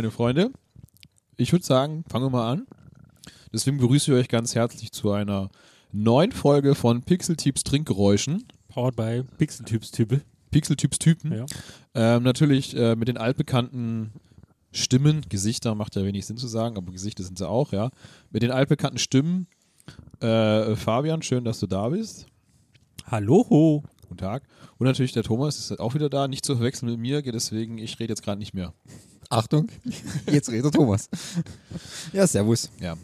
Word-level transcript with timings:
Meine 0.00 0.10
Freunde, 0.10 0.50
ich 1.36 1.52
würde 1.52 1.62
sagen, 1.62 2.04
fangen 2.08 2.24
wir 2.24 2.30
mal 2.30 2.52
an. 2.52 2.66
Deswegen 3.52 3.76
begrüße 3.76 4.10
ich 4.10 4.18
euch 4.18 4.28
ganz 4.28 4.54
herzlich 4.54 4.92
zu 4.92 5.12
einer 5.12 5.50
neuen 5.92 6.32
Folge 6.32 6.74
von 6.74 7.02
Pixeltyps 7.02 7.64
Trinkgeräuschen. 7.64 8.44
Powered 8.68 8.96
by 8.96 9.22
Pixeltyps 9.36 9.90
Type. 9.90 10.22
Pixeltyps 10.50 10.98
Typen. 10.98 11.34
Ja. 11.34 11.46
Ähm, 11.92 12.22
natürlich 12.22 12.74
äh, 12.74 12.96
mit 12.96 13.08
den 13.08 13.18
altbekannten 13.18 14.14
Stimmen, 14.72 15.20
Gesichter 15.28 15.74
macht 15.74 15.96
ja 15.96 16.02
wenig 16.02 16.24
Sinn 16.24 16.38
zu 16.38 16.48
sagen, 16.48 16.78
aber 16.78 16.92
Gesichter 16.92 17.22
sind 17.22 17.36
sie 17.36 17.46
auch, 17.46 17.70
ja. 17.72 17.90
Mit 18.30 18.42
den 18.42 18.52
altbekannten 18.52 18.98
Stimmen. 18.98 19.48
Äh, 20.20 20.76
Fabian, 20.76 21.20
schön, 21.20 21.44
dass 21.44 21.60
du 21.60 21.66
da 21.66 21.90
bist. 21.90 22.24
Hallo. 23.04 23.84
Guten 24.08 24.16
Tag. 24.16 24.44
Und 24.78 24.86
natürlich 24.86 25.12
der 25.12 25.24
Thomas 25.24 25.58
ist 25.58 25.78
auch 25.78 25.92
wieder 25.92 26.08
da, 26.08 26.26
nicht 26.26 26.46
zu 26.46 26.56
verwechseln 26.56 26.90
mit 26.90 27.00
mir, 27.00 27.20
deswegen 27.20 27.76
ich 27.76 28.00
rede 28.00 28.12
jetzt 28.12 28.22
gerade 28.22 28.38
nicht 28.38 28.54
mehr. 28.54 28.72
Achtung, 29.30 29.68
jetzt 30.30 30.50
redet 30.50 30.74
Thomas. 30.74 31.08
Ja, 32.12 32.26
servus. 32.26 32.68
Ja. 32.80 32.96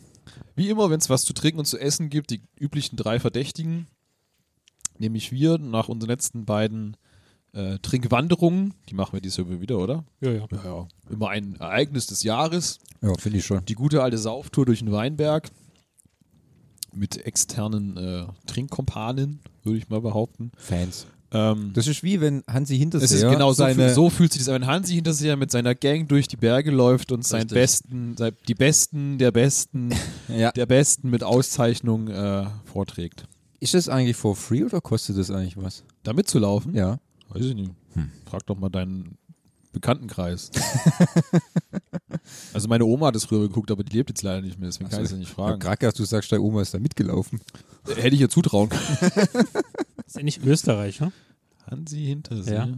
Wie 0.57 0.69
immer, 0.69 0.91
wenn 0.91 0.99
es 0.99 1.09
was 1.09 1.25
zu 1.25 1.33
trinken 1.33 1.61
und 1.61 1.67
zu 1.67 1.79
essen 1.79 2.11
gibt, 2.11 2.31
die 2.31 2.43
üblichen 2.59 2.97
drei 2.97 3.21
Verdächtigen, 3.21 3.87
nämlich 4.99 5.31
wir 5.31 5.59
nach 5.59 5.89
unseren 5.89 6.11
letzten 6.11 6.45
beiden 6.45 6.97
äh, 7.53 7.79
Trinkwanderungen, 7.79 8.75
die 8.89 8.95
machen 8.95 9.13
wir 9.13 9.21
dieses 9.21 9.37
Jahr 9.37 9.61
wieder, 9.61 9.79
oder? 9.79 10.05
Ja, 10.21 10.33
ja. 10.33 10.47
Ja, 10.51 10.65
ja. 10.65 10.89
Immer 11.09 11.29
ein 11.31 11.57
Ereignis 11.57 12.07
des 12.07 12.25
Jahres. 12.25 12.81
Ja, 13.03 13.15
finde 13.15 13.39
ich 13.39 13.47
schon. 13.47 13.65
Die 13.65 13.75
gute 13.75 14.03
alte 14.03 14.19
Sauftour 14.19 14.67
durch 14.67 14.81
den 14.81 14.91
Weinberg 14.91 15.51
mit 16.93 17.25
externen 17.25 17.97
äh, 17.97 18.27
Trinkkompanen, 18.47 19.39
würde 19.63 19.79
ich 19.79 19.89
mal 19.89 20.01
behaupten. 20.01 20.51
Fans. 20.57 21.07
Ähm, 21.37 21.71
Das 21.75 21.87
ist 21.87 22.03
wie 22.03 22.21
wenn 22.21 22.43
Hansi 22.49 22.77
Hinterseher 22.79 23.05
es 23.05 23.13
ist 23.13 23.31
genau 23.31 23.49
so, 23.51 23.55
seine... 23.65 23.93
so 23.93 24.09
fühlt 24.11 24.33
sich 24.33 24.43
das 24.43 24.49
an, 24.49 24.63
wenn 24.63 24.67
Hansi 24.69 24.95
hinterher 24.95 25.37
mit 25.37 25.51
seiner 25.51 25.75
Gang 25.75 26.09
durch 26.09 26.29
die 26.29 26.37
Berge 26.37 26.71
läuft 26.71 27.13
und 27.13 27.25
seinen. 27.25 27.49
Besten, 27.49 28.17
sein- 28.17 28.35
die 28.49 28.55
Besten 28.55 29.19
der 29.19 29.33
Besten 29.33 29.91
ja. 30.29 30.53
der 30.53 30.67
Besten 30.67 31.11
mit 31.11 31.23
Auszeichnung 31.23 32.09
äh, 32.09 32.47
vorträgt. 32.65 33.25
Ist 33.61 33.75
das 33.75 33.89
eigentlich 33.89 34.17
for 34.17 34.37
free 34.37 34.65
oder 34.65 34.81
kostet 34.81 35.19
das 35.19 35.31
eigentlich 35.31 35.57
was? 35.57 35.83
Da 36.03 36.13
mitzulaufen? 36.13 36.75
Ja. 36.75 36.99
Weiß 37.29 37.45
ich 37.45 37.55
nicht. 37.55 37.71
Hm. 37.95 38.11
Frag 38.31 38.47
doch 38.47 38.57
mal 38.59 38.69
deinen 38.69 39.17
Bekanntenkreis. 39.73 40.51
also 42.55 42.69
meine 42.69 42.85
Oma 42.85 43.09
hat 43.09 43.17
es 43.17 43.25
früher 43.25 43.41
geguckt, 43.41 43.71
aber 43.71 43.85
die 43.85 43.97
lebt 43.97 44.11
jetzt 44.11 44.23
leider 44.23 44.41
nicht 44.41 44.59
mehr, 44.59 44.69
deswegen 44.69 44.89
kann 44.91 45.03
ich 45.03 45.11
sie 45.11 45.17
nicht 45.17 45.31
fragen. 45.31 45.59
Krakas, 45.59 45.95
du 45.95 46.05
sagst, 46.05 46.33
deine 46.33 46.43
Oma 46.43 46.63
ist 46.63 46.73
da 46.73 46.79
mitgelaufen. 46.79 47.41
Hätte 47.87 48.15
ich 48.15 48.21
ihr 48.21 48.29
zutrauen 48.31 48.69
können. 48.71 49.47
Ist 50.07 50.17
ja 50.17 50.23
nicht 50.23 50.45
Österreich, 50.45 51.01
ne? 51.01 51.13
Hansi 51.71 52.05
Hinterseher. 52.05 52.67
Ja. 52.67 52.69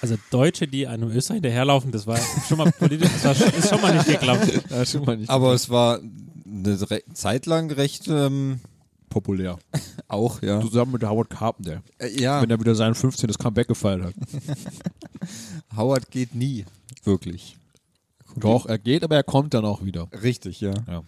Also 0.00 0.16
Deutsche, 0.30 0.68
die 0.68 0.86
einem 0.86 1.10
Österreich 1.10 1.36
hinterherlaufen, 1.36 1.90
das 1.90 2.06
war 2.06 2.18
schon 2.48 2.58
mal 2.58 2.70
politisch, 2.72 3.10
das 3.22 3.24
war, 3.24 3.34
schon- 3.34 3.58
ist 3.58 3.68
schon 3.68 3.80
mal 3.80 3.94
nicht 3.94 4.06
geklappt. 4.06 4.52
Ja, 4.70 4.84
schon 4.86 5.04
mal 5.04 5.16
nicht 5.16 5.30
Aber 5.30 5.54
es 5.54 5.68
war 5.70 5.98
eine 6.00 6.90
re 6.90 7.02
Zeit 7.14 7.46
lang 7.46 7.70
recht 7.72 8.06
ähm, 8.08 8.60
populär. 9.08 9.58
auch, 10.08 10.42
ja. 10.42 10.60
Zusammen 10.60 10.92
mit 10.92 11.02
Howard 11.02 11.30
Carpenter, 11.30 11.82
Äh, 11.98 12.20
ja, 12.20 12.42
wenn 12.42 12.50
er 12.50 12.60
wieder 12.60 12.74
sein 12.74 12.94
15. 12.94 13.30
Comeback 13.34 13.68
gefeiert 13.68 14.02
hat. 14.04 14.14
Howard 15.76 16.10
geht 16.10 16.34
nie. 16.34 16.64
Wirklich. 17.04 17.56
Doch, 18.36 18.66
er 18.66 18.78
geht, 18.78 19.02
aber 19.02 19.16
er 19.16 19.22
kommt 19.24 19.54
dann 19.54 19.64
auch 19.64 19.82
wieder. 19.84 20.08
Richtig, 20.22 20.60
ja. 20.60 20.74
Ja. 20.86 21.02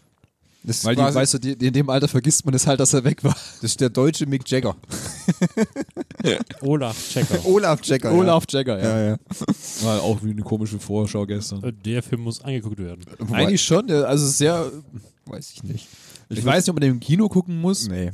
Das, 0.65 0.85
Weil 0.85 0.97
die, 0.97 1.03
quasi- 1.03 1.15
weißt 1.19 1.35
du, 1.35 1.39
die, 1.39 1.67
in 1.67 1.73
dem 1.73 1.89
Alter 1.89 2.09
vergisst 2.09 2.45
man 2.45 2.53
es 2.55 2.67
halt, 2.67 2.81
dass 2.81 2.93
er 2.93 3.05
weg 3.05 3.23
war. 3.25 3.33
das 3.61 3.71
ist 3.71 3.81
der 3.81 3.91
deutsche 3.91 4.27
Mick 4.27 4.49
Jagger. 4.51 4.77
Olaf 6.63 6.97
Checker. 7.13 7.45
Olaf 7.47 7.83
Jagger. 7.85 8.13
Olaf 8.13 8.45
Jagger, 8.49 8.79
ja. 8.83 8.89
Ja, 8.99 9.09
ja. 9.11 9.19
War 9.83 10.03
auch 10.03 10.23
wie 10.23 10.31
eine 10.31 10.43
komische 10.43 10.79
Vorschau 10.79 11.27
gestern. 11.27 11.63
Äh, 11.63 11.73
Der 11.85 12.03
Film 12.03 12.23
muss 12.23 12.41
angeguckt 12.43 12.79
werden. 12.79 13.05
Eigentlich 13.33 13.63
schon, 13.63 13.91
also 13.91 14.27
sehr. 14.27 14.71
Weiß 15.27 15.51
ich 15.55 15.63
nicht. 15.63 15.87
Ich 16.31 16.45
weiß 16.45 16.65
nicht, 16.65 16.71
ob 16.71 16.77
man 16.77 16.83
den 16.83 16.93
im 16.93 17.01
Kino 17.01 17.29
gucken 17.29 17.61
muss, 17.61 17.89
Nee. 17.89 18.11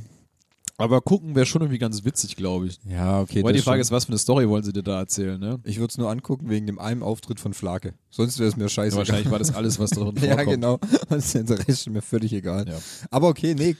Aber 0.77 1.01
gucken 1.01 1.35
wäre 1.35 1.47
schon 1.47 1.63
irgendwie 1.63 1.79
ganz 1.79 2.05
witzig, 2.05 2.37
glaube 2.37 2.67
ich. 2.67 2.81
Ja, 2.89 3.21
okay. 3.21 3.45
Weil 3.45 3.53
die 3.53 3.61
Frage 3.61 3.77
schon. 3.77 3.83
ist, 3.83 3.91
was 3.93 4.05
für 4.07 4.11
eine 4.11 4.19
Story 4.19 4.49
wollen 4.49 4.65
sie 4.65 4.73
dir 4.73 4.83
da 4.83 4.99
erzählen, 4.99 5.39
ne? 5.39 5.61
Ich 5.65 5.79
würde 5.79 5.91
es 5.91 5.99
nur 5.99 6.11
angucken 6.11 6.49
wegen 6.51 6.67
dem 6.67 6.79
einen 6.79 7.03
Auftritt 7.03 7.39
von 7.39 7.55
Flake. 7.55 7.95
Sonst 8.11 8.39
wäre 8.39 8.49
es 8.49 8.57
mir 8.57 8.69
scheiße. 8.69 8.95
Ja, 8.95 8.99
wahrscheinlich 8.99 9.31
war 9.31 9.39
das 9.39 9.55
alles, 9.55 9.79
was 9.79 9.91
darin 9.91 10.17
vorkommt. 10.17 10.39
Ja, 10.39 10.45
genau. 10.45 10.81
Und 11.09 11.35
der 11.35 11.59
Rest 11.59 11.69
ist 11.69 11.91
mir 11.91 12.03
völlig 12.03 12.33
egal. 12.33 12.69
Ja. 12.69 12.79
Aber 13.11 13.29
okay, 13.29 13.55
nee, 13.55 13.71
äh, 13.71 13.77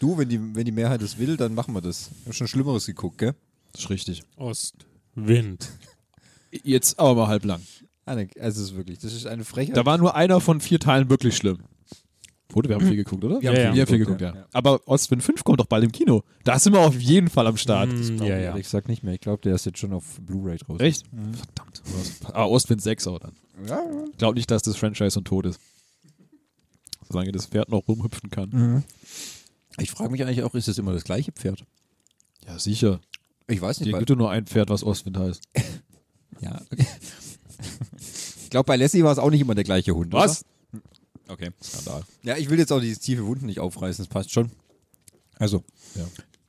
du, 0.00 0.18
wenn 0.18 0.28
die, 0.28 0.40
wenn 0.54 0.64
die 0.64 0.72
Mehrheit 0.72 1.00
das 1.00 1.18
will, 1.18 1.36
dann 1.36 1.54
machen 1.54 1.74
wir 1.74 1.80
das. 1.80 2.10
Ich 2.22 2.26
hab 2.26 2.34
schon 2.34 2.48
Schlimmeres 2.48 2.86
geguckt, 2.86 3.18
gell? 3.18 3.34
Das 3.72 3.82
ist 3.82 3.90
richtig. 3.90 4.22
Ostwind. 4.36 5.68
Jetzt 6.64 6.98
aber 6.98 7.14
mal 7.14 7.28
halblang. 7.28 7.60
Also 8.04 8.26
es 8.38 8.58
ist 8.58 8.76
wirklich, 8.76 8.98
das 8.98 9.12
ist 9.12 9.26
eine 9.26 9.44
Frechheit. 9.44 9.76
Da 9.76 9.84
war 9.84 9.98
nur 9.98 10.14
einer 10.14 10.40
von 10.40 10.60
vier 10.60 10.78
Teilen 10.78 11.10
wirklich 11.10 11.36
schlimm. 11.36 11.58
Oder? 12.54 12.68
Wir 12.68 12.76
haben 12.76 12.86
viel 12.86 12.96
geguckt, 12.96 13.24
oder? 13.24 13.40
Wir 13.42 13.48
haben 13.50 13.56
Ja, 13.56 13.62
Wir 13.62 13.74
ja. 13.74 13.80
haben 13.80 13.86
viel 13.86 13.98
geguckt, 13.98 14.20
ja. 14.20 14.46
Aber 14.52 14.80
Ostwind 14.86 15.22
5 15.22 15.44
kommt 15.44 15.60
doch 15.60 15.66
bald 15.66 15.84
im 15.84 15.92
Kino. 15.92 16.22
Da 16.44 16.58
sind 16.58 16.72
wir 16.72 16.80
auf 16.80 16.98
jeden 16.98 17.28
Fall 17.28 17.46
am 17.46 17.56
Start. 17.56 17.90
Mm, 17.92 18.16
Glaub 18.16 18.28
ja, 18.28 18.36
ich 18.36 18.42
ja. 18.42 18.48
ehrlich 18.48 18.62
gesagt 18.64 18.88
nicht 18.88 19.02
mehr. 19.02 19.14
Ich 19.14 19.20
glaube, 19.20 19.42
der 19.42 19.54
ist 19.54 19.66
jetzt 19.66 19.78
schon 19.78 19.92
auf 19.92 20.20
Blu-ray 20.20 20.58
draus. 20.58 20.80
Echt? 20.80 21.04
Verdammt. 21.10 21.82
Ah, 22.32 22.44
Ostwind 22.44 22.82
6 22.82 23.06
auch 23.08 23.18
dann. 23.18 23.32
Ja. 23.68 23.80
Ich 24.10 24.18
glaube 24.18 24.36
nicht, 24.36 24.50
dass 24.50 24.62
das 24.62 24.76
Franchise 24.76 25.18
und 25.18 25.24
tot 25.26 25.46
ist. 25.46 25.60
Solange 27.08 27.32
das 27.32 27.46
Pferd 27.46 27.68
noch 27.68 27.86
rumhüpfen 27.86 28.30
kann. 28.30 28.50
Mhm. 28.50 28.84
Ich 29.78 29.90
frage 29.90 30.10
mich 30.10 30.22
eigentlich 30.22 30.42
auch, 30.42 30.54
ist 30.54 30.68
das 30.68 30.78
immer 30.78 30.92
das 30.92 31.04
gleiche 31.04 31.32
Pferd? 31.32 31.64
Ja, 32.46 32.58
sicher. 32.58 33.00
Ich 33.48 33.60
weiß 33.60 33.80
nicht, 33.80 33.92
weil, 33.92 34.00
gibt 34.00 34.10
ja 34.10 34.16
nur 34.16 34.30
ein 34.30 34.46
Pferd, 34.46 34.70
was 34.70 34.82
Ostwind 34.82 35.18
heißt. 35.18 35.42
ja. 36.40 36.60
okay. 36.72 36.86
ich 38.42 38.50
glaube, 38.50 38.66
bei 38.66 38.76
Lassie 38.76 39.04
war 39.04 39.12
es 39.12 39.18
auch 39.18 39.30
nicht 39.30 39.40
immer 39.40 39.54
der 39.54 39.64
gleiche 39.64 39.94
Hund. 39.94 40.12
Was? 40.12 40.44
Okay. 41.36 41.50
Skandal. 41.62 42.02
Ja, 42.22 42.36
ich 42.36 42.48
will 42.48 42.58
jetzt 42.58 42.72
auch 42.72 42.80
diese 42.80 42.98
tiefe 42.98 43.26
Wunden 43.26 43.46
nicht 43.46 43.60
aufreißen, 43.60 44.04
das 44.04 44.08
passt 44.08 44.32
schon. 44.32 44.50
Also, 45.38 45.62
Ja. 45.94 46.04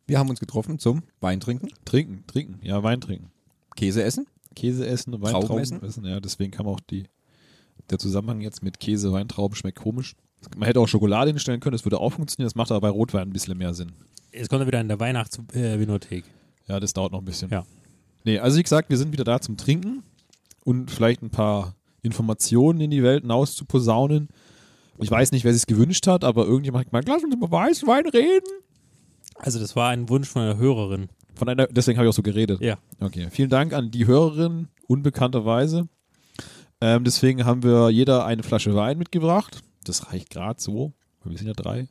wir 0.06 0.18
haben 0.20 0.30
uns 0.30 0.40
getroffen 0.40 0.80
zum 0.80 1.04
Wein 1.20 1.40
trinken, 1.42 1.68
Trinken, 1.86 2.24
trinken. 2.28 2.60
Ja, 2.64 2.82
Wein 2.84 3.02
trinken. 3.02 3.30
Käse 3.76 4.02
essen. 4.04 4.28
Käse 4.56 4.88
essen, 4.88 5.12
Trauben 5.12 5.24
Weintrauben 5.24 5.60
essen? 5.62 5.84
essen. 5.84 6.06
Ja, 6.06 6.20
deswegen 6.20 6.52
kam 6.52 6.68
auch 6.68 6.80
die, 6.80 7.04
der 7.90 8.00
Zusammenhang 8.00 8.42
jetzt 8.42 8.64
mit 8.64 8.80
Käse, 8.80 9.12
Weintrauben 9.12 9.56
schmeckt 9.56 9.78
komisch. 9.80 10.16
Man 10.56 10.68
hätte 10.68 10.80
auch 10.80 10.88
Schokolade 10.88 11.32
hinstellen 11.32 11.60
können, 11.60 11.74
das 11.74 11.84
würde 11.86 12.00
auch 12.00 12.12
funktionieren. 12.14 12.48
Das 12.48 12.56
macht 12.56 12.72
aber 12.72 12.82
bei 12.82 12.90
Rotwein 12.90 13.28
ein 13.28 13.34
bisschen 13.34 13.58
mehr 13.58 13.74
Sinn. 13.74 13.92
Jetzt 14.32 14.50
kommt 14.50 14.62
er 14.62 14.68
wieder 14.68 14.80
in 14.82 14.88
der 14.88 15.00
Weihnachtsvinothek. 15.00 16.24
Ja, 16.68 16.80
das 16.80 16.94
dauert 16.94 17.12
noch 17.12 17.20
ein 17.20 17.26
bisschen. 17.26 17.50
Ja. 17.50 17.66
Nee, 18.24 18.40
also 18.40 18.58
wie 18.58 18.64
gesagt, 18.64 18.90
wir 18.90 18.98
sind 18.98 19.12
wieder 19.12 19.24
da 19.24 19.40
zum 19.42 19.58
Trinken 19.58 20.04
und 20.64 20.92
vielleicht 20.92 21.22
ein 21.22 21.30
paar 21.30 21.76
Informationen 22.02 22.82
in 22.82 22.92
die 22.92 23.04
Welt 23.04 23.24
hinaus 23.24 23.56
zu 23.56 23.66
posaunen. 23.66 24.30
Ich 25.00 25.12
weiß 25.12 25.32
nicht, 25.32 25.44
wer 25.44 25.54
sich 25.54 25.66
gewünscht 25.68 26.08
hat, 26.08 26.24
aber 26.24 26.46
irgendjemand 26.46 26.86
hat 26.86 26.92
gemeint, 26.92 27.08
lass 27.08 27.24
uns 27.24 27.36
über 27.36 27.52
Weißwein 27.52 28.08
reden. 28.08 28.48
Also 29.36 29.60
das 29.60 29.76
war 29.76 29.90
ein 29.90 30.10
Wunsch 30.10 30.28
von 30.28 30.42
einer 30.42 30.58
Hörerin. 30.58 31.10
Von 31.36 31.50
einer, 31.50 31.68
deswegen 31.68 31.98
habe 31.98 32.08
ich 32.08 32.10
auch 32.10 32.16
so 32.16 32.24
geredet. 32.24 32.60
Ja. 32.62 32.78
Okay, 33.00 33.28
vielen 33.30 33.50
Dank 33.50 33.74
an 33.74 33.92
die 33.92 34.08
Hörerin, 34.08 34.70
unbekannterweise. 34.88 35.88
Ähm, 36.82 37.04
deswegen 37.04 37.46
haben 37.46 37.62
wir 37.64 37.90
jeder 37.90 38.26
eine 38.26 38.42
Flasche 38.44 38.74
Wein 38.76 38.98
mitgebracht. 38.98 39.62
Das 39.84 40.12
reicht 40.12 40.32
gerade 40.32 40.60
so, 40.60 40.94
wir 41.24 41.38
sind 41.38 41.48
ja 41.48 41.54
drei. 41.54 41.88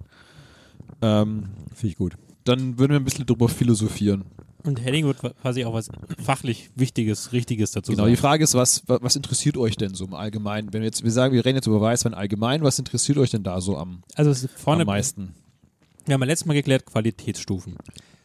Ähm, 1.03 1.51
Finde 1.75 1.89
ich 1.89 1.97
gut. 1.97 2.17
dann 2.45 2.79
würden 2.79 2.93
wir 2.93 3.01
ein 3.01 3.05
bisschen 3.05 3.27
drüber 3.27 3.49
philosophieren. 3.49 4.25
Und 4.67 4.85
Henning 4.85 5.05
wird 5.07 5.19
quasi 5.41 5.65
auch 5.65 5.73
was 5.73 5.89
fachlich 6.23 6.71
Wichtiges, 6.75 7.33
Richtiges 7.33 7.71
dazu 7.71 7.93
Genau, 7.93 8.03
sagen. 8.05 8.13
die 8.15 8.21
Frage 8.21 8.45
ist, 8.45 8.55
was, 8.55 8.87
wa- 8.89 8.99
was 9.01 9.15
interessiert 9.17 9.57
euch 9.57 9.77
denn 9.77 9.95
so 9.95 10.05
im 10.07 10.15
Allgemeinen? 10.15 10.73
Wenn 10.73 10.81
wir 10.83 10.87
jetzt, 10.87 11.05
wir 11.05 11.11
sagen, 11.13 11.33
wir 11.35 11.45
reden 11.45 11.57
jetzt 11.57 11.67
über 11.67 11.81
Weißwein 11.81 12.15
allgemein, 12.15 12.63
was 12.63 12.79
interessiert 12.79 13.17
euch 13.19 13.31
denn 13.31 13.43
da 13.45 13.61
so 13.61 13.77
am, 13.77 14.03
also 14.17 14.35
vorne, 14.57 14.83
am 14.83 14.87
meisten? 14.87 15.35
wir 16.05 16.15
haben 16.15 16.21
ja 16.21 16.27
letztes 16.27 16.47
Mal 16.47 16.55
geklärt 16.55 16.85
Qualitätsstufen. 16.87 17.77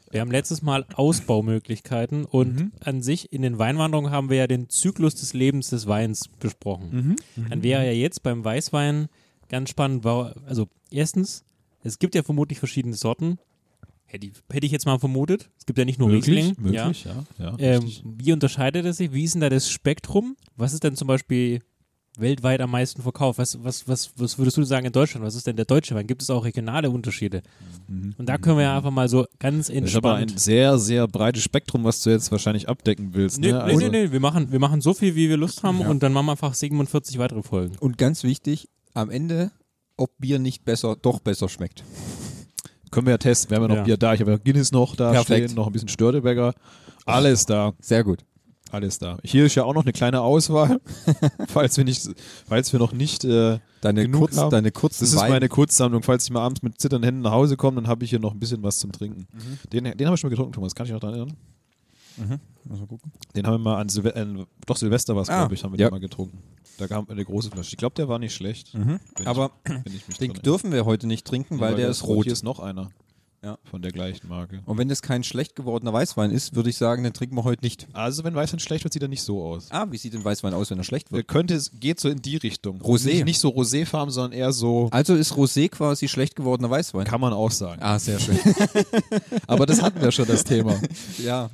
Wir 0.09 0.19
haben 0.21 0.31
letztes 0.31 0.61
Mal 0.61 0.85
Ausbaumöglichkeiten 0.95 2.25
und 2.25 2.55
Mhm. 2.55 2.71
an 2.83 3.01
sich 3.01 3.31
in 3.31 3.41
den 3.43 3.59
Weinwanderungen 3.59 4.11
haben 4.11 4.29
wir 4.29 4.37
ja 4.37 4.47
den 4.47 4.69
Zyklus 4.69 5.15
des 5.15 5.33
Lebens 5.33 5.69
des 5.69 5.87
Weins 5.87 6.27
besprochen. 6.39 7.15
Mhm. 7.37 7.49
Dann 7.49 7.63
wäre 7.63 7.85
ja 7.85 7.91
jetzt 7.93 8.21
beim 8.23 8.43
Weißwein 8.43 9.07
ganz 9.49 9.69
spannend, 9.69 10.05
also 10.05 10.67
erstens, 10.91 11.43
es 11.83 11.97
gibt 11.99 12.15
ja 12.15 12.23
vermutlich 12.23 12.59
verschiedene 12.59 12.95
Sorten. 12.95 13.37
Hätte 14.11 14.27
ich, 14.27 14.33
hätte 14.51 14.65
ich 14.65 14.73
jetzt 14.73 14.85
mal 14.85 14.99
vermutet. 14.99 15.49
Es 15.57 15.65
gibt 15.65 15.79
ja 15.79 15.85
nicht 15.85 15.97
nur 15.97 16.09
Riesling. 16.09 16.53
möglich, 16.59 17.05
ja. 17.05 17.23
ja, 17.39 17.45
Ja. 17.45 17.55
Ähm, 17.59 17.89
wie 18.03 18.33
unterscheidet 18.33 18.85
es 18.85 18.97
sich? 18.97 19.13
Wie 19.13 19.23
ist 19.23 19.35
denn 19.35 19.41
da 19.41 19.49
das 19.49 19.69
Spektrum? 19.69 20.35
Was 20.57 20.73
ist 20.73 20.83
denn 20.83 20.97
zum 20.97 21.07
Beispiel 21.07 21.61
weltweit 22.17 22.59
am 22.59 22.71
meisten 22.71 23.01
verkauft? 23.01 23.39
Was, 23.39 23.63
was, 23.63 23.87
was, 23.87 24.11
was 24.17 24.37
würdest 24.37 24.57
du 24.57 24.63
sagen 24.63 24.85
in 24.85 24.91
Deutschland? 24.91 25.25
Was 25.25 25.35
ist 25.35 25.47
denn 25.47 25.55
der 25.55 25.63
deutsche 25.63 25.95
Wein? 25.95 26.07
Gibt 26.07 26.21
es 26.21 26.29
auch 26.29 26.43
regionale 26.43 26.89
Unterschiede? 26.89 27.41
Und 27.87 28.27
da 28.27 28.37
können 28.37 28.57
wir 28.57 28.63
ja 28.63 28.75
einfach 28.75 28.91
mal 28.91 29.07
so 29.07 29.25
ganz 29.39 29.67
Das 29.67 29.75
ist 29.77 29.95
aber 29.95 30.15
ein 30.15 30.23
entspannt. 30.23 30.41
sehr, 30.41 30.77
sehr 30.77 31.07
breites 31.07 31.43
Spektrum, 31.43 31.85
was 31.85 32.03
du 32.03 32.09
jetzt 32.09 32.29
wahrscheinlich 32.33 32.67
abdecken 32.67 33.13
willst. 33.13 33.39
Nee, 33.39 33.53
ne? 33.53 33.59
nee, 33.59 33.59
Also- 33.71 33.77
nee, 33.79 33.89
nee, 34.07 34.11
wir 34.11 34.19
machen, 34.19 34.51
wir 34.51 34.59
machen 34.59 34.81
so 34.81 34.93
viel, 34.93 35.15
wie 35.15 35.29
wir 35.29 35.37
Lust 35.37 35.63
haben 35.63 35.79
und 35.79 36.03
dann 36.03 36.11
machen 36.11 36.25
wir 36.25 36.31
einfach 36.31 36.53
47 36.53 37.17
weitere 37.17 37.43
Folgen. 37.43 37.77
Und 37.79 37.97
ganz 37.97 38.23
wichtig, 38.25 38.67
am 38.93 39.09
Ende, 39.09 39.51
ob 39.95 40.11
Bier 40.17 40.37
nicht 40.37 40.65
besser, 40.65 40.97
doch 41.01 41.21
besser 41.21 41.47
schmeckt. 41.47 41.85
Können 42.91 43.07
wir 43.07 43.11
ja 43.11 43.17
testen. 43.17 43.49
Wir 43.49 43.55
haben 43.55 43.63
ja 43.63 43.67
noch 43.69 43.75
Ja. 43.77 43.83
Bier 43.83 43.97
da. 43.97 44.13
Ich 44.13 44.21
habe 44.21 44.31
ja 44.31 44.37
Guinness 44.37 44.71
noch 44.71 44.95
da 44.95 45.11
Perfekt. 45.11 45.45
stehen, 45.49 45.55
noch 45.55 45.67
ein 45.67 45.73
bisschen 45.73 45.87
Störteberger. 45.87 46.53
Alles 47.05 47.45
da. 47.45 47.73
Sehr 47.79 48.03
gut. 48.03 48.19
Alles 48.69 48.99
da. 48.99 49.17
Hier 49.23 49.45
ist 49.45 49.55
ja 49.55 49.63
auch 49.65 49.73
noch 49.73 49.81
eine 49.83 49.91
kleine 49.91 50.21
Auswahl, 50.21 50.79
falls 51.49 51.75
wir 51.75 51.83
nicht, 51.83 52.07
falls 52.47 52.71
wir 52.71 52.79
noch 52.79 52.93
nicht. 52.93 53.25
Äh, 53.25 53.59
Deine, 53.81 54.03
Genug 54.03 54.21
kurz, 54.21 54.37
haben. 54.37 54.51
deine 54.51 54.71
kurzen 54.71 55.03
das 55.03 55.13
ist 55.13 55.19
meine 55.19 55.49
Kurzsammlung. 55.49 56.03
Falls 56.03 56.23
ich 56.25 56.29
mal 56.31 56.41
abends 56.41 56.61
mit 56.61 56.79
zitternden 56.79 57.03
Händen 57.05 57.21
nach 57.21 57.31
Hause 57.31 57.57
komme, 57.57 57.81
dann 57.81 57.87
habe 57.87 58.03
ich 58.05 58.11
hier 58.11 58.19
noch 58.19 58.31
ein 58.31 58.39
bisschen 58.39 58.61
was 58.63 58.77
zum 58.77 58.91
Trinken. 58.91 59.25
Den, 59.73 59.85
den 59.85 59.91
haben 60.07 60.13
wir 60.13 60.17
schon 60.17 60.29
mal 60.29 60.35
getrunken, 60.35 60.53
Thomas. 60.53 60.75
Kann 60.75 60.85
ich 60.85 60.91
noch 60.93 60.99
daran 60.99 61.15
erinnern? 61.17 61.37
Muss 62.65 62.79
mal 62.79 62.87
gucken. 62.87 63.11
Den 63.35 63.45
haben 63.47 63.53
wir 63.53 63.71
mal 63.71 63.79
an 63.81 63.89
Silve 63.89 64.15
äh, 64.15 64.25
doch 64.65 64.77
Silvester 64.77 65.15
was, 65.15 65.29
Ah, 65.29 65.39
glaube 65.39 65.55
ich, 65.55 65.63
haben 65.63 65.71
wir 65.73 65.79
ja. 65.79 65.87
den 65.87 65.91
mal 65.93 65.99
getrunken. 65.99 66.39
Da 66.77 66.87
gab 66.87 67.09
eine 67.09 67.23
große 67.25 67.49
Flasche. 67.51 67.71
Ich 67.71 67.77
glaube, 67.77 67.95
der 67.95 68.07
war 68.07 68.17
nicht 68.19 68.33
schlecht. 68.33 68.73
Mhm. 68.73 68.99
Aber 69.25 69.51
ich, 69.85 69.95
ich 69.95 70.07
mich 70.07 70.17
den 70.17 70.33
dürfen 70.33 70.71
wir 70.71 70.85
heute 70.85 71.07
nicht 71.07 71.25
trinken, 71.27 71.55
erinnere. 71.55 71.69
weil 71.71 71.77
der 71.77 71.89
ist 71.89 72.03
rot. 72.05 72.23
Hier 72.25 72.33
ist 72.33 72.43
noch 72.43 72.59
einer. 72.59 72.89
Ja. 73.43 73.57
Von 73.63 73.81
der 73.81 73.91
gleichen 73.91 74.27
Marke. 74.27 74.61
Und 74.65 74.77
wenn 74.77 74.87
das 74.87 75.01
kein 75.01 75.23
schlecht 75.23 75.55
gewordener 75.55 75.91
Weißwein 75.91 76.29
ist, 76.29 76.55
würde 76.55 76.69
ich 76.69 76.77
sagen, 76.77 77.03
den 77.03 77.11
trinken 77.11 77.35
wir 77.35 77.43
heute 77.43 77.63
nicht. 77.63 77.87
Also, 77.91 78.23
wenn 78.23 78.35
Weißwein 78.35 78.59
schlecht 78.59 78.83
wird, 78.83 78.93
sieht 78.93 79.01
er 79.01 79.07
nicht 79.07 79.23
so 79.23 79.43
aus. 79.43 79.65
Ah, 79.71 79.87
wie 79.89 79.97
sieht 79.97 80.13
denn 80.13 80.23
Weißwein 80.23 80.53
aus, 80.53 80.69
wenn 80.69 80.77
er 80.77 80.83
schlecht 80.83 81.09
Der 81.09 81.17
wird? 81.17 81.27
könnte, 81.27 81.55
es 81.55 81.71
geht 81.79 81.99
so 81.99 82.07
in 82.09 82.21
die 82.21 82.37
Richtung. 82.37 82.79
Rosé. 82.81 83.05
Nicht, 83.07 83.25
nicht 83.25 83.39
so 83.39 83.49
roséfarben, 83.49 84.11
sondern 84.11 84.33
eher 84.33 84.51
so, 84.51 84.89
Also 84.91 85.15
ist 85.15 85.33
Rosé 85.33 85.69
quasi 85.69 86.07
schlecht 86.07 86.35
gewordener 86.35 86.69
Weißwein. 86.69 87.05
kann 87.05 87.19
man 87.19 87.33
auch 87.33 87.49
sagen. 87.49 87.81
Ah, 87.81 87.97
sehr 87.97 88.19
schön. 88.19 88.37
Aber 89.47 89.65
das 89.65 89.81
hatten 89.81 89.99
wir 90.01 90.11
schon, 90.11 90.27
das 90.27 90.43
Thema, 90.43 90.79
ja. 91.17 91.49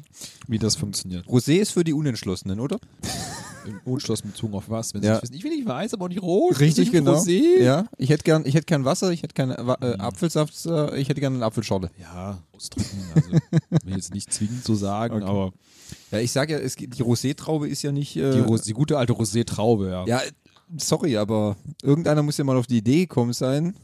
wie 0.47 0.59
das 0.59 0.75
funktioniert. 0.75 1.25
Rosé 1.25 1.53
ist 1.55 1.71
für 1.71 1.85
die 1.85 1.93
Unentschlossenen, 1.93 2.59
oder? 2.59 2.79
Im 3.67 3.79
Unschloss 3.85 4.21
bezogen 4.21 4.53
auf 4.53 4.69
was? 4.69 4.93
Wenn 4.93 5.03
Ja. 5.03 5.07
Sie 5.07 5.13
nicht 5.15 5.23
wissen, 5.23 5.33
ich 5.35 5.43
will 5.43 5.51
nicht 5.51 5.67
weiß, 5.67 5.93
aber 5.93 6.05
auch 6.05 6.09
nicht 6.09 6.21
rot. 6.21 6.59
Richtig, 6.59 6.91
genau. 6.91 7.15
Rosé. 7.15 7.59
Ja, 7.61 7.85
ich 7.97 8.09
hätte 8.09 8.23
gern, 8.23 8.43
ich 8.45 8.55
hätte 8.55 8.65
gern 8.65 8.85
Wasser, 8.85 9.11
ich 9.11 9.23
hätte 9.23 9.33
gern 9.33 9.51
äh, 9.51 9.55
äh, 9.85 9.97
Apfelsaft, 9.99 10.65
äh, 10.65 10.97
ich 10.97 11.09
hätte 11.09 11.19
gern 11.21 11.35
eine 11.35 11.45
Apfelschorle. 11.45 11.89
Ja, 11.99 12.37
ausdrücken. 12.53 12.97
Also, 13.15 13.29
will 13.85 13.95
jetzt 13.95 14.13
nicht 14.13 14.31
zwingend 14.33 14.63
so 14.63 14.75
sagen, 14.75 15.15
Okay. 15.15 15.25
aber 15.25 15.51
Ja, 16.11 16.19
ich 16.19 16.31
sage 16.31 16.53
ja, 16.53 16.59
es, 16.59 16.75
die 16.75 16.87
Rosé-Traube 17.03 17.67
ist 17.67 17.81
ja 17.83 17.91
nicht. 17.91 18.15
Äh, 18.15 18.31
die, 18.33 18.39
Ros 18.39 18.61
die 18.63 18.73
gute 18.73 18.97
alte 18.97 19.13
Rosé-Traube, 19.13 19.89
ja. 19.89 20.05
ja, 20.05 20.21
sorry, 20.77 21.17
aber 21.17 21.55
irgendeiner 21.83 22.23
muss 22.23 22.37
ja 22.37 22.43
mal 22.43 22.57
auf 22.57 22.67
die 22.67 22.77
Idee 22.77 23.01
gekommen 23.01 23.33
sein. 23.33 23.75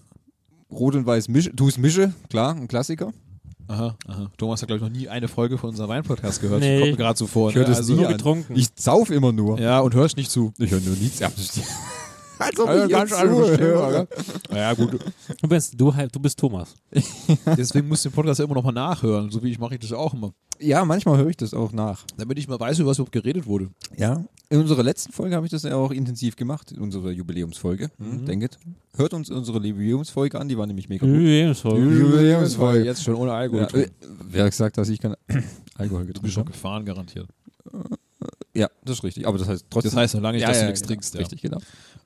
Rot 0.71 0.95
und 0.95 1.05
Weiß 1.05 1.27
mische, 1.27 1.55
tu 1.55 1.67
es 1.67 1.77
mische, 1.77 2.13
klar, 2.29 2.55
ein 2.55 2.67
Klassiker. 2.67 3.13
Aha, 3.67 3.95
aha. 4.07 4.31
Thomas 4.37 4.61
hat, 4.61 4.67
glaube 4.67 4.77
ich, 4.77 4.91
noch 4.91 4.97
nie 4.97 5.07
eine 5.07 5.27
Folge 5.27 5.57
von 5.57 5.69
unserem 5.69 5.89
Weinpodcast 5.89 6.41
gehört. 6.41 6.61
Nee. 6.61 6.79
Kommt 6.79 6.91
mir 6.91 6.97
gerade 6.97 7.17
so 7.17 7.27
vor. 7.27 7.49
Ich 7.49 7.55
höre 7.55 7.63
ne? 7.63 7.69
das 7.69 7.77
also, 7.77 7.93
nie 7.93 7.99
nur 7.99 8.07
an. 8.07 8.13
getrunken. 8.13 8.55
Ich 8.55 8.67
sauf 8.75 9.09
immer 9.09 9.31
nur. 9.31 9.59
Ja, 9.59 9.79
und 9.79 9.93
hörst 9.93 10.17
nicht 10.17 10.31
zu. 10.31 10.53
Ich 10.57 10.71
höre 10.71 10.81
nur 10.81 10.95
nichts. 10.95 11.21
Als 12.43 12.59
ob 12.59 12.67
Also 12.67 12.85
ich 12.85 12.91
ganz 12.91 13.09
zuhöre. 13.11 14.07
Thema, 14.47 14.57
Ja, 14.57 14.73
gut. 14.73 14.99
Du 15.41 15.47
bist, 15.47 15.79
du, 15.79 15.93
du 16.11 16.19
bist 16.19 16.37
Thomas. 16.39 16.75
Deswegen 17.57 17.87
musst 17.87 18.05
du 18.05 18.09
den 18.09 18.15
Podcast 18.15 18.39
ja 18.39 18.45
immer 18.45 18.55
noch 18.55 18.63
mal 18.63 18.71
nachhören. 18.71 19.29
So 19.31 19.41
wie 19.43 19.51
ich 19.51 19.59
mache 19.59 19.75
ich 19.75 19.79
das 19.79 19.91
auch 19.93 20.13
immer. 20.13 20.33
Ja, 20.59 20.85
manchmal 20.85 21.17
höre 21.17 21.29
ich 21.29 21.37
das 21.37 21.53
auch 21.53 21.71
nach. 21.71 22.05
Damit 22.17 22.37
ich 22.37 22.47
mal 22.47 22.59
weiß, 22.59 22.79
über 22.79 22.89
was 22.91 22.97
überhaupt 22.97 23.11
geredet 23.11 23.45
wurde. 23.45 23.69
Ja. 23.97 24.23
In 24.49 24.59
unserer 24.59 24.83
letzten 24.83 25.11
Folge 25.11 25.35
habe 25.35 25.45
ich 25.47 25.51
das 25.51 25.63
ja 25.63 25.75
auch 25.75 25.91
intensiv 25.91 26.35
gemacht, 26.35 26.71
in 26.71 26.79
unserer 26.79 27.09
Jubiläumsfolge. 27.09 27.89
Hm, 27.97 28.25
Denket. 28.25 28.59
Hört 28.95 29.13
uns 29.13 29.31
unsere 29.31 29.65
Jubiläumsfolge 29.65 30.39
an, 30.39 30.47
die 30.47 30.57
war 30.57 30.67
nämlich 30.67 30.89
mega 30.89 31.05
gut. 31.05 31.15
Jubiläumsfolge. 31.15 32.83
Jetzt 32.85 33.03
schon 33.03 33.15
ohne 33.15 33.33
Alkohol. 33.33 33.67
Ja, 33.73 33.79
äh, 33.79 33.89
wer 34.29 34.43
hat 34.45 34.51
gesagt, 34.51 34.77
dass 34.77 34.89
ich 34.89 34.99
kein 34.99 35.15
Alkohol 35.77 36.05
du 36.05 36.05
bist 36.05 36.13
getrunken 36.13 36.29
schon 36.31 36.41
habe? 36.43 36.51
gefahren, 36.51 36.85
garantiert. 36.85 37.27
Ja, 38.53 38.69
das 38.83 38.97
ist 38.97 39.03
richtig. 39.03 39.27
Aber 39.27 39.37
das 39.37 39.47
heißt 39.47 39.65
trotzdem. 39.69 39.91
Das 39.91 39.97
heißt, 39.97 40.13
solange 40.13 40.37
ich 40.37 40.41
ja, 40.41 40.49
dass 40.49 40.57
ja, 40.57 40.63
du 40.63 40.69
nichts 40.69 40.81
genau. 40.81 40.89
trinkst. 40.89 41.13
Ja. 41.15 41.19
Richtig, 41.21 41.41
genau. 41.41 41.57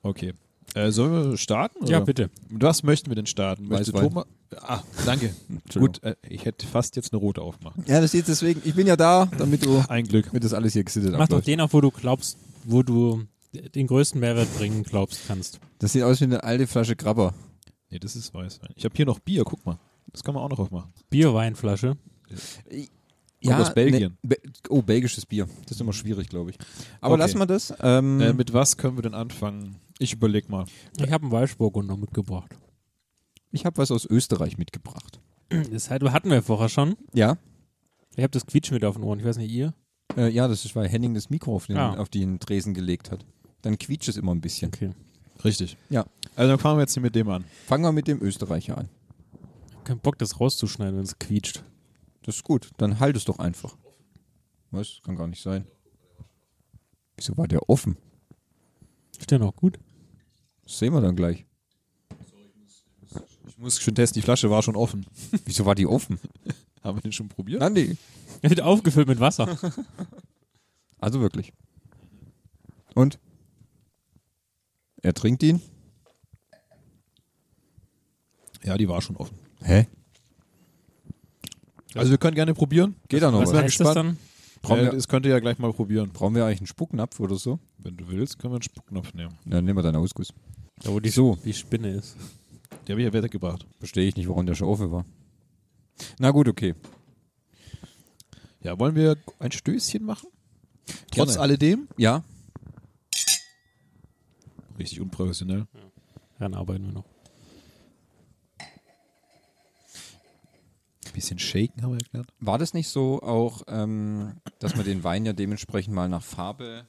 Okay. 0.02 0.34
Äh, 0.74 0.90
sollen 0.90 1.30
wir 1.30 1.36
starten? 1.36 1.86
Ja, 1.86 1.98
oder? 1.98 2.06
bitte. 2.06 2.30
Mit 2.48 2.62
was 2.62 2.82
möchten 2.82 3.10
wir 3.10 3.16
denn 3.16 3.26
starten? 3.26 3.68
Möchte 3.68 3.92
Weißwein. 3.92 4.08
Thomas. 4.08 4.26
Ah, 4.60 4.82
danke. 5.06 5.34
Entschuldigung. 5.48 5.94
Gut, 5.94 6.02
äh, 6.02 6.16
ich 6.28 6.44
hätte 6.44 6.66
fast 6.66 6.96
jetzt 6.96 7.12
eine 7.12 7.20
rote 7.20 7.40
aufmachen. 7.40 7.84
Ja, 7.86 8.00
das 8.00 8.14
ist 8.14 8.28
deswegen. 8.28 8.60
Ich 8.64 8.74
bin 8.74 8.86
ja 8.86 8.96
da, 8.96 9.28
damit 9.38 9.64
du, 9.64 9.82
Ein 9.88 10.04
Glück. 10.04 10.26
damit 10.26 10.44
das 10.44 10.52
alles 10.52 10.74
hier 10.74 10.84
gesittet 10.84 11.12
Mach 11.12 11.20
doch 11.20 11.24
abläuft. 11.24 11.46
den 11.46 11.60
auf, 11.60 11.72
wo 11.72 11.80
du 11.80 11.90
glaubst, 11.90 12.38
wo 12.64 12.82
du 12.82 13.24
den 13.74 13.86
größten 13.86 14.20
Mehrwert 14.20 14.54
bringen 14.56 14.82
glaubst 14.82 15.22
kannst. 15.26 15.58
Das 15.78 15.92
sieht 15.92 16.02
aus 16.02 16.20
wie 16.20 16.24
eine 16.24 16.42
alte 16.44 16.66
Flasche 16.66 16.96
Grabber. 16.96 17.34
Nee, 17.90 17.98
das 17.98 18.14
ist 18.14 18.34
Weißwein. 18.34 18.70
Ich 18.74 18.84
habe 18.84 18.94
hier 18.94 19.06
noch 19.06 19.18
Bier, 19.20 19.44
guck 19.44 19.64
mal. 19.64 19.78
Das 20.12 20.22
kann 20.22 20.34
man 20.34 20.42
auch 20.42 20.50
noch 20.50 20.58
aufmachen. 20.58 20.92
Bierweinflasche. 21.10 21.96
Aus 23.46 23.72
Belgien. 23.74 24.16
Ne, 24.22 24.28
Be 24.36 24.36
oh, 24.68 24.82
belgisches 24.82 25.24
Bier. 25.26 25.48
Das 25.62 25.72
ist 25.72 25.80
immer 25.80 25.92
schwierig, 25.92 26.28
glaube 26.28 26.50
ich. 26.50 26.58
Aber 27.00 27.14
Okay. 27.14 27.22
lassen 27.22 27.38
wir 27.38 27.46
das. 27.46 27.72
Ähm, 27.80 28.20
Äh, 28.20 28.32
mit 28.32 28.52
was 28.52 28.76
können 28.76 28.96
wir 28.96 29.02
denn 29.02 29.14
anfangen? 29.14 29.76
Ich 29.98 30.12
überleg 30.12 30.48
mal. 30.48 30.66
Ich 30.96 31.10
habe 31.12 31.22
einen 31.24 31.32
Weißburgunder 31.32 31.96
mitgebracht. 31.96 32.54
ich 33.50 33.64
habe 33.64 33.78
was 33.78 33.90
aus 33.90 34.04
Österreich 34.04 34.58
mitgebracht. 34.58 35.20
Das 35.72 35.88
hatten 35.90 36.30
wir 36.30 36.42
vorher 36.42 36.68
schon. 36.68 36.96
Ja. 37.14 37.38
Ich 38.16 38.22
habe 38.22 38.30
das 38.32 38.44
Quietschen 38.46 38.74
wieder 38.76 38.88
auf 38.88 38.96
den 38.96 39.04
Ohren. 39.04 39.18
Ich 39.20 39.24
weiß 39.24 39.38
nicht, 39.38 39.50
ihr? 39.50 39.72
Äh, 40.16 40.28
ja, 40.30 40.46
das 40.48 40.64
ist, 40.64 40.74
weil 40.76 40.88
Henning 40.88 41.14
das 41.14 41.30
Mikro 41.30 41.54
auf 41.54 41.66
den, 41.66 41.76
Ah. 41.78 41.96
auf 41.96 42.08
den 42.08 42.38
Tresen 42.40 42.74
gelegt 42.74 43.10
hat. 43.10 43.24
Dann 43.62 43.78
quietscht 43.78 44.08
es 44.08 44.16
immer 44.16 44.34
ein 44.34 44.40
bisschen. 44.40 44.68
Okay. 44.74 44.90
Richtig. 45.44 45.76
Ja. 45.88 46.04
Also 46.36 46.50
dann 46.50 46.58
fangen 46.58 46.76
wir 46.78 46.82
jetzt 46.82 46.94
hier 46.94 47.02
mit 47.02 47.14
dem 47.14 47.28
an. 47.30 47.44
Fangen 47.66 47.84
wir 47.84 47.92
mit 47.92 48.08
dem 48.08 48.20
Österreicher 48.22 48.76
an. 48.78 48.88
Ich 49.70 49.76
hab 49.76 49.84
keinen 49.84 50.00
Bock, 50.00 50.18
das 50.18 50.38
rauszuschneiden, 50.40 50.96
wenn 50.96 51.04
es 51.04 51.18
quietscht. 51.18 51.62
Das 52.28 52.36
ist 52.36 52.44
gut. 52.44 52.68
Dann 52.76 53.00
halt 53.00 53.16
es 53.16 53.24
doch 53.24 53.38
einfach. 53.38 53.74
Was? 54.70 55.00
Kann 55.02 55.16
gar 55.16 55.26
nicht 55.26 55.42
sein. 55.42 55.66
Wieso 57.16 57.34
war 57.38 57.48
der 57.48 57.70
offen? 57.70 57.96
Ist 59.18 59.30
der 59.30 59.38
noch 59.38 59.56
gut? 59.56 59.78
Das 60.62 60.78
sehen 60.78 60.92
wir 60.92 61.00
dann 61.00 61.16
gleich. 61.16 61.46
Ich 63.46 63.56
muss 63.56 63.80
schon 63.80 63.94
testen, 63.94 64.20
die 64.20 64.22
Flasche 64.22 64.50
war 64.50 64.62
schon 64.62 64.76
offen. 64.76 65.06
Wieso 65.46 65.64
war 65.64 65.74
die 65.74 65.86
offen? 65.86 66.20
Haben 66.82 66.98
wir 66.98 67.00
den 67.00 67.12
schon 67.12 67.28
probiert? 67.28 67.60
Nein, 67.60 67.72
nee. 67.72 67.96
Er 68.42 68.50
wird 68.50 68.60
aufgefüllt 68.60 69.08
mit 69.08 69.20
Wasser. 69.20 69.58
Also 70.98 71.22
wirklich. 71.22 71.54
Und? 72.94 73.18
Er 75.00 75.14
trinkt 75.14 75.42
ihn? 75.42 75.62
Ja, 78.64 78.76
die 78.76 78.86
war 78.86 79.00
schon 79.00 79.16
offen. 79.16 79.38
Hä? 79.62 79.86
Also 81.98 82.10
wir 82.12 82.18
können 82.18 82.34
gerne 82.34 82.54
probieren. 82.54 82.96
Geht 83.08 83.22
da 83.22 83.30
noch 83.30 83.40
Was 83.42 83.52
was? 83.52 83.62
heißt 83.62 83.80
das 83.80 83.94
dann? 83.94 84.16
Brauchen 84.62 84.80
Äh, 84.80 84.84
wir- 84.84 84.92
das 84.92 85.08
könnt 85.08 85.24
ihr 85.26 85.32
ja 85.32 85.38
gleich 85.40 85.58
mal 85.58 85.72
probieren. 85.72 86.10
Brauchen 86.12 86.34
wir 86.34 86.44
eigentlich 86.44 86.60
einen 86.60 86.66
Spucknapf 86.66 87.20
oder 87.20 87.36
so? 87.36 87.58
Wenn 87.78 87.96
du 87.96 88.08
willst, 88.08 88.38
können 88.38 88.52
wir 88.52 88.56
einen 88.56 88.62
Spucknapf 88.62 89.14
nehmen. 89.14 89.34
Dann 89.44 89.64
nehmen 89.64 89.78
wir 89.78 89.82
deinen 89.82 89.96
Ausguss. 89.96 90.32
Da, 90.82 90.90
wo 90.90 91.00
die, 91.00 91.10
So. 91.10 91.36
die 91.44 91.52
Spinne 91.52 91.90
ist. 91.90 92.16
Die 92.86 92.92
habe 92.92 93.00
ich 93.02 93.06
ja 93.06 93.12
weggebracht. 93.12 93.66
Verstehe 93.78 94.06
ich 94.08 94.16
nicht, 94.16 94.28
warum 94.28 94.46
der 94.46 94.54
schon 94.54 94.68
offen 94.68 94.90
war. 94.90 95.04
Na 96.18 96.30
gut, 96.30 96.48
okay. 96.48 96.74
Ja, 98.62 98.78
wollen 98.78 98.94
wir 98.94 99.16
ein 99.38 99.52
Stößchen 99.52 100.04
machen? 100.04 100.28
Trotz 101.12 101.28
Gerne. 101.30 101.40
alledem? 101.40 101.88
Ja, 101.96 102.24
Richtig 104.78 105.00
unprofessionell. 105.00 105.66
Daran 106.38 106.54
arbeiten 106.54 106.86
wir 106.86 106.92
noch. 106.92 107.04
Bisschen 111.18 111.38
shaken 111.38 111.82
haben 111.82 111.92
wir 111.92 111.98
erklärt. 112.00 112.28
war 112.40 112.58
das 112.58 112.74
nicht 112.74 112.88
so 112.88 113.20
auch, 113.22 113.62
ähm, 113.68 114.34
dass 114.58 114.76
man 114.76 114.84
den 114.84 115.04
Wein 115.04 115.24
ja 115.26 115.32
dementsprechend 115.32 115.94
mal 115.94 116.08
nach 116.08 116.22
Farbe, 116.22 116.86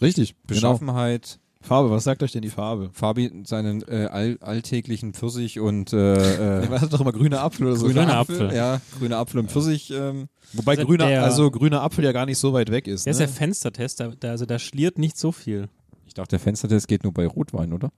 Richtig, 0.00 0.34
genau. 0.34 0.46
Beschaffenheit, 0.46 1.40
Farbe, 1.60 1.90
was 1.90 2.04
sagt 2.04 2.22
euch 2.22 2.30
denn 2.30 2.42
die 2.42 2.50
Farbe? 2.50 2.90
Fabi 2.92 3.42
seinen 3.44 3.82
äh, 3.88 4.06
all, 4.10 4.38
alltäglichen 4.40 5.12
Pfirsich 5.12 5.58
und 5.58 5.92
äh, 5.92 6.62
äh, 6.62 6.70
Was 6.70 6.82
hat 6.82 6.92
doch 6.92 7.00
immer 7.00 7.10
grüner 7.12 7.40
Apfel 7.42 7.66
oder 7.66 7.76
so? 7.76 7.86
Grüner 7.86 8.02
Grüner 8.04 8.16
Apfel. 8.18 8.54
Ja, 8.54 8.80
grüner 8.96 9.16
Apfel 9.18 9.40
und 9.40 9.50
Pfirsich. 9.50 9.90
Ähm, 9.90 10.28
Wobei 10.52 10.74
Also 10.76 10.86
grüner, 10.86 11.08
der- 11.08 11.24
also 11.24 11.50
grüner 11.50 11.82
Apfel 11.82 12.04
ja 12.04 12.12
gar 12.12 12.26
nicht 12.26 12.38
so 12.38 12.52
weit 12.52 12.70
weg 12.70 12.86
ist. 12.86 13.06
Der 13.06 13.10
ist 13.10 13.18
ne? 13.18 13.26
der 13.26 13.34
Fenstertest, 13.34 13.98
da, 13.98 14.08
da, 14.20 14.30
also 14.30 14.46
da 14.46 14.60
schliert 14.60 14.98
nicht 14.98 15.18
so 15.18 15.32
viel. 15.32 15.68
ich 16.06 16.14
dachte, 16.14 16.30
der 16.30 16.40
Fenstertest 16.40 16.86
geht 16.86 17.02
nur 17.02 17.12
bei 17.12 17.26
Rotwein, 17.26 17.72
oder? 17.72 17.90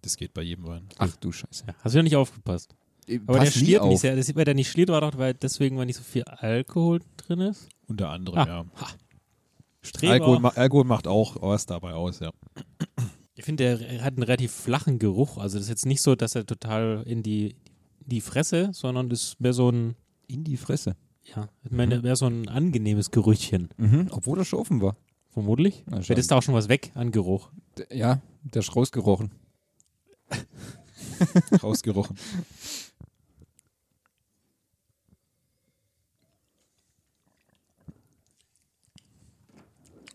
Das 0.00 0.16
geht 0.16 0.32
bei 0.32 0.42
jedem 0.42 0.66
Wein. 0.66 0.88
Ach 0.96 1.14
du 1.16 1.30
Scheiße. 1.32 1.64
Ja, 1.68 1.74
hast 1.84 1.92
du 1.92 1.98
ja 1.98 2.02
nicht 2.02 2.16
aufgepasst. 2.16 2.74
Aber 3.26 3.40
der 3.40 3.50
schliert 3.50 3.84
nicht 3.84 4.00
sehr. 4.00 4.14
Das, 4.16 4.34
weil 4.34 4.44
der 4.44 4.54
nicht 4.54 4.70
schliert, 4.70 4.88
war 4.90 5.00
doch, 5.00 5.16
weil 5.18 5.34
deswegen, 5.34 5.76
weil 5.76 5.86
nicht 5.86 5.96
so 5.96 6.02
viel 6.02 6.22
Alkohol 6.24 7.00
drin 7.16 7.40
ist. 7.40 7.68
Unter 7.88 8.10
anderem, 8.10 8.38
Ah. 8.38 8.46
ja. 8.46 8.64
Streber. 9.82 10.12
Alkohol, 10.12 10.38
ma 10.40 10.48
Alkohol 10.50 10.84
macht 10.84 11.08
auch 11.08 11.36
was 11.40 11.66
dabei 11.66 11.92
aus, 11.94 12.20
ja. 12.20 12.30
Ich 13.34 13.44
finde, 13.44 13.76
der 13.78 14.02
hat 14.04 14.14
einen 14.14 14.22
relativ 14.22 14.52
flachen 14.52 14.98
Geruch. 15.00 15.38
Also 15.38 15.56
das 15.58 15.64
ist 15.64 15.70
jetzt 15.70 15.86
nicht 15.86 16.00
so, 16.02 16.14
dass 16.14 16.36
er 16.36 16.46
total 16.46 17.02
in 17.06 17.22
die, 17.24 17.56
die 18.06 18.20
Fresse, 18.20 18.70
sondern 18.72 19.08
das 19.08 19.22
ist 19.22 19.40
mehr 19.40 19.52
so 19.52 19.70
ein, 19.70 19.96
In 20.28 20.44
die 20.44 20.56
Fresse. 20.56 20.94
ja, 21.34 21.48
mehr, 21.68 22.00
mehr 22.00 22.14
so 22.16 22.26
ein 22.26 22.48
angenehmes 22.48 23.10
Gerüchchen. 23.10 23.68
Mhm. 23.76 24.06
Obwohl 24.12 24.38
er 24.38 24.44
schon 24.44 24.60
offen 24.60 24.80
war. 24.80 24.96
Vermutlich. 25.30 25.82
Na. 25.86 26.00
Vielleicht 26.00 26.18
ist 26.20 26.30
da 26.30 26.36
auch 26.38 26.42
schon 26.42 26.54
was 26.54 26.68
weg 26.68 26.92
an 26.94 27.10
Geruch. 27.10 27.50
D- 27.78 27.86
Ja, 27.96 28.20
der 28.44 28.60
ist 28.60 28.76
rausgerochen. 28.76 29.32
Rausgerochen. 31.62 32.16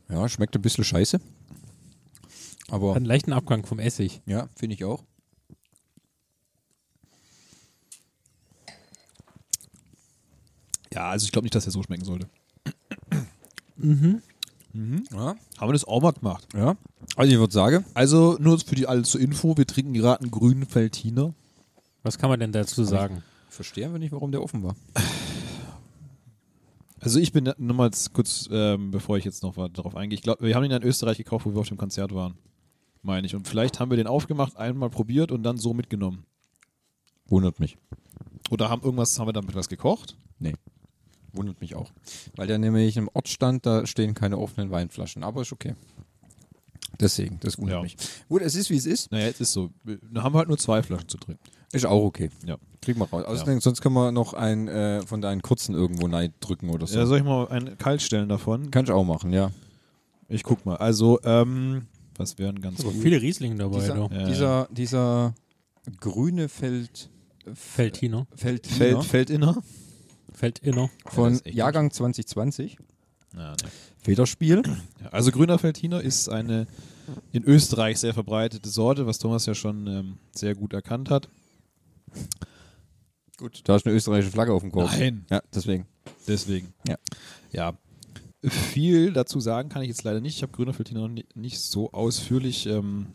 Ja, 0.10 0.28
schmeckt 0.30 0.56
ein 0.56 0.62
bisschen 0.62 0.84
scheiße. 0.84 1.20
Aber 2.70 2.90
Hat 2.92 2.98
einen 2.98 3.06
leichten 3.06 3.34
Abgang 3.34 3.66
vom 3.66 3.80
Essig. 3.80 4.22
ja, 4.26 4.48
finde 4.56 4.76
ich 4.76 4.84
auch. 4.84 5.04
Ja, 10.94 11.10
also 11.10 11.26
ich 11.26 11.32
glaube 11.32 11.46
nicht, 11.46 11.56
dass 11.56 11.66
er 11.66 11.72
so 11.72 11.84
schmecken 11.84 12.06
sollte. 12.06 12.28
Ja. 13.78 15.36
Haben 15.58 15.70
wir 15.70 15.74
das 15.74 15.86
auch 15.86 16.02
mal 16.02 16.12
gemacht. 16.14 16.48
ja. 16.54 16.76
Also 17.16 17.32
ich 17.32 17.40
würde 17.40 17.54
sagen, 17.54 17.86
Also 17.94 18.38
nur 18.40 18.60
für 18.60 18.76
die 18.76 18.88
alle 18.88 19.04
zur 19.04 19.22
Info, 19.22 19.56
wir 19.58 19.66
trinken 19.68 19.94
gerade 19.94 20.22
einen 20.22 20.32
grünen 20.32 20.66
Feltiner. 20.66 21.34
Was 22.04 22.18
kann 22.18 22.30
man 22.30 22.40
denn 22.40 22.52
dazu 22.52 22.84
sagen? 22.84 23.24
verstehen 23.50 23.92
wir 23.92 23.98
nicht, 23.98 24.12
warum 24.12 24.32
der 24.32 24.44
offen 24.44 24.62
war. 24.64 24.76
Also 27.00 27.20
ich 27.20 27.32
bin 27.32 27.52
nochmal 27.58 27.92
kurz, 28.14 28.50
ähm, 28.52 28.92
bevor 28.92 29.18
ich 29.18 29.26
jetzt 29.26 29.44
noch 29.44 29.56
darauf 29.70 29.96
eingehe, 29.96 30.16
ich 30.16 30.24
glaube, 30.24 30.46
wir 30.46 30.56
haben 30.56 30.64
ihn 30.64 30.72
in 30.72 30.84
Österreich 30.84 31.18
gekauft, 31.18 31.46
wo 31.46 31.54
wir 31.54 31.60
auf 31.60 31.68
dem 31.68 31.78
Konzert 31.78 32.14
waren, 32.14 32.38
meine 33.04 33.28
ich. 33.28 33.36
Und 33.36 33.48
vielleicht 33.48 33.80
haben 33.80 33.92
wir 33.92 33.98
den 33.98 34.08
aufgemacht, 34.08 34.58
einmal 34.58 34.90
probiert 34.90 35.32
und 35.32 35.44
dann 35.44 35.58
so 35.58 35.74
mitgenommen. 35.74 36.26
Wundert 37.28 37.60
mich. 37.60 37.78
Oder 38.50 38.70
haben 38.70 38.82
irgendwas, 38.82 39.20
haben 39.20 39.28
wir 39.28 39.34
damit 39.34 39.54
was 39.54 39.70
gekocht? 39.70 40.16
Nee. 40.40 40.54
Wundert 41.34 41.62
mich 41.62 41.76
auch. 41.76 41.92
Weil 42.36 42.48
der 42.48 42.58
nämlich 42.58 42.98
im 42.98 43.10
Ort 43.14 43.28
stand, 43.28 43.66
da 43.66 43.86
stehen 43.86 44.14
keine 44.14 44.38
offenen 44.40 44.72
Weinflaschen. 44.72 45.24
Aber 45.24 45.42
ist 45.42 45.52
okay. 45.52 45.76
Deswegen, 47.00 47.40
das 47.42 47.58
wundert 47.60 47.76
Ja. 47.78 47.82
mich. 47.84 47.96
Gut, 48.28 48.42
es 48.42 48.56
ist 48.56 48.70
wie 48.72 48.76
es 48.78 48.86
ist. 48.88 49.12
Naja, 49.12 49.28
jetzt 49.28 49.42
ist 49.42 49.52
so. 49.54 49.70
Dann 49.84 50.24
haben 50.24 50.34
wir 50.34 50.40
halt 50.40 50.48
nur 50.48 50.58
zwei 50.58 50.82
Flaschen 50.82 51.08
zu 51.10 51.18
trinken. 51.18 51.44
Ist 51.72 51.86
auch 51.86 52.04
okay. 52.04 52.30
Ja. 52.46 52.58
Kriegen 52.82 53.00
wir 53.00 53.10
raus. 53.10 53.26
Außerdem, 53.26 53.60
sonst 53.60 53.82
können 53.82 53.96
wir 53.96 54.12
noch 54.12 54.34
einen 54.34 54.68
äh, 54.68 55.02
von 55.06 55.22
deinen 55.22 55.42
kurzen 55.42 55.76
irgendwo 55.76 56.08
rein 56.08 56.34
drücken 56.40 56.70
oder 56.70 56.88
so. 56.88 56.98
Ja, 56.98 57.06
soll 57.06 57.18
ich 57.18 57.24
mal 57.24 57.48
einen 57.50 57.78
kalt 57.78 58.02
stellen 58.02 58.30
davon? 58.30 58.72
Kann 58.72 58.86
ich 58.86 58.92
auch 58.92 59.04
machen, 59.04 59.34
ja. 59.34 59.52
Ich 60.30 60.44
guck 60.44 60.66
mal. 60.66 60.78
Also, 60.78 61.20
ähm, 61.24 61.88
was 62.16 62.38
wären 62.38 62.62
ganz 62.62 62.80
Aber 62.82 62.92
gut? 62.92 63.02
viele 63.02 63.22
Riesling 63.22 63.58
dabei, 63.58 63.80
Dieser. 63.80 63.98
Ja. 63.98 64.26
dieser, 64.26 64.68
dieser 64.72 65.36
grüne 66.00 66.50
Feld, 66.50 67.10
Feldhiner. 67.54 68.28
Feld, 68.36 68.68
Feld, 68.68 69.04
Feldinner? 69.04 69.62
Feldinner. 70.34 70.90
von 71.06 71.34
echt 71.34 71.54
Jahrgang 71.54 71.92
2020. 71.92 72.78
Ja, 73.36 73.52
ne. 73.52 73.56
Federspiel. 74.00 74.64
Ja, 75.04 75.10
also 75.10 75.32
grüner 75.32 75.60
Feldhiner 75.60 76.02
ist 76.02 76.30
eine 76.30 76.68
in 77.32 77.44
Österreich 77.44 78.00
sehr 78.00 78.14
verbreitete 78.14 78.70
Sorte, 78.70 79.06
was 79.06 79.20
Thomas 79.20 79.46
ja 79.46 79.56
schon 79.56 79.88
ähm, 79.88 80.18
sehr 80.34 80.56
gut 80.56 80.74
erkannt 80.74 81.10
hat. 81.10 81.30
Gut. 83.38 83.62
Da 83.66 83.76
ist 83.76 83.86
eine 83.86 83.96
österreichische 83.96 84.32
Flagge 84.32 84.52
auf 84.54 84.62
dem 84.64 84.72
Korb. 84.72 84.90
Nein. 84.92 85.26
Ja, 85.30 85.42
deswegen. 85.54 85.86
Deswegen. 86.28 86.74
Ja. 86.88 86.98
Ja. 87.52 87.78
Viel 88.44 89.14
dazu 89.14 89.40
sagen 89.40 89.70
kann 89.70 89.82
ich 89.82 89.90
jetzt 89.90 90.04
leider 90.04 90.22
nicht. 90.22 90.36
Ich 90.38 90.42
habe 90.44 90.52
grüner 90.54 90.74
noch 91.02 91.08
ni- 91.10 91.26
nicht 91.36 91.60
so 91.60 91.92
ausführlich. 91.92 92.66
Ähm, 92.66 93.08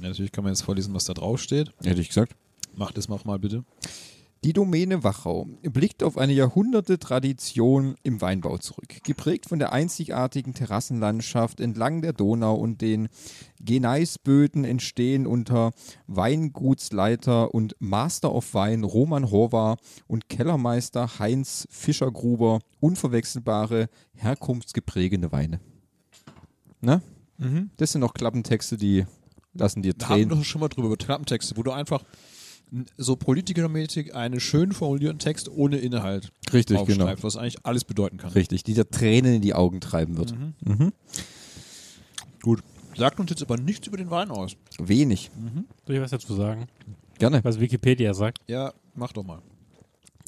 ja, 0.00 0.08
natürlich 0.08 0.32
kann 0.32 0.44
man 0.44 0.52
jetzt 0.52 0.62
vorlesen, 0.62 0.94
was 0.94 1.04
da 1.04 1.14
drauf 1.14 1.40
steht. 1.40 1.72
Hätte 1.82 2.00
ich 2.00 2.08
gesagt. 2.08 2.34
Mach 2.74 2.92
das 2.92 3.08
mal 3.24 3.38
bitte. 3.38 3.64
Die 4.42 4.54
Domäne 4.54 5.04
Wachau 5.04 5.48
blickt 5.62 6.02
auf 6.02 6.16
eine 6.16 6.32
Jahrhunderte-Tradition 6.32 7.96
im 8.02 8.22
Weinbau 8.22 8.56
zurück. 8.56 9.04
Geprägt 9.04 9.46
von 9.46 9.58
der 9.58 9.74
einzigartigen 9.74 10.54
Terrassenlandschaft 10.54 11.60
entlang 11.60 12.00
der 12.00 12.14
Donau 12.14 12.54
und 12.54 12.80
den 12.80 13.08
Geneisböden 13.60 14.64
entstehen 14.64 15.26
unter 15.26 15.72
Weingutsleiter 16.06 17.52
und 17.52 17.76
Master 17.80 18.34
of 18.34 18.54
Wein 18.54 18.82
Roman 18.82 19.30
Horvar 19.30 19.76
und 20.06 20.30
Kellermeister 20.30 21.18
Heinz 21.18 21.68
Fischergruber 21.68 22.60
unverwechselbare, 22.80 23.90
herkunftsgeprägende 24.14 25.32
Weine. 25.32 25.60
Na? 26.80 27.02
Das 27.76 27.92
sind 27.92 28.00
noch 28.00 28.14
Klappentexte, 28.14 28.78
die 28.78 29.04
lassen 29.52 29.82
dir 29.82 29.92
Da 29.92 30.08
haben 30.08 30.16
wir 30.16 30.22
Tränen. 30.22 30.38
doch 30.38 30.44
schon 30.44 30.62
mal 30.62 30.68
drüber, 30.68 30.86
über 30.86 30.96
Klappentexte, 30.96 31.58
wo 31.58 31.62
du 31.62 31.72
einfach 31.72 32.04
so 32.96 33.16
Politikermäßig 33.16 34.14
einen 34.14 34.40
schön 34.40 34.72
formulierten 34.72 35.18
Text 35.18 35.48
ohne 35.48 35.78
Inhalt 35.78 36.32
Richtig, 36.52 36.76
genau. 36.84 37.04
aufschreibst, 37.04 37.24
was 37.24 37.36
eigentlich 37.36 37.64
alles 37.64 37.84
bedeuten 37.84 38.16
kann. 38.16 38.32
Richtig, 38.32 38.62
die 38.64 38.74
dir 38.74 38.88
Tränen 38.88 39.34
in 39.34 39.42
die 39.42 39.54
Augen 39.54 39.80
treiben 39.80 40.16
wird. 40.16 40.34
Mhm. 40.64 40.92
Gut. 42.42 42.62
Sagt 42.96 43.20
uns 43.20 43.30
jetzt 43.30 43.42
aber 43.42 43.56
nichts 43.56 43.86
über 43.86 43.96
den 43.96 44.10
Wein 44.10 44.30
aus. 44.30 44.56
Wenig. 44.78 45.30
Soll 45.86 45.96
ich 45.96 46.02
was 46.02 46.10
dazu 46.10 46.34
sagen? 46.34 46.66
Gerne. 47.18 47.42
Was 47.44 47.60
Wikipedia 47.60 48.14
sagt. 48.14 48.38
Ja, 48.48 48.72
mach 48.94 49.12
doch 49.12 49.24
mal. 49.24 49.40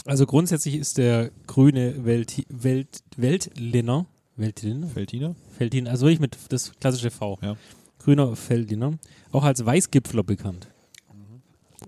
Also 0.04 0.26
grundsätzlich 0.26 0.76
ist 0.76 0.98
der 0.98 1.30
grüne 1.46 2.04
Welt, 2.04 2.44
Welt, 2.48 3.02
Weltlinner, 3.16 4.06
Weltlinner? 4.36 4.88
Feldhiner? 4.88 5.36
Feldin, 5.56 5.86
also 5.86 6.06
wirklich 6.06 6.20
mit 6.20 6.36
das 6.48 6.72
klassische 6.80 7.10
V. 7.10 7.38
Ja. 7.42 7.56
Grüner 7.98 8.34
Feldiner. 8.34 8.98
Auch 9.30 9.44
als 9.44 9.64
Weißgipfler 9.64 10.24
bekannt. 10.24 10.68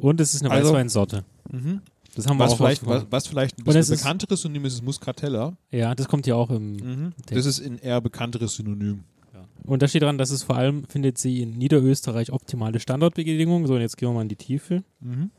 Und 0.00 0.20
es 0.20 0.34
ist 0.34 0.42
eine 0.42 0.50
Also- 0.50 0.70
Weißweinsorte. 0.70 1.24
Das 2.16 2.28
haben 2.28 2.36
wir 2.38 2.44
Was 2.44 2.52
auch 2.52 2.56
vielleicht, 2.58 2.86
was, 2.86 3.06
was 3.10 3.26
vielleicht 3.26 3.58
ein 3.58 3.64
bisschen 3.64 3.96
bekannteres 3.96 4.42
Synonym 4.42 4.66
ist, 4.66 4.74
ist 4.74 4.84
Muscatella. 4.84 5.56
Ja, 5.72 5.96
das 5.96 6.06
kommt 6.06 6.28
ja 6.28 6.36
auch 6.36 6.48
im. 6.50 6.76
Mhm. 6.76 7.12
Das 7.26 7.44
ist 7.44 7.60
ein 7.60 7.78
eher 7.78 8.00
bekannteres 8.00 8.54
Synonym. 8.54 9.02
Und 9.66 9.80
da 9.82 9.88
steht 9.88 10.02
dran, 10.02 10.18
dass 10.18 10.30
es 10.30 10.42
vor 10.42 10.56
allem 10.56 10.84
findet 10.88 11.16
sie 11.18 11.40
in 11.40 11.56
Niederösterreich 11.56 12.30
optimale 12.30 12.78
Standortbedingungen. 12.80 13.66
So, 13.66 13.74
und 13.74 13.80
jetzt 13.80 13.96
gehen 13.96 14.10
wir 14.10 14.14
mal 14.14 14.22
in 14.22 14.28
die 14.28 14.36
Tiefe. 14.36 14.84
Mhm. 15.00 15.30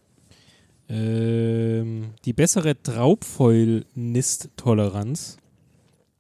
Ähm, 0.90 2.10
die 2.26 2.34
bessere 2.34 2.82
Traubfäulnisttoleranz 2.82 5.38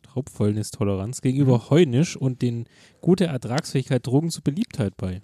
Traubfäulnisttoleranz 0.03 1.21
gegenüber 1.21 1.69
Heunisch 1.69 2.15
und 2.15 2.41
den 2.41 2.65
gute 3.01 3.25
Ertragsfähigkeit 3.25 4.03
trugen 4.03 4.29
zur 4.31 4.43
Beliebtheit 4.43 4.95
bei. 4.97 5.21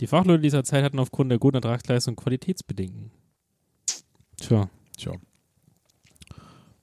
Die 0.00 0.06
Fachleute 0.06 0.42
dieser 0.42 0.64
Zeit 0.64 0.84
hatten 0.84 0.98
aufgrund 0.98 1.30
der 1.30 1.38
guten 1.38 1.56
Ertragsleistung 1.56 2.16
Qualitätsbedenken. 2.16 3.10
Tja, 4.36 4.68
Tja. 4.96 5.12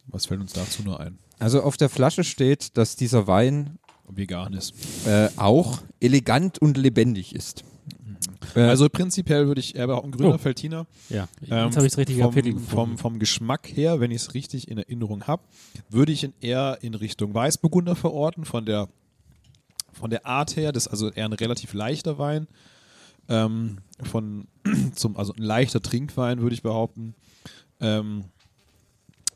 Was 0.07 0.25
fällt 0.25 0.41
uns 0.41 0.53
dazu 0.53 0.83
nur 0.83 0.99
ein? 0.99 1.17
Also 1.39 1.61
auf 1.61 1.77
der 1.77 1.89
Flasche 1.89 2.23
steht, 2.23 2.77
dass 2.77 2.95
dieser 2.95 3.27
Wein 3.27 3.77
Vegan 4.07 4.53
ist. 4.53 4.73
äh, 5.07 5.29
auch 5.37 5.81
elegant 5.99 6.59
und 6.59 6.77
lebendig 6.77 7.33
ist. 7.35 7.63
Äh, 8.55 8.61
Also 8.61 8.89
prinzipiell 8.89 9.47
würde 9.47 9.59
ich 9.61 9.75
eher 9.75 9.87
behaupten, 9.87 10.11
grüner 10.11 10.35
Oh. 10.35 10.37
Feldhiner. 10.37 10.85
ja. 11.09 11.27
Jetzt 11.41 11.51
Ähm, 11.51 11.57
habe 11.57 11.69
ich 11.85 11.91
das 11.91 11.97
richtige 11.97 12.21
vom, 12.21 12.33
Kapitel 12.33 12.59
vom, 12.59 12.97
vom 12.97 13.19
Geschmack 13.19 13.67
her, 13.75 13.99
wenn 13.99 14.11
ich 14.11 14.17
es 14.23 14.33
richtig 14.33 14.67
in 14.67 14.77
Erinnerung 14.77 15.23
habe, 15.25 15.43
würde 15.89 16.11
ich 16.11 16.23
ihn 16.23 16.33
eher 16.41 16.77
in 16.81 16.93
Richtung 16.95 17.33
Weißburgunder 17.33 17.95
verorten, 17.95 18.45
von 18.45 18.65
der, 18.65 18.89
von 19.93 20.09
der 20.09 20.25
Art 20.25 20.55
her. 20.55 20.71
Das 20.71 20.85
ist 20.85 20.91
also 20.91 21.09
eher 21.11 21.25
ein 21.25 21.33
relativ 21.33 21.73
leichter 21.73 22.17
Wein. 22.19 22.47
Ähm, 23.29 23.77
von, 24.01 24.47
zum, 24.95 25.17
also 25.17 25.33
ein 25.33 25.43
leichter 25.43 25.81
Trinkwein, 25.81 26.41
würde 26.41 26.53
ich 26.53 26.61
behaupten. 26.61 27.15
Ähm, 27.79 28.25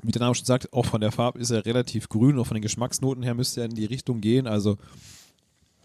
wie 0.03 0.11
der 0.11 0.21
Name 0.21 0.35
schon 0.35 0.45
sagt, 0.45 0.71
auch 0.73 0.85
von 0.85 1.01
der 1.01 1.11
Farbe 1.11 1.39
ist 1.39 1.49
er 1.49 1.65
relativ 1.65 2.09
grün, 2.09 2.37
auch 2.37 2.47
von 2.47 2.55
den 2.55 2.61
Geschmacksnoten 2.61 3.23
her 3.23 3.33
müsste 3.33 3.61
er 3.61 3.65
in 3.65 3.75
die 3.75 3.85
Richtung 3.85 4.21
gehen. 4.21 4.47
Also 4.47 4.77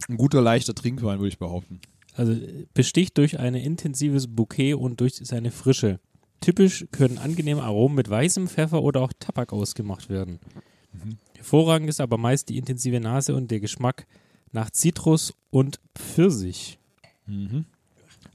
ein 0.08 0.16
guter, 0.16 0.40
leichter 0.40 0.74
Trinkwein, 0.74 1.18
würde 1.18 1.28
ich 1.28 1.38
behaupten. 1.38 1.80
Also 2.14 2.36
besticht 2.74 3.16
durch 3.16 3.38
ein 3.38 3.54
intensives 3.54 4.26
Bouquet 4.26 4.74
und 4.74 5.00
durch 5.00 5.14
seine 5.14 5.50
Frische. 5.50 5.98
Typisch 6.40 6.86
können 6.90 7.18
angenehme 7.18 7.62
Aromen 7.62 7.94
mit 7.94 8.10
weißem 8.10 8.48
Pfeffer 8.48 8.82
oder 8.82 9.00
auch 9.00 9.12
Tabak 9.18 9.52
ausgemacht 9.52 10.08
werden. 10.10 10.40
Hervorragend 11.36 11.88
ist 11.88 12.00
aber 12.00 12.18
meist 12.18 12.48
die 12.48 12.58
intensive 12.58 13.00
Nase 13.00 13.34
und 13.34 13.50
der 13.50 13.60
Geschmack 13.60 14.06
nach 14.50 14.70
Zitrus 14.70 15.34
und 15.50 15.80
Pfirsich. 15.96 16.78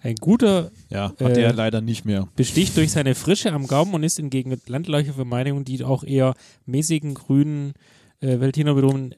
Ein 0.02 0.16
guter 0.16 0.72
Ja, 0.90 1.10
hat 1.10 1.22
Äh, 1.22 1.34
der 1.34 1.54
leider 1.54 1.82
nicht 1.82 2.06
mehr. 2.06 2.28
besticht 2.36 2.78
durch 2.78 2.92
seine 2.92 3.16
Frische 3.16 3.52
am 3.52 3.68
Gaumen 3.68 3.94
und 3.94 4.04
ist 4.04 4.22
mit 4.22 4.70
landläufiger 4.70 5.14
Vermeidung, 5.14 5.66
die 5.66 5.84
auch 5.84 6.04
eher 6.04 6.34
mäßigen 6.66 7.14
grünen 7.16 7.74
äh, 8.22 8.40
Veltiner 8.40 8.74
betonen, 8.76 9.16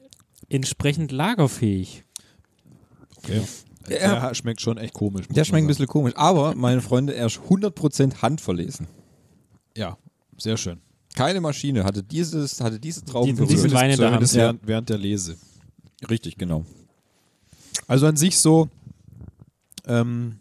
entsprechend 0.48 1.12
lagerfähig. 1.12 2.04
Okay. 3.18 3.42
Der 3.88 4.34
schmeckt 4.34 4.60
schon 4.60 4.78
echt 4.78 4.94
komisch. 4.94 5.26
der 5.28 5.44
schmeckt 5.44 5.64
ein 5.64 5.66
bisschen 5.66 5.86
komisch. 5.86 6.12
Aber, 6.16 6.54
meine 6.54 6.80
Freunde, 6.80 7.14
er 7.14 7.26
ist 7.26 7.40
100% 7.48 8.22
handverlesen. 8.22 8.86
Ja, 9.76 9.96
sehr 10.38 10.56
schön. 10.56 10.80
Keine 11.16 11.40
Maschine 11.40 11.84
hatte 11.84 12.02
dieses, 12.02 12.60
hatte 12.60 12.78
diese 12.78 13.04
Trauben 13.04 13.36
Die- 13.36 13.46
diese. 13.46 13.70
Weine 13.72 13.96
da 13.96 14.12
haben 14.12 14.24
während, 14.32 14.66
während 14.66 14.88
der 14.88 14.98
Lese. 14.98 15.36
Richtig, 16.08 16.36
genau. 16.36 16.64
Also 17.86 18.06
an 18.06 18.16
sich 18.16 18.38
so, 18.38 18.68
ähm, 19.86 20.36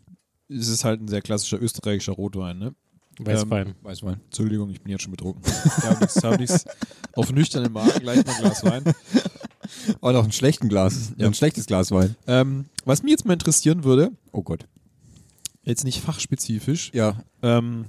ist 0.50 0.68
es 0.68 0.84
halt 0.84 1.02
ein 1.02 1.08
sehr 1.08 1.22
klassischer 1.22 1.62
österreichischer 1.62 2.14
Rotwein, 2.14 2.58
ne? 2.60 2.76
Weißwein. 3.22 3.76
Weißwein. 3.82 4.22
Entschuldigung, 4.26 4.70
ich 4.70 4.82
bin 4.82 4.92
jetzt 4.92 5.02
schon 5.04 5.12
betrunken. 5.12 5.42
Ich 5.46 5.84
habe 5.84 6.00
nichts, 6.00 6.24
hab 6.24 6.40
nichts 6.40 6.66
auf 7.16 7.32
nüchternen 7.32 7.72
Magen, 7.74 8.00
gleich 8.00 8.26
mal 8.26 8.34
ein 8.34 8.42
Glas 8.42 8.64
Wein. 8.64 8.84
Oh, 10.02 10.12
noch 10.12 10.24
ein 10.24 10.32
schlechtes 10.32 10.70
Glas. 10.70 11.12
Ja. 11.18 11.28
Ein 11.28 11.34
schlechtes 11.34 11.66
Glas 11.66 11.92
Wein. 11.92 12.16
Ähm, 12.28 12.66
was 12.86 13.04
mich 13.04 13.12
jetzt 13.12 13.26
mal 13.26 13.34
interessieren 13.34 13.84
würde, 13.84 14.12
Oh 14.32 14.42
Gott. 14.42 14.66
jetzt 15.64 15.84
nicht 15.84 16.00
fachspezifisch, 16.02 16.92
Ja. 16.94 17.22
ähm, 17.44 17.86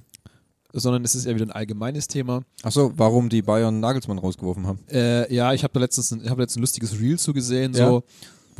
sondern 0.72 1.04
es 1.04 1.14
ist 1.14 1.26
eher 1.26 1.34
wieder 1.36 1.46
ein 1.46 1.52
allgemeines 1.52 2.08
Thema. 2.08 2.42
Achso, 2.62 2.92
warum 2.96 3.28
die 3.28 3.42
Bayern 3.42 3.78
Nagelsmann 3.80 4.18
rausgeworfen 4.18 4.66
haben. 4.66 4.80
Äh, 4.88 5.32
ja, 5.32 5.52
ich 5.52 5.62
habe 5.62 5.72
da 5.72 5.80
letztens, 5.80 6.10
ein- 6.12 6.22
ich 6.24 6.28
hab 6.30 6.38
letztens 6.38 6.56
ein 6.58 6.62
lustiges 6.62 6.98
Reel 7.00 7.18
zu 7.18 7.32
gesehen, 7.32 7.72
Ja. 7.74 7.86
so, 7.88 8.04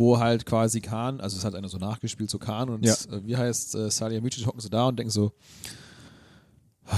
wo 0.01 0.19
halt 0.19 0.47
quasi 0.47 0.81
Kahn, 0.81 1.21
also 1.21 1.37
es 1.37 1.45
hat 1.45 1.55
einer 1.55 1.69
so 1.69 1.77
nachgespielt, 1.77 2.31
so 2.31 2.39
Kahn 2.39 2.71
und 2.71 2.87
Ja. 2.87 2.95
äh, 2.95 3.25
wie 3.27 3.37
heißt 3.37 3.75
äh, 3.75 3.91
Salihamidzic 3.91 4.47
hocken 4.47 4.59
so 4.61 4.71
da 4.71 4.89
und 4.89 4.99
denken 4.99 5.11
so, 5.11 5.33
ah, 6.87 6.97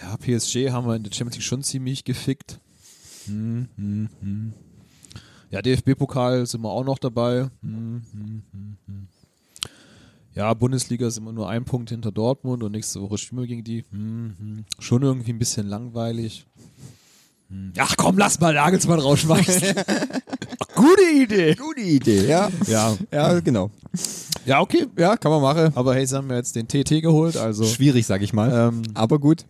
ja, 0.00 0.16
PSG 0.16 0.70
haben 0.70 0.86
wir 0.86 0.94
in 0.94 1.02
der 1.02 1.10
Champions 1.12 1.34
League 1.36 1.42
schon 1.44 1.64
ziemlich 1.64 2.04
gefickt. 2.04 2.60
Hm, 3.26 3.68
hm, 3.76 4.08
hm. 4.20 4.52
Ja, 5.50 5.60
DFB-Pokal 5.62 6.46
sind 6.46 6.62
wir 6.62 6.70
auch 6.70 6.84
noch 6.84 6.98
dabei. 7.00 7.50
Hm, 7.60 8.02
hm, 8.12 8.42
hm. 8.86 9.08
Ja, 10.34 10.54
Bundesliga 10.54 11.08
ist 11.08 11.18
immer 11.18 11.32
nur 11.32 11.48
ein 11.48 11.64
Punkt 11.64 11.90
hinter 11.90 12.12
Dortmund 12.12 12.62
und 12.62 12.70
nächste 12.72 13.02
Woche 13.02 13.18
spielen 13.18 13.40
wir 13.40 13.48
gegen 13.48 13.64
die. 13.64 13.84
Hm, 13.90 14.34
hm. 14.38 14.64
Schon 14.78 15.02
irgendwie 15.02 15.32
ein 15.32 15.38
bisschen 15.40 15.66
langweilig. 15.66 16.46
Ach 17.76 17.96
komm, 17.98 18.16
lass 18.16 18.40
mal 18.40 18.54
Nagelsmann 18.54 18.98
rausschmeißen. 18.98 19.74
Gute 20.74 21.02
Idee. 21.14 21.54
Gute 21.54 21.80
Idee, 21.80 22.26
ja. 22.26 22.50
Ja. 22.66 22.96
Ja, 23.10 23.40
genau. 23.40 23.70
ja, 24.46 24.60
okay. 24.60 24.86
Ja, 24.96 25.16
kann 25.16 25.30
man 25.30 25.42
machen. 25.42 25.72
Aber 25.74 25.94
hey, 25.94 26.06
sie 26.06 26.16
haben 26.16 26.28
ja 26.30 26.36
jetzt 26.36 26.56
den 26.56 26.66
TT 26.66 27.02
geholt, 27.02 27.36
also. 27.36 27.64
Schwierig, 27.64 28.06
sag 28.06 28.22
ich 28.22 28.32
mal. 28.32 28.68
Ähm, 28.68 28.82
Aber 28.94 29.18
gut. 29.18 29.44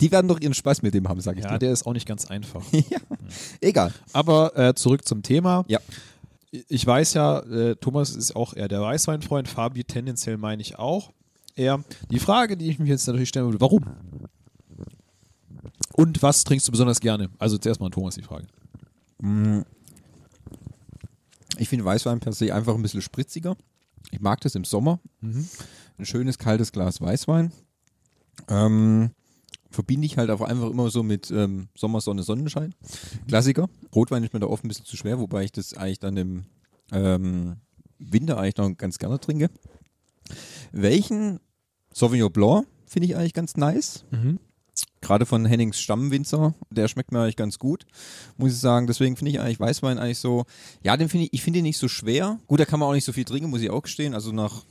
Die 0.00 0.12
werden 0.12 0.28
doch 0.28 0.40
ihren 0.40 0.54
Spaß 0.54 0.82
mit 0.82 0.94
dem 0.94 1.08
haben, 1.08 1.20
sag 1.20 1.36
ich 1.38 1.44
ja, 1.44 1.52
dir. 1.52 1.58
der 1.58 1.72
ist 1.72 1.86
auch 1.86 1.92
nicht 1.92 2.06
ganz 2.06 2.26
einfach. 2.26 2.62
ja. 2.72 2.98
Egal. 3.60 3.92
Aber 4.12 4.56
äh, 4.56 4.74
zurück 4.74 5.06
zum 5.06 5.22
Thema. 5.22 5.64
Ja. 5.68 5.80
Ich 6.50 6.86
weiß 6.86 7.14
ja, 7.14 7.40
äh, 7.40 7.76
Thomas 7.76 8.14
ist 8.14 8.34
auch 8.34 8.54
eher 8.54 8.68
der 8.68 8.80
Weißweinfreund, 8.80 9.48
Fabi 9.48 9.84
tendenziell 9.84 10.38
meine 10.38 10.62
ich 10.62 10.78
auch. 10.78 11.10
Eher. 11.56 11.82
Die 12.10 12.20
Frage, 12.20 12.56
die 12.56 12.70
ich 12.70 12.78
mich 12.78 12.88
jetzt 12.88 13.06
natürlich 13.06 13.28
stellen 13.28 13.46
würde, 13.46 13.60
warum? 13.60 13.84
Und 15.94 16.22
was 16.22 16.44
trinkst 16.44 16.68
du 16.68 16.72
besonders 16.72 17.00
gerne? 17.00 17.28
Also 17.38 17.58
zuerst 17.58 17.80
mal 17.80 17.86
an 17.86 17.92
Thomas 17.92 18.14
die 18.14 18.22
Frage. 18.22 18.46
Ich 21.58 21.68
finde 21.68 21.84
Weißwein 21.84 22.20
per 22.20 22.32
se 22.32 22.54
einfach 22.54 22.74
ein 22.74 22.82
bisschen 22.82 23.02
spritziger. 23.02 23.56
Ich 24.10 24.20
mag 24.20 24.40
das 24.40 24.54
im 24.54 24.64
Sommer. 24.64 25.00
Ein 25.98 26.06
schönes, 26.06 26.38
kaltes 26.38 26.72
Glas 26.72 27.00
Weißwein. 27.00 27.52
Ähm, 28.48 29.10
verbinde 29.70 30.06
ich 30.06 30.16
halt 30.16 30.30
auch 30.30 30.40
einfach 30.40 30.70
immer 30.70 30.90
so 30.90 31.02
mit 31.02 31.30
ähm, 31.30 31.68
Sommer, 31.76 32.00
Sonne, 32.00 32.22
Sonnenschein. 32.22 32.74
Klassiker. 33.26 33.68
Rotwein 33.94 34.24
ist 34.24 34.32
mir 34.32 34.40
da 34.40 34.46
oft 34.46 34.64
ein 34.64 34.68
bisschen 34.68 34.86
zu 34.86 34.96
schwer, 34.96 35.18
wobei 35.18 35.44
ich 35.44 35.52
das 35.52 35.74
eigentlich 35.74 35.98
dann 35.98 36.16
im 36.16 36.44
ähm, 36.92 37.56
Winter 37.98 38.38
eigentlich 38.38 38.56
noch 38.56 38.76
ganz 38.76 38.98
gerne 38.98 39.18
trinke. 39.18 39.50
Welchen 40.72 41.40
Sauvignon 41.92 42.32
Blanc 42.32 42.66
finde 42.86 43.08
ich 43.08 43.16
eigentlich 43.16 43.34
ganz 43.34 43.56
nice. 43.56 44.04
Gerade 45.00 45.26
von 45.26 45.44
Hennings 45.46 45.78
Stammwinzer, 45.78 46.54
der 46.70 46.88
schmeckt 46.88 47.12
mir 47.12 47.20
eigentlich 47.22 47.36
ganz 47.36 47.58
gut, 47.58 47.86
muss 48.36 48.52
ich 48.52 48.58
sagen. 48.58 48.86
Deswegen 48.86 49.16
finde 49.16 49.30
ich 49.32 49.40
eigentlich 49.40 49.60
Weißwein 49.60 49.98
eigentlich 49.98 50.18
so, 50.18 50.44
ja, 50.82 50.96
den 50.96 51.08
finde 51.08 51.26
ich, 51.26 51.32
ich 51.34 51.42
finde 51.42 51.60
ihn 51.60 51.64
nicht 51.64 51.78
so 51.78 51.86
schwer. 51.88 52.38
Gut, 52.48 52.58
da 52.60 52.64
kann 52.64 52.80
man 52.80 52.88
auch 52.88 52.94
nicht 52.94 53.04
so 53.04 53.12
viel 53.12 53.24
trinken, 53.24 53.48
muss 53.50 53.60
ich 53.62 53.70
auch 53.70 53.82
gestehen. 53.82 54.12
Also 54.14 54.32
nach 54.32 54.64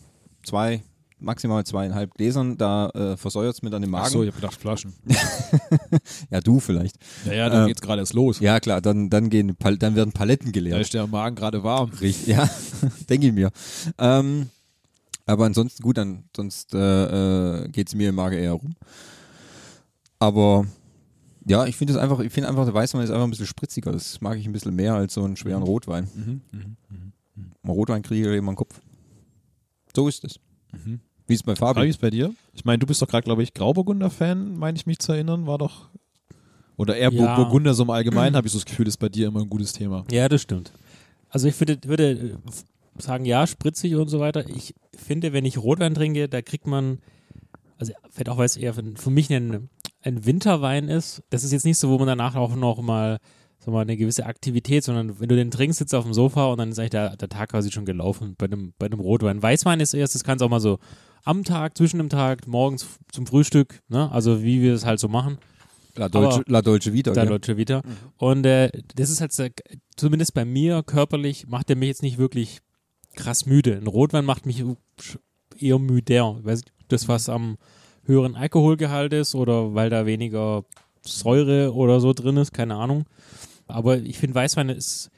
zwei, 0.44 0.84
maximal 1.20 1.64
zweieinhalb 1.66 2.14
Gläsern, 2.14 2.58
da 2.58 2.90
äh, 2.90 3.18
versäuert 3.18 3.56
es 3.56 3.62
mir 3.62 3.70
dann 3.70 3.84
im 3.84 3.90
Magen. 3.90 4.06
Achso, 4.06 4.22
ich 4.22 4.28
habe 4.30 4.42
gedacht 4.42 4.60
Flaschen. 4.60 4.94
Ja, 6.30 6.42
du 6.42 6.60
vielleicht. 6.60 6.98
Naja, 7.26 7.50
dann 7.50 7.62
Ähm, 7.62 7.68
geht's 7.68 7.82
gerade 7.82 8.02
erst 8.02 8.14
los. 8.14 8.40
Ja, 8.40 8.60
klar, 8.60 8.82
dann, 8.82 9.10
dann, 9.10 9.30
gehen, 9.30 9.56
dann 9.80 9.96
werden 9.96 10.12
Paletten 10.12 10.48
Da 10.48 10.52
geleert. 10.52 10.82
ist 10.82 10.94
der 10.94 11.08
Magen 11.08 11.36
gerade 11.36 11.64
warm. 11.64 11.90
Richtig, 12.02 12.28
ja, 12.28 12.50
denke 13.10 13.28
ich 13.28 13.34
mir. 13.34 13.50
Ähm, 13.98 14.50
aber 15.26 15.46
ansonsten 15.46 15.82
gut, 15.84 15.98
dann 15.98 16.26
sonst 16.36 16.74
äh, 16.74 17.64
äh, 17.64 17.70
geht 17.70 17.88
es 17.88 17.96
mir 17.96 18.10
im 18.10 18.16
Magen 18.16 18.38
eher 18.38 18.54
rum. 18.54 18.76
Aber 20.20 20.66
ja, 21.46 21.66
ich 21.66 21.76
finde 21.76 21.94
es 21.94 22.00
einfach, 22.00 22.20
ich 22.20 22.32
finde 22.34 22.50
einfach, 22.50 22.66
der 22.66 22.74
Weißwein 22.74 23.04
ist 23.04 23.10
einfach 23.10 23.24
ein 23.24 23.30
bisschen 23.30 23.46
spritziger. 23.46 23.92
Das 23.92 24.20
mag 24.22 24.38
ich 24.38 24.46
ein 24.46 24.52
bisschen 24.54 24.76
mehr 24.76 24.96
als 24.96 25.14
so 25.14 25.24
einen 25.24 25.38
schweren 25.38 25.64
Rotwein. 25.64 26.42
Ein 27.64 27.70
Rotwein 27.70 28.02
kriege 28.02 28.32
ich 28.32 28.38
immer 28.38 28.52
den 28.52 28.58
Kopf. 28.58 28.80
So 29.96 30.08
ist 30.08 30.24
es. 30.26 30.40
Wie 31.28 31.34
ist 31.34 31.42
es 31.42 31.44
bei 31.44 31.56
Fabi, 31.56 31.80
Fabi? 31.80 31.90
ist 31.90 32.02
bei 32.02 32.10
dir? 32.10 32.34
Ich 32.54 32.66
meine, 32.66 32.80
du 32.80 32.86
bist 32.88 33.02
doch 33.02 33.08
gerade, 33.08 33.24
glaube 33.24 33.44
ich, 33.44 33.54
Grauburgunder-Fan, 33.54 34.58
meine 34.58 34.78
ich 34.78 34.86
mich 34.86 35.00
zu 35.00 35.12
erinnern, 35.12 35.46
war 35.48 35.58
doch. 35.58 35.90
Oder 36.78 36.96
eher 36.98 37.12
Ja. 37.12 37.36
Bur- 37.36 37.44
Burgunder 37.46 37.74
so 37.74 37.84
im 37.84 37.90
Allgemeinen, 37.90 38.36
habe 38.36 38.48
ich 38.48 38.54
so 38.54 38.60
das 38.60 38.66
Gefühl, 38.66 38.88
ist 38.88 38.98
bei 38.98 39.10
dir 39.10 39.28
immer 39.28 39.42
ein 39.42 39.50
gutes 39.50 39.74
Thema. 39.74 40.04
Ja, 40.12 40.30
das 40.30 40.42
stimmt. 40.42 40.72
Also 41.30 41.48
ich 41.48 41.60
würde, 41.60 41.80
würde 41.86 42.12
äh, 42.12 43.02
sagen, 43.02 43.26
ja, 43.26 43.46
spritzig 43.48 43.96
und 43.96 44.08
so 44.10 44.20
weiter. 44.20 44.48
Ich 44.50 44.76
finde, 44.96 45.34
wenn 45.34 45.44
ich 45.46 45.58
Rotwein 45.58 45.94
trinke, 45.96 46.30
da 46.30 46.42
kriegt 46.42 46.68
man, 46.68 47.00
also 47.78 47.94
vielleicht 48.10 48.30
auch, 48.30 48.38
weil 48.38 48.46
es 48.46 48.58
eher 48.58 48.74
für, 48.74 48.84
für 48.96 49.10
mich 49.10 49.32
ein, 49.32 49.70
ein 50.02 50.26
Winterwein 50.26 50.90
ist. 50.90 51.24
Das 51.30 51.44
ist 51.44 51.52
jetzt 51.52 51.66
nicht 51.66 51.78
so, 51.78 51.90
wo 51.90 51.98
man 51.98 52.08
danach 52.08 52.36
auch 52.36 52.56
noch 52.56 52.82
mal, 52.82 53.20
sag 53.60 53.74
mal 53.74 53.82
eine 53.82 53.98
gewisse 53.98 54.26
Aktivität, 54.26 54.84
sondern 54.84 55.20
wenn 55.20 55.30
du 55.30 55.36
den 55.36 55.52
trinkst, 55.52 55.80
sitzt 55.80 55.94
du 55.94 55.98
auf 55.98 56.04
dem 56.06 56.14
Sofa 56.14 56.48
und 56.48 56.58
dann 56.58 56.70
ist 56.70 56.80
eigentlich 56.80 56.92
der, 56.92 57.16
der 57.18 57.30
Tag 57.30 57.50
quasi 57.50 57.72
schon 57.72 57.86
gelaufen 57.86 58.36
bei 58.38 58.46
einem, 58.46 58.74
bei 58.80 58.86
einem 58.88 59.00
Rotwein. 59.00 59.42
Weißwein 59.42 59.80
ist 59.80 59.94
erst, 59.94 60.16
das 60.16 60.24
kannst 60.24 60.42
du 60.42 60.46
auch 60.46 60.50
mal 60.50 60.60
so 60.60 60.80
am 61.24 61.44
Tag, 61.44 61.78
zwischen 61.78 61.98
dem 61.98 62.10
Tag, 62.10 62.48
morgens 62.48 62.88
zum 63.12 63.28
Frühstück, 63.28 63.82
ne? 63.90 64.10
also 64.12 64.44
wie 64.44 64.62
wir 64.62 64.74
es 64.74 64.86
halt 64.86 65.00
so 65.00 65.08
machen. 65.08 65.38
La 65.96 66.10
Dolce, 66.10 66.44
La 66.46 66.62
Dolce 66.62 66.94
Vita. 66.94 67.12
Der 67.12 67.24
gell? 67.24 67.32
Deutsche 67.32 67.58
Vita. 67.58 67.82
Und 68.18 68.46
äh, 68.46 68.70
das 68.96 69.10
ist 69.10 69.20
halt, 69.20 69.34
so- 69.34 69.48
zumindest 69.96 70.34
bei 70.36 70.46
mir 70.46 70.84
körperlich, 70.84 71.48
macht 71.48 71.70
er 71.72 71.76
mich 71.76 71.88
jetzt 71.88 72.04
nicht 72.04 72.18
wirklich 72.20 72.60
krass 73.16 73.48
müde. 73.48 73.76
Ein 73.76 73.88
Rotwein 73.88 74.24
macht 74.24 74.46
mich 74.46 74.64
eher 75.58 75.80
müder. 75.80 76.36
Ich 76.40 76.46
weiß 76.46 76.60
nicht, 76.60 76.72
das 76.88 77.08
was 77.08 77.30
am 77.30 77.58
höheren 78.06 78.36
Alkoholgehalt 78.36 79.14
ist 79.14 79.36
oder 79.36 79.76
weil 79.76 79.90
da 79.90 80.06
weniger 80.06 80.64
Säure 81.02 81.74
oder 81.74 82.00
so 82.00 82.14
drin 82.14 82.38
ist, 82.38 82.54
keine 82.54 82.76
Ahnung. 82.76 83.06
Aber 83.68 83.98
ich 83.98 84.18
finde, 84.18 84.36
Weißwein 84.36 84.70
ist, 84.70 85.12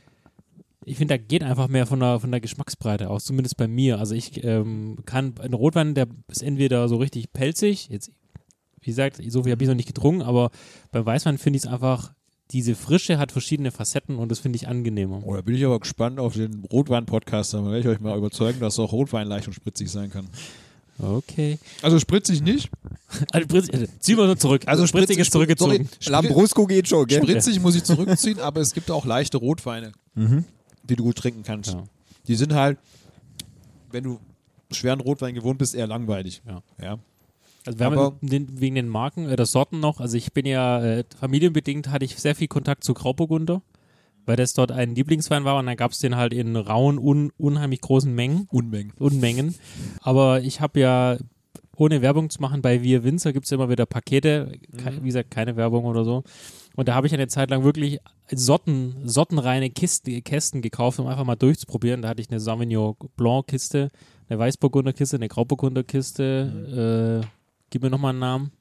ich 0.85 0.97
finde, 0.97 1.17
da 1.17 1.23
geht 1.23 1.43
einfach 1.43 1.67
mehr 1.67 1.85
von 1.85 1.99
der, 1.99 2.19
von 2.19 2.31
der 2.31 2.41
Geschmacksbreite 2.41 3.09
aus, 3.09 3.25
zumindest 3.25 3.57
bei 3.57 3.67
mir. 3.67 3.99
Also 3.99 4.15
ich 4.15 4.43
ähm, 4.43 4.97
kann, 5.05 5.35
ein 5.39 5.53
Rotwein, 5.53 5.93
der 5.93 6.07
ist 6.27 6.41
entweder 6.41 6.87
so 6.89 6.97
richtig 6.97 7.31
pelzig, 7.31 7.89
jetzt, 7.89 8.11
wie 8.81 8.89
gesagt, 8.91 9.21
so 9.27 9.43
viel 9.43 9.51
habe 9.51 9.63
ich 9.63 9.69
noch 9.69 9.75
nicht 9.75 9.87
getrunken, 9.87 10.21
aber 10.21 10.49
beim 10.91 11.05
Weißwein 11.05 11.37
finde 11.37 11.57
ich 11.57 11.65
es 11.65 11.69
einfach, 11.69 12.13
diese 12.51 12.73
Frische 12.73 13.19
hat 13.19 13.31
verschiedene 13.31 13.69
Facetten 13.69 14.17
und 14.17 14.31
das 14.31 14.39
finde 14.39 14.55
ich 14.55 14.67
angenehmer. 14.67 15.21
Oh, 15.23 15.35
da 15.35 15.41
bin 15.41 15.53
ich 15.53 15.63
aber 15.63 15.79
gespannt 15.79 16.19
auf 16.19 16.33
den 16.33 16.65
Rotwein-Podcast. 16.65 17.53
Da 17.53 17.63
werde 17.63 17.79
ich 17.79 17.87
euch 17.87 17.99
mal 17.99 18.17
überzeugen, 18.17 18.59
dass 18.59 18.79
auch 18.79 18.91
Rotwein 18.91 19.27
leicht 19.27 19.45
und 19.47 19.53
spritzig 19.53 19.91
sein 19.91 20.09
kann. 20.09 20.27
Okay. 20.99 21.57
Also 21.81 21.99
spritzig 21.99 22.41
nicht. 22.41 22.69
Also, 23.31 23.43
Spritz, 23.47 23.69
äh, 23.69 23.87
ziehen 23.99 24.17
wir 24.17 24.27
nur 24.27 24.37
zurück. 24.37 24.61
Also 24.67 24.85
Spritzig 24.85 25.15
spritzig- 25.15 25.21
ist 25.21 25.31
zurückgezogen. 25.31 25.89
sorry. 25.99 26.11
Lambrusco 26.11 26.67
geht 26.67 26.87
schon, 26.87 27.07
gell? 27.07 27.23
Spritzig 27.23 27.59
muss 27.59 27.73
ich 27.73 27.83
zurückziehen, 27.83 28.39
aber 28.39 28.61
es 28.61 28.71
gibt 28.71 28.91
auch 28.91 29.03
leichte 29.03 29.37
Rotweine, 29.37 29.93
die 30.83 30.95
du 30.95 31.03
gut 31.03 31.15
trinken 31.17 31.41
kannst. 31.41 31.73
Ja. 31.73 31.83
Die 32.27 32.35
sind 32.35 32.53
halt, 32.53 32.77
wenn 33.91 34.03
du 34.03 34.19
schweren 34.71 34.99
Rotwein 34.99 35.33
gewohnt 35.33 35.57
bist, 35.57 35.73
eher 35.73 35.87
langweilig. 35.87 36.43
Ja. 36.47 36.61
ja. 36.79 36.99
Also 37.65 37.79
wir 37.79 37.85
haben 37.87 37.97
Aber- 37.97 38.15
den, 38.21 38.59
wegen 38.61 38.75
den 38.75 38.87
Marken 38.87 39.25
oder 39.31 39.47
Sorten 39.47 39.79
noch, 39.79 39.99
also 39.99 40.15
ich 40.15 40.31
bin 40.31 40.45
ja 40.45 40.79
äh, 40.83 41.03
familienbedingt 41.19 41.87
hatte 41.89 42.05
ich 42.05 42.15
sehr 42.19 42.35
viel 42.35 42.47
Kontakt 42.47 42.83
zu 42.83 42.93
Grauburgunder, 42.93 43.63
weil 44.29 44.35
das 44.35 44.53
dort 44.53 44.71
ein 44.71 44.93
Lieblingswein 44.93 45.43
war 45.43 45.57
und 45.57 45.65
dann 45.65 45.75
gab 45.75 45.89
es 45.91 45.97
den 45.97 46.15
halt 46.15 46.33
in 46.35 46.55
rauen, 46.55 46.99
un, 46.99 47.31
unheimlich 47.39 47.81
großen 47.81 48.13
Mengen, 48.13 48.47
Unmengen. 48.51 48.93
Unmengen. 48.99 49.55
Aber 50.01 50.41
ich 50.41 50.61
habe 50.61 50.79
ja, 50.79 51.17
ohne 51.75 52.03
Werbung 52.03 52.29
zu 52.29 52.39
machen, 52.39 52.61
bei 52.61 52.83
Wir 52.83 53.03
Winzer 53.03 53.33
gibt 53.33 53.45
es 53.47 53.51
immer 53.51 53.69
wieder 53.69 53.87
Pakete, 53.87 54.51
ke- 54.77 54.99
wie 55.01 55.07
gesagt, 55.07 55.31
keine 55.31 55.55
Werbung 55.55 55.85
oder 55.85 56.05
so. 56.05 56.23
Und 56.75 56.87
da 56.87 56.93
habe 56.93 57.07
ich 57.07 57.13
eine 57.13 57.27
Zeit 57.27 57.49
lang 57.49 57.63
wirklich 57.63 57.97
Sorten, 58.31 58.97
sortenreine 59.03 59.71
Kiste, 59.71 60.21
Kästen 60.21 60.61
gekauft, 60.61 60.99
um 60.99 61.07
einfach 61.07 61.25
mal 61.25 61.35
durchzuprobieren. 61.35 62.03
Da 62.03 62.09
hatte 62.09 62.21
ich 62.21 62.29
eine 62.29 62.39
Sauvignon 62.39 62.95
Blanc 63.17 63.47
Kiste, 63.47 63.89
eine 64.29 64.37
Weißburgunder 64.37 64.93
Kiste, 64.93 65.15
eine 65.15 65.27
Grauburgunder 65.27 65.83
Kiste. 65.83 67.23
Äh, 67.23 67.27
gib 67.71 67.81
mir 67.81 67.89
nochmal 67.89 68.11
einen 68.11 68.19
Namen. 68.19 68.51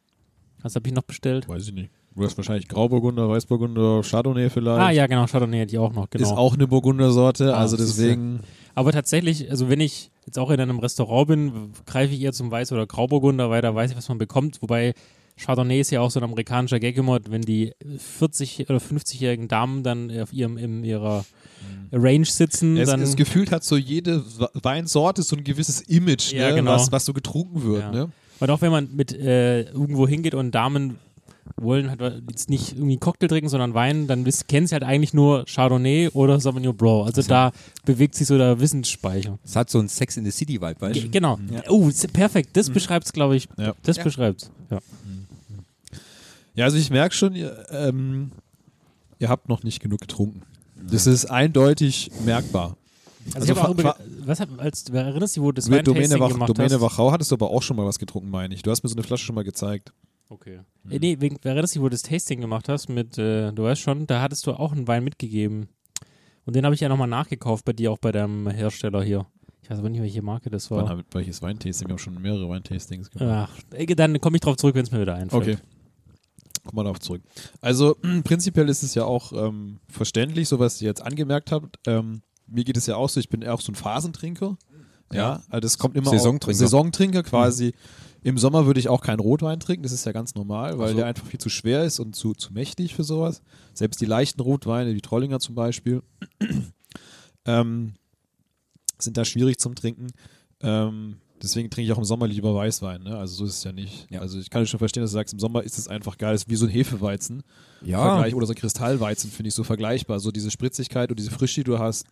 Was 0.63 0.75
habe 0.77 0.89
ich 0.89 0.95
noch 0.95 1.03
bestellt? 1.03 1.47
Weiß 1.47 1.69
ich 1.69 1.75
nicht. 1.75 1.91
Du 2.19 2.25
hast 2.25 2.37
wahrscheinlich 2.37 2.69
Grauburgunder, 2.69 3.29
Weißburgunder, 3.29 4.03
Chardonnay 4.03 4.51
vielleicht. 4.51 4.81
Ah 4.81 4.91
ja, 4.91 5.07
genau, 5.07 5.27
Chardonnay 5.27 5.61
hatte 5.63 5.73
ich 5.73 5.79
auch 5.79 5.93
noch. 5.93 6.11
Genau. 6.11 6.25
Ist 6.25 6.37
auch 6.37 6.55
eine 6.55 6.67
Burgundersorte, 6.67 7.55
Ah, 7.55 7.61
also 7.61 7.77
deswegen. 7.77 8.41
Aber 8.75 8.93
tatsächlich, 8.93 9.51
also 9.51 9.69
wenn 9.69 9.81
ich 9.81 10.11
jetzt 10.27 10.39
auch 10.39 10.51
in 10.51 10.61
einem 10.61 10.79
Restaurant 10.79 11.29
bin, 11.29 11.53
greife 11.87 12.15
ich 12.15 12.21
eher 12.21 12.33
zum 12.33 12.53
Weiß- 12.53 12.73
oder 12.73 12.87
Grauburgunder, 12.87 13.51
weil 13.51 13.63
da 13.63 13.75
weiß 13.75 13.91
ich, 13.93 13.97
was 13.97 14.09
man 14.09 14.19
bekommt. 14.19 14.61
Wobei 14.63 14.95
Chardonnay 15.37 15.81
ist 15.81 15.91
ja 15.91 16.01
auch 16.01 16.11
so 16.11 16.21
ein 16.21 16.25
amerikanischer 16.25 16.79
Gag 16.81 16.97
immer, 16.97 17.19
wenn 17.29 17.43
die 17.43 17.73
40- 18.21 18.69
oder 18.69 18.79
50-jährigen 18.79 19.49
Damen 19.49 19.83
dann 19.83 20.11
auf 20.21 20.33
ihrem, 20.33 20.57
in 20.59 20.85
ihrer 20.85 21.25
Range 21.93 22.25
sitzen, 22.27 22.77
Es, 22.77 22.89
dann 22.91 23.01
es 23.01 23.17
gefühlt 23.17 23.51
hat 23.53 23.65
so 23.65 23.77
jede 23.77 24.23
We- 24.39 24.51
Weinsorte 24.63 25.23
so 25.23 25.37
ein 25.37 25.45
gewisses 25.45 25.81
Image, 25.83 26.33
Ja, 26.33 26.49
ne, 26.51 26.57
genau. 26.57 26.73
was, 26.73 26.91
was 26.93 27.05
so 27.05 27.13
getrunken 27.13 27.63
wird. 27.65 27.83
Ja. 27.83 27.91
Ne? 27.91 28.09
Und 28.41 28.51
auch 28.51 28.61
wenn 28.61 28.71
man 28.71 28.89
mit 28.95 29.13
äh, 29.13 29.63
irgendwo 29.63 30.07
hingeht 30.07 30.35
und 30.35 30.53
Damen 30.55 30.99
wollen 31.57 31.91
halt 31.91 32.01
jetzt 32.29 32.51
nicht 32.51 32.73
irgendwie 32.77 32.97
Cocktail 32.99 33.29
trinken, 33.29 33.49
sondern 33.49 33.75
Wein, 33.75 34.07
dann 34.07 34.25
kennen 34.47 34.67
sie 34.67 34.75
halt 34.75 34.85
eigentlich 34.85 35.15
nur 35.15 35.45
Chardonnay 35.47 36.09
oder 36.13 36.39
Sauvignon 36.41 36.77
Blanc. 36.77 37.07
Also 37.07 37.23
da 37.23 37.53
bewegt 37.85 38.15
sich 38.15 38.27
so 38.27 38.37
der 38.39 38.61
Wissensspeicher. 38.61 39.39
Es 39.45 39.57
hat 39.57 39.71
so 39.71 39.79
einen 39.79 39.89
Sex 39.89 40.17
in 40.17 40.25
the 40.25 40.31
City 40.31 40.61
Vibe, 40.61 40.81
weißt 40.81 40.95
Ge 40.95 41.03
du? 41.05 41.11
genau. 41.11 41.39
Oh, 41.69 41.89
ist 41.89 42.13
perfekt. 42.13 42.51
Das 42.55 42.71
beschreibt 42.71 43.07
es, 43.07 43.13
glaube 43.13 43.37
ich. 43.37 43.49
Ja. 43.57 43.75
Das 43.83 43.97
Ja. 43.97 44.05
beschreibt's. 44.05 44.51
Ja. 44.71 44.79
Ja, 46.55 46.65
also 46.65 46.77
ich 46.77 46.91
merke 46.91 47.15
schon, 47.15 47.35
ihr, 47.35 47.67
ähm, 47.71 48.33
ihr 49.19 49.29
habt 49.29 49.49
noch 49.49 49.63
nicht 49.63 49.81
genug 49.81 50.01
getrunken. 50.01 50.43
Das 50.91 51.07
ist 51.07 51.27
eindeutig 51.27 52.11
merkbar. 52.25 52.77
Also, 53.35 53.39
Also 53.41 53.53
ich 53.53 53.59
habe 53.59 53.69
auch 53.69 53.75
fa- 53.75 53.81
über, 53.81 53.97
was 54.27 54.41
hat, 54.41 54.49
als, 54.59 54.85
wer 54.91 55.03
erinnerst 55.05 55.37
du, 55.37 55.43
wo 55.43 55.53
du 55.53 55.57
das 55.57 55.67
Domäne, 55.67 56.19
Wach, 56.19 56.29
gemacht 56.31 56.49
Domäne 56.49 56.75
hast? 56.75 56.81
Wachau 56.81 57.13
hattest 57.13 57.31
du 57.31 57.35
aber 57.35 57.51
auch 57.51 57.63
schon 57.63 57.77
mal 57.77 57.85
was 57.85 57.99
getrunken, 57.99 58.31
meine 58.31 58.55
ich. 58.55 58.63
Du 58.63 58.71
hast 58.71 58.83
mir 58.83 58.89
so 58.89 58.95
eine 58.97 59.03
Flasche 59.03 59.25
schon 59.25 59.35
mal 59.35 59.45
gezeigt. 59.45 59.93
Okay. 60.31 60.61
Äh, 60.91 60.99
nee, 60.99 61.17
wegen, 61.21 61.37
du, 61.41 61.51
wo 61.81 61.85
du 61.85 61.91
das 61.91 62.03
Tasting 62.03 62.41
gemacht 62.41 62.69
hast 62.69 62.89
mit, 62.89 63.17
äh, 63.19 63.53
du 63.53 63.65
weißt 63.65 63.81
schon, 63.81 64.07
da 64.07 64.21
hattest 64.21 64.47
du 64.47 64.53
auch 64.53 64.73
einen 64.73 64.87
Wein 64.87 65.05
mitgegeben. 65.05 65.69
Und 66.45 66.57
den 66.57 66.65
habe 66.65 66.75
ich 66.75 66.81
ja 66.81 66.89
nochmal 66.89 67.09
nachgekauft 67.09 67.65
bei 67.65 67.73
dir, 67.73 67.93
auch 67.93 67.99
bei 67.99 68.13
deinem 68.13 68.49
Hersteller 68.49 69.03
hier. 69.03 69.27
Ich 69.63 69.71
weiß 69.71 69.81
aber 69.81 69.91
nicht, 69.91 70.01
welche 70.01 70.23
Marke 70.23 70.49
das 70.49 70.71
Wann 70.71 70.85
war. 70.85 70.99
hab, 70.99 71.15
welches 71.15 71.43
Weintasting? 71.43 71.89
Wir 71.89 71.93
haben 71.93 71.99
schon 71.99 72.21
mehrere 72.21 72.49
Weintastings 72.49 73.11
gemacht. 73.11 73.51
Ach, 73.53 73.75
ey, 73.75 73.87
dann 73.87 74.19
komme 74.21 74.37
ich 74.37 74.41
drauf 74.41 74.57
zurück, 74.57 74.75
wenn 74.75 74.85
es 74.85 74.91
mir 74.91 75.01
wieder 75.01 75.15
einfällt. 75.15 75.43
Okay. 75.43 75.57
Kommen 76.65 76.79
wir 76.79 76.85
darauf 76.85 77.01
zurück. 77.01 77.23
Also 77.61 77.97
prinzipiell 78.25 78.69
ist 78.69 78.83
es 78.83 78.95
ja 78.95 79.05
auch 79.05 79.33
ähm, 79.33 79.81
verständlich, 79.89 80.49
so 80.49 80.59
was 80.59 80.81
ihr 80.81 80.89
jetzt 80.89 81.03
angemerkt 81.03 81.53
habt. 81.53 81.77
Ähm, 81.87 82.23
mir 82.47 82.65
geht 82.65 82.77
es 82.79 82.87
ja 82.87 82.97
auch 82.97 83.09
so, 83.09 83.21
ich 83.21 83.29
bin 83.29 83.43
eher 83.43 83.55
auch 83.55 83.61
so 83.61 83.73
ein 83.73 83.75
Phasentrinker. 83.75 84.57
Ja, 85.13 85.43
also 85.49 85.61
das 85.61 85.79
kommt 85.79 85.97
immer 85.97 86.11
Saisontrinker. 86.11 86.57
Auch, 86.57 86.59
Saisontrinker 86.59 87.23
quasi. 87.23 87.75
Im 88.23 88.39
Sommer 88.39 88.67
würde 88.67 88.81
ich 88.81 88.89
auch 88.89 89.01
keinen 89.01 89.21
Rotwein 89.21 89.61
trinken, 89.61 89.83
das 89.83 89.93
ist 89.93 90.05
ja 90.05 90.13
ganz 90.13 90.35
normal, 90.35 90.79
weil 90.79 90.87
Ach 90.87 90.91
so. 90.91 90.97
der 90.97 91.07
einfach 91.07 91.27
viel 91.27 91.41
zu 91.41 91.49
schwer 91.49 91.85
ist 91.85 92.01
und 92.01 92.17
zu, 92.17 92.35
zu 92.35 92.53
mächtig 92.53 92.95
für 92.95 93.05
sowas. 93.05 93.43
Selbst 93.75 94.01
die 94.01 94.07
leichten 94.07 94.41
Rotweine, 94.41 94.95
wie 94.95 95.01
Trollinger 95.01 95.41
zum 95.41 95.55
Beispiel, 95.55 96.03
ähm, 97.45 97.95
sind 98.99 99.17
da 99.17 99.25
schwierig 99.25 99.59
zum 99.59 99.75
Trinken. 99.75 100.09
Ähm, 100.61 101.19
deswegen 101.43 101.71
trinke 101.71 101.87
ich 101.87 101.93
auch 101.93 101.99
im 101.99 102.05
Sommer 102.05 102.27
lieber 102.27 102.55
Weißwein. 102.55 103.03
Ne? 103.03 103.17
Also 103.17 103.37
so 103.37 103.45
ist 103.45 103.59
es 103.59 103.65
ja 103.65 103.73
nicht. 103.73 104.11
Ja. 104.11 104.21
Also 104.21 104.39
ich 104.39 104.51
kann 104.51 104.67
schon 104.67 104.79
verstehen, 104.79 105.03
dass 105.03 105.11
du 105.11 105.15
sagst, 105.17 105.33
im 105.33 105.41
Sommer 105.41 105.63
ist 105.63 105.79
es 105.79 105.89
einfach 105.89 106.19
geil. 106.19 106.33
Das 106.33 106.43
ist 106.43 106.51
wie 106.51 106.57
so 106.57 106.67
ein 106.67 106.71
Hefeweizen. 106.71 107.43
Ja, 107.83 108.03
Vergleich, 108.03 108.35
oder 108.35 108.47
so 108.47 108.53
ein 108.53 108.57
Kristallweizen 108.57 109.31
finde 109.31 109.49
ich 109.49 109.55
so 109.55 109.65
vergleichbar. 109.65 110.21
So 110.21 110.31
diese 110.33 110.51
Spritzigkeit 110.51 111.11
und 111.11 111.19
diese 111.19 111.31
Frische, 111.31 111.61
die 111.61 111.65
du 111.65 111.79
hast, 111.79 112.07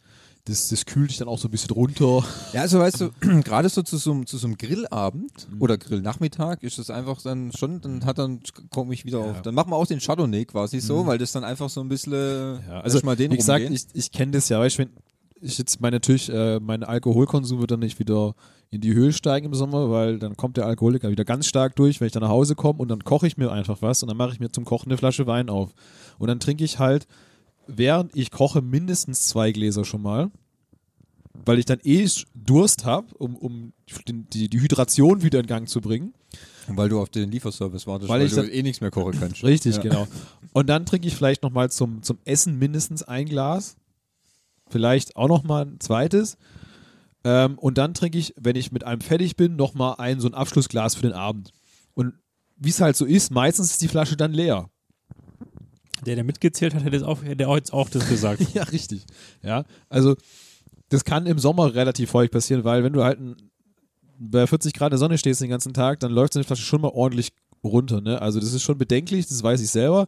das, 0.46 0.68
das 0.68 0.86
kühlt 0.86 1.10
dich 1.10 1.18
dann 1.18 1.28
auch 1.28 1.38
so 1.38 1.48
ein 1.48 1.50
bisschen 1.50 1.70
runter. 1.70 2.24
Ja, 2.52 2.62
also 2.62 2.78
weißt 2.78 3.00
du, 3.00 3.10
gerade 3.44 3.68
so 3.68 3.82
zu 3.82 3.96
so, 3.98 4.12
einem- 4.12 4.26
zu 4.26 4.38
so 4.38 4.46
einem 4.46 4.56
Grillabend 4.56 5.48
Mhm. 5.50 5.60
oder 5.60 5.76
Grillnachmittag 5.76 6.62
ist 6.62 6.78
das 6.78 6.88
einfach 6.90 7.20
dann 7.22 7.52
schon, 7.52 7.80
dann 7.80 8.04
hat 8.04 8.18
dann 8.18 8.40
komme 8.70 8.94
ich 8.94 9.04
wieder 9.04 9.20
Ja. 9.20 9.30
auf. 9.32 9.42
Dann 9.42 9.54
machen 9.54 9.70
wir 9.70 9.76
auch 9.76 9.86
den 9.86 9.98
Chardonnay 10.00 10.44
quasi 10.44 10.80
so, 10.80 11.02
Mhm. 11.02 11.06
weil 11.08 11.18
das 11.18 11.32
dann 11.32 11.44
einfach 11.44 11.68
so 11.68 11.80
ein 11.80 11.88
bisschen 11.88 12.60
Ja, 12.68 12.80
also 12.80 12.98
mal 13.04 13.16
den 13.16 13.32
wie 13.32 13.36
gesagt, 13.36 13.68
ich, 13.70 13.86
ich 13.92 14.10
kenne 14.12 14.32
das 14.32 14.48
ja, 14.48 14.60
weißt 14.60 14.78
du, 14.78 14.82
wenn 14.82 14.90
ich 15.42 15.58
jetzt 15.58 15.80
meine 15.82 15.96
natürlich, 15.96 16.30
äh, 16.32 16.60
mein 16.60 16.82
Alkoholkonsum 16.82 17.60
wird 17.60 17.70
dann 17.70 17.80
nicht 17.80 17.98
wieder 17.98 18.34
in 18.70 18.80
die 18.80 18.94
Höhe 18.94 19.12
steigen 19.12 19.46
im 19.46 19.54
Sommer, 19.54 19.90
weil 19.90 20.18
dann 20.18 20.36
kommt 20.36 20.56
der 20.56 20.66
Alkoholiker 20.66 21.10
wieder 21.10 21.24
ganz 21.24 21.46
stark 21.46 21.76
durch, 21.76 22.00
wenn 22.00 22.06
ich 22.06 22.12
dann 22.12 22.22
nach 22.22 22.30
Hause 22.30 22.54
komme 22.54 22.78
und 22.80 22.88
dann 22.88 23.04
koche 23.04 23.26
ich 23.26 23.36
mir 23.36 23.52
einfach 23.52 23.82
was 23.82 24.02
und 24.02 24.08
dann 24.08 24.16
mache 24.16 24.32
ich 24.32 24.40
mir 24.40 24.50
zum 24.50 24.64
Kochen 24.64 24.88
eine 24.90 24.96
Flasche 24.98 25.26
Wein 25.26 25.48
auf. 25.50 25.70
Und 26.18 26.28
dann 26.28 26.40
trinke 26.40 26.64
ich 26.64 26.78
halt, 26.78 27.06
während 27.66 28.14
ich 28.16 28.30
koche, 28.30 28.62
mindestens 28.62 29.28
zwei 29.28 29.52
Gläser 29.52 29.84
schon 29.84 30.02
mal, 30.02 30.30
weil 31.44 31.58
ich 31.58 31.64
dann 31.64 31.78
eh 31.82 32.08
Durst 32.34 32.84
habe, 32.84 33.14
um, 33.16 33.36
um 33.36 33.72
die, 34.08 34.48
die 34.48 34.60
Hydration 34.60 35.22
wieder 35.22 35.40
in 35.40 35.46
Gang 35.46 35.68
zu 35.68 35.80
bringen. 35.80 36.14
weil 36.68 36.88
du 36.88 37.00
auf 37.00 37.08
den 37.10 37.30
Lieferservice 37.30 37.86
wartest, 37.86 38.08
Weil 38.08 38.20
weil, 38.20 38.26
ich 38.26 38.34
du 38.34 38.42
eh 38.50 38.62
nichts 38.62 38.80
mehr 38.80 38.90
kochen 38.90 39.18
kannst. 39.18 39.42
Richtig, 39.44 39.76
Ja. 39.76 39.82
genau. 39.82 40.08
Und 40.52 40.68
dann 40.68 40.86
trinke 40.86 41.06
ich 41.06 41.14
vielleicht 41.14 41.42
nochmal 41.42 41.70
zum, 41.70 42.02
zum 42.02 42.18
Essen 42.24 42.58
mindestens 42.58 43.02
ein 43.02 43.26
Glas. 43.26 43.76
Vielleicht 44.68 45.16
auch 45.16 45.28
nochmal 45.28 45.66
ein 45.66 45.80
zweites. 45.80 46.36
Ähm, 47.22 47.58
und 47.58 47.78
dann 47.78 47.94
trinke 47.94 48.18
ich, 48.18 48.34
wenn 48.36 48.56
ich 48.56 48.72
mit 48.72 48.84
einem 48.84 49.00
fertig 49.00 49.36
bin, 49.36 49.56
nochmal 49.56 49.96
ein 49.98 50.18
so 50.20 50.28
ein 50.28 50.34
Abschlussglas 50.34 50.94
für 50.96 51.02
den 51.02 51.12
Abend. 51.12 51.52
Und 51.94 52.14
wie 52.56 52.70
es 52.70 52.80
halt 52.80 52.96
so 52.96 53.04
ist, 53.04 53.30
meistens 53.30 53.70
ist 53.72 53.82
die 53.82 53.88
Flasche 53.88 54.16
dann 54.16 54.32
leer. 54.32 54.70
Der, 56.04 56.14
der 56.14 56.24
mitgezählt 56.24 56.74
hat, 56.74 56.84
hätte, 56.84 56.96
es 56.96 57.02
auch, 57.02 57.22
hätte 57.22 57.48
auch 57.48 57.56
jetzt 57.56 57.72
auch 57.72 57.88
das 57.88 58.08
gesagt. 58.08 58.42
ja, 58.54 58.64
richtig. 58.64 59.04
Ja, 59.42 59.64
also 59.88 60.16
das 60.88 61.04
kann 61.04 61.26
im 61.26 61.38
Sommer 61.38 61.74
relativ 61.74 62.12
häufig 62.12 62.30
passieren, 62.30 62.64
weil 62.64 62.84
wenn 62.84 62.92
du 62.92 63.02
halt 63.02 63.18
ein, 63.18 63.36
bei 64.18 64.46
40 64.46 64.72
Grad 64.74 64.88
in 64.88 64.90
der 64.90 64.98
Sonne 64.98 65.18
stehst 65.18 65.40
den 65.40 65.50
ganzen 65.50 65.74
Tag, 65.74 66.00
dann 66.00 66.12
läuft 66.12 66.34
so 66.34 66.38
eine 66.38 66.44
Flasche 66.44 66.62
schon 66.62 66.80
mal 66.80 66.88
ordentlich 66.88 67.32
runter. 67.64 68.00
Ne? 68.00 68.20
Also 68.20 68.40
das 68.40 68.52
ist 68.52 68.62
schon 68.62 68.78
bedenklich, 68.78 69.26
das 69.26 69.42
weiß 69.42 69.60
ich 69.60 69.70
selber. 69.70 70.06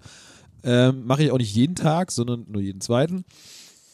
Ähm, 0.63 1.07
Mache 1.07 1.25
ich 1.25 1.31
auch 1.31 1.39
nicht 1.39 1.55
jeden 1.55 1.75
Tag, 1.75 2.11
sondern 2.11 2.47
nur 2.49 2.63
jeden 2.63 2.81
zweiten. 2.81 3.25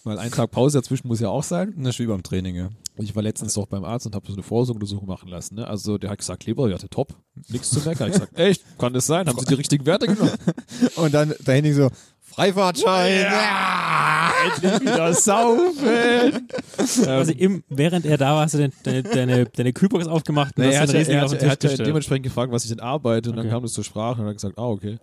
Weil 0.04 0.18
ein 0.18 0.30
Tag 0.30 0.50
Pause 0.50 0.78
dazwischen 0.78 1.09
muss 1.09 1.20
ja 1.20 1.28
auch 1.28 1.42
sein. 1.42 1.74
Das 1.78 1.94
ist 1.94 1.98
wie 1.98 2.07
beim 2.07 2.22
Training, 2.22 2.57
ja. 2.57 2.70
Ich 2.96 3.16
war 3.16 3.22
letztens 3.24 3.54
doch 3.54 3.66
beim 3.66 3.85
Arzt 3.85 4.07
und 4.07 4.14
habe 4.14 4.26
so 4.28 4.35
eine 4.35 4.44
Vorsorgeuntersuchung 4.44 5.09
machen 5.09 5.28
lassen. 5.28 5.57
Ne? 5.57 5.66
Also 5.66 5.98
der 5.98 6.11
hat 6.11 6.18
gesagt, 6.18 6.46
Leberwerte 6.46 6.88
top, 6.88 7.14
nichts 7.48 7.70
zu 7.70 7.80
meckern. 7.80 8.07
Ich 8.09 8.14
gesagt, 8.14 8.38
echt, 8.38 8.62
kann 8.78 8.92
das 8.92 9.07
sein? 9.07 9.26
Haben 9.26 9.38
Sie 9.38 9.46
die 9.46 9.54
richtigen 9.54 9.85
Werte 9.85 10.07
genommen? 10.07 10.30
Und 10.96 11.12
dann 11.12 11.35
da 11.44 11.52
Henning 11.52 11.74
so, 11.74 11.90
Freifahrtschein! 12.20 13.22
Ja, 13.22 14.33
endlich 14.46 14.80
wieder 14.80 15.12
saufen. 15.14 16.48
Also 17.07 17.33
im, 17.33 17.62
während 17.68 18.04
er 18.04 18.16
da 18.18 18.35
war, 18.35 18.42
hast 18.44 18.54
du 18.54 18.68
deine, 18.85 19.02
deine, 19.02 19.46
deine, 19.46 19.72
Kühlbox 19.72 20.07
aufgemacht 20.07 20.57
und 20.57 20.64
Nee, 20.64 20.72
er 20.72 20.83
hast 20.83 20.88
hat, 20.92 21.07
den 21.07 21.07
ja, 21.12 21.18
er, 21.20 21.24
auf 21.26 21.33
er 21.33 21.38
Tisch 21.38 21.48
hat 21.50 21.62
ja 21.62 21.68
gestellt. 21.70 21.88
dementsprechend 21.88 22.24
gefragt, 22.24 22.52
was 22.52 22.64
ich 22.64 22.70
denn 22.70 22.80
arbeite 22.80 23.30
und 23.30 23.37
dann 23.37 23.46
Okay. 23.46 23.54
kam 23.54 23.62
das 23.62 23.72
zur 23.72 23.85
Sprache 23.85 24.20
und 24.20 24.28
hat 24.28 24.35
gesagt, 24.35 24.59
ah, 24.59 24.66
okay. 24.68 24.98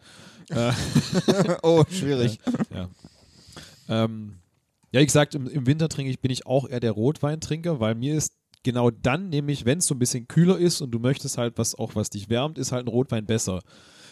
oh, 1.64 1.84
schwierig. 1.90 2.40
Ja. 2.74 2.90
Ähm, 3.90 4.36
ja, 4.92 5.02
wie 5.02 5.06
gesagt, 5.06 5.36
im, 5.36 5.48
im 5.48 5.66
Winter 5.68 5.90
trinke 5.90 6.12
ich, 6.12 6.20
bin 6.20 6.32
ich 6.32 6.46
auch 6.46 6.68
eher 6.68 6.80
der 6.80 6.92
Rotweintrinker, 6.92 7.80
weil 7.80 7.96
mir 7.96 8.16
ist 8.16 8.34
genau 8.64 8.92
dann, 8.92 9.30
nämlich 9.30 9.66
wenn 9.66 9.80
es 9.80 9.88
so 9.88 9.96
ein 9.96 10.00
bisschen 10.00 10.28
kühler 10.28 10.58
ist 10.58 10.82
und 10.82 10.92
du 10.92 11.00
möchtest 11.00 11.38
halt 11.38 11.58
was 11.58 11.76
auch, 11.76 11.96
was 11.96 12.10
dich 12.10 12.30
wärmt, 12.30 12.58
ist 12.58 12.72
halt 12.72 12.86
ein 12.86 12.90
Rotwein 12.90 13.26
besser. 13.26 13.62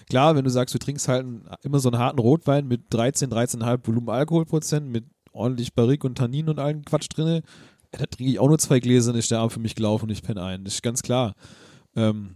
Klar, 0.10 0.36
wenn 0.36 0.44
du 0.44 0.50
sagst, 0.50 0.74
du 0.74 0.80
trinkst 0.80 1.08
halt 1.08 1.26
einen, 1.26 1.50
immer 1.62 1.80
so 1.80 1.89
einen 1.89 2.00
harten 2.00 2.20
Rotwein 2.20 2.68
mit 2.68 2.86
13, 2.89 3.30
13,5 3.30 3.88
Volumen 3.88 4.10
Alkoholprozent, 4.10 4.89
mit 4.89 5.06
ordentlich 5.32 5.74
Barrique 5.74 6.08
und 6.08 6.18
Tannin 6.18 6.50
und 6.50 6.60
allen 6.60 6.84
Quatsch 6.84 7.08
drinne, 7.13 7.44
da 7.92 8.06
trinke 8.06 8.32
ich 8.32 8.39
auch 8.39 8.48
nur 8.48 8.60
zwei 8.60 8.80
Gläser, 8.80 9.12
dann 9.12 9.20
ist 9.20 9.32
der 9.32 9.39
Abend 9.39 9.54
für 9.54 9.60
mich 9.60 9.76
gelaufen 9.76 10.06
und 10.06 10.12
ich 10.12 10.24
penne 10.24 10.44
ein. 10.44 10.63
Das 10.63 10.76
ist 10.76 10.84
ganz 10.84 11.02
klar. 11.02 11.34
Ähm, 11.96 12.36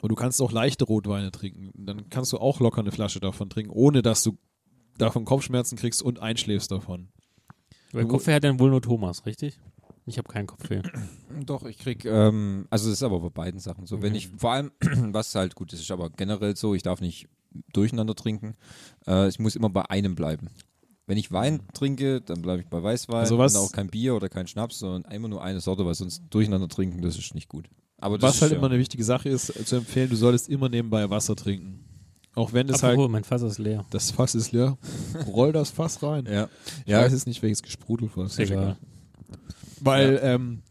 und 0.00 0.10
du 0.10 0.14
kannst 0.14 0.40
auch 0.40 0.52
leichte 0.52 0.84
Rotweine 0.84 1.30
trinken. 1.30 1.70
Dann 1.74 2.08
kannst 2.10 2.32
du 2.32 2.38
auch 2.38 2.60
locker 2.60 2.80
eine 2.80 2.92
Flasche 2.92 3.20
davon 3.20 3.50
trinken, 3.50 3.72
ohne 3.72 4.02
dass 4.02 4.22
du 4.22 4.38
davon 4.96 5.24
Kopfschmerzen 5.24 5.76
kriegst 5.76 6.02
und 6.02 6.20
einschläfst 6.20 6.70
davon. 6.70 7.08
Weil 7.92 8.06
Kopfweh 8.06 8.34
hat 8.34 8.44
dann 8.44 8.58
wohl 8.58 8.70
nur 8.70 8.82
Thomas, 8.82 9.24
richtig? 9.26 9.58
Ich 10.06 10.16
habe 10.18 10.28
keinen 10.28 10.46
Kopfweh. 10.46 10.80
Doch, 11.44 11.64
ich 11.64 11.78
krieg, 11.78 12.04
ähm, 12.04 12.66
also 12.70 12.88
das 12.88 12.98
ist 12.98 13.02
aber 13.02 13.20
bei 13.20 13.28
beiden 13.28 13.60
Sachen 13.60 13.86
so. 13.86 14.00
Wenn 14.02 14.12
Okay. 14.12 14.18
ich, 14.18 14.28
vor 14.36 14.52
allem, 14.52 14.72
was 15.12 15.34
halt 15.34 15.54
gut 15.54 15.72
ist, 15.72 15.80
ist 15.80 15.90
aber 15.90 16.10
generell 16.10 16.56
so, 16.56 16.74
ich 16.74 16.82
darf 16.82 17.00
nicht 17.00 17.28
durcheinander 17.72 18.14
trinken. 18.14 18.54
Äh, 19.06 19.28
ich 19.28 19.38
muss 19.38 19.56
immer 19.56 19.70
bei 19.70 19.82
einem 19.90 20.14
bleiben. 20.14 20.48
Wenn 21.06 21.16
ich 21.18 21.32
Wein 21.32 21.60
trinke, 21.72 22.20
dann 22.20 22.42
bleibe 22.42 22.60
ich 22.62 22.68
bei 22.68 22.82
Weißwein 22.82 23.20
Also 23.20 23.38
was- 23.38 23.54
und 23.54 23.60
auch 23.62 23.72
kein 23.72 23.88
Bier 23.88 24.14
oder 24.14 24.28
kein 24.28 24.46
Schnaps, 24.46 24.78
sondern 24.78 25.10
immer 25.10 25.28
nur 25.28 25.42
eine 25.42 25.60
Sorte, 25.60 25.84
weil 25.86 25.94
sonst 25.94 26.22
durcheinander 26.30 26.68
trinken, 26.68 27.00
das 27.00 27.16
ist 27.18 27.34
nicht 27.34 27.48
gut. 27.48 27.68
Aber 27.98 28.18
das 28.18 28.34
Was 28.34 28.42
halt 28.42 28.52
ist, 28.52 28.58
immer 28.58 28.66
ja. 28.68 28.72
eine 28.72 28.78
wichtige 28.80 29.02
Sache 29.04 29.28
ist, 29.30 29.48
äh, 29.56 29.64
zu 29.64 29.76
empfehlen, 29.76 30.10
du 30.10 30.16
solltest 30.16 30.48
immer 30.48 30.68
nebenbei 30.68 31.08
Wasser 31.10 31.34
trinken. 31.34 31.84
Auch 32.38 32.52
wenn 32.52 32.68
das 32.68 32.84
Apropos, 32.84 33.02
halt, 33.02 33.10
mein 33.10 33.24
Fass 33.24 33.42
ist 33.42 33.58
leer. 33.58 33.84
das 33.90 34.12
Fass 34.12 34.36
ist 34.36 34.52
leer, 34.52 34.78
roll 35.26 35.50
das 35.50 35.70
Fass 35.70 36.00
rein. 36.04 36.24
Ja, 36.30 36.48
Ich 36.84 36.92
ja 36.92 37.00
weiß 37.00 37.10
jetzt 37.10 37.26
nicht, 37.26 37.42
welches 37.42 37.62
gesprudelt 37.62 38.16
war. 38.16 38.26
Ist 38.26 38.38
egal. 38.38 38.76
Weil 39.80 40.20
ähm, 40.22 40.62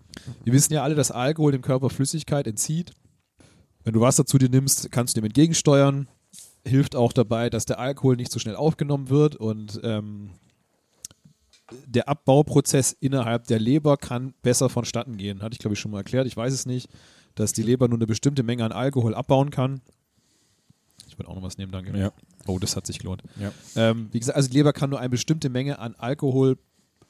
wir 0.45 0.53
wissen 0.53 0.73
ja 0.73 0.83
alle, 0.83 0.95
dass 0.95 1.11
Alkohol 1.11 1.51
dem 1.51 1.61
Körper 1.61 1.89
Flüssigkeit 1.89 2.47
entzieht. 2.47 2.93
Wenn 3.83 3.93
du 3.93 3.99
Wasser 3.99 4.25
zu 4.25 4.37
dir 4.37 4.49
nimmst, 4.49 4.91
kannst 4.91 5.15
du 5.15 5.21
dem 5.21 5.25
entgegensteuern. 5.25 6.07
Hilft 6.65 6.95
auch 6.95 7.11
dabei, 7.11 7.49
dass 7.49 7.65
der 7.65 7.79
Alkohol 7.79 8.15
nicht 8.15 8.31
so 8.31 8.39
schnell 8.39 8.55
aufgenommen 8.55 9.09
wird 9.09 9.35
und 9.35 9.79
ähm, 9.83 10.31
der 11.85 12.07
Abbauprozess 12.07 12.95
innerhalb 12.97 13.47
der 13.47 13.59
Leber 13.59 13.97
kann 13.97 14.33
besser 14.41 14.69
vonstatten 14.69 15.17
gehen. 15.17 15.41
Hatte 15.41 15.53
ich, 15.53 15.59
glaube 15.59 15.73
ich, 15.73 15.79
schon 15.81 15.91
mal 15.91 15.97
erklärt. 15.97 16.27
Ich 16.27 16.37
weiß 16.37 16.53
es 16.53 16.65
nicht, 16.65 16.89
dass 17.35 17.51
die 17.51 17.63
Leber 17.63 17.89
nur 17.89 17.97
eine 17.97 18.07
bestimmte 18.07 18.43
Menge 18.43 18.63
an 18.63 18.71
Alkohol 18.71 19.13
abbauen 19.13 19.49
kann. 19.49 19.81
Ich 21.17 21.19
wollte 21.19 21.31
auch 21.31 21.35
noch 21.35 21.47
was 21.47 21.57
nehmen, 21.57 21.71
danke. 21.71 21.97
Ja. 21.97 22.11
Oh, 22.45 22.59
das 22.59 22.75
hat 22.75 22.85
sich 22.85 22.99
gelohnt. 22.99 23.23
Ja. 23.39 23.51
Ähm, 23.75 24.09
wie 24.11 24.19
gesagt, 24.19 24.35
also 24.35 24.49
die 24.49 24.57
Leber 24.57 24.71
kann 24.71 24.91
nur 24.91 24.99
eine 24.99 25.09
bestimmte 25.09 25.49
Menge 25.49 25.79
an 25.79 25.95
Alkohol 25.97 26.59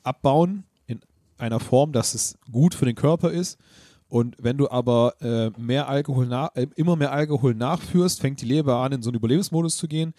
abbauen 0.03 0.63
in 0.85 1.01
einer 1.37 1.59
Form, 1.59 1.91
dass 1.91 2.13
es 2.13 2.37
gut 2.49 2.73
für 2.73 2.85
den 2.85 2.95
Körper 2.95 3.31
ist. 3.31 3.59
Und 4.07 4.37
wenn 4.39 4.57
du 4.57 4.69
aber 4.69 5.15
äh, 5.19 5.49
mehr 5.59 5.89
Alkohol 5.89 6.25
nach, 6.27 6.55
äh, 6.55 6.67
immer 6.77 6.95
mehr 6.95 7.11
Alkohol 7.11 7.53
nachführst, 7.53 8.21
fängt 8.21 8.39
die 8.39 8.45
Leber 8.45 8.77
an, 8.77 8.93
in 8.93 9.01
so 9.01 9.09
einen 9.09 9.17
Überlebensmodus 9.17 9.75
zu 9.75 9.89
gehen 9.89 10.13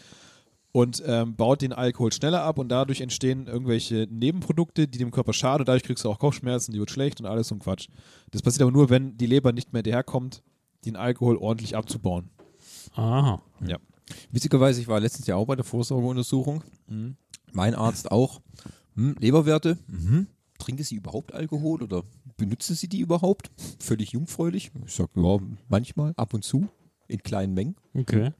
und 0.72 1.02
ähm, 1.06 1.34
baut 1.34 1.62
den 1.62 1.72
Alkohol 1.72 2.12
schneller 2.12 2.42
ab 2.42 2.58
und 2.58 2.68
dadurch 2.68 3.00
entstehen 3.00 3.46
irgendwelche 3.46 4.06
Nebenprodukte, 4.10 4.86
die 4.86 4.98
dem 4.98 5.10
Körper 5.10 5.32
schaden 5.32 5.62
und 5.62 5.68
dadurch 5.68 5.84
kriegst 5.84 6.04
du 6.04 6.10
auch 6.10 6.18
Kopfschmerzen, 6.18 6.72
die 6.72 6.78
wird 6.78 6.90
schlecht 6.90 7.20
und 7.20 7.26
alles 7.26 7.48
so 7.48 7.54
ein 7.54 7.60
Quatsch. 7.60 7.88
Das 8.30 8.42
passiert 8.42 8.60
aber 8.60 8.72
nur, 8.72 8.90
wenn 8.90 9.16
die 9.16 9.24
Leber 9.24 9.52
nicht 9.52 9.72
mehr 9.72 9.82
daherkommt, 9.82 10.42
den 10.84 10.96
Alkohol 10.96 11.38
ordentlich 11.38 11.74
abzubauen. 11.74 12.28
Aha. 12.98 13.40
Witzigerweise, 14.32 14.80
ich 14.80 14.88
war 14.88 14.98
letztens 14.98 15.26
ja 15.26 15.36
auch 15.36 15.46
bei 15.46 15.54
der 15.54 15.64
Vorsorgeuntersuchung. 15.64 16.64
Mhm. 16.88 17.16
Mein 17.52 17.74
Arzt 17.74 18.10
auch. 18.10 18.40
Hm, 18.94 19.14
Leberwerte. 19.20 19.78
Mhm. 19.86 20.26
Trinken 20.58 20.82
Sie 20.82 20.96
überhaupt 20.96 21.32
Alkohol 21.32 21.82
oder 21.82 22.02
benutzen 22.36 22.74
Sie 22.74 22.88
die 22.88 22.98
überhaupt? 22.98 23.50
Völlig 23.78 24.12
jungfräulich. 24.12 24.72
Ich 24.84 24.94
sage, 24.94 25.10
ja, 25.14 25.38
manchmal, 25.68 26.12
ab 26.16 26.34
und 26.34 26.42
zu, 26.42 26.68
in 27.08 27.22
kleinen 27.22 27.54
Mengen. 27.54 27.74
Okay. 27.94 28.32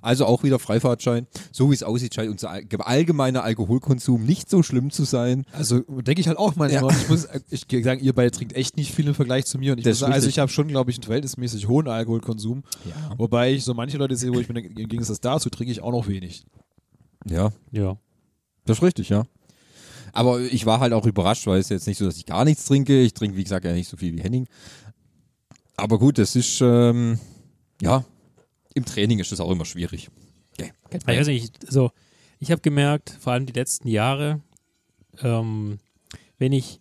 Also 0.00 0.24
auch 0.24 0.42
wieder 0.42 0.58
Freifahrtschein. 0.58 1.26
So 1.52 1.70
wie 1.70 1.74
es 1.74 1.82
aussieht, 1.82 2.14
scheint 2.14 2.30
unser 2.30 2.50
all- 2.50 2.64
allgemeiner 2.80 3.44
Alkoholkonsum 3.44 4.24
nicht 4.24 4.48
so 4.48 4.62
schlimm 4.62 4.90
zu 4.90 5.04
sein. 5.04 5.44
Also 5.52 5.80
denke 5.80 6.20
ich 6.22 6.26
halt 6.28 6.38
auch 6.38 6.56
manchmal. 6.56 6.90
Ich 6.96 7.08
muss 7.10 7.28
ich 7.50 7.68
kann 7.68 7.82
sagen, 7.82 8.02
ihr 8.02 8.14
beide 8.14 8.30
trinkt 8.30 8.54
echt 8.56 8.76
nicht 8.78 8.92
viel 8.94 9.06
im 9.06 9.14
Vergleich 9.14 9.44
zu 9.44 9.58
mir. 9.58 9.72
Und 9.72 9.78
ich 9.78 9.84
Das 9.84 10.00
muss 10.00 10.10
also 10.10 10.28
ich 10.28 10.38
habe 10.38 10.50
schon, 10.50 10.68
glaube 10.68 10.90
ich, 10.90 10.96
einen 10.96 11.04
verhältnismäßig 11.04 11.68
hohen 11.68 11.86
Alkoholkonsum. 11.86 12.64
Ja. 12.86 13.14
Wobei 13.18 13.52
ich 13.52 13.64
so 13.64 13.74
manche 13.74 13.98
Leute 13.98 14.16
sehe, 14.16 14.32
wo 14.32 14.40
ich 14.40 14.48
mir 14.48 14.54
denke, 14.54 14.70
im 14.80 14.88
Gegensatz 14.88 15.20
dazu 15.20 15.50
trinke 15.50 15.70
ich 15.70 15.82
auch 15.82 15.92
noch 15.92 16.08
wenig. 16.08 16.44
Ja, 17.26 17.52
Ja. 17.72 17.98
das 18.64 18.78
ist 18.78 18.82
richtig, 18.82 19.10
ja. 19.10 19.24
Aber 20.14 20.40
ich 20.40 20.64
war 20.64 20.80
halt 20.80 20.92
auch 20.94 21.04
überrascht, 21.06 21.46
weil 21.46 21.58
es 21.60 21.68
jetzt 21.68 21.86
nicht 21.86 21.98
so, 21.98 22.04
dass 22.06 22.16
ich 22.16 22.24
gar 22.24 22.44
nichts 22.44 22.64
trinke. 22.64 23.02
Ich 23.02 23.12
trinke, 23.14 23.36
wie 23.36 23.42
gesagt, 23.44 23.64
ja 23.66 23.72
nicht 23.72 23.88
so 23.88 23.96
viel 23.98 24.14
wie 24.16 24.22
Henning. 24.22 24.46
Aber 25.76 25.98
gut, 25.98 26.18
das 26.18 26.36
ist, 26.36 26.60
ähm, 26.62 27.18
ja, 27.82 28.04
im 28.74 28.84
Training 28.84 29.18
ist 29.18 29.32
das 29.32 29.40
auch 29.40 29.50
immer 29.50 29.64
schwierig. 29.64 30.08
Okay. 30.58 30.72
Ich 30.92 31.06
weiß 31.06 31.26
nicht, 31.28 31.70
so, 31.70 31.90
ich 32.38 32.50
habe 32.50 32.60
gemerkt, 32.60 33.16
vor 33.20 33.32
allem 33.32 33.46
die 33.46 33.52
letzten 33.52 33.88
Jahre, 33.88 34.40
ähm, 35.22 35.78
wenn 36.38 36.52
ich 36.52 36.80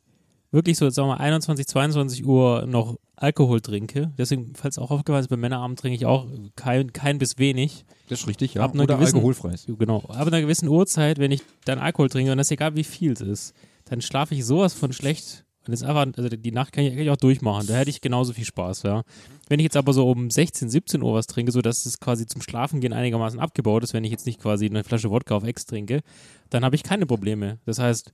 wirklich 0.51 0.77
so, 0.77 0.89
sagen 0.89 1.08
wir 1.08 1.15
mal, 1.15 1.21
21, 1.23 1.65
22 1.67 2.25
Uhr 2.25 2.65
noch 2.67 2.97
Alkohol 3.15 3.62
trinke, 3.62 4.12
deswegen, 4.17 4.53
falls 4.56 4.77
auch 4.77 4.91
aufgefallen 4.91 5.21
ist, 5.23 5.29
beim 5.29 5.39
Männerabend 5.39 5.79
trinke 5.79 5.95
ich 5.95 6.06
auch 6.06 6.27
kein, 6.56 6.93
kein 6.93 7.17
bis 7.17 7.38
wenig. 7.38 7.86
Das 8.10 8.21
ist 8.21 8.27
richtig, 8.27 8.56
ja. 8.56 8.63
Ab 8.63 8.73
einer 8.73 8.84
Oder 8.84 8.97
gewissen- 8.97 9.15
alkoholfreies. 9.15 9.65
Genau. 9.67 10.03
Aber 10.10 10.27
einer 10.27 10.41
gewissen 10.41 10.67
Uhrzeit, 10.67 11.17
wenn 11.19 11.32
ich 11.32 11.41
dann 11.65 11.79
Alkohol 11.79 12.10
trinke, 12.10 12.32
und 12.32 12.38
das 12.38 12.47
ist 12.47 12.51
egal, 12.51 12.75
wie 12.75 12.84
viel 12.84 13.13
es 13.13 13.21
ist, 13.21 13.53
dann 13.86 14.01
schlafe 14.01 14.36
ich 14.36 14.45
sowas 14.45 14.73
von 14.73 14.93
schlecht. 14.93 15.42
Und 15.65 15.71
das 15.71 15.82
ist 15.82 15.88
einfach, 15.88 16.06
also 16.17 16.30
die 16.30 16.52
Nacht 16.52 16.73
kann 16.73 16.84
ich, 16.84 16.91
kann 16.91 17.04
ich 17.04 17.10
auch 17.10 17.17
durchmachen. 17.17 17.67
Da 17.67 17.76
hätte 17.76 17.89
ich 17.89 18.02
genauso 18.02 18.34
viel 18.34 18.45
Spaß, 18.45 18.84
ja. 18.84 19.04
Wenn 19.47 19.60
ich 19.60 19.63
jetzt 19.63 19.78
aber 19.78 19.93
so 19.93 20.10
um 20.10 20.30
16, 20.30 20.69
17 20.69 21.02
Uhr 21.02 21.13
was 21.13 21.28
trinke, 21.28 21.52
sodass 21.52 21.86
es 21.86 21.99
quasi 21.99 22.26
zum 22.26 22.41
Schlafengehen 22.41 22.93
einigermaßen 22.93 23.39
abgebaut 23.39 23.84
ist, 23.84 23.93
wenn 23.93 24.04
ich 24.04 24.12
jetzt 24.12 24.26
nicht 24.26 24.41
quasi 24.41 24.65
eine 24.65 24.84
Flasche 24.84 25.10
Wodka 25.10 25.36
auf 25.36 25.43
Ex 25.43 25.65
trinke, 25.65 26.02
dann 26.49 26.65
habe 26.65 26.76
ich 26.76 26.84
keine 26.84 27.06
Probleme. 27.06 27.60
Das 27.65 27.80
heißt, 27.80 28.12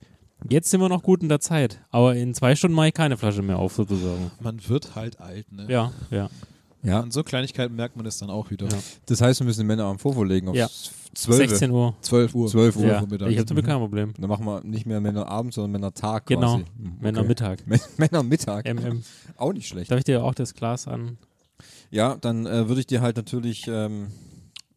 jetzt 0.48 0.70
sind 0.70 0.80
wir 0.80 0.88
noch 0.88 1.02
gut 1.02 1.22
in 1.22 1.28
der 1.28 1.40
Zeit. 1.40 1.80
Aber 1.90 2.14
in 2.14 2.34
zwei 2.34 2.54
Stunden 2.54 2.76
mache 2.76 2.88
ich 2.88 2.94
keine 2.94 3.16
Flasche 3.16 3.42
mehr 3.42 3.58
auf, 3.58 3.74
sozusagen. 3.74 4.30
Man 4.40 4.68
wird 4.68 4.94
halt 4.94 5.20
alt, 5.20 5.50
ne? 5.52 5.66
Ja, 5.68 5.92
ja. 6.10 6.30
Ja, 6.82 7.00
An 7.00 7.10
so 7.10 7.22
Kleinigkeiten 7.22 7.76
merkt 7.76 7.96
man 7.96 8.06
es 8.06 8.18
dann 8.18 8.30
auch 8.30 8.50
wieder. 8.50 8.66
Ja. 8.68 8.78
das 9.06 9.20
heißt, 9.20 9.40
wir 9.40 9.44
müssen 9.46 9.60
den 9.60 9.66
Männerabend 9.66 10.00
vorverlegen 10.00 10.48
auf 10.48 10.56
Ja. 10.56 10.68
12. 11.14 11.50
16 11.50 11.70
Uhr. 11.72 11.94
12 12.00 12.34
Uhr. 12.34 12.48
12 12.48 12.76
Uhr 12.76 12.86
Ja, 12.86 12.98
Vormittag. 13.00 13.28
ich 13.30 13.36
habe 13.36 13.46
damit 13.46 13.66
kein 13.66 13.78
Problem. 13.78 14.14
Dann 14.18 14.28
machen 14.30 14.46
wir 14.46 14.62
nicht 14.64 14.86
mehr 14.86 15.00
Männerabend, 15.00 15.52
sondern 15.52 15.72
Männertag 15.72 16.26
Genau. 16.26 16.52
quasi. 16.58 16.64
Hm, 16.64 16.86
okay. 16.86 16.96
Männermittag. 17.02 17.58
Män- 17.68 17.80
Männermittag. 17.98 18.64
MM. 18.72 19.02
Auch 19.36 19.52
nicht 19.52 19.68
schlecht. 19.68 19.90
Darf 19.90 19.98
ich 19.98 20.04
dir 20.04 20.24
auch 20.24 20.34
das 20.34 20.54
Glas 20.54 20.86
an? 20.88 21.18
Ja, 21.90 22.16
dann 22.20 22.46
äh, 22.46 22.68
würde 22.68 22.80
ich 22.80 22.86
dir 22.86 23.02
halt 23.02 23.16
natürlich 23.16 23.66
ähm, 23.68 24.08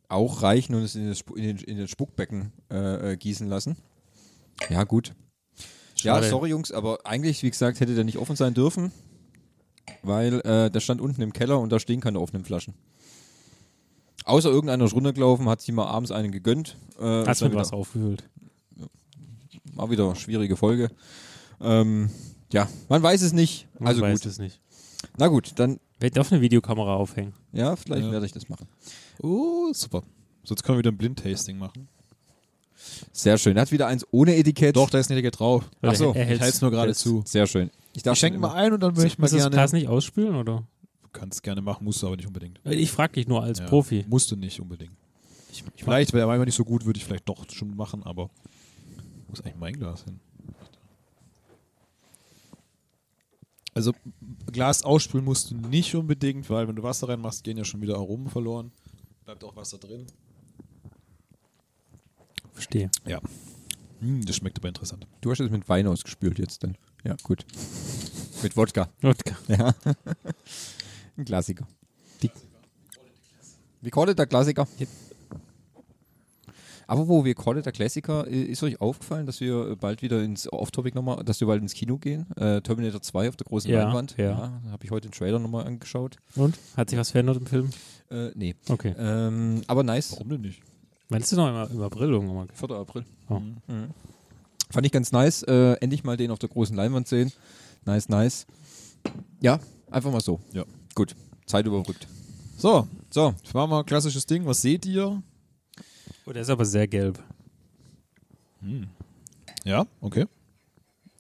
auch 0.10 0.42
reichen 0.42 0.76
und 0.76 0.82
es 0.82 0.96
in, 0.96 1.08
das 1.08 1.22
in, 1.36 1.44
den, 1.44 1.58
in 1.60 1.78
den 1.78 1.88
Spuckbecken 1.88 2.52
äh, 2.72 3.12
äh, 3.14 3.16
gießen 3.18 3.48
lassen. 3.48 3.78
Ja, 4.70 4.84
gut. 4.84 5.14
Ja, 5.98 6.16
Schade. 6.16 6.30
sorry 6.30 6.50
Jungs, 6.50 6.72
aber 6.72 6.98
eigentlich, 7.06 7.44
wie 7.44 7.50
gesagt, 7.50 7.80
hätte 7.80 7.96
der 7.96 8.04
nicht 8.04 8.18
offen 8.18 8.36
sein 8.36 8.54
dürfen, 8.54 8.92
weil 10.02 10.40
äh, 10.42 10.70
der 10.70 10.80
stand 10.80 11.02
unten 11.02 11.22
im 11.22 11.34
Keller 11.34 11.60
und 11.60 11.72
da 11.72 11.80
stehen 11.80 12.00
keine 12.02 12.20
offenen 12.20 12.44
Flaschen. 12.46 12.74
Außer 14.26 14.50
irgendeiner 14.50 14.86
ist 14.86 14.94
runtergelaufen, 14.94 15.50
hat 15.50 15.62
sich 15.62 15.74
mal 15.74 15.86
abends 15.86 16.12
einen 16.12 16.32
gegönnt. 16.32 16.78
Äh, 17.00 17.26
Hast 17.26 17.42
wieder- 17.44 17.56
was 17.56 17.74
aufgehüllt. 17.74 18.24
Mal 19.74 19.90
wieder 19.90 20.06
eine 20.06 20.16
schwierige 20.16 20.56
Folge. 20.56 20.90
Ähm, 21.60 22.10
ja, 22.52 22.70
man 22.90 23.02
weiß 23.04 23.22
es 23.24 23.34
nicht. 23.34 23.68
Man 23.80 23.88
Also 23.90 24.02
weiß 24.02 24.22
gut. 24.22 24.32
es 24.32 24.38
nicht. 24.40 24.60
Na 25.18 25.28
gut, 25.28 25.54
dann, 25.56 25.80
Wir 26.00 26.10
dürfen 26.12 26.36
eine 26.36 26.42
Videokamera 26.42 26.96
aufhängen. 26.96 27.34
ja, 27.52 27.76
vielleicht 27.76 28.06
Ja. 28.06 28.12
werde 28.12 28.26
ich 28.26 28.32
das 28.32 28.48
machen. 28.50 28.68
Oh, 29.22 29.72
super. 29.74 30.04
Sonst 30.44 30.64
können 30.64 30.78
wir 30.78 30.80
wieder 30.80 30.92
ein 30.92 30.98
Blindtasting 30.98 31.58
machen. 31.58 31.88
Sehr 33.12 33.38
schön. 33.38 33.56
Er 33.58 33.62
hat 33.62 33.72
wieder 33.72 33.88
eins 33.88 34.06
ohne 34.12 34.36
Etikett. 34.36 34.76
Doch, 34.76 34.90
da 34.90 35.00
ist 35.00 35.10
ein 35.10 35.14
Etikett 35.14 35.40
drauf. 35.40 35.70
Ach 35.82 35.96
so, 35.96 36.14
Er 36.14 36.24
Ich 36.32 36.40
halte 36.42 36.54
es 36.56 36.62
nur 36.62 36.72
gerade 36.72 36.94
zu. 36.94 37.24
Sehr 37.26 37.48
schön. 37.48 37.70
Ich, 37.96 38.04
darf 38.04 38.14
Ich 38.14 38.20
schenke 38.20 38.40
mal 38.40 38.54
ein 38.54 38.74
und 38.74 38.82
dann 38.82 38.94
möchte 38.94 39.08
ich 39.08 39.18
mal 39.18 39.26
Muss 39.26 39.32
das 39.32 39.42
gerne. 39.42 39.56
Glas 39.56 39.74
nicht 39.74 39.88
ausspülen, 39.88 40.36
oder? 40.36 40.64
Du 41.04 41.10
kannst 41.12 41.44
gerne 41.44 41.62
machen, 41.62 41.84
musst 41.86 42.02
du 42.02 42.08
aber 42.08 42.16
nicht 42.16 42.28
unbedingt. 42.28 42.60
Ich 42.66 42.92
frage 42.92 43.14
dich 43.14 43.28
nur 43.28 43.44
als 43.44 43.60
Ja, 43.60 43.66
Profi. 43.66 44.06
Musst 44.08 44.32
du 44.32 44.36
nicht 44.36 44.60
unbedingt. 44.60 44.94
Ich, 45.52 45.64
ich 45.76 45.84
Vielleicht, 45.84 46.14
wäre 46.14 46.32
er 46.32 46.46
nicht 46.46 46.56
so 46.56 46.66
gut, 46.66 46.86
würde 46.86 46.98
ich 46.98 47.06
vielleicht 47.06 47.30
doch 47.30 47.48
schon 47.52 47.76
machen, 47.76 48.02
aber 48.04 48.30
wo 49.28 49.34
ist 49.34 49.46
eigentlich 49.46 49.60
mein 49.60 49.78
Glas 49.78 50.04
hin? 50.04 50.20
Also 53.76 53.94
Glas 54.52 54.84
ausspülen 54.84 55.26
musst 55.26 55.52
du 55.52 55.56
nicht 55.56 55.94
unbedingt, 55.96 56.50
weil 56.50 56.68
wenn 56.68 56.76
du 56.76 56.84
Wasser 56.84 57.10
reinmachst, 57.10 57.44
gehen 57.44 57.58
ja 57.58 57.64
schon 57.66 57.82
wieder 57.82 57.96
Aromen 57.96 58.30
verloren. 58.30 58.72
Bleibt 59.26 59.44
auch 59.44 59.56
Wasser 59.56 59.78
drin. 59.78 60.06
verstehe. 62.54 62.90
Ja. 63.06 63.20
Hm, 64.00 64.26
das 64.26 64.36
schmeckt 64.36 64.60
aber 64.60 64.68
interessant. 64.68 65.08
Du 65.22 65.32
hast 65.32 65.40
es 65.40 65.50
mit 65.50 65.68
Wein 65.70 65.88
ausgespült 65.88 66.38
jetzt 66.40 66.64
dann. 66.64 66.78
Ja, 67.04 67.16
gut. 67.24 67.46
mit 68.42 68.56
Wodka. 68.58 68.90
Wodka. 69.02 69.36
Ja. 69.48 69.74
Ein 71.18 71.26
Klassiker. 71.26 71.68
Die- 72.22 72.32
Wie 73.82 73.90
callet 73.90 74.18
der 74.18 74.26
Klassiker? 74.26 74.68
Aber 76.86 77.08
wo 77.08 77.24
wir 77.24 77.34
callet 77.34 77.66
der 77.66 77.72
Klassiker, 77.72 78.28
ist 78.28 78.62
euch 78.62 78.80
aufgefallen, 78.82 79.26
dass 79.26 79.40
wir 79.40 79.76
bald 79.78 80.02
wieder 80.02 80.22
ins 80.22 80.52
Off-Topic 80.52 80.94
nochmal, 80.96 81.24
dass 81.24 81.40
wir 81.40 81.48
bald 81.48 81.62
ins 81.62 81.74
Kino 81.74 81.98
gehen? 81.98 82.28
Äh, 82.36 82.62
Terminator 82.62 83.02
2 83.02 83.30
auf 83.30 83.36
der 83.38 83.46
großen 83.46 83.72
Ja, 83.72 83.84
Leinwand. 83.86 84.16
ja. 84.18 84.62
Habe 84.70 84.84
ich 84.84 84.92
heute 84.92 85.08
den 85.08 85.14
Trailer 85.14 85.40
nochmal 85.40 85.66
angeschaut. 85.66 86.18
Und? 86.36 86.58
Hat 86.76 86.90
sich 86.90 87.00
was 87.00 87.12
verändert 87.12 87.38
im 87.38 87.46
Film? 87.46 87.70
Äh, 88.12 88.32
nee. 88.36 88.56
Okay. 88.68 88.94
Ähm, 88.98 89.62
aber 89.68 89.84
nice. 89.84 90.12
Warum 90.12 90.30
denn 90.30 90.42
nicht? 90.42 90.62
Meinst 91.10 91.32
du 91.32 91.36
noch 91.38 91.48
im, 91.70 91.76
im 91.78 91.82
April 91.84 92.10
irgendwann? 92.10 92.50
4. 92.54 92.72
April. 92.72 93.06
Oh. 93.30 93.40
Mhm. 93.40 93.58
Fand 94.70 94.86
ich 94.86 94.92
ganz 94.92 95.12
nice. 95.12 95.44
Äh, 95.44 95.74
endlich 95.82 96.04
mal 96.04 96.18
den 96.18 96.32
auf 96.32 96.40
der 96.40 96.50
großen 96.50 96.76
Leinwand 96.76 97.08
sehen. 97.08 97.32
Nice, 97.86 98.10
nice. 98.10 98.46
Ja, 99.42 99.60
einfach 99.92 100.12
mal 100.12 100.22
so. 100.22 100.40
Ja. 100.52 100.66
Gut. 100.96 101.16
Zeit 101.46 101.66
überbrückt. 101.66 102.08
So, 102.58 102.88
So, 103.10 103.36
das 103.44 103.54
war 103.54 103.68
mal 103.68 103.80
ein 103.80 103.86
klassisches 103.86 104.26
Ding. 104.26 104.46
Was 104.46 104.62
seht 104.62 104.86
ihr? 104.86 105.22
Oh, 106.26 106.32
der 106.32 106.42
ist 106.42 106.50
aber 106.50 106.66
sehr 106.66 106.88
gelb. 106.88 107.22
Ja, 109.66 109.86
okay. 110.02 110.26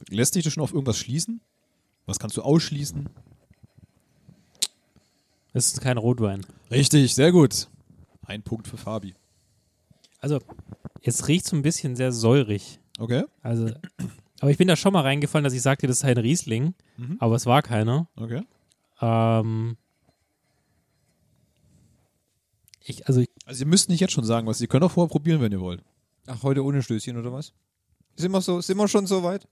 Lässt 0.09 0.35
dich 0.35 0.43
das 0.43 0.53
schon 0.53 0.63
auf 0.63 0.73
irgendwas 0.73 0.97
schließen? 0.97 1.41
Was 2.05 2.19
kannst 2.19 2.37
du 2.37 2.41
ausschließen? 2.41 3.09
Es 5.53 5.67
ist 5.67 5.81
kein 5.81 5.97
Rotwein. 5.97 6.45
Richtig, 6.71 7.13
sehr 7.13 7.31
gut. 7.31 7.67
Ein 8.25 8.41
Punkt 8.41 8.67
für 8.67 8.77
Fabi. 8.77 9.13
Also, 10.19 10.39
es 11.01 11.27
riecht 11.27 11.45
so 11.45 11.55
ein 11.55 11.61
bisschen 11.61 11.95
sehr 11.95 12.11
säurig. 12.11 12.79
Okay, 12.99 13.23
Also, 13.41 13.71
aber 14.39 14.51
ich 14.51 14.57
bin 14.57 14.67
da 14.67 14.75
schon 14.75 14.93
mal 14.93 15.01
reingefallen, 15.01 15.43
dass 15.43 15.53
ich 15.53 15.61
sagte, 15.61 15.87
das 15.87 15.97
ist 15.97 16.03
ein 16.05 16.17
Riesling, 16.17 16.73
Mhm. 16.97 17.17
aber 17.19 17.35
es 17.35 17.45
war 17.45 17.61
keiner. 17.63 18.07
okay. 18.15 18.43
Ähm, 19.01 19.77
ich, 22.85 23.07
also, 23.07 23.21
ich, 23.21 23.29
Also 23.45 23.63
ihr 23.63 23.67
müsst 23.67 23.89
nicht 23.89 23.99
jetzt 23.99 24.13
schon 24.13 24.23
sagen, 24.25 24.45
was 24.47 24.61
ihr 24.61 24.67
könnt 24.67 24.83
auch 24.83 24.91
vorher 24.91 25.09
probieren, 25.09 25.41
wenn 25.41 25.51
ihr 25.51 25.59
wollt. 25.61 25.83
ach, 26.27 26.43
heute 26.43 26.63
ohne 26.63 26.81
Stößchen 26.83 27.17
oder 27.17 27.33
was? 27.33 27.53
Sind 28.15 28.31
wir, 28.31 28.41
so, 28.41 28.61
sind 28.61 28.77
wir 28.77 28.87
schon 28.87 29.07
so 29.07 29.23
weit? 29.23 29.47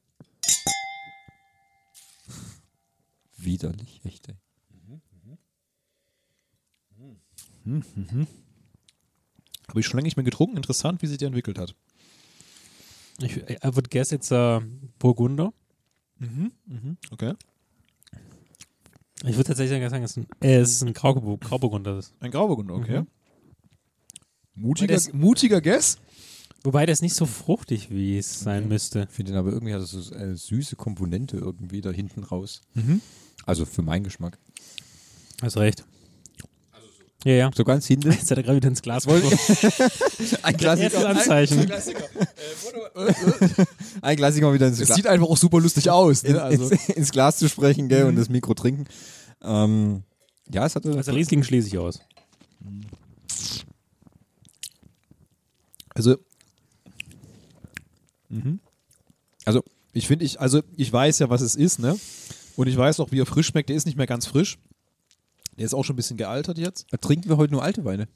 Widerlich, 3.38 4.02
echt, 4.06 4.30
ey. 4.30 4.36
Habe 9.68 9.80
ich 9.80 9.86
schon 9.86 9.98
länger 9.98 10.06
nicht 10.06 10.18
mehr 10.18 10.24
getrunken. 10.24 10.58
Interessant, 10.58 11.02
wie 11.02 11.08
sich 11.08 11.18
der 11.18 11.28
entwickelt 11.28 11.58
hat. 11.58 11.76
Ich, 13.24 13.38
I 13.38 13.58
would 13.76 13.90
guess 13.90 14.12
it's 14.12 14.32
a 14.32 14.62
Burgunder. 15.00 15.54
Okay. 17.12 17.34
Ich 19.24 19.36
würde 19.36 19.44
tatsächlich 19.46 19.90
sagen, 19.90 20.04
es 20.04 20.12
ist 20.12 20.18
ein, 20.18 20.28
äh, 20.42 20.58
es 20.60 20.72
ist 20.72 20.84
ein 20.84 20.94
Grauburg, 20.94 21.42
Grauburgunder. 21.42 22.02
Ein 22.20 22.32
Grauburgunder, 22.32 22.74
okay. 22.76 23.02
Mhm. 23.02 23.08
Mutiger, 24.56 24.94
Das- 24.94 25.14
mutiger 25.14 25.62
Guess? 25.62 25.98
Wobei 26.64 26.86
der 26.86 26.94
ist 26.94 27.02
nicht 27.02 27.16
so 27.16 27.26
fruchtig, 27.26 27.90
wie 27.90 28.18
es 28.20 28.42
sein 28.42 28.68
müsste. 28.68 29.04
Ich 29.10 29.16
finde 29.16 29.32
den 29.32 29.40
aber 29.40 29.52
irgendwie 29.52 29.74
hat 29.74 29.82
das 29.82 29.92
so 29.92 30.14
eine 30.14 30.36
süße 30.38 30.76
Komponente 30.76 31.38
irgendwie 31.38 31.82
da 31.82 31.90
hinten 31.92 32.24
raus. 32.24 32.62
Mhm. 32.76 33.02
Also 33.46 33.66
für 33.66 33.82
meinen 33.82 34.04
Geschmack. 34.04 34.38
Hast 35.42 35.58
recht. 35.58 35.86
Ja, 37.24 37.34
ja. 37.34 37.52
So 37.56 37.64
ganz 37.64 37.86
hinten. 37.86 38.12
Jetzt 38.12 38.32
hat 38.32 38.38
er 38.38 38.44
gerade 38.44 38.56
wieder 38.58 38.68
ins 38.70 38.82
Glas 38.82 39.06
Wollte- 39.06 39.30
geworfen. 39.30 40.38
Ein 40.44 40.56
Erstes 40.58 41.04
Anzeichen. 41.06 41.72
Ein 44.02 44.16
Klassiker 44.18 44.48
mal 44.48 44.54
wieder 44.56 44.68
ins, 44.68 44.80
Es 44.80 44.88
Gla 44.88 44.96
sieht 44.96 45.08
einfach 45.08 45.28
auch 45.28 45.38
super 45.38 45.60
lustig 45.60 45.90
aus. 45.92 46.24
Ne? 46.24 46.42
Also, 46.42 46.70
ins, 46.70 46.90
ins 46.90 47.12
Glas 47.12 47.38
zu 47.38 47.48
sprechen 47.48 47.90
gell, 47.90 48.06
und 48.06 48.16
das 48.16 48.30
Mikro 48.30 48.54
trinken. 48.56 48.86
Ähm, 49.44 50.04
ja, 50.52 50.66
es 50.66 50.76
hatte. 50.76 50.96
Also 50.96 51.12
Riesling 51.12 51.44
schließe 51.44 51.68
ich 51.68 51.78
aus. 51.78 52.00
also, 55.94 56.18
mhm. 58.30 58.60
Also- 59.46 59.64
ich 59.94 60.08
finde, 60.08 60.24
ich, 60.24 60.40
also 60.40 60.62
ich 60.78 60.92
weiß 60.92 61.20
ja, 61.20 61.30
was 61.30 61.42
es 61.42 61.56
ist, 61.56 61.78
ne? 61.80 62.00
Und 62.56 62.68
ich 62.68 62.78
weiß 62.78 63.02
auch, 63.02 63.12
wie 63.12 63.20
er 63.20 63.26
frisch 63.26 63.48
schmeckt. 63.48 63.68
Der 63.68 63.76
ist 63.76 63.86
nicht 63.86 63.98
mehr 63.98 64.08
ganz 64.08 64.26
frisch. 64.26 64.58
Der 65.62 65.68
ist 65.68 65.76
auch 65.76 65.86
schon 65.86 65.94
ein 65.94 65.98
bisschen 65.98 66.18
gealtert 66.18 66.58
jetzt. 66.58 66.88
trinken 67.02 67.30
wir 67.30 67.38
heute 67.38 67.54
nur 67.54 67.62
alte 67.62 67.86
Weine? 67.86 68.08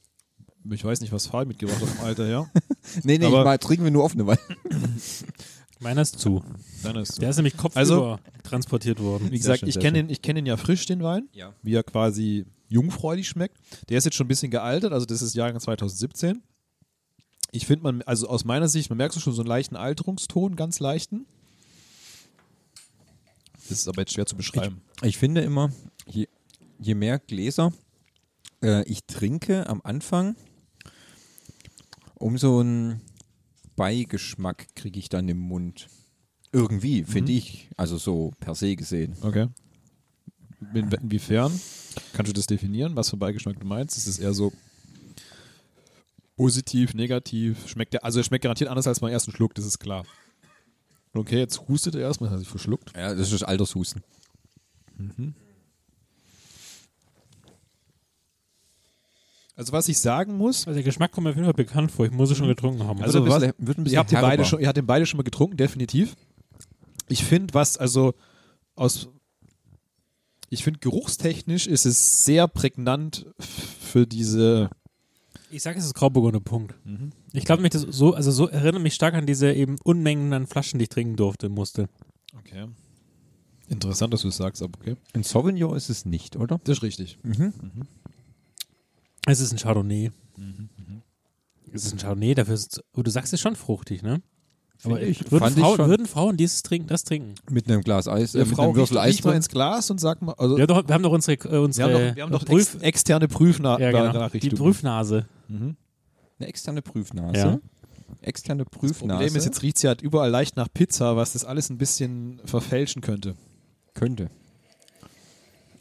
Ich 0.71 0.83
weiß 0.83 0.99
nicht, 1.01 1.11
was 1.13 1.27
Fabi 1.27 1.45
mitgebracht 1.49 1.79
hat 1.79 1.89
vom 1.89 2.03
Alter 2.05 2.25
her. 2.25 2.51
Nee, 3.03 3.19
nee, 3.19 3.25
Aber- 3.27 3.39
ich 3.39 3.45
meine, 3.45 3.59
trinken 3.59 3.83
wir 3.83 3.91
nur 3.91 4.03
offene 4.03 4.25
Weine. 4.25 4.39
Meiner 5.79 6.01
ist 6.01 6.17
zu. 6.17 6.43
Dann 6.81 6.95
ist 6.95 7.21
Der 7.21 7.29
ist 7.29 7.35
nämlich 7.35 7.55
kopfüber 7.55 7.77
Also- 7.79 8.19
transportiert 8.41 8.99
worden. 8.99 9.29
Wie 9.29 9.37
gesagt, 9.37 9.59
schön, 9.59 9.69
ich 9.69 9.79
kenne 9.79 10.07
ich 10.09 10.23
kenn 10.23 10.37
ihn 10.37 10.47
ja 10.47 10.57
frisch, 10.57 10.87
den 10.87 11.03
Wein, 11.03 11.29
Ja. 11.33 11.53
wie 11.61 11.75
er 11.75 11.83
quasi 11.83 12.45
jungfräulich 12.67 13.27
schmeckt. 13.27 13.57
Der 13.89 13.99
ist 13.99 14.05
jetzt 14.05 14.15
schon 14.15 14.25
ein 14.25 14.29
bisschen 14.29 14.49
gealtert, 14.49 14.91
also 14.91 15.05
das 15.05 15.21
ist 15.21 15.35
Jahrgang 15.35 15.59
2017. 15.59 16.41
Ich 17.51 17.67
finde 17.67 17.83
man, 17.83 18.01
also 18.01 18.27
aus 18.27 18.43
meiner 18.43 18.67
Sicht, 18.69 18.89
man 18.89 18.97
merkt 18.97 19.13
so 19.13 19.19
schon 19.19 19.33
so 19.33 19.43
einen 19.43 19.49
leichten 19.49 19.75
Alterungston, 19.75 20.55
ganz 20.55 20.79
leichten. 20.79 21.27
Das 23.69 23.77
ist 23.79 23.87
aber 23.87 24.01
jetzt 24.01 24.13
schwer 24.13 24.25
zu 24.25 24.35
beschreiben. 24.35 24.81
Ich 25.03 25.17
finde 25.17 25.41
immer, 25.41 25.71
je, 26.07 26.27
je 26.79 26.95
mehr 26.95 27.19
Gläser 27.19 27.71
äh, 28.65 28.83
ich 28.83 29.05
trinke 29.05 29.67
am 29.67 29.81
Anfang, 29.83 30.35
umso 32.15 32.59
einen 32.59 33.01
Beigeschmack 33.75 34.75
kriege 34.75 34.99
ich 34.99 35.09
dann 35.09 35.29
im 35.29 35.37
Mund. 35.37 35.87
Irgendwie, 36.51 37.03
finde 37.03 37.33
ich. 37.33 37.69
Also 37.75 37.97
so 37.97 38.31
per 38.39 38.55
se 38.55 38.75
gesehen. 38.75 39.15
Okay. 39.21 39.47
In, 40.73 40.89
inwiefern? 40.89 41.51
Kannst 42.13 42.29
du 42.29 42.33
das 42.33 42.47
definieren, 42.47 42.95
was 42.95 43.09
für 43.09 43.17
Beigeschmack 43.17 43.59
du 43.59 43.67
meinst? 43.67 43.97
Ist 43.97 44.07
es 44.07 44.19
eher 44.19 44.33
so 44.33 44.53
positiv, 46.37 46.93
negativ? 46.93 47.67
Schmeckt 47.67 47.93
der, 47.93 48.03
also 48.03 48.19
er 48.19 48.23
schmeckt 48.23 48.43
garantiert 48.43 48.69
anders 48.69 48.87
als 48.87 49.01
beim 49.01 49.11
ersten 49.11 49.31
Schluck, 49.31 49.53
das 49.53 49.65
ist 49.65 49.79
klar. 49.79 50.05
Okay, 51.13 51.39
jetzt 51.39 51.67
hustet 51.67 51.95
er 51.95 52.01
erstmal, 52.01 52.29
hat 52.29 52.37
er 52.37 52.39
sich 52.39 52.47
verschluckt. 52.47 52.93
Ja, 52.95 53.13
das 53.13 53.31
ist 53.31 53.43
Altershusten. 53.43 54.01
Also 59.57 59.71
was 59.71 59.87
ich 59.87 59.97
sagen 59.99 60.37
muss, 60.37 60.67
Also 60.67 60.75
der 60.75 60.83
Geschmack 60.83 61.11
kommt 61.11 61.23
mir 61.25 61.29
auf 61.31 61.35
jeden 61.35 61.45
Fall 61.45 61.53
bekannt 61.53 61.91
vor. 61.91 62.05
Ich 62.05 62.11
muss 62.11 62.29
es 62.29 62.37
schon 62.37 62.47
getrunken 62.47 62.83
haben. 62.83 63.01
Also 63.01 63.23
ein 63.23 63.29
was, 63.29 63.39
bisschen- 63.41 63.53
wird 63.57 63.77
ein 63.77 63.83
bisschen 63.83 63.93
ihr 63.95 63.99
habt 63.99 64.11
den 64.11 64.21
beide 64.21 64.43
schon, 64.45 64.59
ihr 64.59 64.67
habt 64.67 64.77
den 64.77 64.85
beide 64.85 65.05
schon 65.05 65.17
mal 65.17 65.23
getrunken, 65.23 65.57
definitiv. 65.57 66.15
Ich 67.07 67.23
finde, 67.23 67.53
was 67.53 67.77
also 67.77 68.13
aus, 68.75 69.07
ich 70.49 70.63
finde 70.63 70.79
geruchstechnisch 70.79 71.67
ist 71.67 71.85
es 71.85 72.25
sehr 72.25 72.47
prägnant 72.47 73.25
für 73.39 74.05
diese. 74.05 74.69
Ich 75.51 75.61
sage, 75.63 75.79
es 75.79 75.85
ist 75.85 75.93
Grauburgunder, 75.93 76.39
Punkt. 76.41 76.75
Ich 77.31 77.45
glaube, 77.45 77.61
mich 77.61 77.71
das 77.71 77.83
so, 77.83 78.13
also 78.13 78.31
so 78.31 78.47
erinnert 78.47 78.81
mich 78.81 78.93
stark 78.95 79.13
an 79.13 79.25
diese 79.25 79.53
eben 79.53 79.77
Unmengen 79.83 80.33
an 80.33 80.47
Flaschen, 80.47 80.79
die 80.79 80.83
ich 80.83 80.89
trinken 80.89 81.15
durfte, 81.15 81.47
musste. 81.47 81.87
Okay. 82.39 82.65
Interessant, 83.67 84.13
dass 84.13 84.21
du 84.23 84.27
es 84.27 84.37
sagst, 84.37 84.61
aber 84.61 84.77
okay. 84.79 84.95
Ein 85.13 85.23
Sauvignon 85.23 85.75
ist 85.75 85.89
es 85.89 86.05
nicht, 86.05 86.35
oder? 86.35 86.59
Das 86.65 86.77
ist 86.79 86.83
richtig. 86.83 87.17
Es 89.25 89.39
ist 89.39 89.51
ein 89.51 89.57
Chardonnay. 89.57 90.11
Es 91.73 91.85
ist 91.85 91.93
ein 91.93 91.97
Chardonnay, 91.99 92.35
dafür 92.35 92.53
ist 92.53 92.77
es, 92.77 92.83
oh, 92.95 93.01
du 93.01 93.11
sagst 93.11 93.29
es 93.29 93.33
ist 93.33 93.41
schon 93.41 93.55
fruchtig, 93.55 94.01
ne? 94.01 94.21
Aber 94.83 95.01
ich- 95.01 95.19
würden, 95.31 95.39
fand 95.39 95.57
ich 95.57 95.63
würden 95.63 96.05
Frauen 96.05 96.37
dieses 96.37 96.61
trinken, 96.61 96.87
das 96.87 97.03
trinken? 97.03 97.33
Mit 97.49 97.67
einem 97.69 97.81
Glas 97.81 98.07
Eis, 98.07 98.35
äh, 98.35 98.39
mit 98.39 98.49
Frau 98.49 98.63
einem 98.65 98.75
Würfel 98.75 98.97
Eis 98.97 99.23
mal 99.23 99.35
ins 99.35 99.47
Glas 99.49 99.89
und 99.89 99.99
sag 99.99 100.21
mal, 100.21 100.33
also 100.33 100.57
Wir 100.57 100.63
haben 100.63 100.67
doch, 100.67 100.87
wir 100.87 100.93
haben 100.93 101.03
doch 101.03 101.11
unsere, 101.11 101.37
äh, 101.47 101.51
wir 101.51 101.61
unsere 101.61 101.87
haben 101.87 102.09
doch, 102.09 102.15
wir 102.15 102.23
haben 102.23 102.31
doch 102.31 102.45
Prüf, 102.45 102.75
ex 102.75 102.83
externe 102.83 103.27
Prüfna 103.27 103.79
ja, 103.79 103.91
genau, 103.91 104.29
die. 104.29 104.49
Prüfnase. 104.49 105.25
Mhm. 105.47 105.75
Eine 106.39 106.49
externe 106.49 106.81
Prüfnase. 106.81 107.37
Ja. 107.37 107.59
Externe 108.21 108.65
Das 108.65 108.71
Prüfnase. 108.79 109.07
Problem 109.19 109.35
ist, 109.35 109.45
jetzt 109.45 109.61
riecht 109.63 109.77
sie 109.79 109.87
halt 109.87 110.01
überall 110.01 110.29
leicht 110.29 110.57
nach 110.57 110.67
Pizza, 110.73 111.15
was 111.15 111.33
das 111.33 111.45
alles 111.45 111.69
ein 111.69 111.77
bisschen 111.77 112.39
verfälschen 112.45 113.01
könnte. 113.01 113.35
Könnte. 113.93 114.29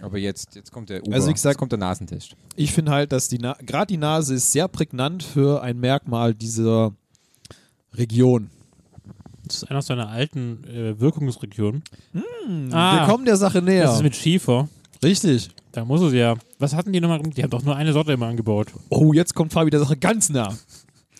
Aber 0.05 0.19
jetzt, 0.19 0.55
jetzt 0.55 0.71
kommt 0.71 0.91
der 0.91 1.03
Uber, 1.03 1.15
Also 1.15 1.29
wie 1.29 1.33
gesagt- 1.33 1.53
jetzt 1.55 1.59
kommt 1.59 1.73
der 1.73 1.79
Nasentest. 1.79 2.37
Ich 2.57 2.73
finde 2.73 2.93
halt, 2.93 3.11
dass 3.13 3.29
die 3.29 3.39
Na 3.39 3.57
gerade 3.65 3.87
die 3.87 3.97
Nase 3.97 4.35
ist 4.35 4.53
sehr 4.53 4.69
prägnant 4.69 5.23
für 5.23 5.63
ein 5.63 5.79
Merkmal 5.81 6.35
dieser 6.35 6.93
Region. 7.95 8.51
Das 9.47 9.57
ist 9.57 9.65
einer 9.65 9.79
aus 9.81 9.87
seiner 9.87 10.09
alten 10.09 10.65
äh, 10.65 10.99
Wirkungsregion. 11.01 11.83
Wir 12.13 12.75
Ah, 12.75 13.07
kommen 13.07 13.25
der 13.25 13.37
Sache 13.37 13.61
näher. 13.63 13.85
das 13.85 13.97
ist 13.97 14.03
mit 14.03 14.17
Schiefer. 14.17 14.69
Richtig. 15.03 15.51
Da 15.73 15.85
muss 15.85 16.01
es 16.01 16.13
ja. 16.15 16.35
Was 16.59 16.75
hatten 16.75 16.93
die 16.93 17.01
nochmal? 17.01 17.21
Die 17.23 17.43
haben 17.43 17.51
doch 17.51 17.63
nur 17.63 17.77
eine 17.77 17.93
Sorte 17.93 18.13
immer 18.13 18.27
angebaut. 18.27 18.69
Oh, 18.89 19.13
jetzt 19.13 19.35
kommt 19.35 19.53
Fabi 19.53 19.71
der 19.71 19.81
Sache 19.81 19.97
ganz 19.97 20.31
nah. 20.31 20.55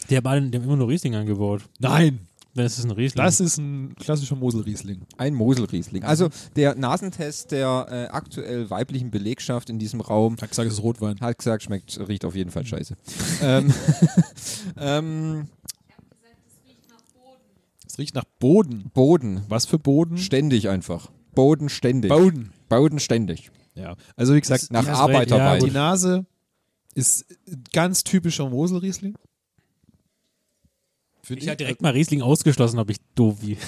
Die 0.09 0.17
haben, 0.17 0.27
alle, 0.27 0.43
die 0.43 0.57
haben 0.57 0.65
immer 0.65 0.77
nur 0.77 0.89
Riesling 0.89 1.15
angebaut. 1.15 1.63
Nein, 1.81 2.21
Das 2.55 2.79
ist 2.79 2.85
ein 2.85 2.93
Riesling. 2.93 3.25
das 3.25 3.41
ist 3.41 3.59
ein 3.59 3.95
klassischer 3.97 4.37
Moselriesling. 4.37 5.03
Ein 5.19 5.35
Moselriesling. 5.35 6.05
Also 6.05 6.29
der 6.55 6.77
Nasentest 6.77 7.51
der 7.51 7.87
äh, 7.91 8.07
aktuell 8.15 8.71
weiblichen 8.71 9.11
Belegschaft 9.11 9.71
in 9.71 9.79
diesem 9.81 10.01
Raum 10.01 10.37
Hat 10.41 10.51
gesagt, 10.51 10.69
es 10.69 10.75
ist 10.75 10.83
Rotwein. 10.83 11.19
hat 11.21 11.37
gesagt, 11.39 11.65
schmeckt, 11.65 11.99
riecht 12.09 12.25
auf 12.25 12.37
jeden 12.37 12.51
Fall 12.51 12.65
scheiße. 12.65 12.95
ähm, 13.43 13.75
ähm, 14.79 15.49
Es 17.87 17.99
riecht 17.99 18.15
nach 18.15 18.25
Boden. 18.41 18.91
Boden. 18.93 19.43
Was 19.49 19.67
für 19.67 19.79
Boden? 19.79 20.19
Ständig 20.19 20.69
einfach. 20.69 21.11
Boden 21.35 21.69
ständig. 21.69 22.11
Boden. 22.11 22.53
Boden 22.69 22.99
ständig. 22.99 23.51
Ja. 23.75 23.97
Also 24.17 24.35
wie 24.35 24.41
gesagt, 24.41 24.71
Nach 24.71 24.85
Ja, 24.85 24.93
ist 24.93 24.99
Arbeiterwein. 24.99 25.53
recht, 25.55 25.67
die 25.67 25.71
Nase 25.71 26.27
ist 26.95 27.25
ganz 27.73 28.05
typischer 28.05 28.49
Moselriesling. 28.49 29.17
Finde 31.25 31.43
ich 31.43 31.49
hatte 31.49 31.59
direkt 31.59 31.83
mal 31.83 31.91
Riesling 31.93 32.23
ausgeschlossen, 32.23 32.79
ob 32.79 32.91
ich 32.91 32.99
doof 33.15 33.39
wie. 33.41 33.57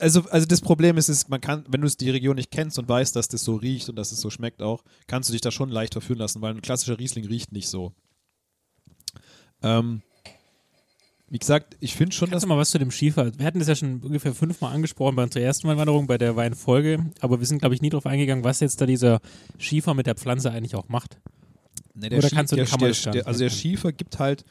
Also, 0.00 0.22
also 0.30 0.46
das 0.46 0.60
Problem 0.60 0.96
ist, 0.96 1.08
ist, 1.08 1.28
man 1.28 1.40
kann, 1.40 1.64
wenn 1.68 1.80
du 1.80 1.88
die 1.88 2.10
Region 2.10 2.36
nicht 2.36 2.52
kennst 2.52 2.78
und 2.78 2.88
weißt, 2.88 3.16
dass 3.16 3.26
das 3.26 3.42
so 3.42 3.56
riecht 3.56 3.88
und 3.88 3.96
dass 3.96 4.12
es 4.12 4.20
so 4.20 4.30
schmeckt 4.30 4.62
auch, 4.62 4.84
kannst 5.08 5.28
du 5.28 5.32
dich 5.32 5.40
da 5.40 5.50
schon 5.50 5.70
leicht 5.70 5.94
verführen 5.94 6.18
lassen, 6.20 6.40
weil 6.40 6.54
ein 6.54 6.62
klassischer 6.62 6.98
Riesling 7.00 7.24
riecht 7.26 7.50
nicht 7.50 7.68
so. 7.68 7.92
Ähm, 9.62 10.02
wie 11.30 11.38
gesagt, 11.38 11.76
ich 11.80 11.94
finde 11.96 12.14
schon, 12.14 12.30
Kannst 12.30 12.44
dass 12.44 12.48
mal 12.48 12.56
was 12.58 12.70
zu 12.70 12.78
dem 12.78 12.90
Schiefer? 12.92 13.36
Wir 13.38 13.44
hatten 13.46 13.58
das 13.58 13.66
ja 13.68 13.74
schon 13.74 14.00
ungefähr 14.00 14.34
fünfmal 14.34 14.72
angesprochen 14.72 15.16
bei 15.16 15.24
unserer 15.24 15.42
ersten 15.42 15.66
Weinwanderung, 15.66 16.06
bei 16.06 16.16
der 16.18 16.36
Weinfolge, 16.36 17.06
aber 17.20 17.40
wir 17.40 17.46
sind, 17.46 17.58
glaube 17.58 17.74
ich, 17.74 17.82
nie 17.82 17.90
drauf 17.90 18.06
eingegangen, 18.06 18.44
was 18.44 18.60
jetzt 18.60 18.80
da 18.80 18.86
dieser 18.86 19.20
Schiefer 19.58 19.94
mit 19.94 20.06
der 20.06 20.14
Pflanze 20.14 20.50
eigentlich 20.52 20.76
auch 20.76 20.88
macht. 20.88 21.18
Nee, 21.94 22.06
Oder 22.06 22.28
Schie- 22.28 22.34
kannst 22.34 22.52
du- 22.52 22.56
der, 22.56 22.66
der, 22.66 23.12
der, 23.12 23.26
Also 23.26 23.40
der? 23.40 23.50
Schiefer 23.50 23.92
gibt 23.92 24.18
halt, 24.20 24.44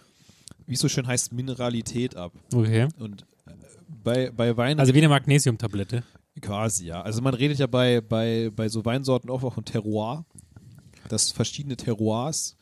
wie 0.67 0.73
es 0.75 0.80
so 0.80 0.88
schön 0.89 1.08
heißt, 1.08 1.32
Mineralität 1.34 2.15
ab. 2.15 2.32
Okay. 2.53 2.88
Und 2.99 3.23
äh, 3.45 3.51
bei, 4.03 4.30
bei 4.32 4.56
Wein 4.56 4.80
Also 4.80 4.93
wie 4.93 4.99
eine 4.99 5.10
Magnesiumtablette. 5.10 6.03
quasi, 6.41 6.86
ja. 6.88 7.01
Also 7.01 7.21
man 7.21 7.34
redet 7.34 7.58
ja 7.58 7.65
bei, 7.67 8.01
bei, 8.01 8.51
bei 8.56 8.69
so 8.69 8.86
Weinsorten 8.86 9.30
auch 9.32 9.39
von 9.53 9.65
Terroir, 9.65 10.25
dass 11.10 11.32
verschiedene 11.32 11.75
Terroirs, 11.77 12.56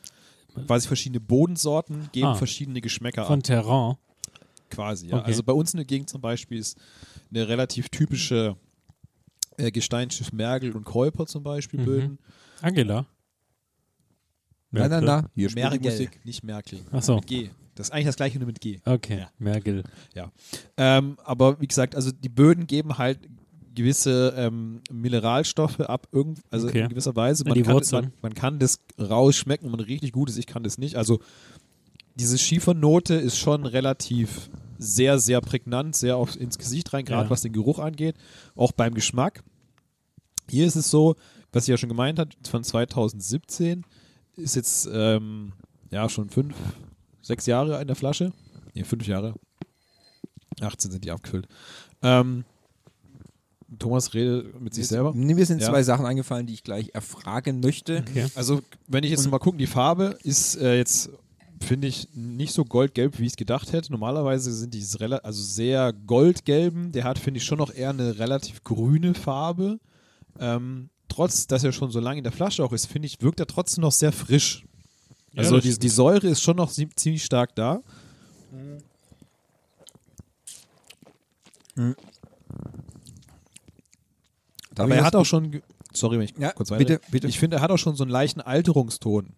quasi 0.67 0.87
verschiedene 0.87 1.19
Bodensorten 1.19 2.09
geben 2.13 2.27
Ah. 2.27 2.35
verschiedene 2.35 2.79
Geschmäcker 2.79 3.25
Von 3.25 3.39
ab. 3.39 3.43
Terrain. 3.43 3.95
Quasi, 4.69 5.07
ja. 5.07 5.17
Okay. 5.17 5.25
Also 5.25 5.43
bei 5.43 5.53
uns 5.53 5.73
in 5.73 5.77
der 5.77 5.85
Gegend 5.85 6.09
zum 6.09 6.21
Beispiel 6.21 6.57
ist 6.59 6.77
eine 7.31 7.47
relativ 7.47 7.89
typische 7.89 8.55
äh, 9.57 9.71
Gesteinsschiff 9.71 10.31
Mergel 10.31 10.71
und 10.73 10.83
Käuper 10.85 11.25
zum 11.27 11.43
Beispiel 11.43 11.79
Mhm. 11.81 11.85
Böden. 11.85 12.19
Angela. 12.61 13.05
Na, 14.71 14.87
na, 14.87 15.01
na. 15.01 15.29
Hier 15.35 15.49
Mergel, 15.53 15.79
Musik. 15.79 16.19
nicht 16.25 16.43
Merkel. 16.43 16.79
Ach 16.91 17.01
so. 17.01 17.15
Mit 17.15 17.27
G. 17.27 17.49
Das 17.75 17.87
ist 17.87 17.91
eigentlich 17.91 18.05
das 18.05 18.15
gleiche 18.15 18.37
nur 18.39 18.47
mit 18.47 18.61
G. 18.61 18.79
Okay, 18.85 19.19
Ja. 19.19 19.29
Mergel. 19.37 19.83
Ähm, 20.77 21.17
aber 21.23 21.59
wie 21.59 21.67
gesagt, 21.67 21.95
also 21.95 22.11
die 22.11 22.29
Böden 22.29 22.67
geben 22.67 22.97
halt 22.97 23.19
gewisse 23.75 24.33
ähm, 24.37 24.79
Mineralstoffe 24.89 25.81
ab, 25.81 26.07
irgend, 26.13 26.39
also 26.49 26.67
Okay. 26.67 26.81
in 26.83 26.89
gewisser 26.89 27.15
Weise. 27.17 27.43
Ja, 27.45 27.53
Man, 27.53 27.63
kann, 27.63 27.81
man, 27.91 28.13
man 28.21 28.33
kann 28.33 28.59
das 28.59 28.79
rausschmecken, 28.99 29.65
wenn 29.65 29.71
man 29.77 29.81
richtig 29.85 30.13
gut 30.13 30.29
ist. 30.29 30.37
Ich 30.37 30.47
kann 30.47 30.63
das 30.63 30.77
nicht. 30.77 30.95
Also 30.95 31.19
diese 32.15 32.37
Schiefernote 32.37 33.15
ist 33.15 33.37
schon 33.37 33.65
relativ 33.65 34.49
sehr, 34.77 35.19
sehr 35.19 35.41
prägnant, 35.41 35.95
sehr 35.95 36.15
auf, 36.15 36.39
ins 36.39 36.57
Gesicht 36.57 36.93
rein, 36.93 37.03
gerade 37.03 37.25
Ja. 37.25 37.29
was 37.29 37.41
den 37.41 37.51
Geruch 37.51 37.79
angeht, 37.79 38.15
auch 38.55 38.71
beim 38.71 38.93
Geschmack. 38.93 39.43
Hier 40.49 40.65
ist 40.65 40.75
es 40.75 40.89
so, 40.89 41.15
was 41.51 41.63
ich 41.63 41.69
ja 41.69 41.77
schon 41.77 41.89
gemeint 41.89 42.19
hat, 42.19 42.35
von 42.47 42.63
2017 42.63 43.83
ist 44.37 44.55
jetzt 44.55 44.87
ähm, 44.91 45.51
ja 45.91 46.07
schon 46.07 46.29
fünf, 46.29 46.55
sechs 47.25 47.45
Jahre 47.47 47.81
in 47.81 47.87
der 47.87 47.95
Flasche. 47.95 48.31
Ne, 48.73 48.83
fünf 48.85 49.07
Jahre. 49.07 49.33
18 50.61 50.91
sind 50.91 51.03
die 51.03 51.11
abgefüllt. 51.11 51.47
Ähm, 52.01 52.45
Thomas 53.79 54.13
redet 54.13 54.59
mit 54.61 54.73
sich 54.73 54.87
selber. 54.87 55.13
Mir 55.13 55.45
sind 55.45 55.61
Ja. 55.61 55.69
zwei 55.69 55.83
Sachen 55.83 56.05
eingefallen, 56.05 56.45
die 56.45 56.53
ich 56.53 56.63
gleich 56.63 56.91
erfragen 56.93 57.59
möchte. 57.59 58.03
Okay. 58.07 58.27
Also, 58.35 58.61
wenn 58.87 59.03
ich 59.03 59.09
jetzt 59.11 59.29
mal 59.29 59.39
gucken, 59.39 59.57
die 59.57 59.67
Farbe 59.67 60.17
ist 60.23 60.55
äh, 60.55 60.77
jetzt, 60.77 61.09
finde 61.61 61.87
ich, 61.87 62.07
nicht 62.13 62.53
so 62.53 62.63
goldgelb, 62.63 63.17
wie 63.19 63.23
ich 63.23 63.31
es 63.31 63.35
gedacht 63.37 63.73
hätte. 63.73 63.91
Normalerweise 63.91 64.53
sind 64.53 64.73
die 64.73 64.85
also 65.23 65.41
sehr 65.41 65.93
goldgelben. 65.93 66.91
Der 66.91 67.03
hat, 67.03 67.17
finde 67.19 67.39
ich, 67.39 67.43
schon 67.43 67.57
noch 67.57 67.73
eher 67.73 67.89
eine 67.89 68.19
relativ 68.19 68.63
grüne 68.63 69.13
Farbe. 69.13 69.79
Ähm, 70.39 70.89
trotz, 71.09 71.47
dass 71.47 71.63
er 71.63 71.71
schon 71.71 71.91
so 71.91 71.99
lange 71.99 72.19
in 72.19 72.23
der 72.23 72.33
Flasche 72.33 72.63
auch 72.63 72.71
ist, 72.71 72.85
finde 72.85 73.07
ich, 73.07 73.21
wirkt 73.21 73.39
er 73.39 73.47
trotzdem 73.47 73.81
noch 73.81 73.91
sehr 73.91 74.11
frisch. 74.11 74.63
Ja, 75.35 75.41
Also 75.43 75.55
das 75.57 75.63
die, 75.65 75.77
die 75.79 75.89
Säure 75.89 76.27
ist 76.27 76.41
schon 76.41 76.55
noch 76.57 76.71
zie- 76.71 76.89
ziemlich 76.95 77.23
stark 77.23 77.53
da. 77.55 77.81
Aber 84.77 84.89
ich 84.89 84.95
er 84.95 85.03
hat 85.03 85.15
auch 85.15 85.25
schon, 85.25 85.61
sorry, 85.93 86.17
wenn 86.17 86.25
ich 86.25 86.37
Ja, 86.37 86.51
kurz 86.51 86.69
weiter. 86.71 86.79
bitte, 86.85 87.01
bitte. 87.11 87.27
Ich 87.27 87.39
finde, 87.39 87.57
er 87.57 87.61
hat 87.61 87.71
auch 87.71 87.77
schon 87.77 87.95
so 87.95 88.03
einen 88.03 88.11
leichten 88.11 88.41
Alterungston. 88.41 89.29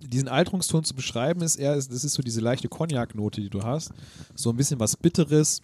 Diesen 0.00 0.28
Alterungston 0.28 0.84
zu 0.84 0.94
beschreiben 0.94 1.42
ist 1.42 1.56
eher, 1.56 1.74
das 1.76 1.88
ist 1.88 2.12
so 2.14 2.22
diese 2.22 2.40
leichte 2.40 2.68
Cognac-Note, 2.68 3.40
die 3.40 3.50
du 3.50 3.62
hast. 3.62 3.92
So 4.34 4.50
ein 4.50 4.56
bisschen 4.56 4.80
was 4.80 4.96
Bitteres, 4.96 5.60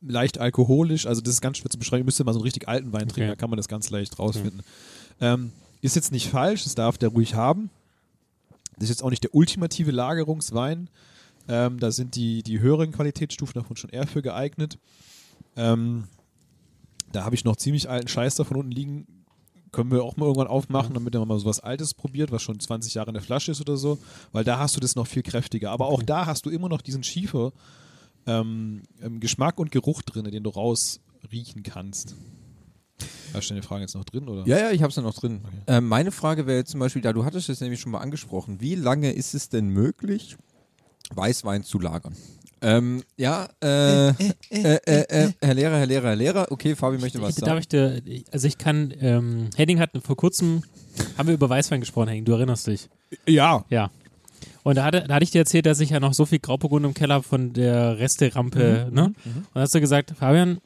leicht 0.00 0.38
alkoholisch, 0.38 1.06
also 1.06 1.20
das 1.20 1.34
ist 1.34 1.40
ganz 1.40 1.58
schwer 1.58 1.70
zu 1.70 1.78
beschreiben. 1.78 2.02
Ihr 2.02 2.04
müsst 2.04 2.22
mal 2.24 2.32
so 2.32 2.38
einen 2.38 2.44
richtig 2.44 2.68
alten 2.68 2.92
Wein 2.92 3.08
trinken, 3.08 3.22
Okay. 3.22 3.28
da 3.30 3.36
kann 3.36 3.50
man 3.50 3.56
das 3.56 3.68
ganz 3.68 3.90
leicht 3.90 4.18
rausfinden. 4.18 4.62
Ähm, 5.20 5.52
ist 5.80 5.96
jetzt 5.96 6.12
nicht 6.12 6.28
falsch, 6.28 6.64
das 6.64 6.74
darf 6.74 6.98
der 6.98 7.10
ruhig 7.10 7.34
haben. 7.34 7.70
Das 8.74 8.84
ist 8.84 8.90
jetzt 8.90 9.02
auch 9.02 9.10
nicht 9.10 9.24
der 9.24 9.34
ultimative 9.34 9.90
Lagerungswein. 9.90 10.88
Ähm, 11.48 11.78
da 11.80 11.90
sind 11.90 12.16
die, 12.16 12.42
die 12.42 12.60
höheren 12.60 12.92
Qualitätsstufen 12.92 13.54
davon 13.54 13.76
schon 13.76 13.90
eher 13.90 14.06
für 14.06 14.22
geeignet. 14.22 14.78
Ähm, 15.56 16.04
da 17.12 17.24
habe 17.24 17.34
ich 17.34 17.44
noch 17.44 17.56
ziemlich 17.56 17.88
alten 17.88 18.08
Scheiß 18.08 18.36
da 18.36 18.44
von 18.44 18.56
unten 18.56 18.70
liegen. 18.70 19.06
Können 19.72 19.90
wir 19.90 20.02
auch 20.02 20.16
mal 20.16 20.26
irgendwann 20.26 20.48
aufmachen, 20.48 20.94
damit 20.94 21.14
man 21.14 21.28
mal 21.28 21.38
so 21.38 21.46
was 21.46 21.60
Altes 21.60 21.94
probiert, 21.94 22.32
was 22.32 22.42
schon 22.42 22.58
20 22.58 22.94
Jahre 22.94 23.10
in 23.10 23.14
der 23.14 23.22
Flasche 23.22 23.52
ist 23.52 23.60
oder 23.60 23.76
so. 23.76 23.98
Weil 24.32 24.44
da 24.44 24.58
hast 24.58 24.76
du 24.76 24.80
das 24.80 24.96
noch 24.96 25.06
viel 25.06 25.22
kräftiger. 25.22 25.70
Aber 25.70 25.86
auch 25.86 26.02
da 26.02 26.26
hast 26.26 26.46
du 26.46 26.50
immer 26.50 26.68
noch 26.68 26.82
diesen 26.82 27.02
Schiefer 27.02 27.52
ähm, 28.26 28.82
Geschmack 29.20 29.58
und 29.58 29.70
Geruch 29.70 30.02
drin, 30.02 30.24
den 30.24 30.42
du 30.42 30.50
rausriechen 30.50 31.62
kannst. 31.62 32.16
Hast 33.34 33.50
du 33.50 33.54
die 33.54 33.62
Frage 33.62 33.82
jetzt 33.82 33.94
noch 33.94 34.04
drin, 34.04 34.28
oder? 34.28 34.46
Ja, 34.46 34.58
ja, 34.58 34.70
ich 34.70 34.82
habe 34.82 34.90
es 34.90 34.96
ja 34.96 35.02
noch 35.02 35.14
drin. 35.14 35.40
Ähm, 35.66 35.88
meine 35.88 36.10
Frage 36.12 36.46
wäre 36.46 36.58
jetzt 36.58 36.70
zum 36.70 36.80
Beispiel, 36.80 37.02
da 37.02 37.12
du 37.12 37.24
hattest 37.24 37.48
es 37.48 37.60
nämlich 37.60 37.80
schon 37.80 37.92
mal 37.92 37.98
angesprochen, 37.98 38.60
wie 38.60 38.74
lange 38.74 39.12
ist 39.12 39.34
es 39.34 39.48
denn 39.48 39.68
möglich, 39.68 40.36
Weißwein 41.14 41.62
zu 41.64 41.78
lagern? 41.78 42.14
Ähm, 42.62 43.02
ja, 43.16 43.48
äh, 43.62 44.08
äh, 44.10 44.14
äh, 44.50 44.76
äh, 44.84 45.32
Herr 45.40 45.54
Lehrer, 45.54 45.78
Herr 45.78 45.86
Lehrer, 45.86 46.08
Herr 46.08 46.16
Lehrer, 46.16 46.46
okay, 46.50 46.76
Fabi 46.76 46.98
möchte 46.98 47.20
was 47.22 47.36
Darf 47.36 47.48
sagen. 47.48 47.58
ich 47.60 47.68
dir, 47.68 48.02
also 48.32 48.46
ich 48.46 48.58
kann, 48.58 48.92
ähm, 49.00 49.48
Henning 49.56 49.80
hat 49.80 49.90
vor 50.04 50.16
kurzem, 50.16 50.62
haben 51.16 51.28
wir 51.28 51.34
über 51.34 51.48
Weißwein 51.48 51.80
gesprochen, 51.80 52.08
Henning, 52.08 52.26
du 52.26 52.32
erinnerst 52.32 52.66
dich. 52.66 52.88
Ja. 53.26 53.64
Ja. 53.70 53.90
Und 54.62 54.74
da 54.76 54.84
hatte, 54.84 55.04
da 55.08 55.14
hatte 55.14 55.24
ich 55.24 55.30
dir 55.30 55.38
erzählt, 55.38 55.64
dass 55.64 55.80
ich 55.80 55.88
ja 55.88 56.00
noch 56.00 56.12
so 56.12 56.26
viel 56.26 56.38
Grauburgund 56.38 56.84
im 56.84 56.92
Keller 56.92 57.14
habe 57.14 57.24
von 57.24 57.54
der 57.54 57.98
Resterampe, 57.98 58.88
Mhm, 58.90 58.94
ne? 58.94 59.04
Und 59.24 59.46
da 59.54 59.60
hast 59.62 59.74
du 59.74 59.80
gesagt, 59.80 60.12
Fabian, 60.18 60.58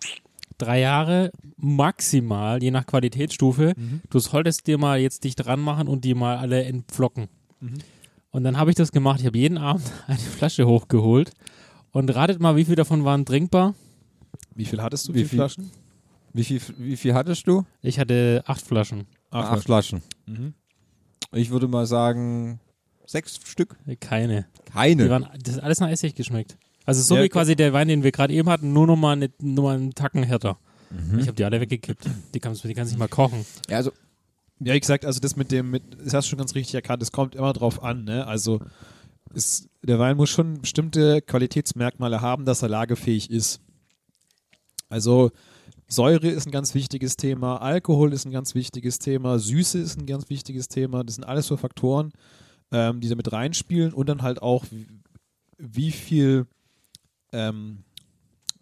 drei 0.58 0.80
Jahre 0.80 1.30
maximal, 1.56 2.62
je 2.62 2.70
nach 2.70 2.86
Qualitätsstufe, 2.86 3.74
Mhm. 3.76 4.00
du 4.10 4.18
solltest 4.18 4.66
dir 4.66 4.78
mal 4.78 4.98
jetzt 4.98 5.24
dich 5.24 5.34
dran 5.36 5.60
machen 5.60 5.88
und 5.88 6.04
die 6.04 6.14
mal 6.14 6.36
alle 6.36 6.64
entpflocken. 6.64 7.28
Mhm. 7.60 7.74
Und 8.30 8.44
dann 8.44 8.56
habe 8.58 8.70
ich 8.70 8.76
das 8.76 8.90
gemacht. 8.92 9.20
Ich 9.20 9.26
habe 9.26 9.38
jeden 9.38 9.58
Abend 9.58 9.84
eine 10.06 10.18
Flasche 10.18 10.66
hochgeholt. 10.66 11.30
Und 11.92 12.12
ratet 12.14 12.40
mal, 12.40 12.56
wie 12.56 12.64
viel 12.64 12.74
davon 12.74 13.04
waren 13.04 13.24
trinkbar? 13.24 13.74
Wie 14.56 14.64
viel 14.64 14.82
hattest 14.82 15.06
du? 15.08 15.14
Wie 15.14 15.20
Wie 15.20 15.24
viel? 15.24 15.38
Flaschen? 15.38 15.70
Wie 16.32 16.42
viel, 16.42 16.60
wie 16.78 16.96
viel 16.96 17.14
hattest 17.14 17.46
du? 17.46 17.64
Ich 17.82 18.00
hatte 18.00 18.42
acht 18.46 18.62
Flaschen. 18.62 19.06
Acht 19.30 19.52
Acht 19.52 19.64
Flaschen. 19.64 20.02
Mhm. 20.26 20.54
Ich 21.32 21.50
würde 21.50 21.68
mal 21.68 21.86
sagen, 21.86 22.58
sechs 23.06 23.38
Stück. 23.44 23.76
Keine. 24.00 24.46
Die 24.66 24.72
Keine. 24.72 25.10
waren, 25.10 25.28
das 25.40 25.56
hat 25.56 25.62
alles 25.62 25.78
nach 25.78 25.88
Essig 25.90 26.16
geschmeckt. 26.16 26.56
Also 26.84 27.02
so 27.02 27.16
Ja, 27.16 27.22
wie 27.22 27.28
quasi 27.28 27.56
der 27.56 27.72
Wein, 27.72 27.88
den 27.88 28.02
wir 28.02 28.12
gerade 28.12 28.32
eben 28.34 28.48
hatten, 28.48 28.72
nur 28.72 28.86
noch 28.86 28.96
mal, 28.96 29.12
eine, 29.12 29.30
nur 29.40 29.64
mal 29.64 29.76
einen 29.76 29.94
Tacken 29.94 30.22
härter. 30.22 30.58
Mhm. 30.90 31.18
Ich 31.18 31.26
habe 31.26 31.34
die 31.34 31.44
alle 31.44 31.60
weggekippt. 31.60 32.08
Die 32.34 32.40
kannst 32.40 32.62
du 32.62 32.68
die 32.68 32.74
kannst 32.74 32.92
nicht 32.92 32.98
mal 32.98 33.08
kochen. 33.08 33.44
Ja, 33.68 33.78
also, 33.78 33.90
Ja, 34.60 34.74
wie 34.74 34.80
gesagt, 34.80 35.04
also 35.04 35.20
das 35.20 35.36
mit 35.36 35.50
dem, 35.50 35.70
mit, 35.70 35.82
das 36.04 36.14
hast 36.14 36.26
du 36.26 36.30
schon 36.30 36.38
ganz 36.38 36.54
richtig 36.54 36.74
erkannt, 36.74 37.02
es 37.02 37.12
kommt 37.12 37.34
immer 37.34 37.52
drauf 37.52 37.82
an, 37.82 38.04
ne? 38.04 38.26
Also 38.26 38.60
ist, 39.32 39.68
der 39.82 39.98
Wein 39.98 40.16
muss 40.16 40.30
schon 40.30 40.60
bestimmte 40.60 41.20
Qualitätsmerkmale 41.22 42.20
haben, 42.20 42.44
dass 42.44 42.62
er 42.62 42.68
lagefähig 42.68 43.30
ist. 43.30 43.60
Also 44.88 45.32
Säure 45.88 46.28
ist 46.28 46.46
ein 46.46 46.52
ganz 46.52 46.74
wichtiges 46.74 47.16
Thema, 47.16 47.56
Alkohol 47.56 48.12
ist 48.12 48.26
ein 48.26 48.32
ganz 48.32 48.54
wichtiges 48.54 48.98
Thema, 48.98 49.38
Süße 49.38 49.78
ist 49.78 49.98
ein 49.98 50.06
ganz 50.06 50.30
wichtiges 50.30 50.68
Thema. 50.68 51.02
Das 51.02 51.16
sind 51.16 51.24
alles 51.24 51.46
so 51.46 51.56
Faktoren, 51.56 52.12
ähm, 52.70 53.00
die 53.00 53.08
da 53.08 53.16
mit 53.16 53.32
reinspielen 53.32 53.92
und 53.92 54.08
dann 54.08 54.22
halt 54.22 54.40
auch, 54.40 54.64
wie, 54.70 54.86
wie 55.58 55.90
viel 55.90 56.46
ähm, 57.34 57.84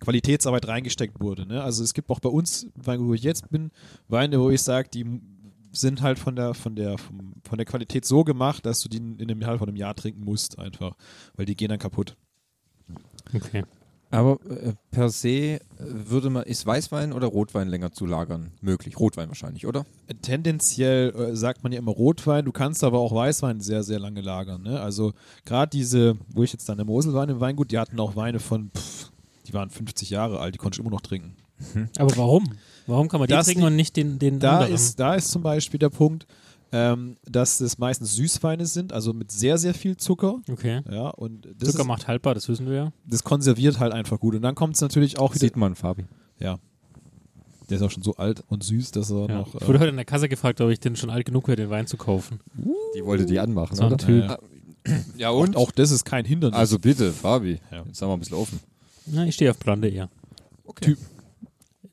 Qualitätsarbeit 0.01 0.66
reingesteckt 0.66 1.20
wurde. 1.20 1.47
Ne? 1.47 1.62
Also 1.62 1.85
es 1.85 1.95
gibt 1.95 2.11
auch 2.11 2.20
bei 2.20 2.29
uns, 2.29 2.66
wo 2.75 3.14
ich 3.14 3.23
jetzt 3.23 3.51
bin, 3.51 3.70
Weine, 4.09 4.41
wo 4.41 4.51
ich 4.51 4.62
sage, 4.62 4.89
die 4.89 5.20
sind 5.70 6.03
halt 6.03 6.18
von 6.18 6.37
der, 6.37 6.55
von 6.55 6.75
der, 6.75 6.99
vom, 6.99 7.35
von 7.45 7.59
der 7.59 7.66
Qualität 7.66 8.05
so 8.05 8.25
gemacht, 8.25 8.66
dass 8.66 8.81
du 8.81 8.89
die 8.89 8.99
in 8.99 9.20
einem 9.20 9.41
Jahr 9.41 9.59
von 9.59 9.68
einem 9.68 9.77
Jahr 9.77 9.95
trinken 9.95 10.25
musst, 10.25 10.59
einfach. 10.59 10.97
Weil 11.35 11.47
die 11.47 11.57
gehen 11.57 11.68
dann 11.68 11.79
kaputt. 11.79 12.16
Okay. 13.33 13.64
Aber 14.12 14.38
äh, 14.48 14.72
per 14.90 15.08
se 15.10 15.28
äh, 15.28 15.60
würde 15.78 16.30
man, 16.30 16.44
ist 16.44 16.64
Weißwein 16.66 17.12
oder 17.12 17.26
Rotwein 17.26 17.68
länger 17.68 17.92
zu 17.92 18.06
lagern 18.06 18.52
möglich? 18.60 18.98
Rotwein 19.00 19.28
wahrscheinlich, 19.28 19.66
oder? 19.66 19.84
Tendenziell 20.22 21.10
äh, 21.14 21.36
sagt 21.36 21.62
man 21.62 21.72
ja 21.72 21.78
immer 21.78 21.92
Rotwein, 21.92 22.44
du 22.44 22.52
kannst 22.52 22.84
aber 22.84 22.98
auch 23.00 23.12
Weißwein 23.14 23.60
sehr, 23.60 23.82
sehr 23.82 23.98
lange 23.98 24.20
lagern. 24.20 24.62
Ne? 24.62 24.80
Also 24.80 25.12
gerade 25.44 25.70
diese, 25.70 26.16
wo 26.32 26.42
ich 26.42 26.52
jetzt 26.52 26.68
dann 26.68 26.76
der 26.78 26.86
Mosel 26.86 27.12
war 27.14 27.28
im 27.28 27.40
Weingut, 27.40 27.70
die 27.70 27.78
hatten 27.78 27.98
auch 28.00 28.14
Weine 28.16 28.38
von, 28.38 28.70
pff, 28.76 29.10
die 29.46 29.54
waren 29.54 29.70
50 29.70 30.10
Jahre 30.10 30.38
alt, 30.40 30.54
die 30.54 30.58
konnte 30.58 30.76
ich 30.76 30.80
immer 30.80 30.94
noch 30.94 31.00
trinken. 31.02 31.34
Aber 31.98 32.16
warum? 32.16 32.52
Warum 32.86 33.08
kann 33.08 33.20
man 33.20 33.28
die 33.28 33.32
Das 33.34 33.46
trinken 33.46 33.60
liegt- 33.62 33.70
und 33.70 33.76
nicht 33.76 33.96
den, 33.96 34.18
den 34.18 34.40
Da 34.40 34.54
anderen? 34.58 34.74
ist, 34.74 34.98
da 34.98 35.14
ist 35.14 35.30
zum 35.30 35.42
Beispiel 35.42 35.78
der 35.78 35.90
Punkt, 35.90 36.26
ähm, 36.73 37.16
dass 37.25 37.61
es 37.61 37.79
meistens 37.79 38.16
Süßweine 38.16 38.66
sind, 38.66 38.93
also 38.93 39.12
mit 39.12 39.31
sehr, 39.31 39.59
sehr 39.59 39.75
viel 39.75 39.97
Zucker. 39.97 40.41
okay. 40.51 40.81
Ja, 40.91 41.09
und 41.09 41.47
das, 41.59 41.70
Zucker 41.70 41.83
ist, 41.83 41.87
macht 41.87 42.09
haltbar, 42.09 42.35
das 42.35 42.49
wissen 42.49 42.66
wir 42.66 42.75
ja. 42.75 42.93
das 43.07 43.23
konserviert 43.25 43.79
halt 43.79 43.93
einfach 43.93 44.18
gut. 44.18 44.35
Und 44.35 44.43
dann 44.43 44.55
kommt 44.55 44.75
es 44.77 44.81
natürlich 44.81 45.18
auch 45.18 45.35
wieder. 45.35 45.41
Sieht 45.41 45.57
man, 45.57 45.75
Fabi. 45.75 46.07
Ja. 46.39 46.59
Der 47.68 47.77
ist 47.77 47.83
auch 47.83 47.91
schon 47.91 48.03
so 48.03 48.16
alt 48.16 48.43
und 48.49 48.64
süß, 48.64 48.91
dass 48.91 49.11
er 49.11 49.29
ja. 49.29 49.39
noch. 49.39 49.55
ich 49.55 49.66
wurde 49.66 49.79
Äh, 49.79 49.81
heute 49.81 49.91
in 49.91 49.97
der 49.97 50.05
Kasse 50.05 50.29
gefragt, 50.29 50.61
ob 50.61 50.70
ich 50.70 50.81
denn 50.81 50.97
schon 50.97 51.11
alt 51.11 51.27
genug 51.27 51.47
wäre, 51.49 51.57
den 51.57 51.70
Wein 51.70 51.87
zu 51.87 51.97
kaufen. 51.97 52.41
Die 52.97 53.05
wollte 53.05 53.27
die 53.27 53.39
anmachen, 53.39 53.77
So 53.77 53.83
ein 53.85 53.93
oder? 53.93 53.99
Typ. 53.99 54.25
Ja. 54.25 54.39
Ja, 55.16 55.31
und 55.31 55.55
auch 55.57 55.70
das 55.70 55.93
ist 55.93 56.05
kein 56.05 56.25
Hindernis. 56.25 56.59
Also 56.59 56.79
bitte, 56.79 57.12
Fabi. 57.12 57.61
Ja. 57.70 57.85
Jetzt 57.87 58.03
haben 58.03 58.09
wir 58.09 58.14
ein 58.14 58.18
bisschen 58.18 58.37
offen. 58.37 58.59
Na, 59.07 59.25
ich 59.27 59.35
stehe 59.37 59.51
auf 59.51 59.59
Blonde 59.59 59.89
eher. 59.89 60.09
Okay. 60.64 60.87
Typ. 60.87 60.99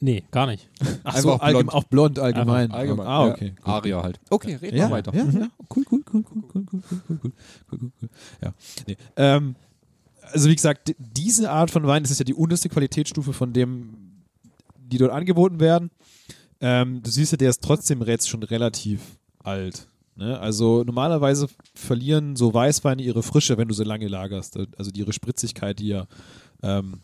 Nee, 0.02 0.24
gar 0.32 0.48
nicht. 0.48 0.70
Ach 1.04 1.18
so, 1.18 1.34
einfach 1.34 1.46
allgemein, 1.46 1.66
blond. 1.66 1.74
auch 1.74 1.84
blond 1.86 2.20
allgemein. 2.20 2.72
Allgemein. 2.72 3.08
Ah, 3.08 3.28
ja. 3.28 3.34
okay. 3.34 3.50
Gut. 3.50 3.68
Aria 3.68 4.04
halt. 4.04 4.20
Okay, 4.30 4.56
reden 4.56 4.78
Ja, 4.78 4.88
wir 4.88 4.92
weiter. 4.92 5.14
Ja, 5.14 5.26
ja. 5.26 5.50
Cool, 5.76 5.86
cool, 5.92 6.04
cool, 6.14 6.24
cool, 6.34 6.44
cool, 6.54 6.66
cool, 6.72 6.82
cool, 6.82 7.02
cool, 7.02 7.02
cool, 7.12 7.22
cool, 7.22 7.32
cool, 7.72 7.92
cool. 8.02 8.10
Ja. 8.42 8.54
Nee. 8.88 8.98
Ähm, 9.18 9.56
also 10.32 10.50
wie 10.50 10.56
gesagt, 10.56 10.96
diese 10.98 11.52
Art 11.52 11.72
von 11.72 11.86
Wein, 11.86 12.04
das 12.04 12.12
ist 12.12 12.20
ja 12.20 12.26
die 12.26 12.34
unterste 12.34 12.70
Qualitätsstufe 12.70 13.34
von 13.34 13.52
dem, 13.52 14.24
die 14.78 14.98
dort 14.98 15.12
angeboten 15.12 15.60
werden. 15.60 15.92
Ähm, 16.62 17.02
du 17.04 17.10
siehst 17.10 17.32
ja, 17.32 17.38
der 17.38 17.50
ist 17.50 17.64
trotzdem 17.64 18.02
jetzt 18.04 18.30
schon 18.30 18.44
relativ 18.44 19.02
alt. 19.44 19.88
Ne? 20.16 20.40
Also 20.40 20.84
normalerweise 20.84 21.48
verlieren 21.74 22.36
so 22.36 22.54
Weißweine 22.54 23.02
ihre 23.02 23.24
Frische, 23.24 23.58
wenn 23.58 23.68
du 23.68 23.74
sie 23.74 23.86
lange 23.86 24.08
lagerst. 24.08 24.58
Also 24.78 24.92
ihre 24.94 25.14
Spritzigkeit, 25.14 25.80
die 25.80 25.88
ja 25.88 26.08
ähm, 26.62 27.00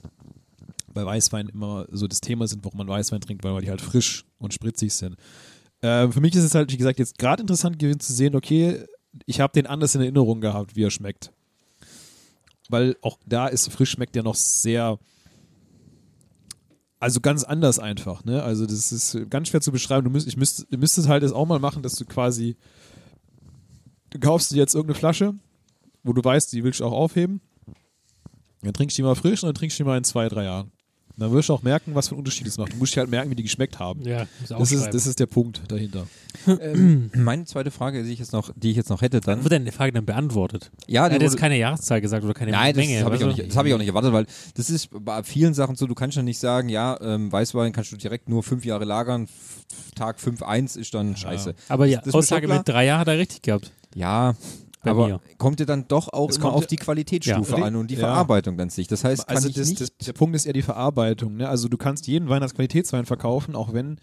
bei 0.96 1.06
Weißwein 1.06 1.50
immer 1.50 1.86
so 1.92 2.08
das 2.08 2.22
Thema 2.22 2.48
sind, 2.48 2.66
warum 2.66 2.80
man 2.80 2.88
Weißwein 2.88 3.22
trinkt, 3.22 3.44
weil 3.44 3.62
die 3.62 3.70
halt 3.70 3.82
frisch 3.82 4.26
und 4.40 4.54
spritzig 4.54 4.94
sind. 4.94 5.18
Äh, 5.82 6.10
für 6.10 6.22
mich 6.22 6.34
ist 6.34 6.44
es 6.44 6.56
halt, 6.56 6.72
wie 6.72 6.78
gesagt, 6.78 6.98
jetzt 6.98 7.20
gerade 7.20 7.42
interessant 7.42 7.78
gewesen 7.78 8.00
zu 8.00 8.14
sehen, 8.14 8.36
okay, 8.36 8.84
ich 9.28 9.40
habe 9.40 9.54
den 9.54 9.68
anders 9.68 9.94
in 9.94 10.02
Erinnerung 10.02 10.42
gehabt, 10.42 10.76
wie 10.76 10.84
er 10.84 10.92
schmeckt. 10.92 11.32
Weil 12.70 12.96
auch 13.02 13.20
da 13.28 13.48
ist 13.48 13.72
frisch 13.72 13.92
schmeckt 13.92 14.16
ja 14.16 14.24
noch 14.24 14.36
sehr, 14.36 14.98
also 17.00 17.20
ganz 17.20 17.44
anders 17.44 17.78
einfach, 17.78 18.24
ne? 18.24 18.42
Also 18.42 18.66
das 18.66 18.92
ist 18.92 19.30
ganz 19.30 19.50
schwer 19.50 19.62
zu 19.62 19.72
beschreiben. 19.72 20.06
Du 20.06 20.10
müsst, 20.10 20.28
ich 20.28 20.38
müsste, 20.38 20.66
ihr 20.72 20.80
müsstest 20.80 21.08
halt 21.08 21.22
das 21.22 21.32
auch 21.32 21.46
mal 21.46 21.60
machen, 21.60 21.84
dass 21.84 21.96
du 21.96 22.06
quasi, 22.06 22.56
du 24.10 24.20
kaufst 24.20 24.52
dir 24.52 24.58
jetzt 24.58 24.74
irgendeine 24.74 24.98
Flasche, 24.98 25.36
wo 26.04 26.14
du 26.14 26.24
weißt, 26.24 26.52
die 26.54 26.64
willst 26.64 26.80
du 26.80 26.86
auch 26.86 26.94
aufheben. 26.94 27.42
Dann 28.64 28.74
trinkst 28.74 28.98
du 28.98 29.02
die 29.02 29.06
mal 29.06 29.16
frisch 29.16 29.44
und 29.44 29.48
dann 29.48 29.56
trinkst 29.56 29.78
du 29.78 29.84
die 29.84 29.88
mal 29.88 29.98
in 29.98 30.04
zwei, 30.04 30.28
drei 30.28 30.46
Jahren. 30.46 30.72
Und 31.18 31.22
dann 31.22 31.32
wirst 31.32 31.48
du 31.48 31.54
auch 31.54 31.64
merken, 31.64 31.96
was 31.96 32.10
für 32.10 32.12
einen 32.16 32.20
Unterschied 32.20 32.46
es 32.48 32.58
macht. 32.58 32.74
Du 32.74 32.78
musst 32.78 32.94
dir 32.96 33.00
halt 33.00 33.10
merken, 33.10 33.32
wie 33.32 33.36
die 33.36 33.44
geschmeckt 33.44 33.80
haben. 33.80 34.02
Ja, 34.02 34.26
Das 34.50 34.72
ist, 34.72 34.88
das 34.94 35.08
ist 35.08 35.18
der 35.20 35.28
Punkt 35.28 35.62
dahinter. 35.70 36.08
Ähm, 36.46 37.10
meine 37.16 37.46
zweite 37.46 37.72
Frage, 37.72 38.04
die 38.04 38.12
ich 38.12 38.20
jetzt 38.20 38.34
noch, 38.34 38.52
die 38.56 38.72
ich 38.72 38.76
jetzt 38.76 38.90
noch 38.90 39.02
hätte, 39.02 39.22
dann. 39.22 39.42
Wird 39.44 39.54
denn 39.54 39.64
die 39.64 39.72
Frage 39.72 39.94
dann 39.94 40.06
beantwortet? 40.06 40.72
Ja, 40.88 41.04
Er 41.04 41.10
die 41.10 41.16
hat 41.16 41.22
jetzt 41.22 41.38
keine 41.38 41.58
Jahreszahl 41.58 42.02
gesagt 42.02 42.26
oder 42.26 42.34
keine 42.34 42.52
Nein, 42.52 42.76
das 42.76 42.86
Menge. 42.86 43.04
habe 43.06 43.16
ich, 43.16 43.24
auch 43.24 43.28
nicht- 43.28 43.48
das 43.48 43.56
hab 43.56 43.66
ich 43.66 43.74
auch 43.74 43.78
nicht 43.78 43.88
erwartet, 43.88 44.12
weil 44.12 44.26
das 44.56 44.70
ist 44.70 44.90
bei 44.92 45.24
vielen 45.24 45.54
Sachen 45.54 45.76
so, 45.78 45.88
du 45.88 45.96
kannst 45.96 46.18
ja 46.18 46.24
nicht 46.24 46.40
sagen, 46.40 46.68
ja, 46.68 47.00
ähm, 47.02 47.32
Weißwein 47.32 47.72
kannst 47.72 47.94
du 47.94 47.96
direkt 47.98 48.28
nur 48.28 48.44
fünf 48.44 48.66
Jahre 48.66 48.84
lagern, 48.84 49.28
Tag 49.96 50.20
5, 50.20 50.44
1 50.44 50.76
ist 50.76 50.94
dann 50.94 51.16
scheiße. 51.16 51.56
Aber 51.70 51.88
die 51.88 51.96
Das 51.96 52.08
mir 52.08 52.14
Aussage 52.16 52.48
mit 52.50 52.68
drei 52.68 52.86
Jahren 52.88 53.00
hat 53.00 53.08
er 53.08 53.18
richtig 53.18 53.42
gehabt. 53.42 53.72
Ja, 53.96 54.36
Bei 54.86 54.92
aber 54.92 55.08
mir. 55.08 55.22
kommt 55.38 55.60
ja 55.60 55.66
dann 55.66 55.88
doch 55.88 56.12
auch 56.14 56.30
Es 56.30 56.38
immer 56.38 56.46
kommt 56.46 56.56
auf 56.58 56.68
die 56.68 56.76
Qualitätsstufe 56.78 57.58
Ja. 57.60 57.66
an 57.66 57.76
und 57.76 57.90
die 57.92 57.96
Ja. 57.96 58.02
Verarbeitung 58.02 58.60
an 58.60 58.70
sich. 58.70 58.88
Das 58.88 59.04
heißt, 59.04 59.28
kann 59.28 59.36
Also 59.36 59.50
ich 59.50 59.56
das, 59.56 59.68
nicht... 59.70 59.82
das, 59.82 59.92
der 60.06 60.14
Punkt 60.14 60.36
ist 60.36 60.46
eher 60.46 60.54
die 60.54 60.62
Verarbeitung. 60.62 61.38
Ne? 61.38 61.50
Also 61.50 61.68
du 61.68 61.78
kannst 61.78 62.08
jeden 62.08 62.30
Wein 62.30 62.42
als 62.42 62.54
Qualitätswein 62.54 63.06
verkaufen, 63.06 63.56
auch 63.56 63.74
wenn 63.74 63.98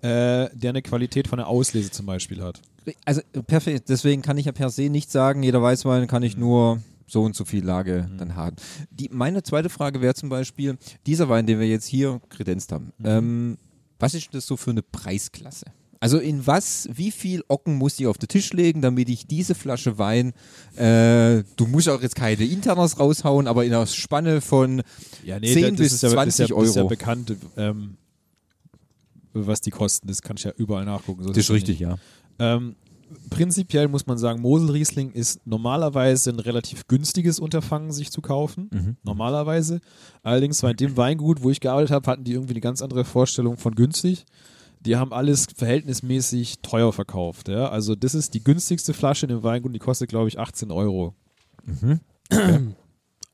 äh, 0.00 0.48
der 0.54 0.70
eine 0.70 0.82
Qualität 0.82 1.26
von 1.28 1.38
der 1.38 1.48
Auslese 1.48 1.90
zum 1.90 2.06
Beispiel 2.06 2.42
hat. 2.42 2.60
Also 3.04 3.20
perfekt, 3.46 3.88
deswegen 3.88 4.22
kann 4.22 4.38
ich 4.38 4.46
ja 4.46 4.52
per 4.52 4.70
se 4.70 4.88
nicht 4.88 5.10
sagen, 5.10 5.42
jeder 5.42 5.60
Weißwein 5.62 6.06
kann 6.06 6.22
ich 6.22 6.36
nur 6.36 6.80
so 7.06 7.22
und 7.22 7.34
so 7.34 7.44
viel 7.44 7.64
Lage 7.64 8.08
dann 8.18 8.36
haben. 8.36 8.56
Die, 8.90 9.08
meine 9.10 9.42
zweite 9.42 9.68
Frage 9.70 10.00
wäre 10.00 10.14
zum 10.14 10.28
Beispiel, 10.28 10.76
dieser 11.06 11.28
Wein, 11.28 11.46
den 11.46 11.58
wir 11.58 11.66
jetzt 11.66 11.86
hier 11.86 12.20
kredenzt 12.28 12.70
haben, 12.72 12.92
ähm, 13.02 13.58
was 13.98 14.14
ist 14.14 14.28
das 14.32 14.46
so 14.46 14.56
für 14.56 14.70
eine 14.70 14.82
Preisklasse? 14.82 15.66
Also 16.00 16.18
in 16.18 16.46
was, 16.46 16.88
wie 16.92 17.10
viel 17.10 17.42
Ocken 17.48 17.74
muss 17.76 17.98
ich 17.98 18.06
auf 18.06 18.18
den 18.18 18.28
Tisch 18.28 18.52
legen, 18.52 18.82
damit 18.82 19.08
ich 19.08 19.26
diese 19.26 19.54
Flasche 19.56 19.98
Wein, 19.98 20.32
äh, 20.76 21.42
du 21.56 21.66
musst 21.66 21.88
auch 21.88 22.00
jetzt 22.02 22.14
keine 22.14 22.44
Internas 22.44 23.00
raushauen, 23.00 23.48
aber 23.48 23.64
in 23.64 23.72
einer 23.74 23.86
Spanne 23.86 24.40
von 24.40 24.82
Ja, 25.24 25.40
10 25.42 25.76
bis 25.76 26.00
ja, 26.02 26.08
20 26.10 26.44
ist 26.44 26.50
ja, 26.50 26.56
Das 26.56 26.68
ist 26.68 26.74
ja 26.76 26.82
Euro. 26.82 26.88
bekannt, 26.88 27.36
ähm, 27.56 27.96
was 29.32 29.60
die 29.60 29.70
kosten. 29.70 30.08
Das 30.08 30.22
kann 30.22 30.36
ich 30.36 30.44
ja 30.44 30.52
überall 30.56 30.84
nachgucken. 30.84 31.22
So 31.22 31.28
Das 31.30 31.38
ist 31.38 31.50
richtig, 31.50 31.80
nicht. 31.80 31.88
ja. 31.88 31.96
Ähm, 32.38 32.76
prinzipiell 33.30 33.88
muss 33.88 34.06
man 34.06 34.18
sagen, 34.18 34.40
Mosel-Riesling 34.40 35.12
ist 35.12 35.46
normalerweise 35.46 36.30
ein 36.30 36.38
relativ 36.40 36.86
günstiges 36.86 37.38
Unterfangen, 37.40 37.90
sich 37.92 38.10
zu 38.10 38.20
kaufen. 38.20 38.68
Mhm. 38.72 38.96
Normalerweise. 39.02 39.80
Allerdings 40.22 40.60
bei 40.62 40.72
dem 40.74 40.96
Weingut, 40.96 41.42
wo 41.42 41.50
ich 41.50 41.60
gearbeitet 41.60 41.90
habe, 41.90 42.10
hatten 42.10 42.24
die 42.24 42.32
irgendwie 42.32 42.52
eine 42.54 42.60
ganz 42.60 42.82
andere 42.82 43.04
Vorstellung 43.04 43.56
von 43.56 43.74
günstig. 43.74 44.24
Die 44.80 44.96
haben 44.96 45.12
alles 45.12 45.46
verhältnismäßig 45.56 46.60
teuer 46.60 46.92
verkauft. 46.92 47.48
Ja? 47.48 47.68
Also, 47.68 47.94
das 47.94 48.14
ist 48.14 48.34
die 48.34 48.42
günstigste 48.42 48.94
Flasche 48.94 49.26
in 49.26 49.30
dem 49.30 49.42
Weingut, 49.42 49.74
die 49.74 49.78
kostet, 49.78 50.08
glaube 50.08 50.28
ich, 50.28 50.38
18 50.38 50.70
Euro. 50.70 51.14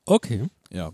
Okay. 0.06 0.42
Ja. 0.72 0.92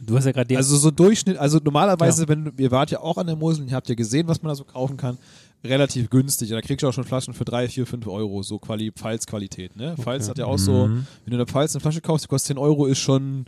Du 0.00 0.16
hast 0.16 0.24
ja 0.24 0.32
gerade. 0.32 0.56
Also 0.56 0.76
so 0.76 0.90
Durchschnitt, 0.90 1.36
also 1.38 1.58
normalerweise, 1.62 2.28
wenn 2.28 2.44
du, 2.46 2.50
ihr 2.58 2.70
wart 2.70 2.90
ja 2.90 3.00
auch 3.00 3.16
an 3.16 3.26
der 3.26 3.36
Mosel 3.36 3.62
und 3.62 3.70
ihr 3.70 3.76
habt 3.76 3.88
ja 3.88 3.94
gesehen, 3.94 4.28
was 4.28 4.42
man 4.42 4.50
da 4.50 4.54
so 4.54 4.64
kaufen 4.64 4.96
kann, 4.96 5.18
relativ 5.62 6.10
günstig. 6.10 6.50
Da 6.50 6.60
kriegst 6.60 6.82
du 6.82 6.88
auch 6.88 6.92
schon 6.92 7.04
Flaschen 7.04 7.32
für 7.32 7.44
3, 7.44 7.68
4, 7.68 7.86
5 7.86 8.06
Euro, 8.06 8.42
so 8.42 8.58
Quali 8.58 8.92
Pfalz-Qualität. 8.92 9.76
Ne? 9.76 9.96
Pfalz 9.96 10.28
hat 10.28 10.38
ja 10.38 10.46
auch 10.46 10.58
so, 10.58 10.88
wenn 10.88 11.06
du 11.26 11.32
in 11.32 11.38
der 11.38 11.46
Pfalz 11.46 11.74
eine 11.74 11.80
Flasche 11.80 12.00
kaufst, 12.00 12.24
die 12.24 12.28
kostet 12.28 12.48
10 12.48 12.58
Euro, 12.58 12.86
ist 12.86 12.98
schon 12.98 13.46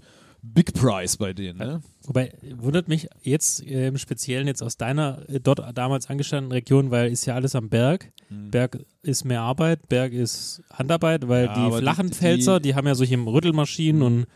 Big 0.55 0.73
Price 0.75 1.17
bei 1.17 1.33
denen. 1.33 1.59
Ne? 1.59 1.81
Wobei, 2.05 2.33
wundert 2.57 2.89
mich 2.89 3.09
jetzt 3.23 3.63
äh, 3.67 3.89
im 3.89 3.99
Speziellen 3.99 4.47
jetzt 4.47 4.63
aus 4.63 4.77
deiner 4.77 5.29
äh, 5.29 5.41
dort 5.41 5.61
damals 5.77 6.09
angestandenen 6.09 6.53
Region, 6.53 6.91
weil 6.91 7.11
ist 7.11 7.27
ja 7.27 7.35
alles 7.35 7.55
am 7.55 7.69
Berg. 7.69 8.13
Berg 8.31 8.79
ist 9.03 9.25
mehr 9.25 9.41
Arbeit, 9.43 9.89
Berg 9.89 10.13
ist 10.13 10.63
Handarbeit, 10.73 11.29
weil 11.29 11.47
Ja, 11.47 11.55
die 11.69 11.71
die- 11.75 11.79
flachen 11.81 12.09
die- 12.09 12.15
Pfälzer, 12.15 12.61
die 12.61 12.75
haben 12.75 12.87
ja 12.87 12.95
solche 12.95 13.17
Rüttelmaschinen 13.17 14.03
und 14.03 14.27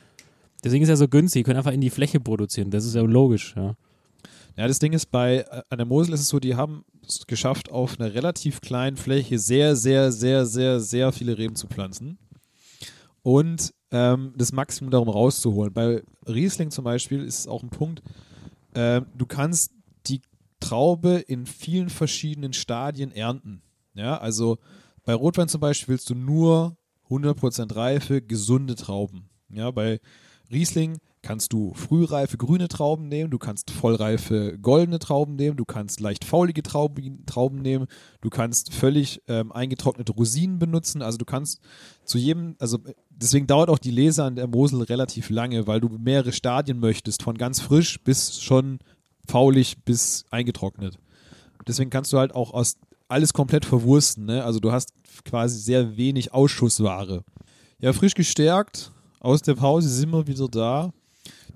deswegen 0.65 0.83
ist 0.83 0.89
ja 0.89 0.97
so 0.97 1.09
günstig, 1.09 1.41
die 1.41 1.45
können 1.45 1.59
einfach 1.59 1.73
in 1.73 1.81
die 1.81 1.91
Fläche 1.91 2.21
produzieren. 2.21 2.71
Das 2.71 2.85
ist 2.85 2.95
ja 2.95 3.03
logisch, 3.03 3.55
ja. 3.57 3.75
Ja, 4.57 4.67
das 4.69 4.79
Ding 4.79 4.93
ist, 4.93 5.07
bei 5.11 5.39
äh, 5.51 5.63
an 5.71 5.79
der 5.79 5.87
Mosel 5.87 6.13
ist 6.15 6.21
es 6.21 6.29
so, 6.29 6.39
die 6.41 6.55
haben 6.57 6.85
es 7.07 7.27
geschafft, 7.27 7.71
auf 7.71 7.99
einer 7.99 8.13
relativ 8.15 8.61
kleinen 8.61 8.97
Fläche 8.97 9.39
sehr, 9.39 9.75
sehr, 9.75 10.13
sehr, 10.13 10.45
sehr, 10.45 10.81
sehr 10.81 11.13
viele 11.13 11.39
Reben 11.39 11.57
zu 11.57 11.67
pflanzen 11.67 12.19
und 13.23 13.73
ähm, 13.91 14.32
das 14.36 14.53
Maximum 14.53 14.91
darum 14.91 15.09
rauszuholen. 15.09 15.72
Bei 15.72 16.03
Riesling 16.26 16.70
zum 16.70 16.84
Beispiel 16.84 17.24
ist 17.24 17.41
es 17.41 17.49
auch 17.49 17.62
ein 17.62 17.70
Punkt, 17.70 18.03
ähm, 18.74 19.07
du 19.16 19.26
kannst 19.26 19.72
die 20.07 20.22
Traube 20.61 21.16
in 21.18 21.47
vielen 21.47 21.88
verschiedenen 21.88 22.53
Stadien 22.53 23.12
ernten. 23.12 23.62
Ja, 23.95 24.18
also 24.18 24.59
bei 25.05 25.14
Rotwein 25.14 25.49
zum 25.49 25.61
Beispiel 25.61 25.95
willst 25.95 26.11
du 26.11 26.14
nur 26.14 26.76
100% 27.09 27.74
reife, 27.74 28.22
gesunde 28.22 28.76
Trauben. 28.76 29.28
Ja, 29.49 29.70
bei 29.70 30.01
Riesling 30.51 30.99
kannst 31.23 31.53
du 31.53 31.75
frühreife 31.75 32.37
grüne 32.37 32.68
Trauben 32.68 33.09
nehmen, 33.09 33.31
du 33.31 33.39
kannst 33.39 33.71
vollreife 33.71 34.59
goldene 34.59 34.99
Trauben 34.99 35.37
nehmen, 35.37 35.57
du 35.57 35.64
kannst 35.64 36.01
leicht 36.01 36.25
faulige 36.25 36.62
Trauben, 36.62 37.25
Trauben 37.27 37.61
nehmen, 37.61 37.87
du 38.21 38.31
kannst 38.31 38.73
völlig 38.73 39.23
ähm, 39.29 39.53
eingetrocknete 39.53 40.12
Rosinen 40.12 40.59
benutzen, 40.59 41.03
also 41.03 41.18
du 41.18 41.25
kannst 41.25 41.61
zu 42.05 42.18
jedem, 42.18 42.57
also 42.59 42.79
deswegen 43.11 43.47
dauert 43.47 43.68
auch 43.68 43.79
die 43.79 43.91
Lese 43.91 44.25
an 44.25 44.37
der 44.37 44.47
Mosel 44.47 44.83
relativ 44.83 45.31
lange, 45.31 45.66
weil 45.66 45.81
du 45.81 45.89
mehrere 45.89 46.33
Stadien 46.33 46.79
möchtest, 46.79 47.23
von 47.23 47.37
ganz 47.37 47.61
frisch 47.61 48.01
bis 48.03 48.41
schon 48.41 48.79
faulig 49.29 49.85
bis 49.85 50.25
eingetrocknet. 50.31 50.99
Deswegen 51.66 51.91
kannst 51.91 52.12
du 52.12 52.18
halt 52.18 52.35
auch 52.35 52.53
aus 52.53 52.79
alles 53.09 53.33
komplett 53.33 53.64
verwursten, 53.64 54.25
ne? 54.25 54.45
Also 54.45 54.61
du 54.61 54.73
hast 54.73 54.93
quasi 55.25 55.59
sehr 55.59 55.97
wenig 55.97 56.33
Ausschussware. 56.33 57.25
Ja, 57.81 57.93
frisch 57.93 58.14
gestärkt, 58.14 58.93
aus 59.21 59.43
der 59.43 59.55
Pause 59.55 59.89
sind 59.89 60.11
wir 60.11 60.27
wieder 60.27 60.49
da. 60.49 60.93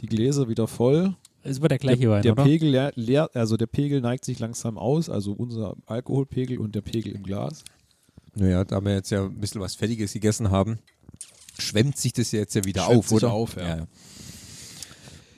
Die 0.01 0.07
Gläser 0.07 0.49
wieder 0.49 0.67
voll. 0.67 1.15
Ist 1.43 1.59
aber 1.59 1.69
der 1.69 1.79
gleiche 1.79 2.01
der, 2.01 2.11
Wein, 2.11 2.23
der 2.23 2.33
oder? 2.33 2.45
Pegel 2.45 2.71
leer, 2.71 2.93
leer, 2.95 3.31
also 3.35 3.57
der 3.57 3.67
Pegel 3.67 4.01
neigt 4.01 4.25
sich 4.25 4.39
langsam 4.39 4.79
aus, 4.79 5.11
also 5.11 5.33
unser 5.33 5.77
Alkoholpegel 5.87 6.59
und 6.59 6.75
der 6.75 6.81
Pegel 6.81 7.13
im 7.13 7.23
Glas. 7.23 7.65
Naja, 8.35 8.65
da 8.65 8.81
wir 8.81 8.95
jetzt 8.95 9.11
ja 9.11 9.25
ein 9.25 9.39
bisschen 9.41 9.61
was 9.61 9.75
Fettiges 9.75 10.15
gegessen 10.15 10.51
haben, 10.51 10.79
schwemmt 11.59 11.99
sich 11.99 12.15
das 12.15 12.33
ja 12.33 12.41
jetzt 12.41 12.55
ja 12.55 12.65
wieder 12.65 12.85
Schwemmt 12.85 12.99
auf, 12.99 13.09
sich 13.09 13.17
oder? 13.17 13.33
auf, 13.33 13.57
ja. 13.57 13.69
Ja. 13.69 13.77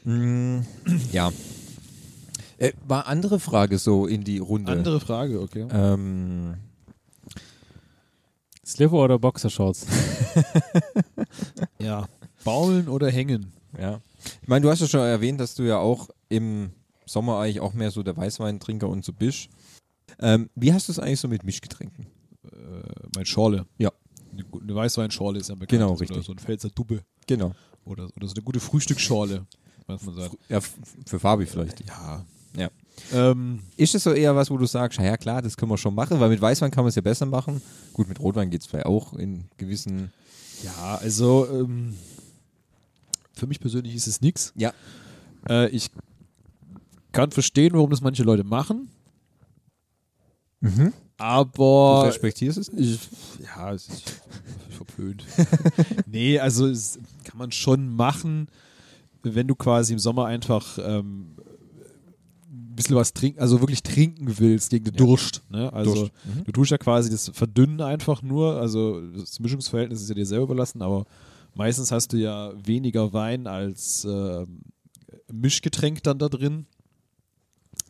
Ja. 0.05 0.13
Mm, 0.13 0.67
ja. 1.13 1.33
Äh, 2.59 2.73
war 2.87 3.07
andere 3.07 3.41
Frage 3.41 3.79
so 3.79 4.07
in 4.07 4.23
die 4.23 4.39
Runde. 4.39 4.73
Andere 4.73 5.01
Frage, 5.01 5.41
okay. 5.41 5.67
Ähm, 5.71 6.55
Slipper 8.65 8.97
oder 8.97 9.19
Boxershorts? 9.19 9.87
Ja. 11.79 12.09
Baumeln 12.45 12.89
oder 12.89 13.11
hängen? 13.11 13.53
Ja. 13.79 14.01
Ich 14.43 14.49
meine, 14.49 14.63
du 14.63 14.71
hast 14.71 14.81
ja 14.81 14.87
schon 14.87 15.01
erwähnt, 15.01 15.41
dass 15.41 15.55
du 15.55 15.63
ja 15.63 15.79
auch 15.79 16.09
im 16.29 16.71
Sommer 17.07 17.39
eigentlich 17.39 17.61
auch 17.61 17.73
mehr 17.73 17.91
so 17.91 18.03
der 18.03 18.17
Weißweintrinker 18.17 18.89
und 18.89 19.05
so 19.05 19.13
bist. 19.13 19.49
Ähm, 20.19 20.51
wie 20.55 20.73
hast 20.73 20.89
du 20.89 20.93
es 20.93 20.99
eigentlich 20.99 21.21
so 21.21 21.29
mit 21.29 21.45
Mischgetränken? 21.45 22.07
Äh, 22.45 22.49
mein 23.15 23.27
Schorle. 23.27 23.67
Ja. 23.79 23.93
Eine, 24.33 24.75
Weißweinschorle 24.75 25.39
ist 25.39 25.49
ja 25.49 25.55
bekannt. 25.55 25.71
Genau, 25.71 25.93
Oder 25.93 26.01
richtig. 26.01 26.25
so 26.25 26.33
ein 26.33 26.39
Pfälzer 26.39 26.69
Dubbe. 26.71 27.03
Genau. 27.27 27.53
Oder, 27.85 28.09
oder 28.17 28.27
so 28.27 28.35
eine 28.35 28.43
gute 28.43 28.61
Frühstücksschorle, 28.61 29.47
was 29.87 30.03
man 30.05 30.15
sagt. 30.15 30.37
Ja, 30.49 30.61
für 30.61 31.19
Fabi 31.19 31.47
vielleicht. 31.47 31.87
Ja. 31.87 32.25
Ja. 32.57 32.71
Ähm, 33.13 33.61
Ist 33.77 33.95
es 33.95 34.03
so 34.03 34.13
eher 34.13 34.35
was, 34.35 34.51
wo 34.51 34.57
du 34.57 34.67
sagst, 34.67 34.99
ja 34.99 35.17
klar, 35.17 35.43
das 35.43 35.57
können 35.57 35.71
wir 35.71 35.79
schon 35.79 35.95
machen, 35.95 36.19
weil 36.19 36.31
mit 36.31 36.41
Weißwein 36.41 36.71
kann 36.71 36.85
man 36.85 36.89
es 36.89 36.95
ja 36.95 37.03
besser 37.03 37.27
machen. 37.27 37.61
Gut, 37.93 38.09
mit 38.09 38.19
Rotwein 38.19 38.51
geht 38.51 38.63
es 38.63 38.67
vielleicht 38.67 38.87
auch 38.87 39.13
in 39.13 39.45
gewissen. 39.59 40.11
ja, 40.63 40.97
also 40.97 41.47
ähm, 41.53 41.95
für 43.37 43.47
mich 43.47 43.61
persönlich 43.61 43.95
ist 43.95 44.07
es 44.07 44.21
nichts. 44.21 44.53
Ja. 44.57 44.73
Äh, 45.49 45.69
ich 45.69 45.91
kann 47.13 47.31
verstehen, 47.31 47.75
warum 47.75 47.91
das 47.91 48.01
manche 48.01 48.23
Leute 48.23 48.45
machen, 48.45 48.89
Du 50.61 50.93
aber 51.19 52.05
respektierst 52.07 52.59
es? 52.59 52.69
ich, 52.71 52.99
ja, 53.45 53.73
es 53.73 53.89
ist 53.89 54.21
verpönt. 54.71 55.25
nee, 56.07 56.39
also 56.39 56.67
es 56.67 56.99
kann 57.25 57.39
man 57.39 57.53
schon 57.53 57.89
machen, 57.95 58.49
wenn 59.23 59.47
du 59.47 59.55
quasi 59.55 59.93
im 59.93 59.99
Sommer 59.99 60.27
einfach 60.27 60.79
ähm, 60.83 61.37
ein 62.51 62.75
bisschen 62.75 62.97
was 62.97 63.13
trinken, 63.15 63.41
also 63.41 63.61
wirklich 63.61 63.83
trinken 63.83 64.39
willst 64.39 64.71
gegen 64.71 64.85
den 64.85 64.95
Ja. 64.95 64.99
Durst. 65.07 65.43
Ne? 65.51 65.73
Also 65.73 65.95
Durst. 65.95 66.13
Mhm. 66.25 66.45
du 66.45 66.53
tust 66.53 66.71
ja 66.71 66.79
quasi 66.79 67.11
das 67.11 67.31
Verdünnen 67.33 67.81
einfach 67.81 68.23
nur, 68.23 68.61
also 68.61 69.01
das 69.13 69.39
Mischungsverhältnis 69.41 70.03
ist 70.03 70.09
ja 70.09 70.15
dir 70.15 70.27
selber 70.27 70.45
überlassen, 70.45 70.83
aber 70.83 71.07
meistens 71.57 71.91
hast 71.91 72.13
du 72.13 72.17
ja 72.19 72.53
weniger 72.65 73.13
Wein 73.13 73.47
als 73.47 74.05
ähm, 74.05 74.61
Mischgetränk 75.33 76.03
dann 76.05 76.19
da 76.19 76.29
drin, 76.29 76.67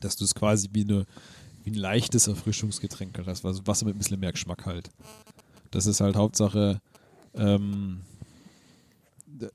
dass 0.00 0.16
du 0.16 0.24
es 0.24 0.34
quasi 0.34 0.68
wie, 0.72 0.84
eine, 0.84 1.06
wie 1.64 1.70
ein 1.70 1.74
leichtes 1.74 2.26
Erfrischungsgetränk 2.28 3.18
hast, 3.26 3.44
was 3.44 3.66
Wasser 3.66 3.84
mit 3.86 3.94
ein 3.94 3.98
bisschen 3.98 4.20
mehr 4.20 4.32
Geschmack 4.32 4.64
halt. 4.66 4.90
Das 5.70 5.86
ist 5.86 6.00
halt 6.00 6.16
Hauptsache, 6.16 6.80
ähm, 7.34 8.00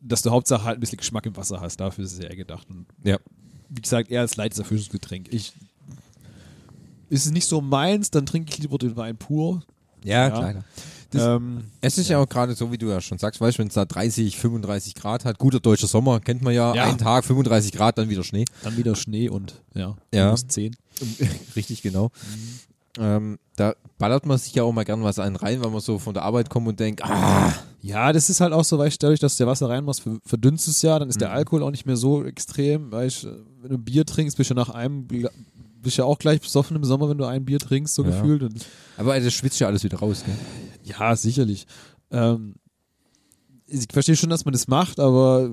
dass 0.01 0.22
du 0.22 0.30
Hauptsache 0.30 0.64
halt 0.64 0.78
ein 0.78 0.82
bisschen 0.82 0.97
Geschmack 0.97 1.26
im 1.26 1.36
Wasser 1.38 1.59
hast. 1.62 1.78
Dafür 1.80 2.03
ist 2.05 2.14
es 2.14 2.20
ja 2.20 2.26
eher 2.30 2.36
gedacht. 2.36 2.68
Und 2.70 2.86
Ja. 3.03 3.18
wie 3.70 3.82
gesagt, 3.82 4.12
eher 4.12 4.22
als 4.22 4.36
leichtes 4.36 4.59
Erfrischungsgetränk. 4.59 5.34
Ich, 5.34 5.53
ist 7.09 7.26
es 7.26 7.32
nicht 7.32 7.45
so 7.47 7.62
meins, 7.62 8.12
dann 8.12 8.26
trinke 8.26 8.51
ich 8.51 8.59
lieber 8.59 8.78
den 8.78 8.95
Wein 8.95 9.18
pur. 9.18 9.64
Ja, 10.03 10.28
Ja. 10.28 10.30
klar. 10.30 10.64
Ähm, 11.20 11.66
Es 11.82 11.97
ist 11.97 12.09
ja, 12.09 12.18
auch 12.20 12.28
gerade 12.30 12.53
so, 12.55 12.72
wie 12.72 12.78
du 12.78 12.88
ja 12.89 13.01
schon 13.01 13.18
sagst, 13.18 13.41
weißt 13.41 13.57
du, 13.57 13.59
wenn 13.62 13.68
es 13.68 13.74
da 13.74 13.86
30, 13.86 14.38
35 14.38 14.95
Grad 14.95 15.26
hat, 15.26 15.38
guter 15.39 15.59
deutscher 15.59 15.88
Sommer, 15.88 16.20
kennt 16.20 16.41
man 16.41 16.53
ja, 16.53 16.74
Ja. 16.76 16.84
einen 16.86 16.97
Tag 16.97 17.26
35 17.26 17.72
Grad, 17.74 17.97
dann 17.97 18.09
wieder 18.09 18.24
Schnee. 18.24 18.45
dann 18.64 18.78
wieder 18.78 18.95
Schnee 18.95 19.30
und 19.30 19.62
ja, 19.74 19.95
Ja. 20.14 20.26
minus 20.26 20.47
10. 20.47 20.76
Richtig, 21.55 21.82
genau. 21.82 22.09
Ähm, 22.99 23.39
da 23.55 23.74
ballert 23.97 24.26
man 24.26 24.38
sich 24.38 24.53
ja 24.53 24.64
auch 24.64 24.74
mal 24.74 24.84
gern 24.84 25.01
was 25.03 25.18
einen 25.18 25.38
rein, 25.38 25.64
weil 25.64 25.72
man 25.72 25.80
so 25.80 25.97
von 25.97 26.14
der 26.14 26.24
Arbeit 26.24 26.49
kommt 26.49 26.68
und 26.68 26.80
denkt, 26.80 27.03
ah, 27.05 27.53
Ja, 27.82 28.12
das 28.12 28.30
ist 28.30 28.41
halt 28.41 28.51
auch 28.53 28.64
so, 28.66 28.78
weil 28.78 28.89
ich 28.89 28.99
dadurch, 28.99 29.20
dass 29.22 29.38
du 29.38 29.43
ja 29.43 29.49
Wasser 29.49 29.70
reinmachst, 29.70 30.01
ver- 30.01 30.20
verdünnst 30.26 30.68
du 30.68 30.72
es 30.72 30.82
ja, 30.82 30.99
dann 30.99 31.09
ist 31.09 31.20
der 31.22 31.32
Alkohol 31.32 31.64
auch 31.64 31.72
nicht 31.72 31.86
mehr 31.86 31.95
so 31.97 32.24
extrem, 32.26 32.91
weil 32.91 33.07
ich, 33.07 33.26
wenn 33.62 33.72
du 33.72 33.78
Bier 33.78 34.05
trinkst, 34.05 34.38
bist 34.38 34.49
du 34.49 34.53
ja 34.55 34.59
nach 34.59 34.70
einem, 34.70 35.07
bist 35.82 35.97
ja 35.97 36.03
auch 36.03 36.20
gleich 36.20 36.41
besoffen 36.41 36.76
im 36.76 36.84
Sommer, 36.84 37.09
wenn 37.09 37.18
du 37.18 37.26
ein 37.26 37.45
Bier 37.45 37.59
trinkst, 37.59 37.95
so 37.95 38.03
Ja. 38.03 38.09
gefühlt. 38.09 38.43
Und 38.43 38.66
aber 38.97 39.18
das 39.20 39.34
schwitzt 39.34 39.59
ja 39.62 39.68
alles 39.68 39.84
wieder 39.84 39.97
raus, 39.99 40.24
gell? 40.26 40.36
Ja, 40.99 41.15
sicherlich. 41.15 41.65
Ähm, 42.11 42.55
ich 43.67 43.87
verstehe 43.91 44.15
schon, 44.15 44.29
dass 44.29 44.45
man 44.45 44.51
das 44.53 44.67
macht, 44.67 44.99
aber 44.99 45.49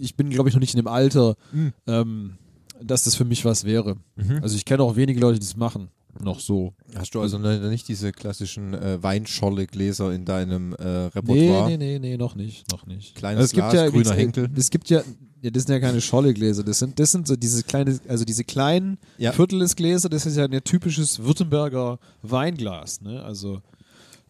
ich 0.00 0.16
bin, 0.16 0.30
glaube 0.30 0.48
ich, 0.48 0.54
noch 0.54 0.60
nicht 0.60 0.74
in 0.74 0.80
dem 0.80 0.88
Alter, 0.88 1.36
Mhm. 1.52 1.72
ähm, 1.86 2.38
dass 2.82 3.04
das 3.04 3.14
für 3.14 3.24
mich 3.24 3.44
was 3.44 3.64
wäre. 3.64 3.96
Mhm. 4.16 4.40
Also 4.42 4.56
ich 4.56 4.64
kenne 4.64 4.82
auch 4.82 4.96
wenige 4.96 5.20
Leute, 5.20 5.38
die 5.38 5.46
das 5.46 5.56
machen. 5.56 5.88
Noch 6.20 6.40
so. 6.40 6.74
Hast 6.96 7.14
du 7.14 7.20
also 7.20 7.38
ne- 7.38 7.68
nicht 7.68 7.86
diese 7.86 8.10
klassischen 8.10 8.74
äh, 8.74 9.00
Weinscholle-Gläser 9.00 10.12
in 10.12 10.24
deinem 10.24 10.72
äh, 10.72 10.76
Nee, 10.78 11.04
Repertoire? 11.14 11.68
nee, 11.68 11.76
nee, 11.76 11.98
nee, 12.00 12.16
noch 12.16 12.34
nicht. 12.34 12.68
Noch 12.72 12.86
nicht. 12.86 13.14
Kleines 13.14 13.36
Also 13.38 13.44
es 13.46 13.52
gibt 13.52 13.70
Glas, 13.70 13.74
ja, 13.74 13.88
grüner 13.88 14.02
gesagt, 14.02 14.18
Henkel. 14.18 14.50
Es 14.56 14.70
gibt 14.70 14.90
ja, 14.90 15.02
ja, 15.42 15.50
das 15.50 15.62
sind 15.64 15.72
ja 15.74 15.80
keine 15.80 16.00
Scholle-Gläser. 16.00 16.64
Das 16.64 16.80
sind, 16.80 16.98
das 16.98 17.12
sind 17.12 17.28
so 17.28 17.36
diese 17.36 17.62
kleine, 17.62 18.00
also 18.08 18.24
diese 18.24 18.42
kleinen 18.42 18.98
Ja. 19.18 19.30
Viertel 19.30 19.60
des 19.60 19.76
Gläser, 19.76 20.08
das 20.08 20.26
ist 20.26 20.36
ja 20.36 20.44
ein 20.46 20.64
typisches 20.64 21.20
Württemberger 21.22 22.00
Weinglas, 22.22 23.00
ne? 23.00 23.22
Also 23.22 23.60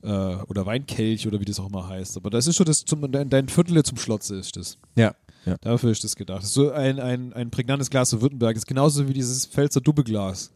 äh, 0.03 0.09
oder 0.49 0.67
Weinkelch 0.67 1.27
oder 1.27 1.41
wie 1.41 1.45
das 1.45 1.59
auch 1.61 1.69
immer 1.69 1.89
heißt. 1.89 2.17
Aber 2.17 2.31
das 2.31 2.47
ist 2.47 2.57
schon 2.57 2.67
das 2.67 2.85
zum, 2.85 3.11
dein, 3.11 3.29
dein 3.31 3.49
Viertel 3.49 3.83
zum 3.83 3.99
Schlotze 3.99 4.37
ist 4.37 4.57
das. 4.57 4.79
Ja. 4.97 5.15
ja. 5.47 5.57
Dafür 5.61 5.91
ist 5.91 6.05
das 6.05 6.17
gedacht. 6.17 6.39
Das 6.39 6.47
ist 6.49 6.55
so 6.55 6.71
ein, 6.71 6.99
ein, 7.01 7.33
ein 7.33 7.51
prägnantes 7.51 7.91
Glas 7.91 8.11
für 8.11 8.21
Württemberg. 8.21 8.55
Das 8.55 8.63
ist 8.63 8.67
genauso 8.67 9.09
wie 9.09 9.13
dieses 9.13 9.47
Pfälzer 9.47 9.81
Dubbeglas. 9.81 10.51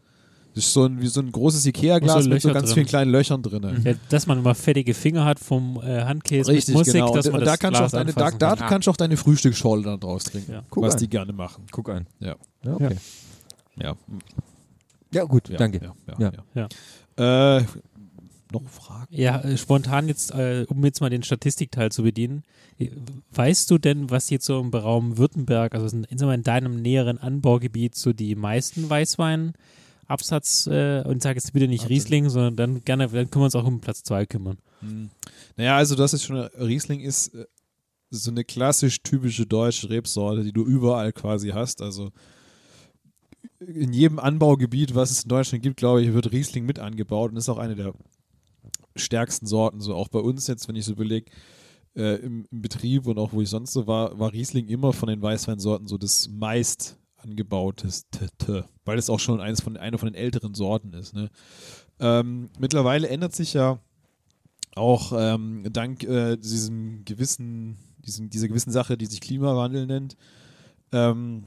Das 0.55 0.65
ist 0.65 0.73
so 0.73 0.85
ein, 0.85 1.01
wie 1.01 1.07
so 1.07 1.19
ein 1.19 1.31
großes 1.31 1.65
Ikea-Glas 1.65 2.25
so 2.25 2.29
mit 2.29 2.39
so 2.43 2.53
ganz 2.53 2.67
drin. 2.67 2.73
vielen 2.75 2.85
kleinen 2.85 3.11
Löchern 3.11 3.41
drin. 3.41 3.81
Ja, 3.83 3.93
dass 4.09 4.27
man 4.27 4.37
immer 4.37 4.53
fettige 4.53 4.93
Finger 4.93 5.25
hat 5.25 5.39
vom 5.39 5.81
äh, 5.81 6.03
Handkäse 6.03 6.51
Richtig, 6.51 6.75
mit 6.75 6.85
Musik, 6.85 6.93
genau. 6.93 7.15
dass 7.15 7.25
Und 7.25 7.31
man 7.31 7.41
da 7.41 7.45
das 7.45 7.59
kannst 7.59 7.79
du 7.79 7.83
auch 7.85 7.89
Glas 7.89 8.05
deine, 8.05 8.13
da, 8.13 8.29
da 8.37 8.55
kann. 8.55 8.69
kannst 8.69 8.85
du 8.87 8.91
auch 8.91 8.97
deine 8.97 9.17
Frühstücksschorle 9.17 9.81
dann 9.81 9.99
draus 9.99 10.25
trinken, 10.25 10.51
Ja. 10.51 10.63
Was 10.75 10.93
an. 10.93 10.99
die 10.99 11.07
gerne 11.09 11.33
machen. 11.33 11.65
Guck 11.71 11.89
an. 11.89 12.05
Ja. 12.19 12.35
Ja, 12.63 12.73
okay. 12.75 12.97
Ja, 13.77 13.95
Ja, 15.11 15.23
gut, 15.23 15.49
ja 15.49 15.57
danke. 15.57 15.81
Ja, 15.83 16.13
Ja. 16.19 16.31
ja, 16.53 16.67
ja. 17.17 17.57
Äh, 17.57 17.65
noch 18.53 18.69
Fragen? 18.69 19.07
Ja, 19.09 19.41
äh, 19.41 19.57
spontan 19.57 20.07
jetzt, 20.07 20.31
äh, 20.31 20.65
um 20.69 20.83
jetzt 20.85 21.01
mal 21.01 21.09
den 21.09 21.23
Statistikteil 21.23 21.91
zu 21.91 22.03
bedienen. 22.03 22.43
äh, 22.79 22.89
Weißt 23.33 23.69
du 23.69 23.77
denn, 23.77 24.09
was 24.09 24.29
jetzt 24.29 24.45
so 24.45 24.59
im 24.59 24.69
Raum 24.69 25.17
Württemberg, 25.17 25.75
also 25.75 25.95
in, 25.95 26.03
in, 26.05 26.19
in 26.19 26.43
deinem 26.43 26.81
näheren 26.81 27.17
Anbaugebiet, 27.17 27.95
so 27.95 28.13
die 28.13 28.35
meisten 28.35 28.89
Weißwein-Absatz, 28.89 30.67
äh, 30.67 31.03
und 31.05 31.21
sag 31.21 31.35
jetzt 31.35 31.51
bitte 31.53 31.67
nicht 31.67 31.83
Warte. 31.83 31.93
Riesling, 31.93 32.29
sondern 32.29 32.55
dann 32.55 32.85
gerne, 32.85 33.07
dann 33.09 33.29
können 33.29 33.41
wir 33.41 33.45
uns 33.45 33.55
auch 33.55 33.65
um 33.65 33.81
Platz 33.81 34.03
2 34.03 34.25
kümmern. 34.25 34.57
Hm. 34.79 35.09
Naja, 35.57 35.75
also 35.75 35.95
das 35.95 36.13
ist 36.13 36.23
schon, 36.23 36.37
Riesling 36.37 37.01
ist 37.01 37.33
äh, 37.35 37.45
so 38.09 38.31
eine 38.31 38.43
klassisch 38.43 39.01
typische 39.01 39.45
deutsche 39.45 39.89
Rebsorte, 39.89 40.43
die 40.43 40.53
du 40.53 40.63
überall 40.63 41.11
quasi 41.11 41.49
hast. 41.49 41.81
Also 41.81 42.11
in 43.59 43.93
jedem 43.93 44.19
Anbaugebiet, 44.19 44.95
was 44.95 45.11
es 45.11 45.23
in 45.23 45.29
Deutschland 45.29 45.63
gibt, 45.63 45.77
glaube 45.77 46.01
ich, 46.01 46.13
wird 46.13 46.31
Riesling 46.31 46.65
mit 46.65 46.79
angebaut 46.79 47.31
und 47.31 47.37
ist 47.37 47.49
auch 47.49 47.57
eine 47.57 47.75
der 47.75 47.93
stärksten 48.95 49.45
Sorten. 49.45 49.81
So 49.81 49.95
auch 49.95 50.07
bei 50.07 50.19
uns 50.19 50.47
jetzt, 50.47 50.67
wenn 50.67 50.75
ich 50.75 50.85
so 50.85 50.93
überlege, 50.93 51.31
äh, 51.95 52.15
im, 52.15 52.45
im 52.51 52.61
Betrieb 52.61 53.07
und 53.07 53.17
auch 53.17 53.33
wo 53.33 53.41
ich 53.41 53.49
sonst 53.49 53.73
so 53.73 53.87
war, 53.87 54.17
war 54.19 54.33
Riesling 54.33 54.67
immer 54.67 54.93
von 54.93 55.09
den 55.09 55.21
Weißweinsorten 55.21 55.87
so 55.87 55.97
das 55.97 56.27
meist 56.29 56.97
angebauteste, 57.17 58.65
weil 58.85 58.97
es 58.97 59.09
auch 59.09 59.19
schon 59.19 59.39
eines 59.39 59.61
von, 59.61 59.77
eine 59.77 59.97
von 59.97 60.07
den 60.07 60.15
älteren 60.15 60.53
Sorten 60.53 60.93
ist. 60.93 61.13
Ne? 61.13 61.29
Ähm, 61.99 62.49
mittlerweile 62.59 63.07
ändert 63.07 63.33
sich 63.33 63.53
ja 63.53 63.79
auch 64.75 65.13
ähm, 65.15 65.65
dank 65.71 66.03
äh, 66.03 66.35
diesem 66.35 67.05
gewissen, 67.05 67.77
diesem, 67.99 68.29
dieser 68.29 68.47
gewissen 68.47 68.71
Sache, 68.71 68.97
die 68.97 69.05
sich 69.05 69.21
Klimawandel 69.21 69.85
nennt, 69.85 70.17
ähm, 70.91 71.45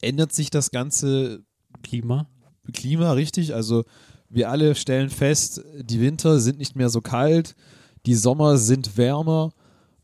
ändert 0.00 0.32
sich 0.32 0.50
das 0.50 0.70
ganze 0.70 1.44
Klima? 1.82 2.28
Klima 2.72 3.12
richtig. 3.12 3.54
Also 3.54 3.84
wir 4.28 4.50
alle 4.50 4.74
stellen 4.74 5.10
fest, 5.10 5.62
die 5.80 6.00
Winter 6.00 6.40
sind 6.40 6.58
nicht 6.58 6.76
mehr 6.76 6.90
so 6.90 7.00
kalt, 7.00 7.54
die 8.06 8.14
Sommer 8.14 8.58
sind 8.58 8.96
wärmer 8.96 9.52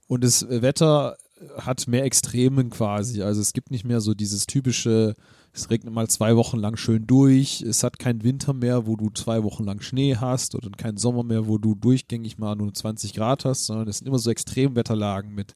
und 0.07 0.25
das 0.25 0.47
Wetter 0.49 1.17
hat 1.59 1.87
mehr 1.89 2.05
Extremen 2.05 2.71
quasi. 2.71 3.23
Also 3.23 3.41
es 3.41 3.53
gibt 3.53 3.71
nicht 3.71 3.85
mehr 3.85 4.01
so 4.01 4.15
dieses 4.15 4.47
typische, 4.47 5.15
es 5.53 5.71
regnet 5.71 5.93
mal 5.93 6.09
zwei 6.09 6.37
Wochen 6.37 6.59
lang 6.59 6.77
schön 6.77 7.07
durch, 7.07 7.61
es 7.63 7.83
hat 7.83 7.99
keinen 7.99 8.23
Winter 8.23 8.53
mehr, 8.53 8.87
wo 8.87 8.97
du 8.97 9.11
zwei 9.11 9.43
Wochen 9.43 9.65
lang 9.65 9.81
Schnee 9.81 10.17
hast 10.17 10.55
oder 10.55 10.71
keinen 10.71 10.97
Sommer 10.97 11.23
mehr, 11.23 11.47
wo 11.47 11.59
du 11.59 11.75
durchgängig 11.75 12.39
mal 12.39 12.57
nur 12.57 12.73
20 12.73 13.15
Grad 13.15 13.45
hast, 13.45 13.67
sondern 13.67 13.89
es 13.89 13.99
sind 13.99 14.09
immer 14.09 14.19
so 14.19 14.31
Extremwetterlagen 14.31 15.35
mit 15.35 15.55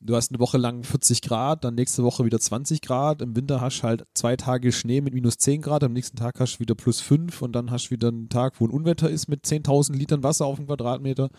Du 0.00 0.14
hast 0.14 0.30
eine 0.30 0.38
Woche 0.38 0.58
lang 0.58 0.84
40 0.84 1.22
Grad, 1.22 1.64
dann 1.64 1.74
nächste 1.74 2.04
Woche 2.04 2.24
wieder 2.24 2.38
20 2.38 2.82
Grad. 2.82 3.22
Im 3.22 3.34
Winter 3.34 3.60
hast 3.60 3.80
du 3.80 3.82
halt 3.84 4.06
zwei 4.14 4.36
Tage 4.36 4.70
Schnee 4.70 5.00
mit 5.00 5.14
minus 5.14 5.38
10 5.38 5.62
Grad, 5.62 5.82
am 5.82 5.94
nächsten 5.94 6.16
Tag 6.16 6.38
hast 6.38 6.56
du 6.56 6.60
wieder 6.60 6.74
plus 6.74 7.00
5 7.00 7.40
und 7.42 7.52
dann 7.52 7.70
hast 7.70 7.86
du 7.86 7.90
wieder 7.92 8.08
einen 8.08 8.28
Tag, 8.28 8.60
wo 8.60 8.66
ein 8.66 8.70
Unwetter 8.70 9.08
ist 9.08 9.28
mit 9.28 9.44
10.000 9.44 9.94
Litern 9.94 10.22
Wasser 10.22 10.46
auf 10.46 10.56
dem 10.56 10.66
Quadratmeter. 10.66 11.30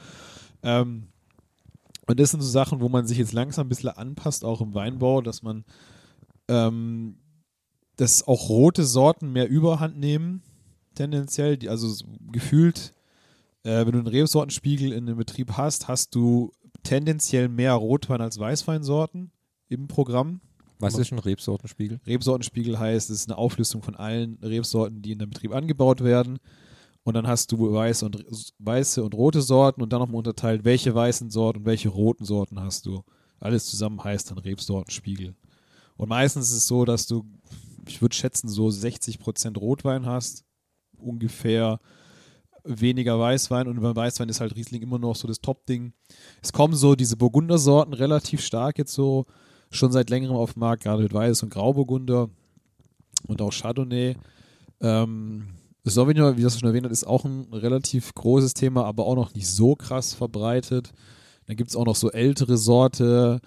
Ähm, 0.64 1.08
und 2.08 2.20
das 2.20 2.32
sind 2.32 2.42
so 2.42 2.50
Sachen, 2.50 2.82
wo 2.82 2.90
man 2.90 3.06
sich 3.06 3.18
jetzt 3.18 3.34
langsam 3.34 3.68
ein 3.68 3.70
bisschen 3.70 3.90
anpasst, 3.90 4.44
auch 4.44 4.62
im 4.62 4.74
Weinbau, 4.74 5.22
dass 5.22 5.44
man 5.44 5.66
ähm, 6.48 7.18
dass 7.98 8.28
auch 8.28 8.50
rote 8.50 8.86
Sorten 8.86 9.34
mehr 9.34 9.50
Überhand 9.50 9.98
nehmen, 9.98 10.42
tendenziell. 10.96 11.58
Die, 11.58 11.68
also 11.68 11.88
so 11.90 12.06
gefühlt, 12.32 12.94
äh, 13.64 13.86
wenn 13.86 13.92
du 13.92 14.00
einen 14.00 14.08
Rebsortenspiegel 14.08 14.94
in 14.94 15.08
einem 15.08 15.18
Betrieb 15.18 15.54
hast, 15.58 15.88
hast 15.88 16.16
du 16.16 16.52
tendenziell 16.88 17.50
mehr 17.50 17.74
Rotwein 17.74 18.22
als 18.22 18.40
Weißweinsorten 18.40 19.32
im 19.68 19.88
Programm. 19.88 20.40
Was 20.80 20.98
ist 20.98 21.12
ein 21.12 21.20
Rebsortenspiegel? 21.20 22.00
Rebsortenspiegel 22.06 22.80
heißt, 22.80 23.10
es 23.10 23.22
ist 23.22 23.30
eine 23.30 23.38
Auflistung 23.38 23.82
von 23.82 23.96
allen 23.96 24.38
Rebsorten, 24.42 25.02
die 25.02 25.12
in 25.12 25.20
dem 25.20 25.30
Betrieb 25.30 25.54
angebaut 25.54 26.04
werden. 26.04 26.40
Und 27.04 27.16
dann 27.16 27.28
hast 27.28 27.52
du 27.52 27.74
weiße 27.74 28.06
und, 28.06 28.26
weiße 28.60 29.04
und 29.04 29.14
rote 29.16 29.42
Sorten 29.42 29.82
und 29.82 29.92
dann 29.92 30.00
nochmal 30.00 30.18
unterteilt, 30.18 30.64
welche 30.64 30.94
weißen 30.94 31.30
Sorten 31.30 31.60
und 31.60 31.66
welche 31.66 31.90
roten 31.90 32.26
Sorten 32.26 32.60
hast 32.60 32.86
du. 32.86 33.04
Alles 33.40 33.66
zusammen 33.66 34.02
heißt 34.04 34.32
dann 34.32 34.38
Rebsortenspiegel. 34.38 35.36
Und 35.98 36.10
meistens 36.10 36.50
ist 36.50 36.58
es 36.58 36.68
so, 36.68 36.86
dass 36.86 37.08
du, 37.08 37.26
ich 37.88 38.02
würde 38.02 38.16
schätzen, 38.16 38.48
so 38.48 38.68
60% 38.68 39.58
Rotwein 39.58 40.06
hast, 40.06 40.46
ungefähr 40.98 41.80
weniger 42.68 43.20
Weißwein 43.20 43.68
und 43.68 43.82
beim 43.82 43.96
Weißwein 43.96 44.30
ist 44.30 44.42
halt 44.42 44.56
Riesling 44.56 44.82
immer 44.82 45.00
noch 45.00 45.16
so 45.16 45.28
das 45.28 45.42
Top-Ding. 45.42 45.94
Es 46.42 46.54
kommen 46.54 46.76
so 46.76 46.96
diese 46.96 47.18
Burgundersorten 47.18 47.94
relativ 47.94 48.42
stark 48.42 48.78
jetzt 48.78 48.94
so 48.94 49.26
schon 49.72 49.92
seit 49.92 50.10
längerem 50.10 50.36
auf 50.36 50.54
den 50.54 50.62
Markt, 50.62 50.84
gerade 50.84 51.04
mit 51.04 51.14
Weiß- 51.14 51.44
und 51.44 51.50
Grauburgunder 51.50 52.30
und 53.28 53.42
auch 53.42 53.52
Chardonnay. 53.52 54.16
Ähm, 54.82 55.48
Sauvignon, 55.84 56.38
wie 56.38 56.42
das 56.42 56.60
schon 56.60 56.68
erwähnt 56.68 56.86
hat, 56.86 56.92
ist 56.92 57.08
auch 57.08 57.26
ein 57.26 57.48
relativ 57.54 58.14
großes 58.14 58.54
Thema, 58.54 58.86
aber 58.86 59.06
auch 59.06 59.16
noch 59.16 59.34
nicht 59.34 59.48
so 59.48 59.76
krass 59.76 60.14
verbreitet. 60.14 60.94
Dann 61.46 61.56
gibt 61.56 61.70
es 61.70 61.76
auch 61.76 61.86
noch 61.86 61.96
so 61.96 62.12
ältere 62.12 62.58
Sorte, 62.58 63.40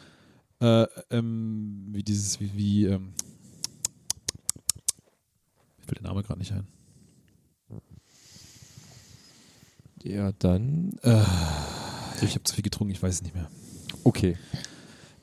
äh, 0.60 0.86
ähm, 1.10 1.88
wie 1.92 2.02
dieses, 2.02 2.40
wie, 2.40 2.50
wie 2.54 2.86
ähm, 2.86 3.12
ich 5.78 5.86
fällt 5.86 6.00
der 6.00 6.08
Name 6.08 6.22
gerade 6.22 6.38
nicht 6.38 6.52
ein. 6.52 6.66
Ja, 10.02 10.32
dann. 10.38 10.98
Äh, 11.02 11.22
ich 12.22 12.34
habe 12.34 12.44
zu 12.44 12.54
viel 12.54 12.64
getrunken, 12.64 12.92
ich 12.92 13.02
weiß 13.02 13.16
es 13.16 13.22
nicht 13.22 13.34
mehr. 13.34 13.50
Okay. 14.04 14.38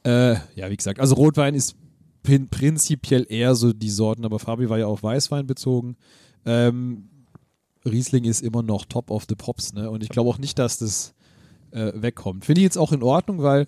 Äh, 0.04 0.36
ja, 0.56 0.70
wie 0.70 0.78
gesagt, 0.78 1.00
also 1.00 1.16
Rotwein 1.16 1.56
ist 1.56 1.76
prin 2.24 2.50
prinzipiell 2.50 3.26
eher 3.30 3.56
so 3.56 3.74
die 3.74 3.90
Sorten, 3.90 4.26
aber 4.26 4.40
Fabi 4.40 4.70
war 4.70 4.78
ja 4.78 4.86
auf 4.88 5.04
Weißwein 5.04 5.48
bezogen. 5.48 5.96
Ähm, 6.46 7.10
Riesling 7.86 8.26
ist 8.26 8.42
immer 8.42 8.64
noch 8.64 8.86
top 8.86 9.12
of 9.12 9.26
the 9.30 9.36
pops, 9.36 9.74
ne? 9.74 9.90
Und 9.90 10.04
ich 10.04 10.10
glaube 10.10 10.30
auch 10.30 10.38
nicht, 10.38 10.60
dass 10.60 10.78
das 10.78 11.14
äh, 11.72 11.94
wegkommt. 11.96 12.46
Finde 12.46 12.62
ich 12.62 12.66
jetzt 12.66 12.78
auch 12.78 12.92
in 12.92 13.02
Ordnung, 13.02 13.42
weil 13.42 13.66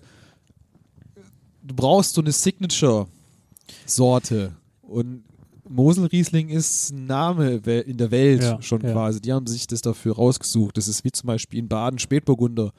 du 1.62 1.74
brauchst 1.74 2.14
so 2.14 2.20
eine 2.20 2.32
Signature-Sorte. 2.32 4.52
Und 4.82 5.24
Mosel-Riesling 5.70 6.48
ist 6.48 6.90
ein 6.90 7.06
Name 7.06 7.54
in 7.54 7.96
der 7.96 8.10
Welt 8.10 8.42
Ja, 8.42 8.60
schon 8.60 8.80
ja. 8.82 8.92
quasi. 8.92 9.20
Die 9.20 9.32
haben 9.32 9.46
sich 9.46 9.66
das 9.66 9.80
dafür 9.80 10.16
rausgesucht. 10.16 10.76
Das 10.76 10.88
ist 10.88 11.04
wie 11.04 11.12
zum 11.12 11.28
Beispiel 11.28 11.60
in 11.60 11.68
Baden 11.68 11.98
Spätburgunder. 11.98 12.72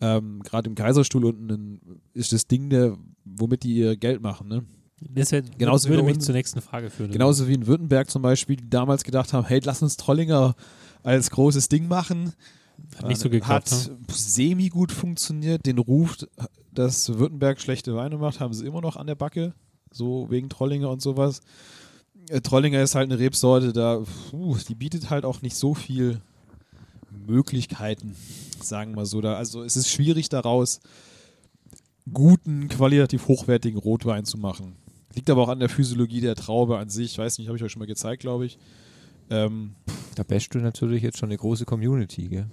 Ähm, 0.00 0.42
Gerade 0.42 0.68
im 0.68 0.74
Kaiserstuhl 0.74 1.24
unten 1.26 1.80
ist 2.14 2.32
das 2.32 2.46
Ding, 2.46 2.70
der, 2.70 2.96
womit 3.24 3.62
die 3.62 3.76
ihr 3.76 3.96
Geld 3.96 4.22
machen. 4.22 4.48
Ne? 4.48 4.64
Das 5.00 5.30
wär, 5.30 5.42
Genauso 5.42 5.90
würde 5.90 6.02
mich 6.02 6.18
zur 6.20 6.34
nächsten 6.34 6.62
Frage 6.62 6.88
führen. 6.88 7.10
Genauso 7.10 7.48
wie 7.48 7.54
in 7.54 7.66
Württemberg 7.66 8.10
zum 8.10 8.22
Beispiel, 8.22 8.56
die 8.56 8.70
damals 8.70 9.04
gedacht 9.04 9.32
haben, 9.34 9.46
hey, 9.46 9.60
lass 9.62 9.82
uns 9.82 9.96
Trollinger 9.98 10.54
als 11.02 11.30
großes 11.30 11.68
Ding 11.68 11.86
machen. 11.86 12.32
Hat 12.96 13.08
nicht 13.08 13.20
so 13.20 13.28
geklappt. 13.28 13.70
Hat 13.70 13.90
ne? 13.90 13.96
semi 14.10 14.68
gut 14.68 14.90
funktioniert. 14.90 15.66
Den 15.66 15.78
Ruf, 15.78 16.16
dass 16.72 17.18
Württemberg 17.18 17.60
schlechte 17.60 17.94
Weine 17.94 18.16
macht, 18.16 18.40
haben 18.40 18.54
sie 18.54 18.66
immer 18.66 18.80
noch 18.80 18.96
an 18.96 19.06
der 19.06 19.14
Backe. 19.14 19.54
So 19.90 20.30
wegen 20.30 20.48
Trollinger 20.48 20.90
und 20.90 21.02
sowas. 21.02 21.40
Äh, 22.28 22.40
Trollinger 22.40 22.82
ist 22.82 22.94
halt 22.94 23.10
eine 23.10 23.18
Rebsorte, 23.18 23.72
da, 23.72 24.02
puh, 24.30 24.56
die 24.68 24.74
bietet 24.74 25.10
halt 25.10 25.24
auch 25.24 25.42
nicht 25.42 25.56
so 25.56 25.74
viel 25.74 26.20
Möglichkeiten, 27.26 28.16
sagen 28.60 28.96
wir 28.96 29.06
so. 29.06 29.20
Da, 29.20 29.34
also 29.34 29.62
es 29.62 29.76
ist 29.76 29.90
schwierig 29.90 30.28
daraus 30.28 30.80
guten, 32.12 32.68
qualitativ 32.68 33.26
hochwertigen 33.28 33.78
Rotwein 33.78 34.24
zu 34.24 34.38
machen. 34.38 34.76
Liegt 35.14 35.30
aber 35.30 35.42
auch 35.42 35.48
an 35.48 35.60
der 35.60 35.68
Physiologie 35.68 36.20
der 36.20 36.34
Traube 36.34 36.78
an 36.78 36.88
sich. 36.88 37.12
Ich 37.12 37.18
weiß 37.18 37.38
nicht, 37.38 37.48
habe 37.48 37.56
ich 37.56 37.64
euch 37.64 37.72
schon 37.72 37.80
mal 37.80 37.86
gezeigt, 37.86 38.20
glaube 38.20 38.46
ich. 38.46 38.58
Ähm, 39.30 39.74
Da 40.14 40.22
bashst 40.22 40.54
du 40.54 40.58
natürlich 40.58 41.02
jetzt 41.02 41.18
schon 41.18 41.28
eine 41.28 41.38
große 41.38 41.64
Community, 41.64 42.28
gell? 42.28 42.46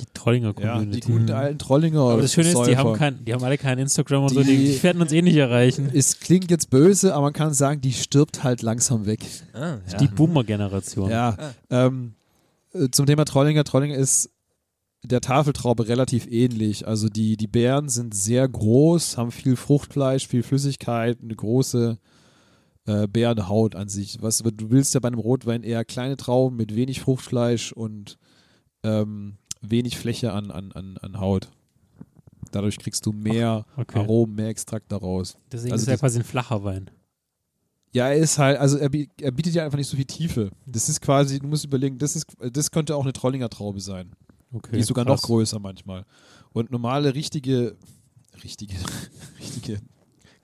Die 0.00 0.04
Trollinger 0.14 0.54
ja, 0.60 0.72
Community. 0.74 1.00
die 1.00 1.06
guten 1.12 1.30
alten 1.30 1.58
Trollinger. 1.58 2.00
Aber 2.00 2.22
das 2.22 2.32
Schöne 2.32 2.50
ist, 2.52 2.66
die 2.66 2.76
haben, 2.76 2.94
kein, 2.94 3.24
die 3.24 3.32
haben 3.34 3.42
alle 3.42 3.58
kein 3.58 3.78
Instagram 3.78 4.22
und 4.24 4.28
so, 4.30 4.42
Die- 4.42 4.56
die, 4.56 4.72
die 4.72 4.82
werden 4.82 5.02
uns 5.02 5.12
eh 5.12 5.22
nicht 5.22 5.36
erreichen. 5.36 5.90
Es 5.92 6.20
klingt 6.20 6.50
jetzt 6.50 6.70
böse, 6.70 7.14
aber 7.14 7.22
man 7.24 7.32
kann 7.32 7.52
sagen, 7.52 7.80
die 7.80 7.92
stirbt 7.92 8.44
halt 8.44 8.62
langsam 8.62 9.06
weg. 9.06 9.20
Ah, 9.54 9.78
Die 10.00 10.06
Boomer-Generation. 10.08 11.10
Ja. 11.10 11.36
Ähm, 11.70 12.14
äh, 12.72 12.88
zum 12.90 13.06
Thema 13.06 13.24
Trollinger. 13.24 13.64
Trollinger 13.64 13.96
ist 13.96 14.30
der 15.04 15.20
Tafeltraube 15.20 15.88
relativ 15.88 16.26
ähnlich. 16.30 16.86
Also 16.86 17.08
die, 17.08 17.36
die 17.36 17.46
Beeren 17.46 17.88
sind 17.88 18.14
sehr 18.14 18.48
groß, 18.48 19.16
haben 19.16 19.30
viel 19.32 19.56
Fruchtfleisch, 19.56 20.26
viel 20.28 20.42
Flüssigkeit, 20.42 21.18
eine 21.22 21.34
große 21.36 21.98
äh, 22.86 23.06
Beerenhaut 23.06 23.74
an 23.74 23.88
sich. 23.88 24.18
Was, 24.20 24.38
du 24.38 24.70
willst 24.70 24.94
ja 24.94 25.00
bei 25.00 25.08
einem 25.08 25.20
Rotwein 25.20 25.62
eher 25.62 25.84
kleine 25.84 26.16
Trauben 26.16 26.56
mit 26.56 26.74
wenig 26.74 27.00
Fruchtfleisch 27.00 27.72
und 27.72 28.18
ähm, 28.82 29.38
wenig 29.60 29.98
Fläche 29.98 30.32
an, 30.32 30.50
an, 30.50 30.72
an, 30.72 30.98
an 30.98 31.20
Haut. 31.20 31.48
Dadurch 32.52 32.78
kriegst 32.78 33.04
du 33.04 33.12
mehr 33.12 33.66
Okay. 33.76 33.98
Aromen, 33.98 34.34
mehr 34.34 34.48
Extrakt 34.48 34.90
daraus. 34.90 35.36
Deswegen 35.52 35.72
Also 35.72 35.82
ist 35.82 35.88
er 35.88 35.98
quasi 35.98 36.18
ein 36.18 36.24
flacher 36.24 36.64
Wein. 36.64 36.90
Ja, 37.92 38.08
er 38.08 38.16
ist 38.16 38.38
halt, 38.38 38.58
also 38.58 38.78
er, 38.78 38.90
er 39.20 39.30
bietet 39.30 39.54
ja 39.54 39.64
einfach 39.64 39.78
nicht 39.78 39.88
so 39.88 39.96
viel 39.96 40.06
Tiefe. 40.06 40.50
Das 40.66 40.88
ist 40.88 41.00
quasi, 41.00 41.38
du 41.38 41.46
musst 41.46 41.64
überlegen, 41.64 41.98
das 41.98 42.16
ist, 42.16 42.26
das 42.52 42.70
könnte 42.70 42.94
auch 42.96 43.02
eine 43.02 43.12
Trollinger 43.12 43.48
Traube 43.48 43.80
sein. 43.80 44.12
Okay. 44.52 44.72
Die 44.74 44.78
ist 44.80 44.88
sogar 44.88 45.04
krass. 45.04 45.22
noch 45.22 45.26
größer 45.26 45.58
manchmal. 45.58 46.04
Und 46.52 46.70
normale, 46.70 47.14
richtige, 47.14 47.76
richtige, 48.42 48.76
richtige, 49.40 49.80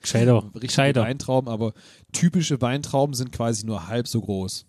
Gescheiter. 0.01 0.43
richtige 0.43 0.67
Gescheiter. 0.67 1.01
Weintrauben, 1.01 1.49
aber 1.49 1.73
typische 2.11 2.61
Weintrauben 2.61 3.13
sind 3.15 3.31
quasi 3.31 3.65
nur 3.65 3.87
halb 3.87 4.07
so 4.07 4.21
groß. 4.21 4.65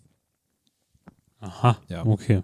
Aha. 1.40 1.78
Ja. 1.88 2.04
Okay. 2.04 2.42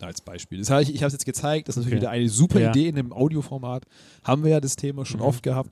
Als 0.00 0.20
Beispiel. 0.20 0.58
Das 0.58 0.68
hab 0.70 0.82
ich 0.82 0.94
ich 0.94 1.00
habe 1.02 1.06
es 1.08 1.12
jetzt 1.14 1.24
gezeigt, 1.24 1.68
das 1.68 1.76
ist 1.76 1.78
natürlich 1.84 1.94
Okay. 1.98 2.02
wieder 2.02 2.10
eine 2.10 2.28
super 2.28 2.60
Ja. 2.60 2.70
Idee 2.70 2.88
in 2.88 2.96
dem 2.96 3.12
Audioformat. 3.12 3.84
Haben 4.24 4.44
wir 4.44 4.50
ja 4.50 4.60
das 4.60 4.76
Thema 4.76 5.06
schon 5.06 5.20
Mhm. 5.20 5.26
oft 5.26 5.42
gehabt. 5.42 5.70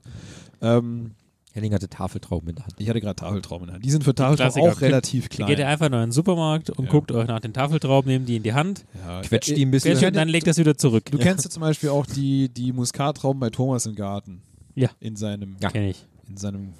Ähm, 0.61 1.11
Henning 1.53 1.73
hatte 1.73 1.87
Tafeltrauben 1.87 2.49
in 2.49 2.55
der 2.55 2.65
Hand. 2.65 2.73
ich 2.79 2.89
hatte 2.89 2.99
gerade 2.99 3.15
Tafeltrauben 3.15 3.63
in 3.63 3.67
der 3.67 3.73
Hand. 3.75 3.85
Die 3.85 3.89
sind 3.91 4.03
für 4.03 4.13
Tafeltrauben 4.13 4.53
Klassiker. 4.53 4.73
auch 4.77 4.81
relativ 4.81 5.29
klein. 5.29 5.47
geht 5.47 5.59
ihr 5.59 5.67
einfach 5.69 5.89
nur 5.89 5.99
in 6.01 6.07
den 6.07 6.11
Supermarkt 6.11 6.69
und 6.71 6.85
Ja. 6.85 6.91
guckt 6.91 7.11
euch 7.13 7.27
nach 7.27 7.39
den 7.39 7.53
Tafeltrauben, 7.53 8.11
nehmt 8.11 8.27
die 8.27 8.35
in 8.37 8.43
die 8.43 8.53
Hand, 8.53 8.83
ja. 9.05 9.21
Quetscht 9.21 9.55
die 9.55 9.63
ein 9.65 9.71
bisschen. 9.71 9.95
und 10.05 10.15
dann 10.15 10.27
legt 10.27 10.47
das 10.47 10.57
wieder 10.57 10.77
zurück. 10.77 11.05
Du 11.11 11.17
kennst 11.17 11.45
ja 11.45 11.51
zum 11.51 11.61
Beispiel 11.61 11.89
auch 11.89 12.05
die, 12.05 12.49
die 12.49 12.73
Muskattrauben 12.73 13.39
bei 13.39 13.51
Thomas 13.51 13.85
im 13.85 13.95
Garten. 13.95 14.41
Ja. 14.73 14.89
In 14.99 15.15
seinem, 15.15 15.55
Ja. 15.61 15.69
Kenn 15.69 15.83
ich. 15.83 16.05
in 16.27 16.35
seinem 16.35 16.73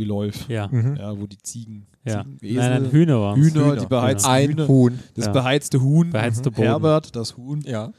Geläuf. 0.00 0.48
Ja. 0.48 0.68
Mhm. 0.68 0.96
Ja, 0.96 1.18
wo 1.18 1.26
die 1.26 1.38
Ziegen, 1.38 1.86
Ja. 2.04 2.24
Ziegen 2.24 2.38
Nein, 2.56 2.70
nein, 2.70 2.82
Esel, 2.84 2.92
Hühner 2.92 3.20
waren 3.20 3.40
Hühner, 3.40 3.64
Hühner. 3.66 3.76
die 3.76 3.86
beheizten 3.86 4.28
Ein 4.30 4.48
Hühner. 4.50 4.68
Huhn. 4.68 4.98
Das 5.14 5.26
Ja. 5.26 5.32
beheizte 5.32 5.80
Huhn. 5.80 6.10
Beheizte 6.10 6.50
Boden. 6.50 6.62
Herbert, 6.66 7.14
das 7.16 7.36
Huhn. 7.36 7.60
Ja. 7.62 7.92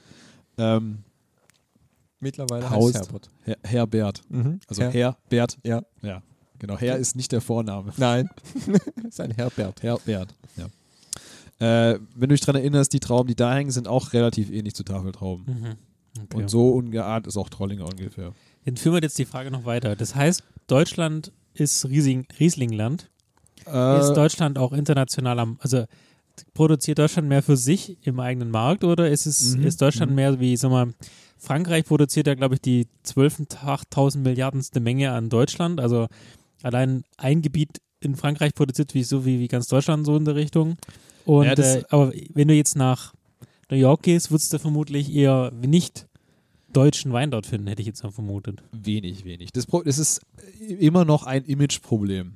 Ähm, 0.58 1.00
Mittlerweile 2.20 2.70
Haust. 2.70 2.96
heißt 2.96 3.06
Herbert. 3.08 3.30
Her 3.44 3.58
Herbert. 3.64 4.22
Mhm. 4.30 4.60
Also 4.68 4.84
Her 4.84 4.92
Herbert. 4.92 5.58
Ja. 5.64 5.82
Ja. 6.02 6.22
Genau. 6.60 6.78
Herr 6.78 6.98
ist 6.98 7.16
nicht 7.16 7.32
der 7.32 7.42
Vorname. 7.42 7.92
Nein. 7.98 8.30
Sein 9.10 9.32
Herbert. 9.32 9.82
Herbert. 9.82 10.34
Ja. 10.58 10.66
Äh, 11.94 12.00
wenn 12.16 12.30
du 12.30 12.36
dich 12.36 12.42
daran 12.42 12.62
erinnerst, 12.62 12.94
die 12.94 13.00
Trauben, 13.00 13.28
die 13.28 13.36
da 13.36 13.54
hängen, 13.54 13.72
sind 13.72 13.88
auch 13.88 14.14
relativ 14.14 14.52
ähnlich 14.52 14.76
zu 14.76 14.84
Tafeltrauben. 14.84 15.46
Mhm. 15.46 16.24
Okay. 16.24 16.38
Und 16.38 16.50
so 16.50 16.70
ungeahnt 16.72 17.26
ist 17.28 17.38
auch 17.38 17.50
Trollinger 17.50 17.86
ungefähr. 17.86 18.34
Dann 18.66 18.78
führen 18.78 18.96
wir 18.96 19.02
jetzt 19.02 19.18
die 19.18 19.26
Frage 19.26 19.50
noch 19.50 19.66
weiter. 19.66 19.96
Das 19.96 20.14
heißt, 20.14 20.44
Deutschland 20.68 21.32
ist 21.54 21.86
Riesling, 21.86 22.26
Rieslingland. 22.40 23.10
Äh, 23.68 24.00
ist 24.00 24.14
Deutschland 24.14 24.58
auch 24.58 24.72
international 24.74 25.40
am, 25.40 25.58
also 25.62 25.86
produziert 26.54 27.00
Deutschland 27.00 27.28
mehr 27.28 27.44
für 27.44 27.58
sich 27.58 27.98
im 28.06 28.20
eigenen 28.20 28.50
Markt 28.50 28.84
oder 28.84 29.10
ist 29.10 29.26
es 29.26 29.56
Mhm, 29.56 29.64
ist 29.64 29.82
Deutschland 29.82 30.12
mhm. 30.12 30.16
mehr 30.16 30.40
wie, 30.40 30.56
sag 30.58 30.72
mal, 30.72 30.94
Frankreich 31.38 31.86
produziert 31.86 32.28
ja, 32.28 32.36
glaube 32.36 32.56
ich, 32.56 32.62
die 32.62 32.88
12.000 33.06 34.20
Milliardenste 34.20 34.80
Menge 34.80 35.12
an 35.12 35.30
Deutschland. 35.30 35.80
Also 35.80 36.08
allein 36.62 37.04
ein 37.18 37.42
Gebiet 37.42 37.82
in 38.00 38.16
Frankreich 38.16 38.54
produziert 38.54 38.94
wie 38.94 39.04
so 39.04 39.26
wie, 39.26 39.40
wie 39.40 39.48
ganz 39.48 39.68
Deutschland 39.68 40.06
so 40.06 40.16
in 40.16 40.26
der 40.26 40.36
Richtung. 40.36 40.78
Und 41.26 41.46
Ja, 41.46 41.54
äh, 41.54 41.84
aber 41.90 42.14
wenn 42.34 42.48
du 42.48 42.54
jetzt 42.54 42.76
nach 42.76 43.14
New 43.70 43.78
York 43.78 44.04
gehst, 44.04 44.32
würdest 44.32 44.54
du 44.54 44.60
vermutlich 44.60 45.14
eher 45.14 45.52
nicht 45.52 46.08
deutschen 46.74 47.12
Wein 47.14 47.32
dort 47.32 47.46
finden, 47.46 47.68
hätte 47.68 47.82
ich 47.82 47.88
jetzt 47.88 48.04
mal 48.04 48.12
vermutet. 48.12 48.64
Wenig, 48.72 49.26
wenig. 49.26 49.52
Das, 49.52 49.68
das 49.68 49.98
ist 49.98 50.22
immer 50.60 51.06
noch 51.06 51.24
ein 51.26 51.44
Imageproblem. 51.46 52.34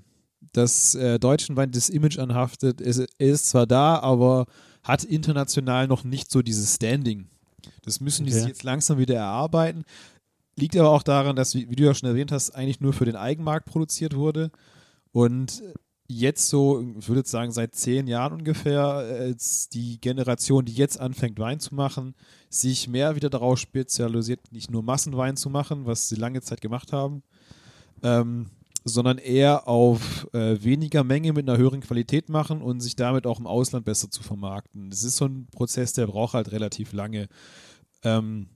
Das 0.53 0.95
äh, 0.95 1.19
deutschen 1.19 1.55
Wein 1.55 1.71
das 1.71 1.89
Image 1.89 2.17
anhaftet, 2.19 2.79
ist, 2.81 3.05
ist 3.17 3.47
zwar 3.49 3.67
da, 3.67 3.99
aber 3.99 4.45
hat 4.83 5.03
international 5.03 5.87
noch 5.87 6.03
nicht 6.03 6.31
so 6.31 6.41
dieses 6.41 6.75
Standing. 6.75 7.27
Das 7.83 7.99
müssen 7.99 8.25
die 8.25 8.31
Okay. 8.31 8.39
sich 8.41 8.47
jetzt 8.49 8.63
langsam 8.63 8.97
wieder 8.97 9.15
erarbeiten. 9.15 9.83
Liegt 10.57 10.77
aber 10.77 10.91
auch 10.91 11.03
daran, 11.03 11.35
dass, 11.35 11.55
wie, 11.55 11.69
wie 11.69 11.75
du 11.75 11.83
ja 11.83 11.93
schon 11.93 12.07
erwähnt 12.07 12.31
hast, 12.31 12.51
eigentlich 12.51 12.79
nur 12.79 12.93
für 12.93 13.05
den 13.05 13.15
Eigenmarkt 13.17 13.65
produziert 13.65 14.15
wurde. 14.15 14.51
Und 15.11 15.61
jetzt 16.07 16.47
so, 16.49 16.81
ich 16.99 17.07
würde 17.09 17.21
jetzt 17.21 17.31
sagen, 17.31 17.51
seit 17.51 17.75
zehn 17.75 18.07
Jahren 18.07 18.33
ungefähr, 18.33 18.83
als 18.85 19.69
die 19.69 19.99
Generation, 19.99 20.63
die 20.63 20.73
jetzt 20.73 20.99
anfängt, 20.99 21.39
Wein 21.39 21.59
zu 21.59 21.75
machen, 21.75 22.13
sich 22.59 22.87
mehr 22.87 23.15
wieder 23.15 23.29
darauf 23.29 23.59
spezialisiert, 23.59 24.51
nicht 24.51 24.71
nur 24.71 24.83
Massenwein 24.83 25.37
zu 25.37 25.49
machen, 25.49 25.85
was 25.85 26.09
sie 26.09 26.15
lange 26.15 26.41
Zeit 26.41 26.61
gemacht 26.61 26.91
haben, 26.93 27.23
ähm, 28.03 28.47
sondern 28.83 29.17
eher 29.17 29.67
auf 29.67 30.27
äh, 30.33 30.63
weniger 30.63 31.03
Menge 31.03 31.33
mit 31.33 31.49
einer 31.49 31.57
höheren 31.57 31.81
Qualität 31.81 32.29
machen 32.29 32.61
und 32.61 32.81
sich 32.81 32.95
damit 32.95 33.25
auch 33.25 33.39
im 33.39 33.47
Ausland 33.47 33.85
besser 33.85 34.11
zu 34.11 34.21
vermarkten. 34.21 34.89
Das 34.89 35.03
ist 35.03 35.17
so 35.17 35.25
ein 35.25 35.47
Prozess, 35.51 35.93
der 35.93 36.07
braucht 36.07 36.33
halt 36.35 36.51
relativ 36.51 36.93
lange, 36.93 37.27
ähm, 38.03 38.47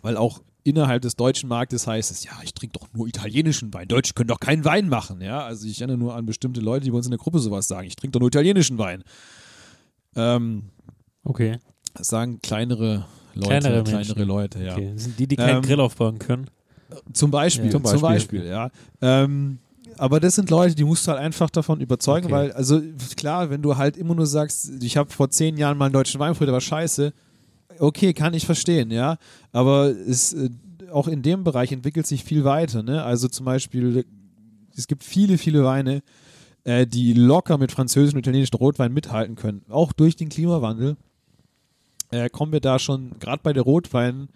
weil 0.00 0.16
auch 0.16 0.40
innerhalb 0.62 1.02
des 1.02 1.16
deutschen 1.16 1.48
Marktes 1.48 1.86
heißt 1.86 2.10
es, 2.10 2.24
ja, 2.24 2.32
ich 2.44 2.54
trinke 2.54 2.78
doch 2.78 2.88
nur 2.92 3.08
italienischen 3.08 3.72
Wein. 3.74 3.88
Deutsche 3.88 4.12
können 4.12 4.28
doch 4.28 4.40
keinen 4.40 4.64
Wein 4.64 4.88
machen, 4.88 5.20
ja. 5.20 5.42
Also 5.44 5.66
ich 5.66 5.80
erinnere 5.80 5.98
nur 5.98 6.14
an 6.14 6.26
bestimmte 6.26 6.60
Leute, 6.60 6.84
die 6.84 6.90
bei 6.90 6.98
uns 6.98 7.06
in 7.06 7.10
der 7.10 7.18
Gruppe 7.18 7.38
sowas 7.38 7.66
sagen. 7.66 7.86
Ich 7.86 7.96
trinke 7.96 8.12
doch 8.12 8.20
nur 8.20 8.28
italienischen 8.28 8.78
Wein. 8.78 9.02
Ähm, 10.14 10.70
Okay. 11.24 11.58
das 11.94 12.08
sagen 12.08 12.40
kleinere 12.42 13.06
Leute, 13.34 13.48
Kleinere 13.48 13.84
kleinere. 13.84 14.24
Leute, 14.24 14.64
ja. 14.64 14.72
okay. 14.72 14.90
Das 14.94 15.04
sind 15.04 15.18
die, 15.18 15.26
die 15.26 15.36
keinen 15.36 15.56
Ähm, 15.56 15.62
Grill 15.62 15.80
aufbauen 15.80 16.18
können. 16.18 16.46
Zum 17.12 17.30
Beispiel, 17.30 17.66
Ja. 17.66 17.70
zum 17.72 17.84
Zum 17.84 18.00
Beispiel, 18.00 18.40
Beispiel. 18.40 18.44
ja. 18.50 18.70
Ähm, 19.02 19.58
aber 19.96 20.20
das 20.20 20.34
sind 20.36 20.48
Leute, 20.50 20.74
die 20.74 20.84
musst 20.84 21.06
du 21.06 21.10
halt 21.10 21.20
einfach 21.20 21.50
davon 21.50 21.80
überzeugen, 21.80 22.26
Okay. 22.26 22.34
weil, 22.34 22.52
also 22.52 22.80
klar, 23.16 23.50
wenn 23.50 23.62
du 23.62 23.76
halt 23.76 23.96
immer 23.96 24.14
nur 24.14 24.26
sagst, 24.26 24.70
ich 24.82 24.96
habe 24.96 25.10
vor 25.10 25.28
zehn 25.30 25.56
Jahren 25.56 25.76
mal 25.76 25.86
einen 25.86 25.92
deutschen 25.94 26.18
Wein 26.20 26.32
probiert, 26.32 26.48
der 26.48 26.54
war 26.54 26.60
scheiße, 26.60 27.12
okay, 27.78 28.12
kann 28.12 28.32
ich 28.34 28.46
verstehen, 28.46 28.90
ja. 28.90 29.16
Aber 29.52 29.88
es, 29.88 30.32
äh, 30.32 30.50
auch 30.92 31.08
in 31.08 31.22
dem 31.22 31.44
Bereich 31.44 31.72
entwickelt 31.72 32.06
sich 32.06 32.24
viel 32.24 32.44
weiter, 32.44 32.82
ne? 32.82 33.02
Also 33.02 33.28
zum 33.28 33.44
Beispiel, 33.44 34.04
es 34.76 34.86
gibt 34.86 35.04
viele, 35.04 35.36
viele 35.36 35.64
Weine, 35.64 36.02
äh, 36.64 36.86
die 36.86 37.12
locker 37.12 37.58
mit 37.58 37.72
französischen 37.72 38.16
und 38.16 38.20
italienischen 38.20 38.56
Rotwein 38.56 38.92
mithalten 38.92 39.34
können. 39.36 39.62
Auch 39.68 39.92
durch 39.92 40.16
den 40.16 40.28
Klimawandel 40.28 40.96
äh, 42.10 42.28
kommen 42.30 42.52
wir 42.52 42.60
da 42.60 42.78
schon, 42.78 43.18
gerade 43.18 43.42
bei 43.42 43.52
der 43.52 43.62
Rotwein, 43.62 44.28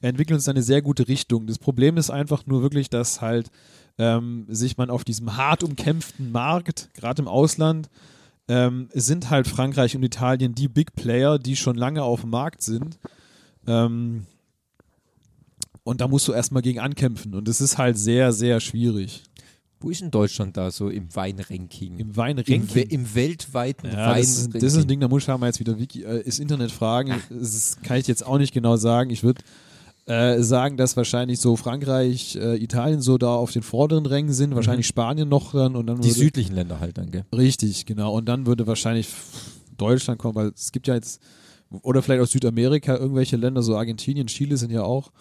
entwickeln 0.00 0.36
uns 0.36 0.48
eine 0.48 0.62
sehr 0.62 0.82
gute 0.82 1.08
Richtung. 1.08 1.46
Das 1.46 1.58
Problem 1.58 1.96
ist 1.96 2.10
einfach 2.10 2.46
nur 2.46 2.62
wirklich, 2.62 2.88
dass 2.88 3.20
halt 3.20 3.50
ähm, 3.98 4.46
sich 4.48 4.76
man 4.76 4.90
auf 4.90 5.04
diesem 5.04 5.36
hart 5.36 5.62
umkämpften 5.62 6.30
Markt, 6.30 6.90
gerade 6.94 7.22
im 7.22 7.28
Ausland, 7.28 7.90
ähm, 8.46 8.88
sind 8.94 9.28
halt 9.30 9.46
Frankreich 9.46 9.94
und 9.96 10.02
Italien 10.02 10.54
die 10.54 10.68
Big 10.68 10.94
Player, 10.94 11.38
die 11.38 11.56
schon 11.56 11.76
lange 11.76 12.02
auf 12.02 12.22
dem 12.22 12.30
Markt 12.30 12.62
sind. 12.62 12.98
Ähm, 13.66 14.26
und 15.82 16.00
da 16.00 16.08
musst 16.08 16.28
du 16.28 16.32
erstmal 16.32 16.62
gegen 16.62 16.80
ankämpfen. 16.80 17.34
Und 17.34 17.48
das 17.48 17.60
ist 17.60 17.78
halt 17.78 17.98
sehr, 17.98 18.32
sehr 18.32 18.60
schwierig. 18.60 19.24
Wo 19.80 19.90
ist 19.90 20.00
denn 20.00 20.10
Deutschland 20.10 20.56
da 20.56 20.70
so 20.70 20.88
im 20.88 21.14
Weinranking? 21.14 21.94
Im 21.98 22.08
Im, 22.08 22.16
Weinranking. 22.16 22.68
We 22.74 22.80
im 22.82 23.14
weltweiten 23.14 23.86
Ja, 23.86 24.14
das, 24.16 24.36
Weinranking. 24.44 24.60
das 24.60 24.72
ist 24.74 24.82
ein 24.82 24.88
Ding, 24.88 25.00
da 25.00 25.08
muss 25.08 25.22
ich 25.22 25.28
mal 25.28 25.46
jetzt 25.46 25.60
wieder 25.60 25.78
Wiki, 25.78 26.02
äh, 26.02 26.20
ist 26.22 26.40
Internet 26.40 26.72
fragen. 26.72 27.14
Das 27.30 27.54
ist, 27.54 27.82
kann 27.84 27.96
ich 27.98 28.06
jetzt 28.08 28.26
auch 28.26 28.38
nicht 28.38 28.52
genau 28.52 28.76
sagen. 28.76 29.10
Ich 29.10 29.22
würde 29.22 29.40
äh, 30.06 30.42
sagen, 30.42 30.76
dass 30.76 30.96
wahrscheinlich 30.96 31.38
so 31.38 31.54
Frankreich, 31.56 32.34
äh, 32.36 32.56
Italien 32.56 33.00
so 33.02 33.18
da 33.18 33.34
auf 33.34 33.52
den 33.52 33.62
vorderen 33.62 34.06
Rängen 34.06 34.32
sind, 34.32 34.54
wahrscheinlich 34.54 34.86
Spanien 34.86 35.28
noch 35.28 35.52
dann 35.52 35.76
und 35.76 35.86
dann 35.86 35.98
Mhm. 35.98 36.02
Die 36.02 36.08
würde, 36.08 36.18
südlichen 36.20 36.54
Länder 36.54 36.80
halt 36.80 36.98
dann, 36.98 37.10
gell? 37.10 37.24
richtig, 37.32 37.86
genau. 37.86 38.14
Und 38.14 38.26
dann 38.26 38.46
würde 38.46 38.66
wahrscheinlich 38.66 39.08
Deutschland 39.76 40.18
kommen, 40.18 40.34
weil 40.34 40.48
es 40.56 40.72
gibt 40.72 40.88
ja 40.88 40.94
jetzt 40.94 41.20
oder 41.82 42.02
vielleicht 42.02 42.22
aus 42.22 42.30
Südamerika 42.32 42.96
irgendwelche 42.96 43.36
Länder, 43.36 43.62
so 43.62 43.76
Argentinien, 43.76 44.26
Chile 44.26 44.56
sind 44.56 44.72
ja 44.72 44.82
auch 44.82 45.12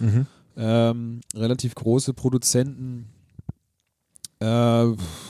ähm, 0.56 1.20
relativ 1.36 1.76
große 1.76 2.14
Produzenten. 2.14 3.08
Äh, 4.40 4.86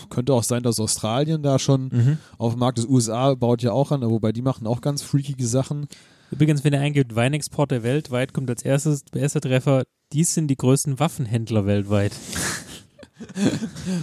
könnte 0.09 0.33
auch 0.33 0.43
sein, 0.43 0.63
dass 0.63 0.79
Australien 0.79 1.41
da 1.43 1.59
schon 1.59 1.89
Mhm. 1.91 2.17
auf 2.37 2.53
dem 2.53 2.59
Markt 2.59 2.79
ist. 2.79 2.89
USA 2.89 3.35
baut 3.35 3.61
ja 3.61 3.71
auch 3.71 3.91
an, 3.91 4.01
wobei 4.01 4.31
die 4.31 4.41
machen 4.41 4.67
auch 4.67 4.81
ganz 4.81 5.01
freakige 5.01 5.45
Sachen. 5.47 5.87
Übrigens, 6.31 6.63
wenn 6.65 6.73
ihr 6.73 6.81
eingibt, 6.81 7.15
Weinexporte 7.15 7.83
weltweit, 7.83 8.33
kommt 8.33 8.49
als 8.49 8.63
erstes, 8.63 9.03
der 9.05 9.21
erste 9.21 9.39
Treffer, 9.39 9.83
dies 10.11 10.33
sind 10.33 10.47
die 10.49 10.57
größten 10.57 10.99
Waffenhändler 10.99 11.65
weltweit. 11.65 12.11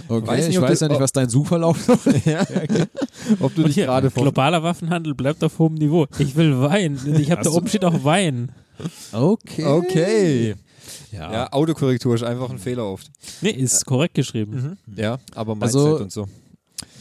Okay, 0.09 0.27
Weiß 0.27 0.47
nicht, 0.47 0.55
ich 0.57 0.61
weiß 0.61 0.79
du- 0.79 0.85
ja 0.85 0.89
nicht, 0.91 0.99
was 0.99 1.13
dein 1.13 1.29
Suchverlauf 1.29 1.87
ist. 2.05 2.25
ja. 2.25 2.45
Ob 3.39 3.55
du 3.55 3.63
dich 3.63 3.75
gerade 3.77 4.11
vor 4.11 4.23
globaler 4.23 4.61
Waffenhandel 4.61 5.15
bleibt 5.15 5.41
auf 5.43 5.57
hohem 5.57 5.75
Niveau. 5.75 6.05
Ich 6.19 6.35
will 6.35 6.59
Wein. 6.59 6.99
Ich 7.17 7.31
habe 7.31 7.41
da 7.41 7.49
oben 7.51 7.67
steht 7.67 7.85
auch 7.85 8.03
Wein. 8.03 8.51
Okay. 9.13 9.63
Okay. 9.63 10.55
Ja. 11.11 11.31
Ja, 11.31 11.53
Autokorrektur 11.53 12.15
ist 12.15 12.23
einfach 12.23 12.49
ein 12.49 12.57
Fehler 12.59 12.85
oft. 12.85 13.09
Nee, 13.41 13.51
ist 13.51 13.85
korrekt 13.85 14.15
geschrieben. 14.15 14.77
Ja, 14.95 15.17
aber 15.33 15.55
Mindset 15.55 15.81
Also- 15.81 15.97
und 16.03 16.11
so. 16.11 16.27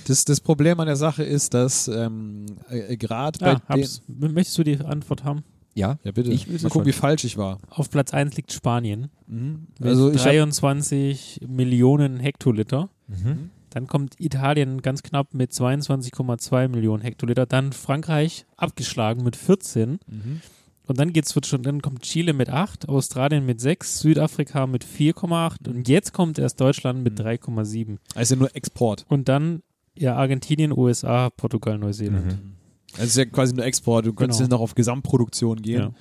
Das, 0.06 0.24
das 0.26 0.38
Problem 0.40 0.78
an 0.80 0.86
der 0.86 0.96
Sache 0.96 1.22
ist, 1.24 1.54
dass 1.54 1.88
ähm, 1.88 2.44
äh, 2.68 2.96
gerade 2.98 3.38
bei 3.38 3.52
Ah, 3.52 3.74
den. 3.74 3.82
hab's. 3.82 4.02
Möchtest 4.06 4.58
du 4.58 4.62
die 4.62 4.78
Antwort 4.78 5.24
haben? 5.24 5.42
Ja, 5.74 5.98
Ja, 6.04 6.12
bitte. 6.12 6.30
Ich 6.30 6.46
will 6.48 6.58
sie 6.58 6.64
Mal 6.66 6.70
gucken, 6.70 6.86
wie 6.86 6.92
falsch 6.92 7.24
ich 7.24 7.36
war. 7.38 7.58
Auf 7.70 7.90
Platz 7.90 8.12
1 8.12 8.36
liegt 8.36 8.52
Spanien. 8.52 9.08
Mhm. 9.26 9.66
Mit 9.78 9.88
Also 9.88 10.10
ich 10.10 10.18
habe 10.20 10.30
23 10.36 11.40
Millionen 11.48 12.20
Hektoliter. 12.20 12.90
Mhm. 13.08 13.50
Dann 13.70 13.86
kommt 13.88 14.20
Italien 14.20 14.82
ganz 14.82 15.02
knapp 15.02 15.32
mit 15.34 15.52
22,2 15.52 16.68
Millionen 16.68 17.02
Hektoliter. 17.02 17.46
Dann 17.46 17.72
Frankreich 17.72 18.44
abgeschlagen 18.56 19.24
mit 19.24 19.36
14. 19.36 19.98
mhm. 20.06 20.40
Und 20.86 20.98
dann 21.00 21.12
geht's 21.12 21.34
wird 21.34 21.46
schon, 21.46 21.62
dann 21.62 21.80
kommt 21.80 22.02
Chile 22.02 22.32
mit 22.34 22.50
8, 22.50 22.88
Australien 22.88 23.46
mit 23.46 23.60
6, 23.60 24.00
Südafrika 24.00 24.66
mit 24.66 24.84
4,8 24.84 25.66
und 25.68 25.88
jetzt 25.88 26.12
kommt 26.12 26.38
erst 26.38 26.60
Deutschland 26.60 27.02
mit 27.02 27.18
Mhm. 27.18 27.22
3,7. 27.24 27.98
also 28.14 28.36
nur 28.36 28.54
Export. 28.54 29.06
Und 29.08 29.28
dann 29.28 29.62
Ja, 29.96 30.16
Argentinien, 30.16 30.72
USA, 30.76 31.30
Portugal, 31.30 31.78
Neuseeland. 31.78 32.26
Mhm. 32.26 32.52
Also 32.94 33.02
es 33.04 33.10
ist 33.10 33.16
ja 33.16 33.24
quasi 33.26 33.54
nur 33.54 33.64
Export, 33.64 34.04
du 34.04 34.12
könntest 34.12 34.40
Genau. 34.40 34.50
ja 34.50 34.56
noch 34.56 34.60
auf 34.62 34.74
Gesamtproduktion 34.74 35.62
gehen. 35.62 35.94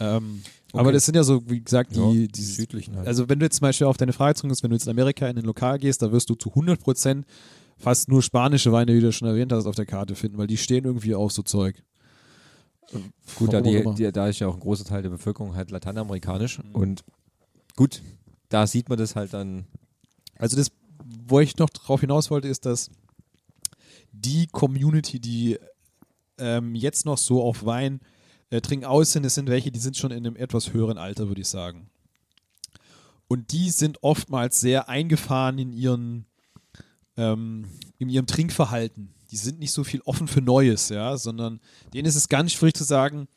Ähm, 0.00 0.42
Okay. 0.70 0.80
Aber 0.80 0.92
das 0.92 1.06
sind 1.06 1.14
ja 1.14 1.22
so, 1.22 1.40
wie 1.48 1.62
gesagt, 1.62 1.96
die, 1.96 1.98
Ja, 2.24 2.26
die 2.28 2.42
südlichen 2.42 2.94
halt. 2.94 3.06
Also 3.08 3.26
wenn 3.30 3.38
du 3.38 3.46
jetzt 3.46 3.56
zum 3.56 3.62
Beispiel 3.62 3.86
auf 3.86 3.96
deine 3.96 4.12
Frage 4.12 4.34
zurückkommst, 4.34 4.62
wenn 4.62 4.68
du 4.68 4.76
jetzt 4.76 4.84
in 4.86 4.90
Amerika 4.90 5.26
in 5.26 5.38
ein 5.38 5.44
Lokal 5.46 5.78
gehst, 5.78 6.02
da 6.02 6.12
wirst 6.12 6.28
du 6.28 6.34
zu 6.34 6.50
100 6.54 6.78
Prozent 6.78 7.24
fast 7.78 8.10
nur 8.10 8.22
spanische 8.22 8.70
Weine, 8.70 8.94
wie 8.94 9.00
du 9.00 9.10
schon 9.10 9.26
erwähnt 9.28 9.50
hast, 9.50 9.64
auf 9.64 9.74
der 9.76 9.86
Karte 9.86 10.14
finden, 10.14 10.36
weil 10.36 10.46
die 10.46 10.58
stehen 10.58 10.84
irgendwie 10.84 11.14
auf 11.14 11.32
so 11.32 11.40
Zeug. 11.40 11.82
Gut, 13.34 13.52
da, 13.52 13.60
die, 13.60 13.84
die, 13.96 14.10
da 14.12 14.28
ist 14.28 14.38
ja 14.38 14.48
auch 14.48 14.54
ein 14.54 14.60
großer 14.60 14.84
Teil 14.84 15.02
der 15.02 15.10
Bevölkerung 15.10 15.54
halt 15.54 15.70
lateinamerikanisch 15.70 16.58
Mhm. 16.58 16.74
und 16.74 17.04
gut, 17.76 18.02
da 18.48 18.66
sieht 18.66 18.88
man 18.88 18.98
das 18.98 19.14
halt 19.14 19.32
dann. 19.34 19.66
Also 20.38 20.56
das, 20.56 20.70
wo 21.26 21.40
ich 21.40 21.56
noch 21.58 21.68
drauf 21.70 22.00
hinaus 22.00 22.30
wollte, 22.30 22.48
ist, 22.48 22.64
dass 22.66 22.90
die 24.12 24.46
Community, 24.46 25.20
die 25.20 25.58
ähm, 26.38 26.74
jetzt 26.74 27.04
noch 27.04 27.18
so 27.18 27.42
auf 27.42 27.64
Wein 27.66 28.00
äh, 28.50 28.60
trinken 28.60 28.86
aus 28.86 29.12
sind, 29.12 29.26
es 29.26 29.34
sind 29.34 29.48
welche, 29.48 29.70
die 29.70 29.78
sind 29.80 29.96
schon 29.96 30.10
in 30.10 30.26
einem 30.26 30.36
etwas 30.36 30.72
höheren 30.72 30.96
Alter, 30.98 31.28
würde 31.28 31.40
ich 31.42 31.48
sagen. 31.48 31.90
Und 33.26 33.52
die 33.52 33.68
sind 33.70 34.02
oftmals 34.02 34.58
sehr 34.60 34.88
eingefahren 34.88 35.58
in 35.58 35.72
ihren 35.72 36.24
ähm, 37.18 37.66
in 37.98 38.08
ihrem 38.08 38.26
Trinkverhalten. 38.26 39.12
Die 39.30 39.36
sind 39.36 39.58
nicht 39.58 39.72
so 39.72 39.84
viel 39.84 40.00
offen 40.02 40.26
für 40.28 40.40
Neues, 40.40 40.88
ja, 40.88 41.16
sondern 41.16 41.60
denen 41.92 42.06
ist 42.06 42.14
es 42.16 42.28
ganz 42.28 42.52
schwierig 42.52 42.74
zu 42.74 42.84
sagen, 42.84 43.28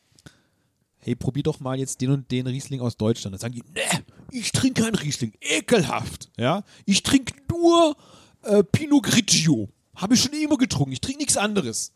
hey, 0.99 1.15
probier 1.15 1.43
doch 1.43 1.59
mal 1.59 1.77
jetzt 1.79 1.99
den 2.01 2.11
und 2.11 2.29
den 2.31 2.47
Riesling 2.47 2.79
aus 2.79 2.95
Deutschland. 2.95 3.33
Dann 3.33 3.39
sagen 3.41 3.55
die, 3.55 3.63
ne, 3.73 4.03
ich 4.31 4.51
trinke 4.51 4.83
keinen 4.83 4.95
Riesling, 4.95 5.33
ekelhaft, 5.41 6.29
ja. 6.37 6.63
Ich 6.85 7.03
trinke 7.03 7.33
nur 7.49 7.95
äh, 8.43 8.63
Pinot 8.63 9.03
Grigio. 9.03 9.69
Habe 9.95 10.13
ich 10.13 10.21
schon 10.23 10.33
immer 10.33 10.57
getrunken, 10.57 10.93
ich 10.93 11.01
trinke 11.01 11.19
nichts 11.19 11.37
anderes. 11.37 11.91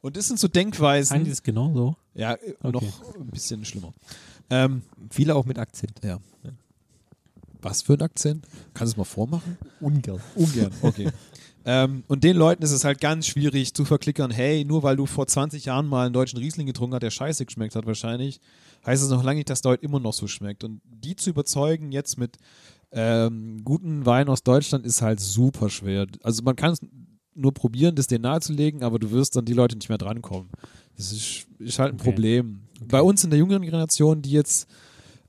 Und 0.00 0.16
das 0.16 0.28
sind 0.28 0.38
so 0.38 0.48
Denkweisen, 0.48 1.14
Eigentlich 1.16 1.28
ist 1.32 1.38
es 1.38 1.42
genau 1.42 1.72
so. 1.74 1.96
ja, 2.14 2.34
äh, 2.34 2.54
Okay. 2.62 2.72
noch 2.72 3.14
ein 3.16 3.26
bisschen 3.28 3.64
schlimmer. 3.64 3.92
Ähm, 4.50 4.82
Viele 5.10 5.34
auch 5.34 5.44
mit 5.44 5.58
Akzent. 5.58 6.00
ja. 6.02 6.18
Was 7.62 7.80
für 7.80 7.94
ein 7.94 8.02
Akzent? 8.02 8.46
Kannst 8.74 8.92
du 8.92 8.94
es 8.94 8.96
mal 8.98 9.04
vormachen? 9.04 9.56
Ungern. 9.80 10.20
Ungern, 10.34 10.70
okay. 10.82 11.10
ähm, 11.64 12.04
und 12.08 12.24
den 12.24 12.36
Leuten 12.36 12.62
ist 12.62 12.72
es 12.72 12.84
halt 12.84 13.00
ganz 13.00 13.26
schwierig 13.26 13.74
zu 13.74 13.84
verklickern, 13.84 14.30
hey, 14.30 14.64
nur 14.64 14.82
weil 14.82 14.96
du 14.96 15.06
vor 15.06 15.26
20 15.26 15.64
Jahren 15.64 15.86
mal 15.86 16.06
einen 16.06 16.12
deutschen 16.12 16.38
Riesling 16.38 16.66
getrunken 16.66 16.94
hast, 16.94 17.02
der 17.02 17.10
scheiße 17.10 17.46
geschmeckt 17.46 17.74
hat 17.74 17.86
wahrscheinlich, 17.86 18.40
heißt 18.86 19.02
es 19.02 19.08
noch 19.10 19.24
lange 19.24 19.38
nicht, 19.38 19.50
dass 19.50 19.62
der 19.62 19.72
heute 19.72 19.84
immer 19.84 20.00
noch 20.00 20.12
so 20.12 20.26
schmeckt. 20.26 20.62
Und 20.64 20.80
die 20.84 21.16
zu 21.16 21.30
überzeugen 21.30 21.90
jetzt 21.92 22.18
mit 22.18 22.36
ähm, 22.92 23.62
guten 23.64 24.04
Wein 24.06 24.28
aus 24.28 24.42
Deutschland 24.42 24.84
ist 24.86 25.02
halt 25.02 25.20
super 25.20 25.70
schwer. 25.70 26.06
Also 26.22 26.42
man 26.42 26.54
kann 26.54 26.72
es 26.72 26.80
nur 27.34 27.52
probieren, 27.52 27.96
das 27.96 28.06
dir 28.06 28.18
nahezulegen, 28.18 28.82
aber 28.82 28.98
du 28.98 29.10
wirst 29.10 29.34
dann 29.34 29.44
die 29.44 29.52
Leute 29.54 29.76
nicht 29.76 29.88
mehr 29.88 29.98
drankommen. 29.98 30.50
Das 30.96 31.12
ist, 31.12 31.46
ist 31.58 31.78
halt 31.78 31.94
ein 31.94 32.00
Okay. 32.00 32.10
Problem. 32.10 32.60
Bei 32.86 33.00
uns 33.02 33.24
in 33.24 33.30
der 33.30 33.38
jüngeren 33.38 33.62
Generation, 33.62 34.22
die 34.22 34.30
jetzt 34.30 34.68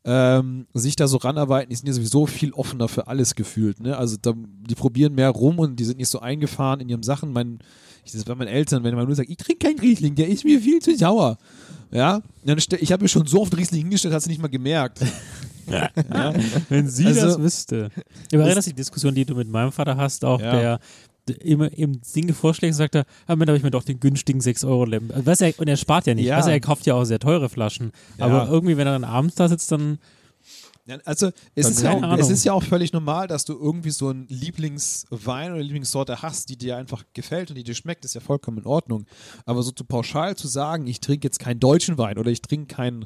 ähm, 0.05 0.67
sich 0.73 0.95
da 0.95 1.07
so 1.07 1.17
ranarbeiten, 1.17 1.69
die 1.71 1.75
sind 1.75 1.87
ja 1.87 1.93
sowieso 1.93 2.25
viel 2.27 2.53
offener 2.53 2.87
für 2.87 3.07
alles 3.07 3.33
gefühlt. 3.35 3.79
Ne? 3.79 3.97
Also 3.97 4.17
da, 4.21 4.33
die 4.35 4.75
probieren 4.75 5.15
mehr 5.15 5.29
rum 5.31 5.57
und 5.59 5.77
die 5.79 5.83
sind 5.83 5.97
nicht 5.97 6.09
so 6.09 6.19
eingefahren 6.19 6.79
in 6.79 6.89
ihren 6.89 7.03
Sachen. 7.03 7.33
Mein, 7.33 7.59
ich 8.03 8.11
das 8.11 8.23
bei 8.23 8.35
meinen 8.35 8.47
Eltern, 8.49 8.83
wenn 8.83 8.93
man 8.95 9.07
nur 9.07 9.15
sagt, 9.15 9.29
ich 9.29 9.37
trinke 9.37 9.67
keinen 9.67 9.79
Riesling, 9.79 10.13
der 10.13 10.27
ist 10.29 10.43
mir 10.45 10.61
viel 10.61 10.79
zu 10.79 10.95
sauer. 10.95 11.37
Ja, 11.91 12.21
dann 12.43 12.57
ich 12.57 12.91
habe 12.91 13.03
mir 13.03 13.09
schon 13.09 13.25
so 13.25 13.41
oft 13.41 13.55
Riesling 13.57 13.81
hingestellt, 13.81 14.13
hast 14.13 14.25
du 14.25 14.29
nicht 14.29 14.41
mal 14.41 14.47
gemerkt. 14.47 14.99
ja. 15.67 15.89
Wenn 16.69 16.87
sie 16.87 17.05
Also- 17.07 17.21
das 17.21 17.39
wüsste. 17.39 17.89
Ich 18.31 18.37
erinnere 18.37 18.61
die 18.61 18.73
Diskussion, 18.73 19.15
die 19.15 19.25
du 19.25 19.33
mit 19.33 19.49
meinem 19.49 19.71
Vater 19.71 19.97
hast, 19.97 20.23
auch 20.23 20.39
Ja. 20.41 20.51
der 20.51 20.79
immer 21.29 21.71
im 21.73 22.01
Dinge 22.01 22.33
vorschlägt, 22.33 22.75
sagt 22.75 22.95
er, 22.95 23.05
ah, 23.27 23.35
dann 23.35 23.47
habe 23.47 23.57
ich 23.57 23.63
mir 23.63 23.71
doch 23.71 23.83
den 23.83 23.99
günstigen 23.99 24.41
6 24.41 24.63
Euro 24.63 24.85
Lemon. 24.85 25.11
Also, 25.11 25.25
weißt 25.25 25.41
du, 25.41 25.53
und 25.57 25.67
er 25.67 25.77
spart 25.77 26.07
ja 26.07 26.13
nicht. 26.13 26.25
Ja. 26.25 26.37
Weißt 26.37 26.47
du, 26.47 26.51
er 26.51 26.59
kauft 26.59 26.85
ja 26.85 26.93
auch 26.93 27.05
sehr 27.05 27.19
teure 27.19 27.49
Flaschen. 27.49 27.91
Ja. 28.17 28.25
Aber 28.25 28.49
irgendwie, 28.49 28.77
wenn 28.77 28.87
er 28.87 28.93
dann 28.93 29.03
abends 29.03 29.35
da 29.35 29.47
sitzt, 29.47 29.71
dann 29.71 29.99
Also 31.05 31.31
es 31.55 31.69
ist, 31.69 31.81
ja 31.81 31.91
auch, 31.91 32.17
es 32.17 32.29
ist 32.29 32.43
ja 32.43 32.53
auch 32.53 32.63
völlig 32.63 32.93
normal, 32.93 33.27
dass 33.27 33.43
du 33.43 33.53
irgendwie 33.53 33.89
so 33.89 34.09
einen 34.09 34.27
Lieblingswein 34.27 35.51
oder 35.51 35.61
Lieblingssorte 35.61 36.21
hast, 36.21 36.49
die 36.49 36.57
dir 36.57 36.77
einfach 36.77 37.03
gefällt 37.13 37.49
und 37.49 37.55
die 37.55 37.63
dir 37.63 37.73
schmeckt, 37.73 38.05
ist 38.05 38.13
ja 38.13 38.21
vollkommen 38.21 38.59
in 38.59 38.65
Ordnung. 38.65 39.05
Aber 39.45 39.63
so 39.63 39.71
zu 39.71 39.83
pauschal 39.83 40.35
zu 40.35 40.47
sagen, 40.47 40.85
ich 40.85 40.99
trinke 40.99 41.25
jetzt 41.25 41.39
keinen 41.39 41.59
deutschen 41.59 41.97
Wein 41.97 42.19
oder 42.19 42.29
ich 42.29 42.41
trinke 42.41 42.75
keinen, 42.75 43.03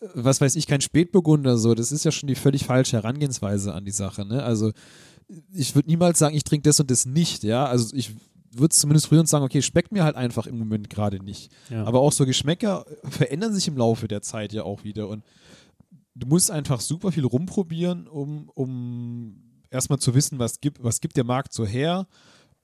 äh, 0.00 0.08
was 0.14 0.40
weiß 0.40 0.56
ich, 0.56 0.66
keinen 0.66 0.80
Spätburgunder, 0.80 1.56
so, 1.56 1.74
das 1.74 1.92
ist 1.92 2.04
ja 2.04 2.10
schon 2.10 2.26
die 2.26 2.34
völlig 2.34 2.64
falsche 2.64 2.96
Herangehensweise 2.96 3.72
an 3.72 3.84
die 3.84 3.92
Sache. 3.92 4.24
Ne? 4.24 4.42
Also 4.42 4.72
ich 5.54 5.74
würde 5.74 5.88
niemals 5.88 6.18
sagen, 6.18 6.34
ich 6.34 6.44
trinke 6.44 6.68
das 6.68 6.80
und 6.80 6.90
das 6.90 7.06
nicht, 7.06 7.42
ja. 7.42 7.66
Also 7.66 7.94
ich 7.96 8.12
würde 8.54 8.74
zumindest 8.74 9.06
früher 9.06 9.24
sagen, 9.26 9.44
okay, 9.44 9.62
schmeckt 9.62 9.92
mir 9.92 10.04
halt 10.04 10.16
einfach 10.16 10.46
im 10.46 10.58
Moment 10.58 10.90
gerade 10.90 11.22
nicht. 11.22 11.50
ja. 11.70 11.84
Aber 11.84 12.00
auch 12.00 12.12
so 12.12 12.26
Geschmäcker 12.26 12.84
verändern 13.04 13.54
sich 13.54 13.68
im 13.68 13.76
Laufe 13.76 14.08
der 14.08 14.22
Zeit 14.22 14.52
ja 14.52 14.64
auch 14.64 14.84
wieder. 14.84 15.08
Und 15.08 15.24
du 16.14 16.26
musst 16.26 16.50
einfach 16.50 16.80
super 16.80 17.12
viel 17.12 17.24
rumprobieren, 17.24 18.06
um, 18.06 18.50
um 18.54 19.42
erstmal 19.70 19.98
zu 19.98 20.14
wissen, 20.14 20.38
was 20.38 20.60
gibt, 20.60 20.82
was 20.82 21.00
gibt 21.00 21.16
der 21.16 21.24
Markt 21.24 21.52
so 21.52 21.66
her, 21.66 22.06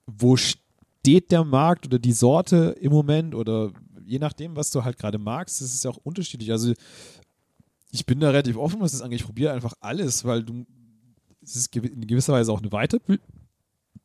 wo 0.07 0.37
steht 0.37 1.31
der 1.31 1.45
Markt 1.45 1.87
oder 1.87 1.99
die 1.99 2.13
Sorte 2.13 2.77
im 2.81 2.93
Moment 2.93 3.35
oder 3.35 3.73
je 4.05 4.19
nachdem, 4.19 4.57
was 4.57 4.71
du 4.71 4.85
halt 4.85 4.99
gerade 4.99 5.19
magst, 5.19 5.61
das 5.61 5.75
ist 5.75 5.85
ja 5.85 5.91
auch 5.91 5.99
unterschiedlich. 5.99 6.51
Also 6.51 6.73
ich 7.91 8.05
bin 8.05 8.21
da 8.21 8.29
relativ 8.29 8.57
offen, 8.57 8.81
was 8.81 8.93
das 8.93 9.03
angeht. 9.03 9.21
Ich 9.21 9.27
probiere 9.27 9.53
einfach 9.53 9.75
alles, 9.81 10.25
weil 10.25 10.43
du 10.43 10.67
es 11.49 11.57
ist 11.57 11.77
in 11.77 12.07
gewisser 12.07 12.33
Weise 12.33 12.53
auch 12.53 12.61
eine, 12.61 12.73
Weiterbil 12.73 13.21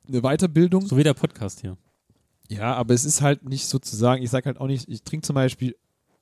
eine 0.08 0.22
Weiterbildung. 0.22 0.86
so 0.86 0.98
wie 0.98 1.04
der 1.04 1.14
Podcast 1.14 1.62
hier. 1.62 1.78
Ja, 2.50 2.74
aber 2.76 2.94
es 2.94 3.06
ist 3.06 3.22
halt 3.22 3.48
nicht 3.48 3.68
sozusagen, 3.68 4.22
ich 4.22 4.30
sage 4.30 4.46
halt 4.46 4.60
auch 4.60 4.68
nicht, 4.68 4.88
ich 4.89 5.04
trinke 5.04 5.26
zum 5.26 5.36
Beispiel, 5.36 5.76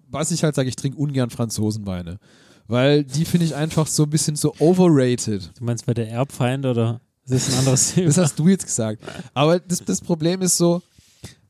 was 0.08 0.32
ich 0.32 0.44
halt 0.44 0.56
sage, 0.56 0.70
ich 0.70 0.76
trinke 0.76 0.98
ungern 0.98 1.30
Franzosenweine. 1.30 2.20
Weil 2.68 3.04
die 3.04 3.26
finde 3.26 3.46
ich 3.46 3.56
einfach 3.56 3.88
so 3.88 4.04
ein 4.04 4.10
bisschen 4.10 4.36
so 4.36 4.54
overrated. 4.60 5.52
Du 5.58 5.64
meinst 5.64 5.86
bei 5.86 5.94
der 5.94 6.10
Erbfeind 6.10 6.66
oder 6.66 7.02
ist 7.26 7.48
das 7.48 7.54
ein 7.54 7.60
anderes 7.60 7.94
Thema? 7.94 8.08
Das 8.08 8.18
hast 8.18 8.40
du 8.40 8.48
jetzt 8.48 8.66
gesagt. 8.66 9.04
Aber 9.34 9.60
das, 9.60 9.84
das 9.84 10.02
Problem 10.02 10.42
ist 10.42 10.58
so, 10.58 10.82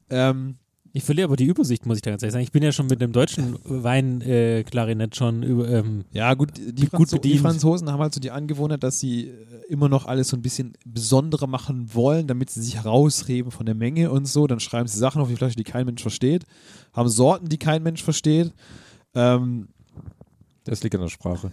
ähm, 0.10 0.58
Ich 0.94 1.04
verliere 1.06 1.26
aber 1.28 1.38
die 1.38 1.46
Übersicht, 1.46 1.86
muss 1.86 1.98
ich 1.98 2.02
da 2.02 2.12
ganz 2.12 2.22
ehrlich 2.22 2.34
sagen. 2.34 2.44
Ich 2.44 2.52
bin 2.52 2.64
ja 2.64 2.72
schon 2.74 2.88
mit 2.88 3.00
dem 3.00 3.14
deutschen 3.14 3.58
Wein-Klarinett 3.64 5.16
schon 5.16 5.42
über, 5.42 5.70
ähm, 5.70 6.04
ja 6.12 6.34
gut, 6.34 6.52
die, 6.58 6.82
Gut 6.82 6.90
Franzo 6.90 7.16
die 7.16 7.30
bedient. 7.30 7.42
Franzosen 7.42 7.90
haben 7.90 8.02
halt 8.02 8.14
so 8.14 8.20
die 8.20 8.32
Angewohnheit, 8.32 8.84
dass 8.84 9.00
sie 9.00 9.28
äh, 9.28 9.34
immer 9.70 9.88
noch 9.88 10.06
alles 10.06 10.28
so 10.28 10.36
ein 10.36 10.42
bisschen 10.42 10.74
besonderer 10.86 11.48
machen 11.48 11.94
wollen, 11.94 12.28
damit 12.28 12.50
sie 12.50 12.62
sich 12.62 12.76
herausheben 12.76 13.52
von 13.52 13.66
der 13.66 13.76
Menge 13.76 14.12
und 14.12 14.26
so. 14.28 14.48
Dann 14.48 14.60
schreiben 14.60 14.88
sie 14.88 14.98
Sachen 15.00 15.22
auf 15.22 15.30
die 15.30 15.36
Flasche, 15.38 15.56
die 15.56 15.64
kein 15.64 15.86
Mensch 15.86 16.02
versteht. 16.02 16.44
Haben 16.94 17.08
Sorten, 17.08 17.48
die 17.48 17.58
kein 17.58 17.84
Mensch 17.84 18.04
versteht. 18.04 18.52
Ähm, 19.16 19.70
Das 20.66 20.84
liegt 20.84 20.96
an 20.96 21.02
der 21.02 21.08
Sprache. 21.08 21.52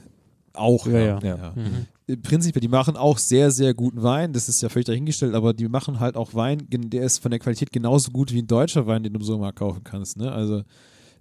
Auch. 0.58 0.86
Ja, 0.86 0.98
ja. 0.98 1.18
Ja. 1.22 1.52
mhm. 1.54 1.86
im 2.06 2.22
Prinzip, 2.22 2.60
die 2.60 2.68
machen 2.68 2.96
auch 2.96 3.18
sehr, 3.18 3.50
sehr 3.50 3.74
guten 3.74 4.02
Wein. 4.02 4.32
Das 4.32 4.48
ist 4.48 4.62
ja 4.62 4.68
völlig 4.68 4.86
dahingestellt, 4.86 5.34
aber 5.34 5.54
die 5.54 5.68
machen 5.68 6.00
halt 6.00 6.16
auch 6.16 6.34
Wein, 6.34 6.66
der 6.68 7.02
ist 7.02 7.18
von 7.18 7.30
der 7.30 7.40
Qualität 7.40 7.72
genauso 7.72 8.10
gut 8.10 8.32
wie 8.32 8.42
ein 8.42 8.46
deutscher 8.46 8.86
Wein, 8.86 9.02
den 9.02 9.12
du 9.12 9.20
im 9.20 9.24
Supermarkt 9.24 9.58
kaufen 9.58 9.84
kannst. 9.84 10.16
Ne? 10.16 10.30
Also 10.30 10.62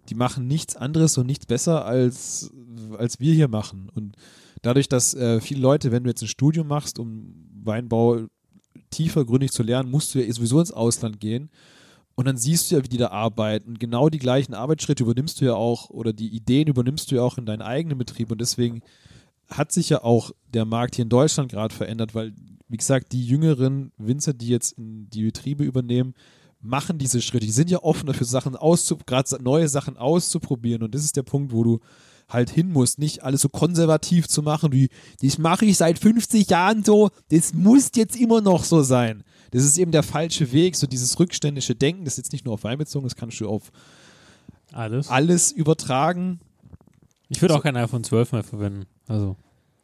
die 0.09 0.15
machen 0.15 0.47
nichts 0.47 0.75
anderes 0.75 1.17
und 1.17 1.27
nichts 1.27 1.45
besser 1.45 1.85
als, 1.85 2.51
als 2.97 3.19
wir 3.19 3.33
hier 3.33 3.47
machen. 3.47 3.89
Und 3.93 4.15
dadurch, 4.61 4.87
dass 4.87 5.13
äh, 5.13 5.41
viele 5.41 5.61
Leute, 5.61 5.91
wenn 5.91 6.03
du 6.03 6.09
jetzt 6.09 6.21
ein 6.21 6.27
Studium 6.27 6.67
machst, 6.67 6.99
um 6.99 7.33
Weinbau 7.63 8.27
tiefer 8.89 9.25
gründig 9.25 9.51
zu 9.51 9.63
lernen, 9.63 9.91
musst 9.91 10.15
du 10.15 10.23
ja 10.23 10.31
sowieso 10.31 10.59
ins 10.59 10.71
Ausland 10.71 11.19
gehen. 11.19 11.49
Und 12.15 12.25
dann 12.25 12.37
siehst 12.37 12.71
du 12.71 12.75
ja, 12.75 12.83
wie 12.83 12.89
die 12.89 12.97
da 12.97 13.09
arbeiten. 13.09 13.77
Genau 13.77 14.09
die 14.09 14.17
gleichen 14.17 14.55
Arbeitsschritte 14.55 15.03
übernimmst 15.03 15.39
du 15.39 15.45
ja 15.45 15.53
auch 15.53 15.91
oder 15.91 16.13
die 16.13 16.29
Ideen 16.29 16.67
übernimmst 16.67 17.11
du 17.11 17.15
ja 17.15 17.21
auch 17.21 17.37
in 17.37 17.45
deinen 17.45 17.61
eigenen 17.61 17.97
Betrieb. 17.97 18.31
Und 18.31 18.41
deswegen 18.41 18.81
hat 19.49 19.71
sich 19.71 19.89
ja 19.89 20.03
auch 20.03 20.31
der 20.53 20.65
Markt 20.65 20.95
hier 20.95 21.03
in 21.03 21.09
Deutschland 21.09 21.51
gerade 21.51 21.73
verändert, 21.73 22.15
weil, 22.15 22.33
wie 22.67 22.77
gesagt, 22.77 23.11
die 23.11 23.25
jüngeren 23.25 23.91
Winzer, 23.97 24.33
die 24.33 24.47
jetzt 24.47 24.73
in 24.73 25.09
die 25.09 25.23
Betriebe 25.23 25.63
übernehmen, 25.63 26.13
machen 26.59 26.97
diese 26.97 27.21
Schritte. 27.21 27.45
Die 27.45 27.51
sind 27.51 27.69
ja 27.69 27.83
offen 27.83 28.07
dafür, 28.07 28.25
Sachen 28.25 28.55
auszu 28.55 28.97
gerade 29.05 29.41
neue 29.41 29.67
Sachen 29.67 29.97
auszuprobieren. 29.97 30.83
Und 30.83 30.95
das 30.95 31.03
ist 31.03 31.15
der 31.15 31.23
Punkt, 31.23 31.51
wo 31.51 31.63
du 31.63 31.79
halt 32.29 32.49
hin 32.49 32.71
musst, 32.71 32.99
nicht 32.99 33.23
alles 33.23 33.41
so 33.41 33.49
konservativ 33.49 34.27
zu 34.27 34.41
machen, 34.41 34.73
wie 34.73 34.89
das 35.21 35.37
mache 35.37 35.65
ich 35.65 35.77
seit 35.77 35.97
50 35.97 36.49
Jahren 36.49 36.83
so, 36.83 37.09
das 37.29 37.53
muss 37.53 37.91
jetzt 37.95 38.17
immer 38.17 38.41
noch 38.41 38.65
so 38.65 38.81
sein. 38.81 39.23
Das 39.51 39.63
ist 39.63 39.77
eben 39.77 39.91
der 39.91 40.03
falsche 40.03 40.51
Weg, 40.51 40.75
so 40.75 40.87
dieses 40.87 41.17
rückständische 41.19 41.73
Denken, 41.73 42.03
das 42.03 42.15
ist 42.15 42.25
jetzt 42.25 42.33
nicht 42.33 42.43
nur 42.43 42.55
auf 42.55 42.65
Wein 42.65 42.77
bezogen, 42.77 43.05
das 43.05 43.15
kannst 43.15 43.39
du 43.39 43.47
auf 43.47 43.71
Alles. 44.73 45.07
alles 45.07 45.53
übertragen. 45.53 46.41
Ich 47.29 47.41
würde 47.41 47.55
auch 47.55 47.63
kein 47.63 47.77
iPhone 47.77 48.03
12 48.03 48.33
mehr 48.33 48.43
verwenden. 48.43 48.87
Also, 49.07 49.35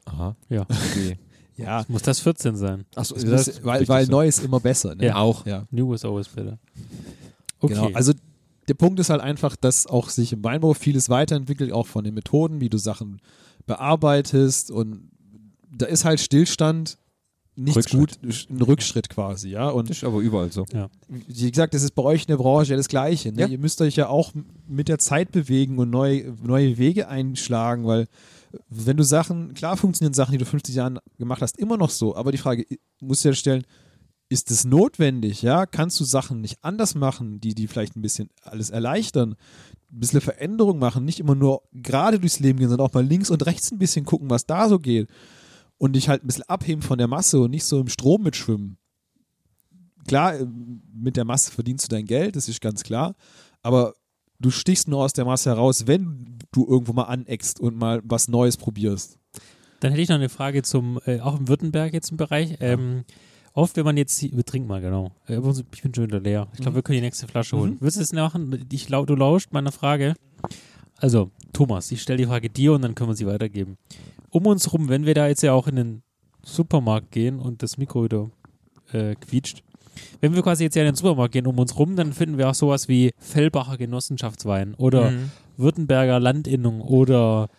Aha. 0.06 0.36
ja. 0.50 0.62
Okay. 0.62 1.18
Ja, 1.56 1.86
Muss 1.88 2.02
das 2.02 2.20
14 2.20 2.56
sein? 2.56 2.84
Achso, 2.96 3.16
weil, 3.62 3.88
weil 3.88 4.08
neu 4.08 4.28
ist 4.28 4.44
immer 4.44 4.60
besser. 4.60 4.96
Ne? 4.96 5.06
Ja. 5.06 5.18
auch. 5.18 5.46
Ja. 5.46 5.68
New 5.70 5.94
is 5.94 6.04
always 6.04 6.28
better. 6.28 6.58
Okay. 7.60 7.76
Genau, 7.76 7.92
also 7.94 8.12
der 8.68 8.74
Punkt 8.74 9.00
ist 9.00 9.12
halt 9.12 9.22
einfach, 9.22 9.56
dass 9.56 9.86
auch 9.86 10.10
sich 10.10 10.34
im 10.34 10.44
Weinbau 10.44 10.74
vieles 10.74 11.10
weiterentwickelt, 11.10 11.72
auch 11.72 11.86
von 11.86 12.04
den 12.04 12.16
Methoden, 12.16 12.60
wie 12.60 12.70
du 12.70 12.80
Sachen 12.80 13.22
bearbeitest 13.68 14.72
und 14.72 15.12
da 15.72 15.86
ist 15.86 16.06
halt 16.06 16.20
Stillstand 16.20 16.98
nichts 17.56 17.78
Rückschritt. 17.78 18.20
gut, 18.22 18.48
ein 18.50 18.62
Rückschritt 18.62 19.10
quasi, 19.10 19.50
ja. 19.50 19.70
Und 19.70 19.90
Das 19.90 19.98
ist 19.98 20.04
aber 20.04 20.20
überall 20.20 20.52
so. 20.52 20.66
wie 21.08 21.52
gesagt, 21.52 21.74
das 21.76 21.84
ist 21.84 21.94
bei 21.94 22.02
euch 22.02 22.22
in 22.22 22.28
der 22.28 22.38
Branche 22.38 22.72
ja 22.72 22.78
das 22.78 22.88
Gleiche. 22.88 23.32
Ne? 23.32 23.42
Ja. 23.42 23.48
Ihr 23.48 23.60
müsst 23.60 23.80
euch 23.82 23.96
ja 23.96 24.08
auch 24.08 24.34
mit 24.68 24.88
der 24.88 24.98
Zeit 24.98 25.32
bewegen 25.32 25.78
und 25.78 25.92
neue, 25.92 26.34
neue 26.42 26.78
Wege 26.80 27.08
einschlagen, 27.10 27.86
weil 27.86 28.08
wenn 28.70 28.98
du 28.98 29.04
Sachen, 29.04 29.54
klar 29.54 29.78
funktionieren 29.78 30.14
Sachen, 30.14 30.34
die 30.34 30.38
du 30.38 30.46
50 30.46 30.76
Jahren 30.76 31.00
gemacht 31.18 31.42
hast, 31.42 31.58
immer 31.58 31.78
noch 31.78 31.90
so, 31.90 32.16
aber 32.16 32.32
die 32.32 32.38
Frage 32.38 32.66
musst 33.00 33.24
du 33.24 33.30
ja 33.30 33.36
stellen, 33.36 33.64
ist 34.30 34.50
es 34.52 34.64
notwendig, 34.64 35.42
ja? 35.42 35.66
Kannst 35.66 36.00
du 36.00 36.06
Sachen 36.06 36.42
nicht 36.42 36.58
anders 36.64 36.96
machen, 36.96 37.40
die, 37.40 37.54
die 37.54 37.68
vielleicht 37.68 37.96
ein 37.96 38.02
bisschen 38.02 38.30
alles 38.42 38.70
erleichtern, 38.70 39.36
ein 39.92 40.00
bisschen 40.00 40.22
Veränderung 40.22 40.80
machen, 40.80 41.06
nicht 41.06 41.20
immer 41.20 41.36
nur 41.36 41.62
gerade 41.74 42.20
durchs 42.20 42.40
Leben 42.40 42.58
gehen, 42.60 42.70
sondern 42.70 42.88
auch 42.88 42.94
mal 42.94 43.06
links 43.06 43.30
und 43.30 43.46
rechts 43.46 43.72
ein 43.72 43.80
bisschen 43.80 44.06
gucken, 44.06 44.30
was 44.30 44.46
da 44.46 44.70
so 44.70 44.80
geht 44.80 45.08
und 45.78 45.94
dich 45.94 46.10
halt 46.10 46.24
ein 46.24 46.28
bisschen 46.28 46.44
abheben 46.44 46.82
von 46.82 46.98
der 46.98 47.08
Masse 47.08 47.40
und 47.40 47.52
nicht 47.52 47.66
so 47.66 47.80
im 47.80 47.90
Strom 47.90 48.24
mitschwimmen 48.24 48.78
klar, 50.08 50.40
äh, 50.40 50.46
mit 50.94 51.18
der 51.18 51.26
Masse 51.26 51.52
verdienst 51.52 51.86
du 51.86 51.96
dein 51.96 52.06
Geld, 52.06 52.36
das 52.36 52.50
ist 52.50 52.62
ganz 52.62 52.84
klar, 52.84 53.16
aber 53.62 53.94
du 54.40 54.50
stichst 54.52 54.88
nur 54.88 55.00
aus 55.04 55.14
der 55.14 55.26
Masse 55.26 55.50
heraus, 55.50 55.88
wenn 55.88 56.38
du 56.52 56.66
irgendwo 56.68 56.94
mal 56.94 57.04
aneckst 57.04 57.60
und 57.60 57.76
mal 57.78 58.02
was 58.04 58.28
Neues 58.28 58.58
probierst. 58.58 59.18
Dann 59.80 59.92
hätte 59.92 60.02
ich 60.02 60.10
noch 60.10 60.16
eine 60.16 60.30
Frage 60.30 60.62
zum, 60.64 61.00
äh, 61.06 61.20
auch 61.20 61.38
im 61.40 61.48
Württemberg 61.48 61.94
jetzt 61.94 62.12
im 62.12 62.18
Bereich. 62.18 62.58
Ähm, 62.62 63.04
oft, 63.54 63.76
wenn 63.76 63.84
man 63.86 63.98
jetzt, 63.98 64.22
wir 64.24 64.46
trinken 64.46 64.68
mal, 64.68 64.80
genau. 64.82 65.12
Äh, 65.28 65.38
ich 65.74 65.82
bin 65.82 65.94
schon 65.94 66.06
wieder 66.06 66.20
leer. 66.22 66.48
Ich 66.54 66.60
glaube, 66.60 66.72
Mhm. 66.72 66.76
wir 66.76 66.82
können 66.84 66.98
die 66.98 67.02
nächste 67.02 67.28
Flasche 67.28 67.58
holen. 67.58 67.72
Mhm. 67.74 67.78
Willst 67.82 67.98
du 67.98 68.02
es 68.02 68.14
machen? 68.14 68.66
Ich, 68.72 68.88
lau- 68.90 69.06
du 69.06 69.16
lauscht 69.16 69.52
meiner 69.52 69.72
Frage. 69.72 70.14
Also, 70.98 71.32
Thomas, 71.52 71.92
ich 71.92 72.02
stelle 72.02 72.18
die 72.18 72.26
Frage 72.26 72.50
dir 72.50 72.74
und 72.74 72.82
dann 72.82 72.96
können 72.96 73.10
wir 73.10 73.16
sie 73.16 73.26
weitergeben. 73.28 73.78
Um 74.30 74.46
uns 74.46 74.72
rum, 74.72 74.88
wenn 74.90 75.06
wir 75.06 75.14
da 75.16 75.28
jetzt 75.28 75.44
ja 75.44 75.52
auch 75.54 75.68
in 75.68 75.76
den 75.76 76.04
Supermarkt 76.44 77.12
gehen 77.12 77.40
und 77.40 77.62
das 77.64 77.78
Mikro 77.78 78.04
wieder 78.06 78.30
äh, 78.92 79.16
quietscht, 79.16 79.64
wenn 80.22 80.34
wir 80.36 80.42
quasi 80.44 80.64
jetzt 80.64 80.76
ja 80.76 80.82
in 80.84 80.90
den 80.90 80.96
Supermarkt 80.96 81.34
gehen 81.34 81.48
um 81.48 81.58
uns 81.60 81.78
rum, 81.78 81.96
dann 81.96 82.14
finden 82.14 82.38
wir 82.38 82.50
auch 82.50 82.56
sowas 82.56 82.88
wie 82.88 83.12
Fellbacher 83.18 83.78
Genossenschaftswein 83.78 84.74
oder 84.76 85.12
Mhm. 85.12 85.32
Württemberger 85.58 86.20
Landinnung 86.20 86.82
oder 86.82 87.50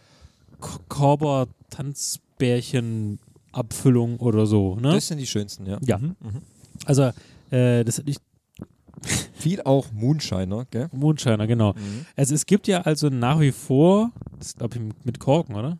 K- 0.61 0.78
Korber 0.89 1.47
Tanzbärchen 1.70 3.18
Abfüllung 3.53 4.16
oder 4.18 4.47
so. 4.47 4.74
Ne? 4.76 4.93
Das 4.95 5.07
sind 5.09 5.18
die 5.18 5.26
schönsten, 5.26 5.66
ja. 5.66 5.78
ja. 5.85 5.99
Mhm. 5.99 6.14
Also, 6.87 7.11
äh, 7.51 7.85
das 7.85 8.03
ich, 8.05 8.16
Viel 9.35 9.61
auch 9.62 9.93
Moonshiner, 9.93 10.64
gell? 10.70 10.89
Moonshiner, 10.93 11.47
genau. 11.47 11.72
Mhm. 11.74 12.07
Also, 12.16 12.35
es 12.35 12.47
gibt 12.47 12.66
ja 12.66 12.80
also 12.80 13.11
nach 13.11 13.39
wie 13.41 13.53
vor, 13.53 14.11
das 14.39 14.55
glaube 14.57 14.76
ich 14.78 14.82
mit 15.05 15.18
Korken, 15.20 15.55
oder? 15.55 15.78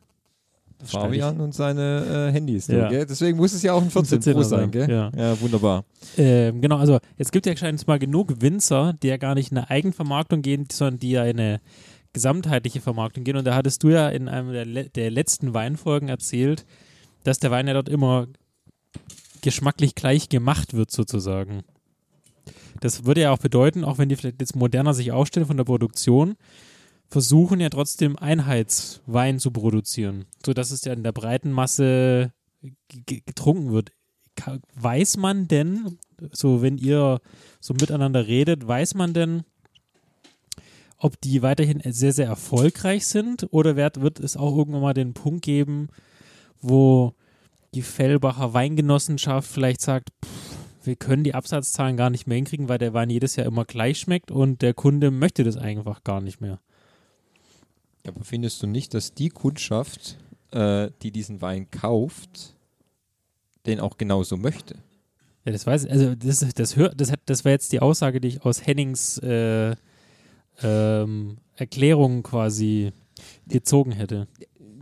Das 0.79 0.91
Fabian 0.91 1.41
und 1.41 1.55
seine 1.55 2.29
äh, 2.29 2.33
Handys, 2.33 2.67
Ja. 2.67 2.89
gell? 2.89 3.07
Deswegen 3.07 3.37
muss 3.39 3.53
es 3.55 3.63
ja 3.63 3.73
auch 3.73 3.83
ein 3.83 3.91
14 3.91 4.21
Pro 4.21 4.31
14er 4.41 4.45
sein, 4.45 4.71
gell? 4.71 4.91
ja. 4.91 5.11
ja 5.17 5.41
wunderbar. 5.41 5.85
Ähm, 6.19 6.61
genau, 6.61 6.77
also 6.77 6.99
es 7.17 7.31
gibt 7.31 7.47
ja 7.47 7.57
scheinbar 7.57 7.85
mal 7.87 7.99
genug 7.99 8.41
Winzer, 8.41 8.95
die 9.03 9.09
ja 9.09 9.17
gar 9.17 9.35
nicht 9.35 9.51
in 9.53 9.59
eine 9.59 9.71
Eigenvermarktung 9.71 10.43
gehen, 10.43 10.67
sondern 10.71 10.99
die 11.01 11.13
ja 11.13 11.25
in 11.25 11.39
eine 11.41 11.61
gesamtheitliche 12.13 12.81
Vermarktung 12.81 13.25
gehen. 13.25 13.37
Und 13.37 13.47
da 13.47 13.55
hattest 13.55 13.83
du 13.83 13.89
ja 13.91 14.09
in 14.09 14.29
einem 14.29 14.53
der, 14.53 14.67
le 14.67 14.89
der 14.91 15.11
letzten 15.11 15.55
Weinfolgen 15.55 16.09
erzählt, 16.09 16.65
dass 17.25 17.39
der 17.39 17.51
Wein 17.51 17.67
ja 17.67 17.73
dort 17.75 17.89
immer 17.89 18.27
geschmacklich 19.43 19.95
gleich 19.95 20.29
gemacht 20.29 20.75
wird, 20.75 20.91
sozusagen. 20.91 21.63
Das 22.81 23.05
würde 23.05 23.23
ja 23.23 23.31
auch 23.33 23.39
bedeuten, 23.39 23.85
auch 23.85 23.99
wenn 23.99 24.09
die 24.09 24.17
vielleicht 24.17 24.41
jetzt 24.41 24.57
moderner 24.57 24.95
sich 24.95 25.13
aufstellen 25.13 25.47
von 25.47 25.57
der 25.57 25.65
Produktion, 25.65 26.35
versuchen 27.09 27.61
ja 27.61 27.69
trotzdem 27.71 28.17
Einheitswein 28.17 29.39
zu 29.39 29.51
produzieren, 29.51 30.25
sodass 30.45 30.71
es 30.71 30.85
ja 30.85 30.93
in 30.93 31.03
der 31.03 31.13
breiten 31.13 31.53
Masse 31.53 32.33
getrunken 33.07 33.73
wird. 33.73 33.93
Weiß 34.75 35.17
man 35.17 35.47
denn, 35.47 35.99
so 36.33 36.63
wenn 36.63 36.77
ihr 36.77 37.21
so 37.61 37.75
miteinander 37.75 38.27
redet, 38.27 38.67
weiß 38.67 38.95
man 38.95 39.15
denn, 39.15 39.45
ob 40.99 41.21
die 41.21 41.43
weiterhin 41.43 41.83
sehr, 41.93 42.13
sehr 42.13 42.27
erfolgreich 42.27 43.07
sind 43.07 43.47
oder 43.51 43.77
wird, 43.77 44.01
wird 44.01 44.21
es 44.21 44.37
auch 44.37 44.57
irgendwann 44.57 44.83
mal 44.83 44.95
den 44.95 45.15
Punkt 45.15 45.45
geben, 45.45 45.89
wo 46.61 47.15
die 47.75 47.83
Fellbacher 47.83 48.55
Weingenossenschaft 48.55 49.49
vielleicht 49.49 49.83
sagt, 49.83 50.11
pff, 50.25 50.57
wir 50.87 50.97
können 50.97 51.25
die 51.25 51.35
Absatzzahlen 51.35 51.97
gar 51.97 52.11
nicht 52.11 52.27
mehr 52.27 52.37
hinkriegen, 52.37 52.69
weil 52.69 52.79
der 52.79 52.95
Wein 52.95 53.11
jedes 53.11 53.37
Jahr 53.37 53.47
immer 53.47 53.65
gleich 53.65 53.99
schmeckt 53.99 54.31
und 54.31 54.63
der 54.63 54.75
Kunde 54.75 55.11
möchte 55.11 55.45
das 55.45 55.57
einfach 55.57 56.05
gar 56.05 56.21
nicht 56.21 56.41
mehr. 56.41 56.61
Aber 58.07 58.25
findest 58.25 58.63
du 58.63 58.67
nicht, 58.67 58.95
dass 58.95 59.15
die 59.15 59.31
Kundschaft, 59.31 60.19
äh, 60.51 60.91
die 61.03 61.11
diesen 61.11 61.41
Wein 61.41 61.71
kauft, 61.71 62.55
den 63.67 63.81
auch 63.81 63.97
genauso 63.97 64.37
möchte? 64.37 64.77
Ja, 65.45 65.53
das 65.53 65.67
weiß 65.67 65.85
ich. 65.85 65.91
Also 65.91 66.15
das, 66.15 66.41
das, 66.55 66.77
hör, 66.77 66.91
das, 66.91 67.13
das 67.27 67.45
war 67.45 67.53
jetzt 67.53 67.73
die 67.73 67.81
Aussage, 67.81 68.21
die 68.21 68.29
ich 68.29 68.43
aus 68.45 68.67
Hennings 68.67 69.19
äh, 69.19 69.75
ähm, 70.63 71.39
Erklärung 71.57 72.23
quasi 72.23 72.93
gezogen 73.47 73.93
hätte. 73.93 74.27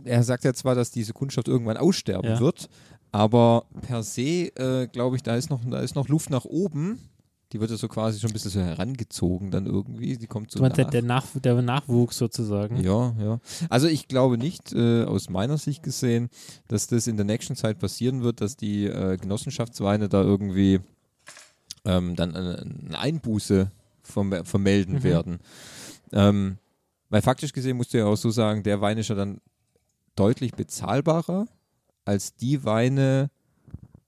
Er 0.03 0.23
sagt 0.23 0.43
ja 0.43 0.53
zwar, 0.53 0.75
dass 0.75 0.91
diese 0.91 1.13
Kundschaft 1.13 1.47
irgendwann 1.47 1.77
aussterben 1.77 2.31
Ja. 2.31 2.39
wird, 2.39 2.69
aber 3.11 3.65
per 3.81 4.03
se, 4.03 4.51
äh, 4.57 4.87
glaube 4.87 5.15
ich, 5.15 5.23
da 5.23 5.35
ist, 5.35 5.49
noch, 5.49 5.61
da 5.65 5.79
ist 5.79 5.95
noch 5.95 6.07
Luft 6.09 6.29
nach 6.29 6.45
oben. 6.45 6.99
Die 7.53 7.59
wird 7.59 7.69
ja 7.69 7.77
so 7.77 7.87
quasi 7.87 8.19
schon 8.19 8.31
ein 8.31 8.33
bisschen 8.33 8.51
so 8.51 8.59
herangezogen 8.59 9.51
dann 9.51 9.67
irgendwie. 9.67 10.17
Die 10.17 10.25
kommt 10.27 10.49
so 10.51 10.57
Du 10.57 10.63
meinst, 10.63 10.77
der, 10.77 10.85
nach. 10.85 10.91
der, 10.91 11.01
Nach, 11.03 11.25
der 11.35 11.61
Nachwuchs 11.61 12.17
sozusagen. 12.17 12.77
Ja, 12.83 13.15
ja. 13.19 13.39
Also 13.69 13.87
ich 13.87 14.07
glaube 14.07 14.37
nicht, 14.39 14.73
äh, 14.73 15.03
aus 15.03 15.29
meiner 15.29 15.57
Sicht 15.59 15.83
gesehen, 15.83 16.29
dass 16.67 16.87
das 16.87 17.05
in 17.07 17.15
der 17.15 17.25
nächsten 17.25 17.55
Zeit 17.55 17.77
passieren 17.79 18.23
wird, 18.23 18.41
dass 18.41 18.57
die 18.57 18.85
äh, 18.85 19.17
Genossenschaftsweine 19.17 20.09
da 20.09 20.21
irgendwie 20.23 20.79
ähm, 21.85 22.15
dann 22.15 22.35
eine, 22.35 22.57
eine 22.59 22.99
Einbuße 22.99 23.71
verm 24.01 24.43
vermelden 24.45 24.95
Mhm. 24.95 25.03
werden. 25.03 25.39
Ähm, 26.11 26.57
weil 27.09 27.21
faktisch 27.21 27.53
gesehen 27.53 27.77
musst 27.77 27.93
du 27.93 27.99
ja 27.99 28.05
auch 28.05 28.15
so 28.17 28.31
sagen, 28.31 28.63
der 28.63 28.81
Wein 28.81 28.97
ist 28.97 29.09
ja 29.09 29.15
dann 29.15 29.39
deutlich 30.15 30.53
bezahlbarer 30.53 31.45
als 32.05 32.35
die 32.35 32.63
Weine, 32.65 33.29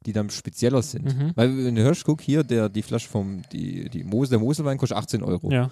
die 0.06 0.14
dann 0.14 0.30
spezieller 0.30 0.82
sind. 0.82 1.06
Mhm. 1.06 1.32
Weil 1.36 1.66
wenn 1.66 1.76
du 1.76 1.84
hörst, 1.84 2.06
guck 2.06 2.22
hier, 2.22 2.44
der, 2.44 2.70
die 2.70 2.82
Flasche 2.82 3.10
vom, 3.10 3.42
die, 3.52 3.90
die 3.90 4.04
Mose, 4.04 4.32
der 4.32 4.40
Moselwein 4.40 4.78
kostet 4.78 4.98
18 4.98 5.24
Euro. 5.24 5.52
Ja. 5.52 5.72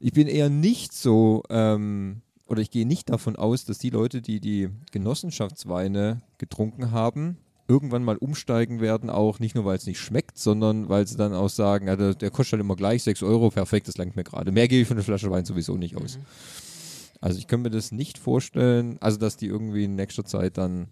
Ich 0.00 0.12
bin 0.12 0.26
eher 0.26 0.48
nicht 0.48 0.92
so, 0.92 1.42
ähm, 1.48 2.22
oder 2.46 2.60
ich 2.60 2.70
gehe 2.70 2.86
nicht 2.86 3.08
davon 3.10 3.36
aus, 3.36 3.64
dass 3.64 3.78
die 3.78 3.90
Leute, 3.90 4.20
die 4.20 4.40
die 4.40 4.68
Genossenschaftsweine 4.90 6.22
getrunken 6.38 6.90
haben, 6.90 7.38
irgendwann 7.68 8.04
mal 8.04 8.16
umsteigen 8.16 8.80
werden, 8.80 9.08
auch 9.08 9.38
nicht 9.38 9.54
nur, 9.54 9.64
weil 9.64 9.76
es 9.76 9.86
nicht 9.86 10.00
schmeckt, 10.00 10.38
sondern 10.38 10.88
weil 10.88 11.06
sie 11.06 11.16
dann 11.16 11.32
auch 11.32 11.48
sagen, 11.48 11.86
ja, 11.86 11.96
der, 11.96 12.14
der 12.14 12.30
kostet 12.30 12.54
halt 12.54 12.60
immer 12.60 12.76
gleich 12.76 13.04
6 13.04 13.22
Euro, 13.22 13.50
perfekt, 13.50 13.88
das 13.88 13.96
langt 13.96 14.16
mir 14.16 14.24
gerade. 14.24 14.50
Mehr 14.52 14.68
gebe 14.68 14.82
ich 14.82 14.88
für 14.88 14.94
eine 14.94 15.02
Flasche 15.02 15.30
Wein 15.30 15.44
sowieso 15.44 15.76
nicht 15.76 15.96
aus. 15.96 16.18
Mhm. 16.18 16.24
Also 17.20 17.38
ich 17.38 17.46
kann 17.46 17.62
mir 17.62 17.70
das 17.70 17.92
nicht 17.92 18.18
vorstellen, 18.18 18.98
also 19.00 19.16
dass 19.16 19.36
die 19.36 19.46
irgendwie 19.46 19.84
in 19.84 19.94
nächster 19.94 20.24
Zeit 20.24 20.58
dann 20.58 20.88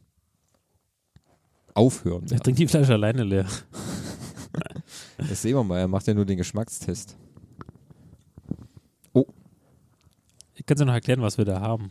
aufhören. 1.81 2.25
Er 2.31 2.41
trinkt 2.41 2.59
die 2.61 2.69
Flasche 2.69 2.93
alleine 2.93 3.25
leer. 3.25 3.47
Das 5.29 5.43
sehen 5.43 5.55
wir 5.55 5.63
mal, 5.63 5.79
er 5.79 5.87
macht 5.89 6.07
ja 6.07 6.15
nur 6.15 6.25
den 6.25 6.39
Geschmackstest. 6.39 7.15
Ich 10.55 10.67
kann 10.67 10.77
dir 10.77 10.85
noch 10.85 10.93
erklären, 10.95 11.23
was 11.23 11.39
wir 11.39 11.45
da 11.45 11.61
haben. 11.61 11.91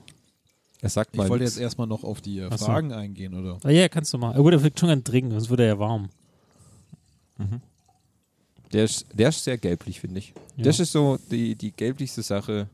Er 0.81 0.89
sagt 0.89 1.11
Ich 1.13 1.17
mal, 1.17 1.29
wollte 1.29 1.43
nix. 1.43 1.55
jetzt 1.55 1.61
erstmal 1.61 1.87
noch 1.87 2.03
auf 2.03 2.21
die 2.21 2.39
äh, 2.39 2.49
Ach 2.51 2.57
so. 2.57 2.65
Fragen 2.65 2.91
eingehen, 2.91 3.33
oder? 3.33 3.57
Ah, 3.63 3.69
ja, 3.69 3.87
kannst 3.89 4.13
du 4.13 4.17
mal. 4.17 4.33
Gut, 4.35 4.53
er 4.53 4.59
fängt 4.59 4.79
schon 4.79 4.89
an 4.89 5.03
trinken, 5.03 5.31
sonst 5.31 5.49
wird 5.49 5.59
er 5.61 5.65
ja 5.67 5.79
warm. 5.79 6.09
der, 8.71 8.83
ist, 8.83 9.05
der 9.13 9.29
ist 9.29 9.43
sehr 9.43 9.57
gelblich, 9.57 9.99
finde 9.99 10.19
ich. 10.19 10.33
Ja. 10.55 10.63
Das 10.65 10.79
ist 10.79 10.91
so 10.91 11.17
die, 11.31 11.55
die 11.55 11.71
gelblichste 11.71 12.21
Sache 12.21 12.69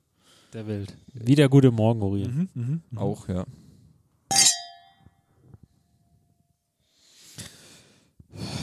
Der 0.53 0.67
Welt. 0.67 0.95
Wie 1.13 1.35
der 1.35 1.49
gute 1.49 1.71
Morgen, 1.71 2.01
Uri. 2.01 2.27
Mhm, 2.27 2.49
mhm, 2.53 2.81
mhm. 2.89 2.97
auch, 2.97 3.27
ja. 3.27 3.45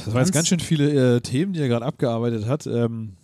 Das 0.04 0.14
waren 0.14 0.22
jetzt 0.22 0.32
Ganz- 0.32 0.48
schön 0.48 0.60
viele 0.60 1.16
äh, 1.16 1.20
Themen, 1.20 1.52
die 1.52 1.60
er 1.60 1.68
gerade 1.68 1.84
abgearbeitet 1.86 2.46
hat. 2.46 2.66
Ähm, 2.66 3.16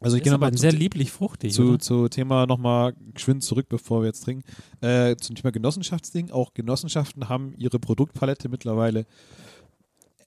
also 0.00 0.16
ich 0.16 0.22
gehe 0.24 0.32
nochmal 0.32 0.56
sehr 0.56 0.72
lieblich 0.72 1.12
fruchtig. 1.12 1.52
zu, 1.52 1.78
zu 1.78 2.08
Thema 2.08 2.46
nochmal 2.46 2.94
geschwind 3.14 3.44
zurück, 3.44 3.66
bevor 3.68 4.02
wir 4.02 4.06
jetzt 4.08 4.24
trinken. 4.24 4.42
Äh, 4.80 5.14
zum 5.16 5.36
Thema 5.36 5.52
Genossenschaftsding. 5.52 6.30
Auch 6.32 6.54
Genossenschaften 6.54 7.28
haben 7.28 7.54
ihre 7.56 7.78
Produktpalette 7.78 8.48
mittlerweile 8.48 9.06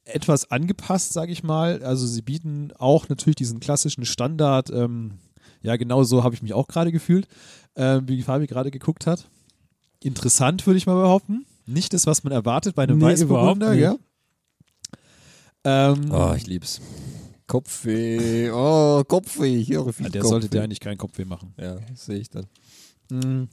etwas 0.05 0.49
angepasst, 0.49 1.13
sage 1.13 1.31
ich 1.31 1.43
mal. 1.43 1.83
Also 1.83 2.07
sie 2.07 2.21
bieten 2.21 2.71
auch 2.77 3.09
natürlich 3.09 3.35
diesen 3.35 3.59
klassischen 3.59 4.05
Standard. 4.05 4.69
Ähm, 4.69 5.15
ja, 5.61 5.75
genau 5.75 6.03
so 6.03 6.23
habe 6.23 6.35
ich 6.35 6.41
mich 6.41 6.53
auch 6.53 6.67
gerade 6.67 6.91
gefühlt, 6.91 7.27
äh, 7.73 7.99
wie 8.05 8.21
Fabi 8.21 8.47
gerade 8.47 8.71
geguckt 8.71 9.07
hat. 9.07 9.27
Interessant, 10.03 10.65
würde 10.67 10.77
ich 10.77 10.85
mal 10.85 11.01
behaupten. 11.01 11.45
Nicht 11.65 11.93
das, 11.93 12.05
was 12.05 12.23
man 12.23 12.31
erwartet 12.31 12.75
bei 12.75 12.83
einem 12.83 12.99
Nee, 12.99 13.05
Weißburgunder, 13.05 13.75
gell? 13.75 13.97
Ähm, 15.65 16.11
Oh, 16.11 16.33
ich 16.35 16.47
lieb's. 16.47 16.79
Kopfweh, 17.47 18.49
oh, 18.51 19.03
Kopfweh, 19.03 19.63
hier 19.63 19.83
viel 19.93 20.05
Ja, 20.05 20.11
der 20.11 20.21
Kopfweh. 20.21 20.29
sollte 20.29 20.49
dir 20.49 20.63
eigentlich 20.63 20.79
keinen 20.79 20.97
Kopfweh 20.97 21.25
machen. 21.25 21.53
Ja, 21.59 21.77
sehe 21.93 22.17
ich 22.17 22.29
dann. 22.29 22.45
Mm, 23.11 23.47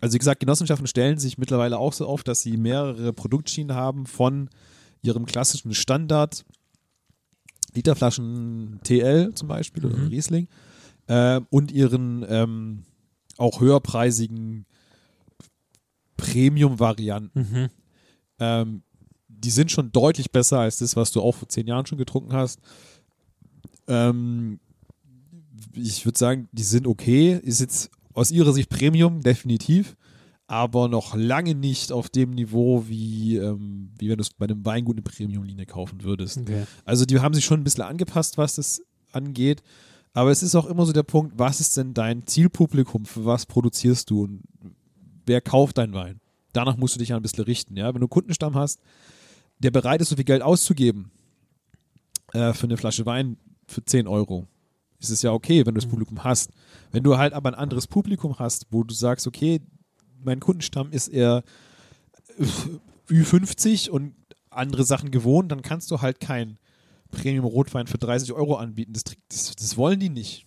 Also 0.00 0.14
wie 0.14 0.18
gesagt, 0.18 0.40
Genossenschaften 0.40 0.86
stellen 0.86 1.18
sich 1.18 1.38
mittlerweile 1.38 1.78
auch 1.78 1.92
so 1.92 2.06
auf, 2.06 2.22
dass 2.24 2.40
sie 2.40 2.56
mehrere 2.56 3.12
Produktschienen 3.12 3.74
haben 3.76 4.06
von 4.06 4.48
ihrem 5.02 5.24
klassischen 5.26 5.74
Standard 5.74 6.44
Literflaschen 7.74 8.80
TL 8.84 9.34
zum 9.34 9.48
Beispiel 9.48 9.84
oder 9.86 9.96
Mhm. 9.98 10.08
Riesling 10.08 10.48
äh, 11.06 11.40
und 11.50 11.70
ihren 11.70 12.24
ähm, 12.28 12.82
auch 13.36 13.60
höherpreisigen 13.60 14.66
Premium-Varianten. 16.16 17.40
Mhm. 17.40 17.68
Ähm, 18.40 18.82
die 19.38 19.50
sind 19.50 19.70
schon 19.70 19.92
deutlich 19.92 20.30
besser 20.30 20.60
als 20.60 20.78
das, 20.78 20.96
was 20.96 21.12
du 21.12 21.20
auch 21.20 21.34
vor 21.34 21.48
zehn 21.48 21.66
Jahren 21.66 21.86
schon 21.86 21.98
getrunken 21.98 22.32
hast. 22.32 22.60
Ähm, 23.86 24.60
ich 25.72 26.04
würde 26.04 26.18
sagen, 26.18 26.48
die 26.52 26.62
sind 26.62 26.86
okay. 26.86 27.38
Ist 27.42 27.60
jetzt 27.60 27.90
aus 28.14 28.30
ihrer 28.30 28.52
Sicht 28.52 28.68
Premium, 28.68 29.20
definitiv. 29.22 29.96
Aber 30.46 30.88
noch 30.88 31.14
lange 31.14 31.54
nicht 31.54 31.92
auf 31.92 32.08
dem 32.08 32.30
Niveau, 32.30 32.84
wie, 32.88 33.36
ähm, 33.36 33.90
wie 33.98 34.08
wenn 34.08 34.16
du 34.16 34.22
es 34.22 34.30
bei 34.30 34.46
einem 34.46 34.64
Weingut 34.64 34.96
eine 34.96 35.02
Premium-Linie 35.02 35.66
kaufen 35.66 36.02
würdest. 36.02 36.38
Okay. 36.38 36.64
Also 36.86 37.04
die 37.04 37.20
haben 37.20 37.34
sich 37.34 37.44
schon 37.44 37.60
ein 37.60 37.64
bisschen 37.64 37.84
angepasst, 37.84 38.38
was 38.38 38.54
das 38.54 38.82
angeht. 39.12 39.62
Aber 40.14 40.30
es 40.30 40.42
ist 40.42 40.54
auch 40.54 40.66
immer 40.66 40.86
so 40.86 40.92
der 40.92 41.02
Punkt, 41.02 41.38
was 41.38 41.60
ist 41.60 41.76
denn 41.76 41.92
dein 41.92 42.26
Zielpublikum? 42.26 43.04
Für 43.04 43.26
was 43.26 43.44
produzierst 43.44 44.08
du? 44.08 44.22
Und 44.22 44.42
wer 45.26 45.42
kauft 45.42 45.76
deinen 45.76 45.92
Wein? 45.92 46.20
Danach 46.54 46.78
musst 46.78 46.94
du 46.94 46.98
dich 46.98 47.10
ja 47.10 47.16
ein 47.16 47.22
bisschen 47.22 47.44
richten. 47.44 47.76
Ja? 47.76 47.92
Wenn 47.92 48.00
du 48.00 48.08
Kundenstamm 48.08 48.54
hast, 48.54 48.80
der 49.58 49.70
bereit 49.70 50.00
ist, 50.00 50.08
so 50.10 50.16
viel 50.16 50.24
Geld 50.24 50.42
auszugeben 50.42 51.10
äh, 52.32 52.52
für 52.52 52.64
eine 52.64 52.76
Flasche 52.76 53.06
Wein 53.06 53.36
für 53.66 53.84
10 53.84 54.06
Euro, 54.06 54.46
ist 55.00 55.10
es 55.10 55.22
ja 55.22 55.32
okay, 55.32 55.66
wenn 55.66 55.74
du 55.74 55.80
das 55.80 55.88
Publikum 55.88 56.24
hast. 56.24 56.50
Wenn 56.90 57.02
du 57.02 57.18
halt 57.18 57.32
aber 57.32 57.50
ein 57.50 57.54
anderes 57.54 57.86
Publikum 57.86 58.38
hast, 58.38 58.66
wo 58.70 58.82
du 58.82 58.94
sagst, 58.94 59.26
okay, 59.26 59.60
mein 60.22 60.40
Kundenstamm 60.40 60.90
ist 60.90 61.08
eher 61.08 61.42
Ü50 63.08 63.90
und 63.90 64.14
andere 64.50 64.84
Sachen 64.84 65.10
gewohnt, 65.10 65.52
dann 65.52 65.62
kannst 65.62 65.90
du 65.90 66.00
halt 66.00 66.20
kein 66.20 66.58
Premium-Rotwein 67.10 67.86
für 67.86 67.98
30 67.98 68.32
Euro 68.32 68.56
anbieten. 68.56 68.92
Das, 68.92 69.04
das, 69.28 69.56
das 69.56 69.76
wollen 69.76 70.00
die 70.00 70.10
nicht. 70.10 70.46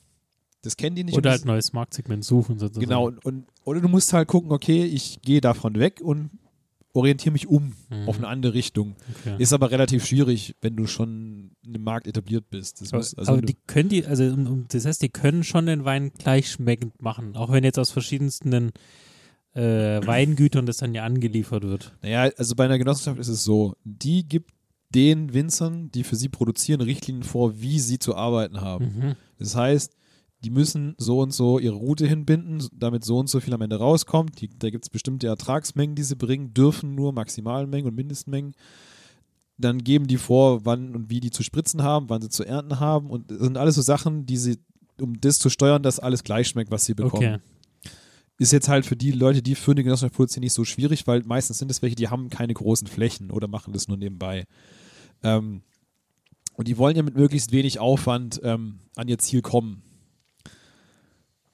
Das 0.62 0.78
kennen 0.78 0.96
die 0.96 1.04
nicht. 1.04 1.18
Oder 1.18 1.32
halt 1.32 1.46
neues 1.46 1.74
Marktsegment 1.74 2.24
suchen 2.24 2.60
sozusagen. 2.60 2.86
Genau, 2.86 3.08
und, 3.08 3.26
und, 3.26 3.48
oder 3.64 3.82
du 3.82 3.88
musst 3.88 4.14
halt 4.14 4.28
gucken, 4.28 4.52
okay, 4.52 4.86
ich 4.86 5.22
gehe 5.22 5.42
davon 5.42 5.76
weg 5.76 6.02
und 6.02 6.30
orientiere 6.94 7.32
mich 7.34 7.48
um 7.48 7.74
Mhm. 7.90 8.08
auf 8.08 8.18
eine 8.18 8.28
andere 8.28 8.54
Richtung. 8.54 8.96
Okay. 9.20 9.36
Ist 9.38 9.54
aber 9.54 9.72
relativ 9.72 10.06
schwierig, 10.06 10.56
wenn 10.62 10.76
du 10.76 10.88
schon 10.88 11.52
im 11.66 11.84
Markt 11.84 12.08
etabliert 12.08 12.50
bist. 12.50 12.82
Das 12.82 12.90
aber 12.90 12.98
muss, 13.00 13.18
also 13.18 13.32
aber 13.34 13.42
die 13.42 13.56
können 13.68 13.90
die, 13.90 14.06
also 14.06 14.36
das 14.70 14.86
heißt, 14.86 15.02
die 15.02 15.10
können 15.10 15.44
schon 15.44 15.66
den 15.68 15.86
Wein 15.86 16.12
gleich 16.18 16.52
schmeckend 16.52 17.02
machen, 17.02 17.36
auch 17.36 17.52
wenn 17.52 17.64
jetzt 17.64 17.80
aus 17.80 17.92
verschiedensten 17.92 18.72
äh, 19.54 19.62
Weingütern 20.06 20.66
das 20.66 20.78
dann 20.78 20.94
ja 20.94 21.04
angeliefert 21.04 21.64
wird. 21.64 21.94
naja, 22.02 22.30
also 22.38 22.56
bei 22.56 22.66
einer 22.66 22.78
Genossenschaft 22.78 23.20
ist 23.20 23.28
es 23.28 23.44
so, 23.44 23.76
die 23.84 24.26
gibt 24.28 24.52
den 24.94 25.34
Winzern, 25.34 25.90
die 25.92 26.04
für 26.04 26.16
sie 26.16 26.30
produzieren, 26.30 26.82
Richtlinien 26.82 27.24
vor, 27.24 27.62
wie 27.62 27.80
sie 27.80 28.00
zu 28.00 28.16
arbeiten 28.16 28.62
haben. 28.62 28.86
Mhm. 28.86 29.16
Das 29.40 29.56
heißt, 29.56 29.96
die 30.44 30.50
müssen 30.50 30.96
so 30.98 31.20
und 31.20 31.32
so 31.32 31.60
ihre 31.60 31.76
Route 31.76 32.08
hinbinden, 32.08 32.68
damit 32.74 33.06
so 33.06 33.20
und 33.20 33.30
so 33.30 33.40
viel 33.40 33.54
am 33.54 33.62
Ende 33.62 33.78
rauskommt. 33.78 34.42
Die, 34.42 34.50
da 34.50 34.70
gibt 34.70 34.86
es 34.86 34.90
bestimmte 34.90 35.28
Ertragsmengen, 35.28 35.96
die 35.96 36.04
sie 36.04 36.16
bringen, 36.16 36.54
dürfen 36.54 36.96
nur 36.96 37.14
Maximalmengen 37.14 37.88
und 37.88 37.96
Mindestmengen. 37.96 38.54
Dann 39.58 39.84
geben 39.84 40.08
die 40.08 40.18
vor, 40.18 40.66
wann 40.66 40.96
und 40.96 41.12
wie 41.12 41.20
die 41.20 41.30
zu 41.30 41.44
spritzen 41.44 41.84
haben, 41.84 42.10
wann 42.10 42.24
sie 42.24 42.30
zu 42.30 42.44
ernten 42.44 42.80
haben. 42.80 43.12
Und 43.12 43.30
das 43.30 43.40
sind 43.40 43.58
alles 43.58 43.76
so 43.76 43.84
Sachen, 43.84 44.26
die 44.26 44.38
sie, 44.38 44.58
um 45.00 45.22
das 45.22 45.38
zu 45.38 45.50
steuern, 45.50 45.84
dass 45.84 46.00
alles 46.00 46.24
gleich 46.24 46.48
schmeckt, 46.48 46.72
was 46.72 46.86
sie 46.86 46.96
bekommen. 46.96 47.36
Okay. 47.36 47.92
Ist 48.40 48.52
jetzt 48.52 48.70
halt 48.70 48.88
für 48.88 48.96
die 48.96 49.12
Leute, 49.12 49.44
die 49.44 49.54
für 49.54 49.72
eine 49.72 49.84
Genossenschaft 49.84 50.16
produzieren, 50.16 50.42
nicht 50.42 50.54
so 50.54 50.66
schwierig, 50.66 51.06
weil 51.06 51.22
meistens 51.24 51.60
sind 51.60 51.70
es 51.70 51.84
welche, 51.84 51.96
die 51.96 52.08
haben 52.08 52.30
keine 52.30 52.56
großen 52.56 52.88
Flächen 52.88 53.30
oder 53.30 53.48
machen 53.48 53.74
das 53.74 53.88
nur 53.88 53.98
nebenbei. 53.98 54.46
Ähm, 55.22 55.62
und 56.56 56.68
die 56.68 56.80
wollen 56.80 56.96
ja 56.96 57.04
mit 57.04 57.16
möglichst 57.16 57.52
wenig 57.52 57.80
Aufwand 57.80 58.42
ähm, 58.44 58.80
an 58.96 59.08
ihr 59.08 59.20
Ziel 59.20 59.44
kommen. 59.44 59.84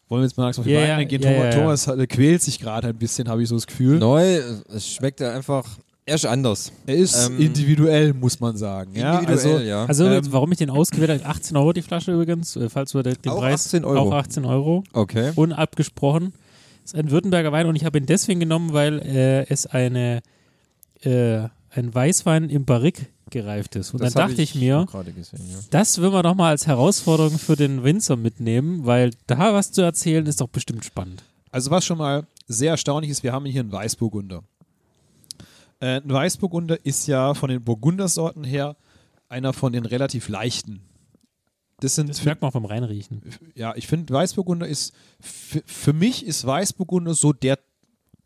Wollen 0.10 0.22
wir 0.22 0.28
jetzt 0.28 0.38
mal 0.38 0.43
langsam 0.45 0.62
auf 0.62 0.68
die 0.68 0.74
ja, 0.74 0.95
eingehen? 0.95 1.22
ja, 1.22 1.51
Thomas. 1.51 1.84
Thomas 1.84 1.99
äh, 1.99 2.08
quält 2.08 2.41
sich 2.41 2.60
gerade 2.60 2.88
ein 2.88 2.95
bisschen, 2.95 3.28
habe 3.28 3.43
ich 3.43 3.49
so 3.49 3.55
das 3.55 3.68
Gefühl. 3.68 3.99
Neu, 3.99 4.39
es 4.74 4.88
schmeckt 4.88 5.20
ja 5.20 5.34
einfach, 5.34 5.66
er 6.05 6.16
ist 6.16 6.26
anders. 6.26 6.72
Er 6.86 6.95
ist 6.95 7.28
Ähm, 7.28 7.38
individuell, 7.39 8.14
muss 8.14 8.39
man 8.39 8.55
sagen. 8.55 8.91
Ja, 8.95 9.20
Individuell, 9.20 9.55
also, 9.55 9.66
ja. 9.66 9.86
Also, 9.86 10.05
Ähm, 10.05 10.24
warum 10.30 10.51
ich 10.53 10.58
den 10.58 10.70
ausgewählt 10.70 11.10
habe, 11.12 11.26
18 11.26 11.58
Euro 11.58 11.74
die 11.74 11.82
Flasche 11.82 12.14
übrigens, 12.14 12.55
äh, 12.55 12.70
falls 12.70 12.91
du 12.93 13.01
den, 13.03 13.16
den 13.22 13.32
Auch 13.34 13.39
Preis 13.39 13.66
18 13.66 13.84
Euro. 13.84 14.10
auch 14.10 14.14
18 14.14 14.45
Euro, 14.45 14.84
okay. 14.93 15.34
unabgesprochen. 15.36 16.34
Ist 16.86 16.95
ein 16.95 17.12
Württemberger 17.12 17.51
Wein 17.51 17.66
und 17.68 17.76
ich 17.76 17.84
habe 17.84 17.97
ihn 17.97 18.05
deswegen 18.05 18.39
genommen, 18.39 18.72
weil 18.72 18.99
äh, 18.99 19.45
es 19.49 19.66
eine 19.66 20.22
äh, 21.01 21.39
ein 21.72 21.93
Weißwein 21.93 22.49
im 22.49 22.64
Barrique 22.64 23.08
gereift 23.32 23.75
ist. 23.75 23.93
Und 23.93 24.01
Das 24.01 24.13
dann 24.13 24.30
dachte 24.30 24.41
ich, 24.41 24.55
mir, 24.55 24.80
auch 24.80 24.86
gerade 24.88 25.11
gesehen, 25.13 25.41
ja. 25.49 25.57
das 25.69 26.01
will 26.01 26.09
man 26.11 26.23
doch 26.23 26.36
mal 26.36 26.49
als 26.49 26.67
Herausforderung 26.67 27.38
für 27.38 27.55
den 27.55 27.84
Winzer 27.84 28.15
mitnehmen, 28.15 28.86
weil 28.86 29.11
da 29.28 29.53
was 29.53 29.71
zu 29.71 29.82
erzählen 29.82 30.25
ist 30.25 30.41
doch 30.41 30.47
bestimmt 30.49 30.86
spannend. 30.86 31.23
also 31.51 31.71
was 31.71 31.86
schon 31.86 31.97
mal 31.97 32.25
sehr 32.47 32.71
erstaunlich 32.71 33.11
ist, 33.11 33.23
wir 33.23 33.34
haben 33.34 33.45
hier 33.45 33.61
einen 33.61 33.71
Weißburgunder. 33.71 34.43
Äh, 35.80 36.01
ein 36.01 36.09
Weißburgunder 36.09 36.84
ist 36.86 37.07
ja 37.07 37.34
von 37.34 37.49
den 37.49 37.63
Burgundersorten 37.63 38.43
her 38.43 38.75
einer 39.30 39.53
von 39.53 39.73
den 39.73 39.86
relativ 39.86 40.30
leichten. 40.30 40.82
Das 41.80 41.93
sind 41.95 42.09
Das 42.09 42.23
merkt 42.25 42.41
man 42.41 42.49
auch 42.49 42.53
beim 42.53 42.65
Reinriechen. 42.65 43.21
ja, 43.53 43.75
ich 43.75 43.86
finde, 43.86 44.11
Weißburgunder 44.13 44.67
ist, 44.67 44.95
für, 45.19 45.61
für 45.65 45.93
mich 45.93 46.25
ist 46.25 46.45
Weißburgunder 46.45 47.13
so 47.13 47.34
der 47.34 47.59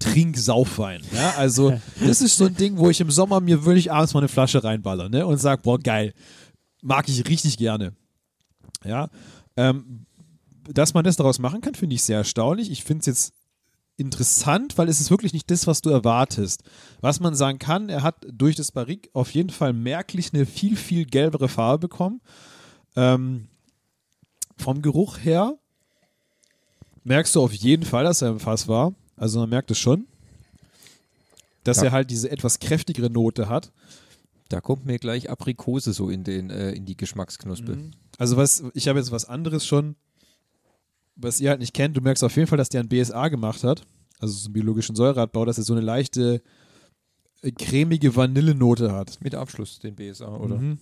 Trinksaufwein. 0.02 1.02
Ja? 1.14 1.36
Also, 1.38 1.80
das 2.06 2.22
ist 2.22 2.38
so 2.38 2.46
ein 2.46 2.56
Ding, 2.56 2.78
wo 2.78 2.90
ich 2.90 3.00
im 3.00 3.12
Sommer 3.12 3.40
mir 3.40 3.66
wirklich 3.66 3.92
abends 3.92 4.14
mal 4.14 4.20
eine 4.20 4.28
Flasche 4.28 4.64
reinballer 4.64 5.10
ne? 5.10 5.26
und 5.26 5.38
sage, 5.38 5.62
boah, 5.62 5.80
geil. 5.80 6.14
Mag 6.82 7.08
ich 7.08 7.28
richtig 7.28 7.58
gerne. 7.58 7.94
Ja. 8.84 9.10
Ähm, 9.56 10.06
dass 10.70 10.94
man 10.94 11.04
das 11.04 11.16
daraus 11.16 11.40
machen 11.40 11.62
kann, 11.62 11.76
finde 11.76 11.96
ich 11.96 12.04
sehr 12.04 12.18
erstaunlich. 12.18 12.72
Ich 12.72 12.84
finde 12.84 13.02
es 13.02 13.06
jetzt 13.06 13.34
interessant, 13.98 14.78
weil 14.78 14.90
es 14.90 15.00
ist 15.00 15.12
wirklich 15.12 15.34
nicht 15.34 15.50
das, 15.52 15.68
was 15.68 15.82
du 15.82 15.90
erwartest. 15.90 16.64
Was 17.02 17.20
man 17.20 17.36
sagen 17.36 17.60
kann, 17.60 17.90
er 17.90 18.04
hat 18.04 18.26
durch 18.32 18.56
das 18.56 18.72
Barrique 18.72 19.10
auf 19.14 19.32
jeden 19.32 19.50
Fall 19.50 19.74
merklich 19.74 20.34
eine 20.34 20.46
viel, 20.46 20.76
viel 20.76 21.06
gelbere 21.06 21.48
Farbe 21.48 21.88
bekommen. 21.88 22.22
Ähm, 22.96 23.48
vom 24.58 24.82
Geruch 24.82 25.18
her 25.20 25.58
merkst 27.04 27.36
du 27.36 27.44
auf 27.44 27.54
jeden 27.54 27.86
Fall, 27.86 28.04
dass 28.04 28.22
er 28.22 28.30
im 28.30 28.40
Fass 28.40 28.68
war. 28.68 28.94
Also 29.22 29.40
man 29.40 29.50
merkt 29.50 29.70
es 29.72 29.78
schon. 29.78 30.08
Dass 31.64 31.78
Ja. 31.78 31.84
er 31.86 31.92
halt 31.92 32.10
diese 32.10 32.32
etwas 32.32 32.60
kräftigere 32.60 33.10
Note 33.12 33.48
hat. 33.50 33.72
Da 34.50 34.62
kommt 34.62 34.86
mir 34.86 34.98
gleich 34.98 35.30
Aprikose 35.30 35.94
so 35.94 36.10
in, 36.10 36.24
den, 36.24 36.50
äh, 36.50 36.72
in 36.72 36.86
die 36.86 36.98
Geschmacksknospe. 36.98 37.92
Also 38.18 38.36
was, 38.36 38.64
ich 38.74 38.88
habe 38.88 38.98
jetzt 39.00 39.12
was 39.12 39.26
anderes 39.26 39.66
schon, 39.66 39.96
was 41.16 41.40
ihr 41.40 41.50
halt 41.52 41.60
nicht 41.60 41.74
kennt. 41.74 41.96
Du 41.96 42.02
merkst 42.02 42.24
auf 42.24 42.36
jeden 42.36 42.48
Fall, 42.48 42.58
dass 42.58 42.70
der 42.70 42.82
ein 42.82 42.90
BSA 42.90 43.28
gemacht 43.30 43.64
hat. 43.64 43.84
Also 44.20 44.34
so 44.34 44.46
einen 44.48 44.54
biologischen 44.54 44.96
Säureabbau, 44.96 45.46
dass 45.46 45.58
er 45.60 45.64
so 45.64 45.74
eine 45.74 45.82
leichte 45.82 46.42
äh, 47.44 47.52
cremige 47.52 48.16
Vanillenote 48.16 48.92
hat. 48.92 49.20
Mit 49.22 49.36
Abschluss, 49.36 49.80
den 49.80 49.96
BSA, 49.96 50.36
oder? 50.36 50.58
Mhm. 50.58 50.80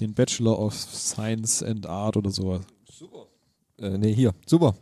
Den 0.00 0.14
Bachelor 0.14 0.58
of 0.58 0.74
Science 0.74 1.62
and 1.62 1.86
Art 1.86 2.16
oder 2.16 2.30
sowas. 2.30 2.62
Äh, 3.78 3.98
nee, 3.98 4.14
hier. 4.14 4.34
Super. 4.46 4.74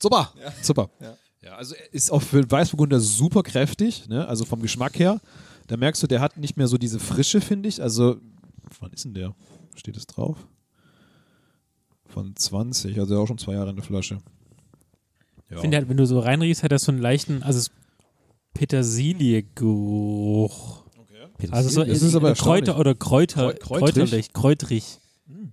Super, 0.00 0.32
super. 0.62 0.90
Ja. 1.00 1.16
Ja, 1.46 1.54
also 1.54 1.76
ist 1.92 2.10
auch 2.10 2.22
für 2.22 2.50
Weißburgunder 2.50 2.98
super 2.98 3.44
kräftig, 3.44 4.08
ne? 4.08 4.26
also 4.26 4.44
vom 4.44 4.60
Geschmack 4.62 4.98
her. 4.98 5.20
Da 5.68 5.76
merkst 5.76 6.02
du, 6.02 6.08
der 6.08 6.20
hat 6.20 6.36
nicht 6.38 6.56
mehr 6.56 6.66
so 6.66 6.76
diese 6.76 6.98
Frische, 6.98 7.40
finde 7.40 7.68
ich. 7.68 7.80
Also, 7.80 8.16
wann 8.80 8.90
ist 8.92 9.04
denn 9.04 9.14
der? 9.14 9.32
Steht 9.76 9.96
es 9.96 10.08
drauf? 10.08 10.44
Von 12.06 12.34
20, 12.34 12.98
also 12.98 13.16
auch 13.20 13.28
schon 13.28 13.38
zwei 13.38 13.52
Jahre 13.52 13.70
in 13.70 13.76
der 13.76 13.84
Flasche. 13.84 14.18
Ja. 15.48 15.54
Ich 15.56 15.60
finde 15.60 15.76
halt, 15.76 15.88
wenn 15.88 15.96
du 15.96 16.04
so 16.04 16.18
reinriechst, 16.18 16.64
hat 16.64 16.72
das 16.72 16.82
so 16.82 16.90
einen 16.90 17.00
leichten, 17.00 17.44
also 17.44 17.60
es 17.60 17.70
Petersilie-Geruch. 18.54 20.82
Also 21.50 21.68
so 21.68 21.84
Das 21.84 22.02
ist 22.02 22.16
aber 22.16 22.32
Kräuter 22.34 22.76
oder 22.78 22.94
Kräuter, 22.96 23.50
Kräu- 23.50 23.58
kräutrig? 23.58 23.94
kräuterlich, 23.94 24.32
kräutrig. 24.32 24.98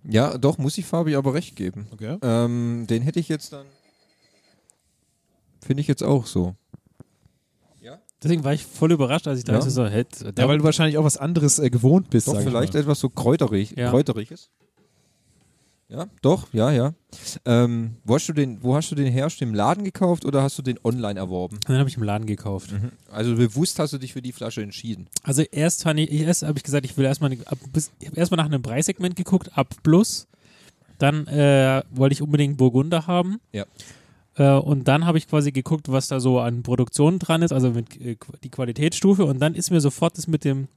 Ja, 0.09 0.37
doch, 0.39 0.57
muss 0.57 0.77
ich 0.79 0.85
Fabi 0.85 1.15
aber 1.15 1.33
recht 1.35 1.55
geben. 1.55 1.85
okay. 1.91 2.17
Ähm, 2.21 2.85
den 2.89 3.03
hätte 3.03 3.19
ich 3.19 3.29
jetzt 3.29 3.53
dann. 3.53 3.65
Finde 5.65 5.81
ich 5.81 5.87
jetzt 5.87 6.03
auch 6.03 6.25
so. 6.25 6.55
Deswegen 8.21 8.45
war 8.45 8.53
ich 8.53 8.65
voll 8.65 8.93
überrascht, 8.93 9.27
als 9.27 9.39
ich 9.39 9.43
da 9.43 9.51
Ja. 9.55 9.61
so, 9.61 9.69
so 9.69 9.85
hä, 9.85 10.05
Ja, 10.37 10.47
weil 10.47 10.57
du 10.57 10.63
wahrscheinlich 10.63 10.97
auch 10.97 11.03
was 11.03 11.17
anderes 11.17 11.59
äh, 11.59 11.69
gewohnt 11.69 12.09
bist. 12.09 12.25
Doch, 12.29 12.35
sag 12.35 12.43
ich 12.43 12.47
vielleicht 12.47 12.73
mal. 12.73 12.79
etwas 12.79 13.01
so 13.01 13.09
kräuterig, 13.09 13.75
Ja. 13.77 13.89
kräuteriges. 13.89 14.49
Ja, 15.89 16.07
doch, 16.21 16.47
ja, 16.53 16.71
ja. 16.71 16.93
Ähm, 17.43 17.97
wo, 18.05 18.15
hast 18.15 18.29
du 18.29 18.33
den, 18.33 18.63
wo 18.63 18.75
hast 18.75 18.89
du 18.89 18.95
den 18.95 19.11
herrscht? 19.11 19.41
Im 19.41 19.53
Laden 19.53 19.83
gekauft 19.83 20.23
oder 20.23 20.41
hast 20.41 20.57
du 20.57 20.61
den 20.61 20.79
online 20.85 21.19
erworben? 21.19 21.59
den 21.67 21.77
habe 21.77 21.89
ich 21.89 21.97
im 21.97 22.03
Laden 22.03 22.25
gekauft. 22.25 22.73
Also 23.11 23.35
bewusst 23.35 23.77
hast 23.77 23.91
du 23.91 23.97
dich 23.97 24.13
für 24.13 24.21
die 24.21 24.31
Flasche 24.31 24.61
entschieden. 24.63 25.07
Also 25.23 25.41
erst 25.51 25.85
ich, 25.85 26.11
erst 26.11 26.43
habe 26.43 26.57
ich 26.57 26.63
gesagt, 26.63 26.85
ich 26.85 26.95
will 26.95 27.03
erstmal 27.03 27.33
ab, 27.45 27.57
bis- 27.73 27.91
ich 27.99 28.07
habe 28.07 28.17
erstmal 28.17 28.37
nach 28.37 28.45
einem 28.45 28.61
Preissegment 28.61 29.17
geguckt, 29.17 29.55
ab 29.57 29.67
plus. 29.83 30.27
Dann 30.97 31.27
äh, 31.27 31.83
wollte 31.91 32.13
ich 32.13 32.21
unbedingt 32.21 32.55
Burgunder 32.55 33.05
haben. 33.05 33.41
Ja. 33.51 33.65
Äh, 34.35 34.51
und 34.53 34.87
dann 34.87 35.05
habe 35.05 35.17
ich 35.17 35.27
quasi 35.27 35.51
geguckt, 35.51 35.91
was 35.91 36.07
da 36.07 36.19
so 36.19 36.39
an 36.39 36.63
Produktion 36.63 37.19
dran 37.19 37.41
ist, 37.41 37.51
also 37.51 37.71
mit 37.71 37.99
äh, 38.01 38.17
die 38.43 38.49
Qualitätsstufe. 38.49 39.25
Und 39.25 39.39
dann 39.39 39.53
ist 39.55 39.71
mir 39.71 39.81
sofort 39.81 40.17
das 40.17 40.27
mit 40.27 40.43
dem 40.43 40.67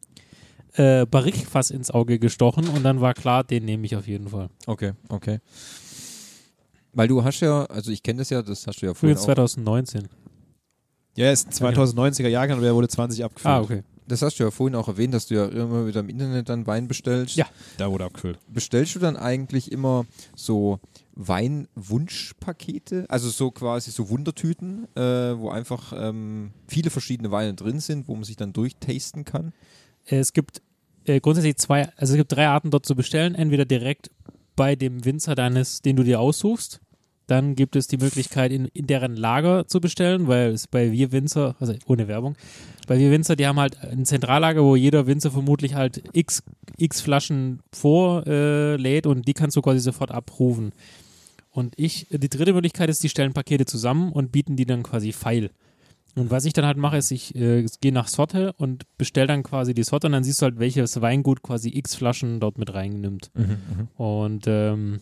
äh, 0.75 1.07
Barrique-Fass 1.07 1.71
ins 1.71 1.91
Auge 1.91 2.19
gestochen 2.19 2.69
und 2.69 2.83
dann 2.83 3.01
war 3.01 3.15
klar, 3.15 3.45
den 3.45 3.65
nehme 3.65 3.87
ich 3.87 3.97
auf 3.97 4.07
jeden 4.07 4.29
Fall. 4.29 4.49
Okay, 4.67 4.93
okay. 5.09 5.39
Weil 6.93 7.09
du 7.09 7.25
hast 7.25 7.41
ja, 7.41 7.65
also 7.67 7.91
ich 7.91 8.03
kenne 8.03 8.19
das 8.19 8.31
ja, 8.31 8.43
das 8.43 8.67
hast 8.67 8.81
du 8.81 8.87
ja 8.87 8.95
vorhin 8.95 9.19
auch, 9.19 9.23
2019. 9.23 10.09
Ja, 11.17 11.27
er 11.27 11.33
ist 11.33 11.49
ein 11.63 11.75
2090er 11.75 12.29
Jahrgang 12.29 12.59
und 12.59 12.65
er 12.65 12.75
wurde 12.75 12.89
20 12.89 13.25
abgefüllt. 13.25 13.55
Ah, 13.55 13.61
okay. 13.61 13.83
Das 14.07 14.23
hast 14.23 14.39
du 14.39 14.45
ja 14.45 14.51
vorhin 14.51 14.75
auch 14.75 14.89
erwähnt, 14.89 15.15
dass 15.15 15.27
du 15.27 15.35
ja 15.35 15.47
immer 15.47 15.87
wieder 15.87 16.01
im 16.01 16.09
Internet 16.09 16.49
dann 16.49 16.67
Wein 16.67 16.89
bestellst. 16.89 17.37
Ja. 17.37 17.47
Da 17.79 17.91
wurde 17.91 18.05
abgefüllt. 18.05 18.39
Bestellst 18.49 18.95
du 18.95 18.99
dann 18.99 19.17
eigentlich 19.17 19.73
immer 19.73 20.07
so 20.35 20.81
Weinwunschpakete, 21.15 23.07
also 23.09 23.31
so 23.31 23.51
quasi 23.51 23.91
so 23.91 24.09
Wundertüten, 24.11 24.87
äh, 24.95 25.01
wo 25.01 25.49
einfach 25.49 25.93
ähm, 25.97 26.53
viele 26.69 26.91
verschiedene 26.91 27.31
Weine 27.31 27.55
drin 27.55 27.81
sind, 27.81 28.07
wo 28.09 28.15
man 28.15 28.25
sich 28.25 28.37
dann 28.37 28.53
durchtasten 28.53 29.25
kann? 29.25 29.53
Es 30.05 30.33
gibt 30.33 30.63
äh, 31.05 31.21
grundsätzlich 31.21 31.57
zwei, 31.57 31.89
also 31.97 32.13
es 32.13 32.17
gibt 32.19 32.33
drei 32.33 32.49
Arten 32.49 32.71
dort 32.71 32.87
zu 32.87 32.95
bestellen. 32.95 33.35
Entweder 33.35 33.65
direkt 33.65 34.11
bei 34.57 34.77
dem 34.77 35.05
Winzer 35.05 35.35
deines, 35.35 35.83
den 35.83 35.97
du 35.97 36.03
dir 36.03 36.21
aussuchst. 36.21 36.81
Dann 37.27 37.57
gibt 37.57 37.75
es 37.75 37.89
die 37.89 37.97
Möglichkeit, 37.97 38.53
in, 38.53 38.67
in 38.67 38.87
deren 38.87 39.17
Lager 39.17 39.67
zu 39.67 39.81
bestellen, 39.81 40.29
weil 40.29 40.51
es 40.51 40.67
bei 40.67 40.93
Wir 40.93 41.11
Winzer, 41.11 41.57
also 41.59 41.75
ohne 41.87 42.07
Werbung, 42.07 42.37
bei 42.87 42.99
Wir 42.99 43.11
Winzer, 43.11 43.35
die 43.35 43.47
haben 43.47 43.59
halt 43.59 43.79
ein 43.83 44.05
Zentrallager, 44.05 44.63
wo 44.63 44.77
jeder 44.77 45.07
Winzer 45.07 45.31
vermutlich 45.31 45.75
halt 45.75 46.03
x, 46.13 46.43
x 46.77 47.01
Flaschen 47.01 47.61
vorlädt 47.73 49.07
äh, 49.07 49.09
und 49.09 49.27
die 49.27 49.35
kannst 49.35 49.57
du 49.57 49.63
quasi 49.63 49.81
sofort 49.81 50.13
abrufen. 50.13 50.73
Und 51.51 51.75
ich, 51.77 52.07
die 52.11 52.29
dritte 52.29 52.53
Möglichkeit 52.53 52.91
ist, 52.91 53.03
die 53.03 53.09
stellen 53.09 53.33
Pakete 53.33 53.65
zusammen 53.65 54.13
und 54.13 54.31
bieten 54.31 54.57
die 54.57 54.67
dann 54.67 54.83
quasi 54.83 55.13
feil. 55.13 55.51
Und 56.15 56.31
was 56.31 56.45
ich 56.45 56.53
dann 56.53 56.65
halt 56.65 56.79
mache, 56.79 56.97
ist, 56.97 57.11
ich 57.11 57.35
äh, 57.35 57.67
gehe 57.81 57.93
nach 57.93 58.09
Sorte 58.09 58.53
und 58.55 58.85
bestelle 58.97 59.27
dann 59.27 59.43
quasi 59.43 59.75
die 59.75 59.83
Sorte 59.83 60.07
und 60.07 60.13
dann 60.13 60.25
siehst 60.25 60.41
du 60.41 60.45
halt, 60.45 60.59
welches 60.59 61.01
Weingut 61.01 61.43
quasi 61.43 61.71
x 61.75 61.95
Flaschen 61.95 62.41
dort 62.41 62.57
mit 62.57 62.73
reinnimmt. 62.73 63.31
Und 63.97 64.45
ähm, 64.47 65.01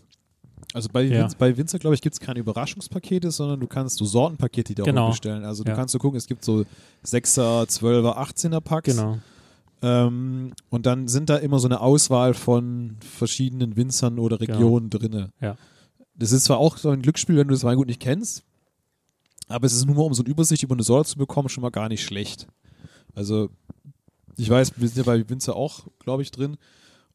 Also 0.73 0.89
bei, 0.93 1.03
Ja. 1.03 1.23
Winz, 1.23 1.35
bei 1.35 1.57
Winzer, 1.57 1.79
glaube 1.79 1.95
ich, 1.95 2.01
gibt 2.01 2.15
es 2.15 2.21
keine 2.21 2.41
Überraschungspakete, 2.41 3.31
sondern 3.31 3.61
du 3.61 3.67
kannst 3.67 3.97
so 3.99 4.05
Sortenpakete 4.05 4.83
auch 4.83 4.87
Genau. 4.87 5.11
bestellen. 5.11 5.45
Also 5.45 5.63
du 5.65 5.71
Ja. 5.71 5.77
kannst 5.77 5.93
so 5.93 5.99
gucken, 5.99 6.17
es 6.19 6.27
gibt 6.27 6.45
so 6.45 6.65
6er, 7.05 7.67
12er, 7.69 8.17
18er 8.17 8.61
Packs. 8.61 8.97
genau. 8.97 9.19
Ähm, 9.83 10.53
und 10.71 10.87
dann 10.87 11.09
sind 11.09 11.29
da 11.29 11.37
immer 11.37 11.59
so 11.59 11.69
eine 11.69 11.81
Auswahl 11.81 12.33
von 12.35 12.97
verschiedenen 13.01 13.77
Winzern 13.77 14.19
oder 14.19 14.41
Regionen 14.41 14.89
drinne. 14.89 15.31
Ja. 15.41 15.57
Das 16.17 16.33
ist 16.33 16.45
zwar 16.45 16.59
auch 16.59 16.79
so 16.79 16.91
ein 16.91 17.03
Glücksspiel, 17.03 17.37
wenn 17.37 17.49
du 17.49 17.55
das 17.55 17.65
Weingut 17.65 17.89
nicht 17.89 18.01
kennst, 18.01 18.45
aber 19.49 19.67
es 19.67 19.75
ist 19.75 19.85
nur 19.85 19.97
mal, 19.97 20.03
um 20.03 20.15
so 20.15 20.23
eine 20.23 20.31
Übersicht 20.31 20.63
über 20.63 20.75
eine 20.75 20.85
Sorte 20.85 21.11
zu 21.11 21.19
bekommen, 21.19 21.49
schon 21.51 21.63
mal 21.63 21.71
gar 21.71 21.89
nicht 21.89 22.03
schlecht. 22.03 22.47
Also, 23.15 23.51
ich 24.39 24.49
weiß, 24.49 24.73
wir 24.77 24.89
sind 24.89 24.97
ja 24.99 25.03
bei 25.13 25.29
Winzer 25.29 25.55
auch, 25.55 25.87
glaube 25.99 26.23
ich, 26.23 26.31
drin. 26.31 26.57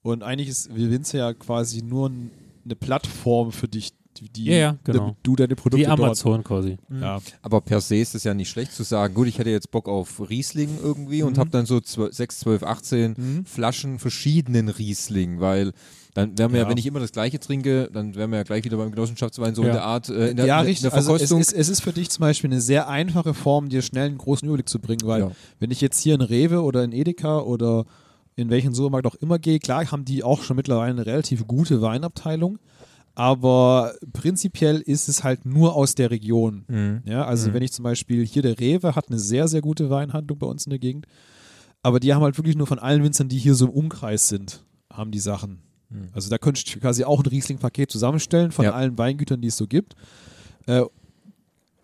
Und 0.04 0.22
eigentlich 0.22 0.50
ist 0.50 0.74
Winzer 0.76 1.18
ja 1.18 1.34
quasi 1.34 1.82
nur 1.82 2.10
ein, 2.10 2.30
eine 2.66 2.76
Plattform 2.76 3.52
für 3.52 3.68
dich, 3.68 3.92
die, 4.36 4.46
Ja, 4.46 4.54
ja, 4.56 4.78
genau. 4.84 5.16
du 5.24 5.36
deine 5.36 5.56
Produkte 5.56 5.86
Wie 5.86 5.88
dort. 5.88 6.00
Amazon 6.00 6.44
quasi. 6.44 6.78
Ja. 6.90 7.20
Aber 7.42 7.62
per 7.62 7.80
se 7.80 7.96
ist 7.98 8.16
es 8.16 8.26
ja 8.26 8.34
nicht 8.34 8.50
schlecht 8.50 8.74
zu 8.74 8.84
sagen, 8.84 9.14
gut, 9.14 9.28
ich 9.28 9.38
hätte 9.40 9.50
jetzt 9.50 9.72
Bock 9.72 9.88
auf 9.88 10.30
Riesling 10.30 10.78
irgendwie 10.84 11.24
und 11.24 11.38
habe 11.38 11.50
dann 11.52 11.66
so 11.66 11.80
12, 11.80 12.14
6, 12.14 12.40
12, 12.40 12.64
18 12.64 13.16
Mhm. 13.18 13.46
Flaschen 13.46 13.98
verschiedenen 14.00 14.68
Riesling, 14.68 15.40
weil 15.40 15.72
dann 16.16 16.38
wären 16.38 16.52
wir 16.52 16.58
ja. 16.60 16.64
Ja. 16.66 16.70
wenn 16.70 16.78
ich 16.78 16.86
immer 16.88 17.00
das 17.00 17.12
gleiche 17.14 17.40
trinke, 17.40 17.90
dann 17.94 18.16
wären 18.16 18.32
wir 18.32 18.38
ja 18.38 18.44
gleich 18.44 18.66
wieder 18.66 18.76
beim 18.78 18.92
Genossenschaftswein 18.92 19.56
so 19.56 19.62
Ja. 19.62 19.68
in 19.70 19.74
der 19.76 19.84
Art, 19.86 20.10
äh, 20.10 20.32
in 20.32 20.36
der, 20.38 20.46
ja, 20.48 20.60
in 20.60 20.66
der 20.66 20.72
richtig. 20.72 20.92
Also 20.94 21.16
es 21.16 21.32
ist, 21.32 21.54
es 21.54 21.70
ist 21.70 21.82
für 21.82 21.94
dich 21.94 22.10
zum 22.10 22.22
Beispiel 22.24 22.50
eine 22.52 22.60
sehr 22.60 22.90
einfache 22.90 23.34
Form, 23.34 23.70
dir 23.70 23.82
schnell 23.84 24.08
einen 24.08 24.18
großen 24.18 24.46
Überblick 24.48 24.68
zu 24.68 24.80
bringen, 24.80 25.02
weil 25.06 25.22
Ja. 25.22 25.32
wenn 25.60 25.72
ich 25.72 25.80
jetzt 25.80 26.02
hier 26.02 26.16
in 26.16 26.22
Rewe 26.22 26.62
oder 26.64 26.84
in 26.84 26.92
Edeka 26.92 27.40
oder 27.40 27.86
in 28.40 28.50
welchen 28.50 28.74
Supermarkt 28.74 29.08
auch 29.08 29.16
immer 29.16 29.40
gehe, 29.40 29.60
klar 29.60 29.92
haben 29.92 30.06
die 30.06 30.24
auch 30.24 30.42
schon 30.44 30.56
mittlerweile 30.56 30.92
eine 30.92 31.06
relativ 31.06 31.46
gute 31.48 31.82
Weinabteilung, 31.82 32.60
aber 33.16 33.94
prinzipiell 34.14 34.78
ist 34.80 35.10
es 35.10 35.24
halt 35.24 35.46
nur 35.46 35.76
aus 35.76 35.96
der 35.96 36.10
Region. 36.12 36.64
Mhm. 36.68 37.02
Ja, 37.06 37.26
also 37.26 37.54
wenn 37.54 37.64
ich 37.64 37.72
zum 37.74 37.84
Beispiel 37.84 38.26
hier 38.26 38.42
der 38.42 38.60
Rewe 38.60 38.96
hat 38.96 39.10
eine 39.10 39.20
sehr, 39.20 39.48
sehr 39.48 39.62
gute 39.62 39.90
Weinhandlung 39.90 40.40
bei 40.40 40.48
uns 40.48 40.66
in 40.66 40.70
der 40.70 40.80
Gegend, 40.80 41.06
aber 41.84 42.00
die 42.00 42.14
haben 42.14 42.24
halt 42.24 42.38
wirklich 42.38 42.56
nur 42.56 42.68
von 42.68 42.80
allen 42.80 43.04
Winzern, 43.04 43.30
die 43.30 43.38
hier 43.38 43.56
so 43.56 43.66
im 43.66 43.72
Umkreis 43.72 44.28
sind, 44.30 44.64
haben 44.92 45.12
die 45.12 45.20
Sachen. 45.20 45.62
Also 46.14 46.30
da 46.30 46.38
könnte 46.38 46.62
ich 46.64 46.80
quasi 46.80 47.04
auch 47.04 47.20
ein 47.24 47.26
Riesling-Paket 47.26 47.90
zusammenstellen 47.92 48.52
von 48.52 48.64
Ja. 48.66 48.74
allen 48.74 48.96
Weingütern, 48.98 49.42
die 49.42 49.48
es 49.48 49.58
so 49.58 49.66
gibt. 49.66 49.96
Äh, 50.68 50.84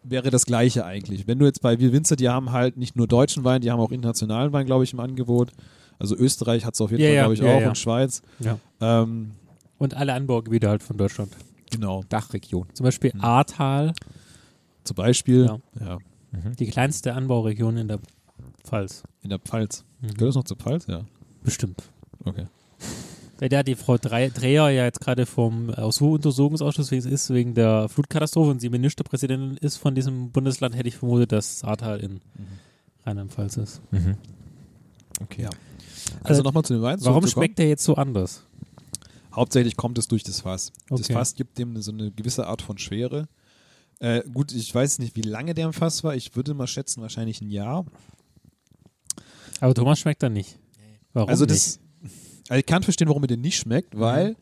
wäre 0.04 0.30
das 0.30 0.46
gleiche 0.46 0.86
eigentlich. 0.86 1.26
Wenn 1.26 1.40
du 1.40 1.46
jetzt 1.46 1.62
bei 1.64 1.80
Wir 1.80 1.92
Winzer, 1.92 2.16
die 2.16 2.30
haben 2.30 2.52
halt 2.52 2.78
nicht 2.78 2.96
nur 2.96 3.08
deutschen 3.08 3.44
Wein, 3.44 3.62
die 3.62 3.72
haben 3.72 3.80
auch 3.80 3.92
internationalen 3.92 4.54
Wein, 4.54 4.68
glaube 4.68 4.84
ich, 4.84 4.94
im 4.94 5.00
Angebot. 5.00 5.52
Also 6.00 6.16
Österreich 6.16 6.66
hat 6.66 6.74
es 6.74 6.82
auf 6.82 6.92
jeden 6.92 7.02
Ja, 7.04 7.08
Fall, 7.10 7.16
ja, 7.16 7.22
glaube 7.24 7.34
ich, 7.36 7.40
ja, 7.42 7.56
auch 7.56 7.62
ja. 7.62 7.68
und 7.70 7.78
Schweiz. 7.78 8.22
Ja. 8.40 8.60
Ähm, 8.82 9.32
Und 9.78 9.94
alle 9.96 10.14
Anbaugebiete 10.14 10.70
halt 10.70 10.84
von 10.84 10.98
Deutschland. 10.98 11.32
genau. 11.72 12.04
Dachregion. 12.10 12.68
Zum 12.74 12.84
Beispiel 12.84 13.12
Ahrtal, 13.20 13.94
Zum 14.84 14.96
Beispiel 14.96 15.46
Ja. 15.46 15.60
ja. 15.86 15.98
die 16.60 16.68
kleinste 16.68 17.14
Anbauregion 17.14 17.78
in 17.78 17.88
der 17.88 18.00
Pfalz. 18.64 19.04
in 19.22 19.30
der 19.30 19.40
Pfalz. 19.40 19.84
Mhm. 20.02 20.08
Gehört 20.14 20.30
das 20.30 20.36
noch 20.36 20.44
zur 20.44 20.58
Pfalz? 20.58 20.86
Ja. 20.88 21.06
Bestimmt. 21.44 21.84
Okay. 22.24 22.46
Weil 23.40 23.50
da 23.50 23.64
die 23.64 23.76
Frau 23.76 23.96
Dre- 23.96 24.32
Dreher 24.34 24.70
ja 24.70 24.86
jetzt 24.86 25.02
gerade 25.02 25.26
vom 25.26 25.70
Untersuchungsausschuss 25.70 26.92
wie 26.92 26.98
es 26.98 27.06
ist, 27.06 27.34
wegen 27.34 27.54
der 27.54 27.90
Flutkatastrophe 27.90 28.50
und 28.52 28.60
sie 28.62 28.70
Ministerpräsidentin 28.70 29.58
ist 29.58 29.76
von 29.78 29.94
diesem 29.94 30.32
Bundesland, 30.32 30.76
hätte 30.76 30.88
ich 30.88 30.96
vermutet, 30.96 31.32
dass 31.34 31.64
Ahrtal 31.64 32.00
in 32.00 32.22
Rheinland-Pfalz 33.06 33.58
ist. 33.58 33.82
Okay. 35.22 35.44
Ja. 35.44 35.50
Also 36.24 36.42
Äh, 36.42 36.44
nochmal 36.44 36.64
zu 36.64 36.74
den 36.74 36.82
Weinen. 36.82 37.04
Warum 37.04 37.28
schmeckt 37.28 37.60
der 37.60 37.68
jetzt 37.68 37.84
so 37.84 37.96
anders? 37.96 38.44
Hauptsächlich 39.34 39.76
kommt 39.76 39.98
es 39.98 40.08
durch 40.08 40.24
das 40.24 40.42
Fass. 40.42 40.72
Das 40.90 41.02
Okay. 41.02 41.14
Fass 41.14 41.36
gibt 41.36 41.58
dem 41.58 41.82
so 41.82 41.92
eine 41.92 42.12
gewisse 42.12 42.48
Art 42.48 42.62
von 42.62 42.78
Schwere. 42.78 43.28
Äh, 44.00 44.24
gut, 44.32 44.52
ich 44.54 44.74
weiß 44.74 45.00
nicht, 45.00 45.16
wie 45.16 45.22
lange 45.22 45.54
der 45.54 45.66
im 45.66 45.74
Fass 45.74 46.04
war. 46.04 46.16
Ich 46.16 46.36
würde 46.36 46.54
mal 46.54 46.68
schätzen, 46.68 47.02
wahrscheinlich 47.02 47.42
ein 47.42 47.50
Jahr. 47.50 47.86
Aber 49.60 49.74
Thomas 49.74 50.00
schmeckt 50.00 50.24
er 50.24 50.30
nicht. 50.30 50.58
Warum 51.14 51.30
also 51.30 51.46
nicht? 51.46 51.56
das, 51.56 51.80
also 52.50 52.60
ich 52.60 52.66
kann 52.66 52.84
verstehen, 52.84 53.08
warum 53.08 53.24
er 53.24 53.28
dir 53.28 53.38
nicht 53.38 53.58
schmeckt, 53.58 53.98
weil 53.98 54.36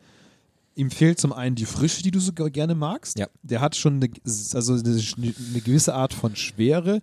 ihm 0.76 0.90
fehlt 0.90 1.20
zum 1.20 1.32
einen 1.32 1.54
die 1.56 1.66
Frische, 1.66 2.02
die 2.02 2.10
du 2.10 2.20
so 2.20 2.32
gerne 2.32 2.74
magst. 2.74 3.18
Ja. 3.18 3.28
Der 3.42 3.60
hat 3.60 3.76
schon 3.76 3.94
eine, 3.96 4.10
also 4.24 4.72
eine, 4.74 4.90
eine 4.90 5.60
gewisse 5.60 5.94
Art 5.94 6.12
von 6.14 6.34
Schwere, 6.36 7.00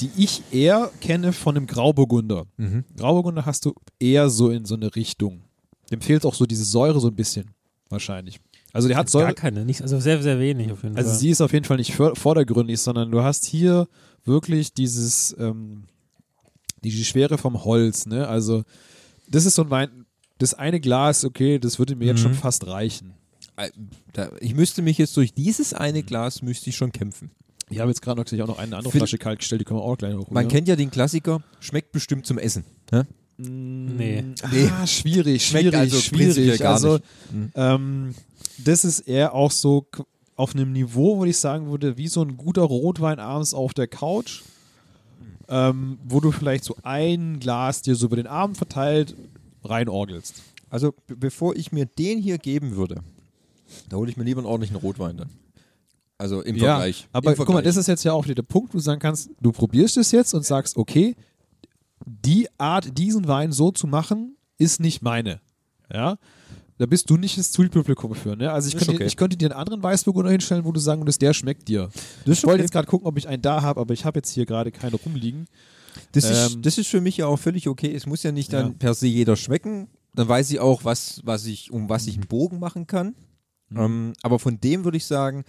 die 0.00 0.10
ich 0.16 0.42
eher 0.50 0.90
kenne 1.00 1.32
von 1.32 1.56
einem 1.56 1.66
Grauburgunder. 1.66 2.46
Mhm. 2.56 2.84
Grauburgunder 2.96 3.46
hast 3.46 3.64
du 3.64 3.74
eher 3.98 4.28
so 4.30 4.50
in 4.50 4.64
so 4.64 4.74
eine 4.74 4.94
Richtung. 4.96 5.42
Dem 5.90 6.00
fehlt 6.00 6.24
auch 6.24 6.34
so 6.34 6.46
diese 6.46 6.64
Säure 6.64 7.00
so 7.00 7.08
ein 7.08 7.14
bisschen, 7.14 7.50
wahrscheinlich. 7.88 8.40
Also 8.72 8.88
der 8.88 8.96
hat 8.96 9.06
Gar 9.06 9.10
Säure, 9.22 9.34
keine, 9.34 9.64
nicht, 9.66 9.82
also 9.82 10.00
sehr, 10.00 10.22
sehr 10.22 10.38
wenig 10.40 10.72
auf 10.72 10.82
jeden 10.82 10.96
also 10.96 11.10
Fall. 11.10 11.18
sie 11.18 11.28
ist 11.30 11.40
auf 11.42 11.52
jeden 11.52 11.66
Fall 11.66 11.76
nicht 11.76 11.94
vor- 11.94 12.16
vordergründig, 12.16 12.80
sondern 12.80 13.10
du 13.10 13.22
hast 13.22 13.44
hier 13.44 13.86
wirklich 14.24 14.72
dieses, 14.72 15.36
ähm, 15.38 15.84
die, 16.82 16.90
die 16.90 17.04
Schwere 17.04 17.36
vom 17.36 17.64
Holz, 17.64 18.06
ne? 18.06 18.26
Also 18.26 18.64
das 19.28 19.44
ist 19.46 19.54
so 19.56 19.62
ein 19.62 19.70
Wein, 19.70 20.01
das 20.42 20.54
eine 20.54 20.80
Glas, 20.80 21.24
okay, 21.24 21.58
das 21.58 21.78
würde 21.78 21.96
mir 21.96 22.06
jetzt 22.06 22.18
Mhm. 22.18 22.22
schon 22.24 22.34
fast 22.34 22.66
reichen. 22.66 23.14
Äh, 23.56 23.70
ich 24.40 24.54
müsste 24.54 24.82
mich 24.82 24.98
jetzt 24.98 25.16
durch 25.16 25.34
dieses 25.34 25.74
eine 25.74 26.02
Glas 26.02 26.42
müsste 26.42 26.70
ich 26.70 26.76
schon 26.76 26.92
kämpfen. 26.92 27.30
Ich 27.70 27.80
habe 27.80 27.90
jetzt 27.90 28.02
gerade 28.02 28.20
noch, 28.20 28.26
auch 28.44 28.46
noch 28.48 28.58
eine 28.58 28.76
andere 28.76 28.92
Flasche 28.92 29.18
kalt 29.18 29.38
gestellt, 29.38 29.60
die 29.60 29.64
können 29.64 29.80
wir 29.80 29.84
auch 29.84 29.96
gleich 29.96 30.12
noch 30.12 30.26
holen. 30.26 30.34
Man 30.34 30.48
kennt 30.48 30.68
ja 30.68 30.76
den 30.76 30.90
Klassiker, 30.90 31.42
schmeckt 31.60 31.92
bestimmt 31.92 32.26
zum 32.26 32.38
Essen. 32.38 32.64
Ne? 32.90 33.06
Nee. 33.38 34.24
Nee. 34.52 34.70
Ah, 34.78 34.86
schwierig, 34.86 35.46
Schmeckt 35.46 35.64
schwierig, 35.64 35.74
also 35.78 35.98
schwierig. 35.98 36.58
gar 36.60 36.74
also 36.74 36.94
nicht. 36.94 37.04
Mhm. 37.32 37.50
ähm, 37.54 38.14
das 38.58 38.84
ist 38.84 39.00
eher 39.00 39.34
auch 39.34 39.50
so 39.50 39.86
auf 40.36 40.54
einem 40.54 40.72
Niveau, 40.72 41.18
wo 41.18 41.24
ich 41.24 41.38
sagen 41.38 41.70
würde, 41.70 41.96
wie 41.96 42.08
so 42.08 42.22
ein 42.22 42.36
guter 42.36 42.62
Rotwein 42.62 43.18
abends 43.18 43.54
auf 43.54 43.74
der 43.74 43.86
Couch, 43.86 44.42
ähm, 45.48 45.98
wo 46.04 46.20
du 46.20 46.30
vielleicht 46.30 46.64
so 46.64 46.76
ein 46.82 47.40
Glas 47.40 47.82
dir 47.82 47.94
so 47.94 48.06
über 48.06 48.16
den 48.16 48.26
Abend 48.26 48.56
verteilt 48.56 49.14
reinorgelst. 49.64 50.34
Also 50.70 50.92
be- 51.06 51.16
bevor 51.16 51.54
ich 51.56 51.72
mir 51.72 51.86
den 51.86 52.18
hier 52.18 52.38
geben 52.38 52.76
würde, 52.76 53.02
da 53.88 53.96
hole 53.96 54.10
ich 54.10 54.16
mir 54.16 54.24
lieber 54.24 54.40
einen 54.40 54.46
ordentlichen 54.48 54.76
Rotwein 54.76 55.16
dann. 55.16 55.30
Also 56.18 56.40
im 56.40 56.56
Ja, 56.56 56.76
Vergleich. 56.76 57.08
aber 57.12 57.30
Im 57.32 57.36
guck 57.36 57.48
mal, 57.48 57.62
das 57.62 57.76
ist 57.76 57.88
jetzt 57.88 58.04
ja 58.04 58.12
auch 58.12 58.24
wieder 58.24 58.36
der 58.36 58.42
Punkt, 58.42 58.72
wo 58.72 58.78
du 58.78 58.82
sagen 58.82 59.00
kannst, 59.00 59.30
du 59.40 59.50
probierst 59.52 59.96
es 59.96 60.12
jetzt 60.12 60.34
und 60.34 60.44
sagst, 60.44 60.76
okay, 60.76 61.16
die 62.06 62.48
Art, 62.58 62.96
diesen 62.96 63.26
Wein 63.28 63.52
so 63.52 63.70
zu 63.70 63.86
machen, 63.86 64.36
ist 64.58 64.80
nicht 64.80 65.02
meine. 65.02 65.40
Ja, 65.92 66.16
da 66.78 66.86
bist 66.86 67.10
du 67.10 67.16
nicht 67.16 67.38
das 67.38 67.52
Zielpublikum 67.52 68.14
für. 68.14 68.36
Ne? 68.36 68.50
Also 68.50 68.68
ich 68.68 68.76
könnte, 68.76 68.94
okay. 68.94 69.04
ich 69.06 69.16
könnte 69.16 69.36
dir 69.36 69.50
einen 69.50 69.58
anderen 69.60 69.82
Weißburgunder 69.82 70.30
hinstellen, 70.30 70.64
wo 70.64 70.72
du 70.72 70.80
sagen 70.80 71.02
würdest, 71.02 71.22
der 71.22 71.32
schmeckt 71.34 71.68
dir. 71.68 71.90
Das 72.24 72.38
ich 72.38 72.44
wollte 72.44 72.62
jetzt 72.62 72.72
gerade 72.72 72.86
gucken, 72.88 73.06
ob 73.06 73.18
ich 73.18 73.28
einen 73.28 73.42
da 73.42 73.62
habe, 73.62 73.80
aber 73.80 73.92
ich 73.94 74.04
habe 74.04 74.18
jetzt 74.18 74.30
hier 74.30 74.46
gerade 74.46 74.70
keine 74.72 74.96
rumliegen. 74.96 75.46
Das, 76.12 76.24
ist, 76.24 76.54
Ähm, 76.54 76.62
das 76.62 76.78
ist 76.78 76.88
für 76.88 77.00
mich 77.00 77.16
ja 77.16 77.26
auch 77.26 77.38
völlig 77.38 77.68
okay. 77.68 77.94
Es 77.94 78.06
muss 78.06 78.22
ja 78.22 78.32
nicht 78.32 78.52
dann 78.52 78.68
Ja. 78.68 78.74
per 78.78 78.94
se 78.94 79.06
jeder 79.06 79.36
schmecken. 79.36 79.88
Dann 80.14 80.28
weiß 80.28 80.50
ich 80.50 80.60
auch, 80.60 80.84
was, 80.84 81.20
was 81.24 81.46
ich, 81.46 81.70
um 81.70 81.88
was 81.88 82.06
ich 82.06 82.14
einen 82.16 82.26
Bogen 82.28 82.58
machen 82.58 82.86
kann. 82.86 83.14
Mhm. 83.70 83.78
Ähm, 83.78 84.12
aber 84.22 84.38
von 84.38 84.60
dem 84.60 84.84
würde 84.84 84.96
ich 84.98 85.06
sagen, 85.06 85.44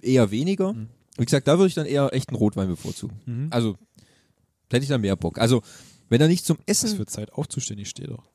eher 0.00 0.30
weniger. 0.30 0.72
Mhm. 0.72 0.88
Wie 1.18 1.24
gesagt, 1.24 1.48
da 1.48 1.58
würde 1.58 1.68
ich 1.68 1.74
dann 1.74 1.86
eher 1.86 2.12
echt 2.12 2.28
einen 2.30 2.36
Rotwein 2.36 2.68
bevorzugen. 2.68 3.20
Mhm. 3.26 3.48
Also 3.50 3.76
da 4.68 4.76
hätte 4.76 4.84
ich 4.84 4.88
dann 4.90 5.00
mehr 5.00 5.16
Bock. 5.16 5.38
Also 5.38 5.62
wenn 6.08 6.20
er 6.20 6.28
nicht 6.28 6.44
zum 6.46 6.58
Es 6.66 6.84
Essen. 6.84 6.98
wird 6.98 7.10
Zeit 7.10 7.32
aufzustehen, 7.32 7.78
ich 7.80 7.88
stehe 7.88 8.08
doch. 8.08 8.30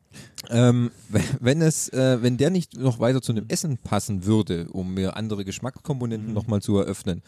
Ähm, 0.49 0.91
wenn- 1.09 1.23
wenn 1.39 1.61
es, 1.61 1.88
äh, 1.89 2.21
wenn 2.21 2.38
der 2.38 2.49
nicht 2.49 2.77
noch 2.77 2.99
weiter 2.99 3.21
zu 3.21 3.31
einem 3.31 3.45
Essen 3.47 3.77
passen 3.77 4.25
würde, 4.25 4.67
um 4.71 4.93
mir 4.93 5.15
andere 5.15 5.45
Geschmackskomponenten 5.45 6.29
Mhm. 6.29 6.33
nochmal 6.33 6.61
zu 6.61 6.77
eröffnen, 6.77 7.21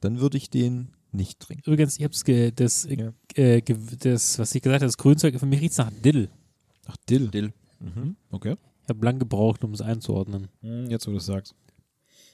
dann 0.00 0.20
würde 0.20 0.36
ich 0.36 0.50
den 0.50 0.88
nicht 1.16 1.40
trinken. 1.40 1.62
Übrigens, 1.70 1.98
ich 1.98 2.04
hab's 2.04 2.24
ge, 2.24 2.52
das, 2.54 2.84
äh, 2.84 2.96
Ja. 2.96 3.12
äh, 3.34 3.60
ge, 3.62 3.76
das, 3.98 4.38
was 4.38 4.54
ich 4.54 4.62
gesagt 4.62 4.82
habe, 4.82 4.86
das 4.88 4.98
Grünzeug, 4.98 5.38
für 5.38 5.46
mich 5.46 5.60
riecht's 5.60 5.78
nach 5.78 5.90
Dill. 6.04 6.28
Ach, 6.86 6.96
Dill. 7.08 7.28
Dill. 7.28 7.52
Okay. 8.30 8.56
Ich 8.82 8.88
habe 8.88 9.04
lang 9.04 9.18
gebraucht, 9.18 9.64
um 9.64 9.72
es 9.72 9.80
einzuordnen. 9.80 10.48
Hm, 10.62 10.88
Jetzt, 10.90 11.06
wo 11.06 11.10
du 11.10 11.16
es 11.16 11.26
sagst. 11.26 11.54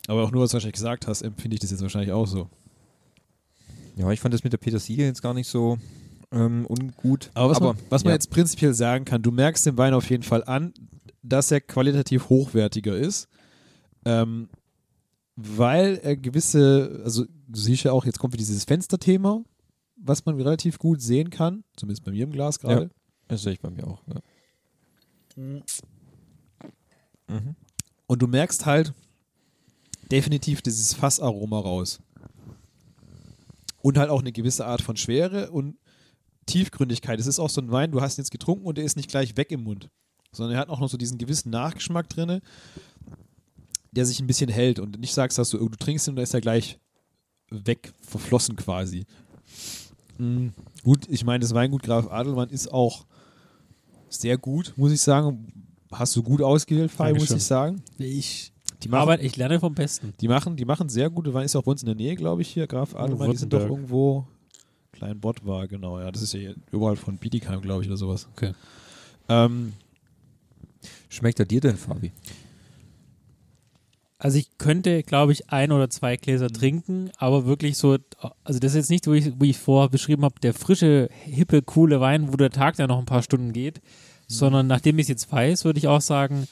Aber 0.06 0.22
auch 0.24 0.30
nur, 0.30 0.42
was 0.42 0.50
du 0.50 0.54
wahrscheinlich 0.54 0.74
gesagt 0.74 1.06
hast, 1.06 1.22
empfinde 1.22 1.54
ich 1.54 1.60
das 1.60 1.70
jetzt 1.70 1.82
wahrscheinlich 1.82 2.12
auch 2.12 2.26
so. 2.26 2.48
Ja, 3.96 4.10
ich 4.10 4.20
fand 4.20 4.34
das 4.34 4.44
mit 4.44 4.52
der 4.52 4.58
Petersilie 4.58 5.06
jetzt 5.06 5.22
gar 5.22 5.34
nicht 5.34 5.48
so 5.48 5.78
ähm, 6.30 6.66
ungut. 6.66 7.30
Aber 7.34 7.50
was, 7.50 7.60
man, 7.60 7.76
was 7.90 8.04
man 8.04 8.10
ja. 8.10 8.14
jetzt 8.14 8.30
prinzipiell 8.30 8.74
sagen 8.74 9.04
kann, 9.04 9.22
du 9.22 9.30
merkst 9.30 9.66
dem 9.66 9.76
Wein 9.78 9.94
auf 9.94 10.08
jeden 10.10 10.22
Fall 10.22 10.44
an, 10.44 10.72
dass 11.22 11.50
er 11.50 11.60
qualitativ 11.60 12.28
hochwertiger 12.28 12.96
ist, 12.96 13.28
ähm, 14.04 14.48
weil 15.36 15.98
er 16.02 16.16
gewisse, 16.16 17.00
also 17.04 17.24
du 17.52 17.60
siehst 17.60 17.84
ja 17.84 17.92
auch, 17.92 18.04
jetzt 18.04 18.18
kommt 18.18 18.32
wieder 18.32 18.42
dieses 18.42 18.64
Fensterthema, 18.64 19.42
was 19.96 20.24
man 20.24 20.36
relativ 20.36 20.78
gut 20.78 21.00
sehen 21.00 21.30
kann, 21.30 21.64
zumindest 21.76 22.04
bei 22.04 22.10
mir 22.10 22.24
im 22.24 22.32
Glas 22.32 22.58
gerade. 22.58 22.90
Das 23.28 23.42
sehe 23.42 23.52
ich 23.52 23.60
bei 23.60 23.70
mir 23.70 23.86
auch. 23.86 24.02
Ja. 24.06 24.20
Mhm. 27.28 27.56
Und 28.06 28.20
du 28.20 28.26
merkst 28.26 28.66
halt 28.66 28.92
definitiv 30.10 30.60
dieses 30.62 30.94
Fassaroma 30.94 31.58
raus. 31.58 32.00
Und 33.80 33.98
halt 33.98 34.10
auch 34.10 34.20
eine 34.20 34.32
gewisse 34.32 34.66
Art 34.66 34.82
von 34.82 34.96
Schwere 34.96 35.50
und 35.50 35.76
Tiefgründigkeit. 36.46 37.18
Es 37.18 37.26
ist 37.26 37.38
auch 37.38 37.50
so 37.50 37.60
ein 37.60 37.70
Wein, 37.70 37.90
du 37.90 38.00
hast 38.00 38.18
ihn 38.18 38.22
jetzt 38.22 38.30
getrunken 38.30 38.66
und 38.66 38.78
der 38.78 38.84
ist 38.84 38.96
nicht 38.96 39.10
gleich 39.10 39.36
weg 39.36 39.50
im 39.50 39.64
Mund, 39.64 39.88
sondern 40.32 40.56
er 40.56 40.60
hat 40.60 40.68
auch 40.68 40.80
noch 40.80 40.88
so 40.88 40.96
diesen 40.96 41.18
gewissen 41.18 41.50
Nachgeschmack 41.50 42.08
drin, 42.08 42.40
der 43.92 44.06
sich 44.06 44.20
ein 44.20 44.26
bisschen 44.26 44.50
hält 44.50 44.78
und 44.78 44.98
nicht 45.00 45.14
sagst, 45.14 45.38
dass 45.38 45.50
du, 45.50 45.58
du 45.58 45.76
trinkst 45.76 46.06
ihn 46.06 46.10
und 46.10 46.16
da 46.16 46.22
ist 46.22 46.34
er 46.34 46.40
gleich 46.40 46.78
weg, 47.64 47.92
verflossen 48.00 48.56
quasi. 48.56 49.04
Mm, 50.18 50.48
gut, 50.84 51.06
ich 51.08 51.24
meine, 51.24 51.40
das 51.40 51.54
Weingut 51.54 51.82
Graf 51.82 52.10
Adelmann 52.10 52.48
ist 52.50 52.72
auch 52.72 53.04
sehr 54.08 54.36
gut, 54.38 54.72
muss 54.76 54.92
ich 54.92 55.00
sagen. 55.00 55.52
Hast 55.90 56.16
du 56.16 56.22
gut 56.22 56.40
ausgewählt, 56.42 56.90
Fai, 56.90 57.12
muss 57.12 57.30
ich 57.30 57.42
sagen. 57.42 57.82
Ich, 57.98 58.52
Die 58.82 58.88
machen, 58.88 59.02
aber 59.02 59.22
ich 59.22 59.36
lerne 59.36 59.60
vom 59.60 59.74
Besten. 59.74 60.14
die 60.20 60.28
machen, 60.28 60.56
die 60.56 60.64
machen 60.64 60.88
sehr 60.88 61.10
gute 61.10 61.32
Weine. 61.34 61.44
Ist 61.44 61.56
auch 61.56 61.62
bei 61.64 61.72
uns 61.72 61.82
in 61.82 61.86
der 61.86 61.94
Nähe, 61.94 62.14
glaube 62.16 62.42
ich, 62.42 62.48
hier. 62.48 62.66
Graf 62.66 62.94
Adelmann, 62.94 63.30
die 63.30 63.36
sind 63.36 63.52
doch 63.52 63.60
irgendwo. 63.60 64.26
Klein 64.92 65.18
Bott 65.20 65.44
war, 65.44 65.66
genau. 65.68 65.98
Ja, 66.00 66.10
das 66.10 66.22
ist 66.22 66.32
ja 66.34 66.52
überall 66.70 66.96
von 66.96 67.16
Bietigheim, 67.16 67.60
glaube 67.60 67.82
ich, 67.82 67.88
oder 67.88 67.96
sowas. 67.96 68.26
Okay. 68.36 68.52
Ähm, 69.28 69.72
Schmeckt 71.08 71.38
er 71.40 71.46
dir 71.46 71.60
denn, 71.60 71.76
Fabi? 71.76 72.10
Also 74.24 74.38
ich 74.38 74.56
könnte, 74.56 75.02
glaube 75.02 75.32
ich, 75.32 75.50
ein 75.50 75.72
oder 75.72 75.90
zwei 75.90 76.16
Gläser 76.16 76.44
Mhm. 76.46 76.52
trinken, 76.52 77.10
aber 77.16 77.44
wirklich 77.44 77.76
so, 77.76 77.96
also 78.44 78.60
das 78.60 78.70
ist 78.72 78.76
jetzt 78.76 78.90
nicht, 78.90 79.06
wie 79.10 79.16
ich, 79.18 79.32
wie 79.40 79.50
ich 79.50 79.58
vorher 79.58 79.88
beschrieben 79.88 80.22
habe, 80.24 80.36
der 80.40 80.54
frische, 80.54 81.08
hippe, 81.24 81.60
coole 81.62 82.00
Wein, 82.00 82.32
wo 82.32 82.36
der 82.36 82.50
Tag 82.50 82.76
dann 82.76 82.86
noch 82.88 83.00
ein 83.00 83.04
paar 83.04 83.22
Stunden 83.24 83.52
geht, 83.52 83.78
Mhm. 83.78 83.80
sondern 84.28 84.66
nachdem 84.68 84.98
ich 85.00 85.06
es 85.06 85.08
jetzt 85.08 85.32
weiß, 85.32 85.64
würde 85.64 85.80
ich 85.80 85.88
auch 85.88 86.00
sagen, 86.00 86.46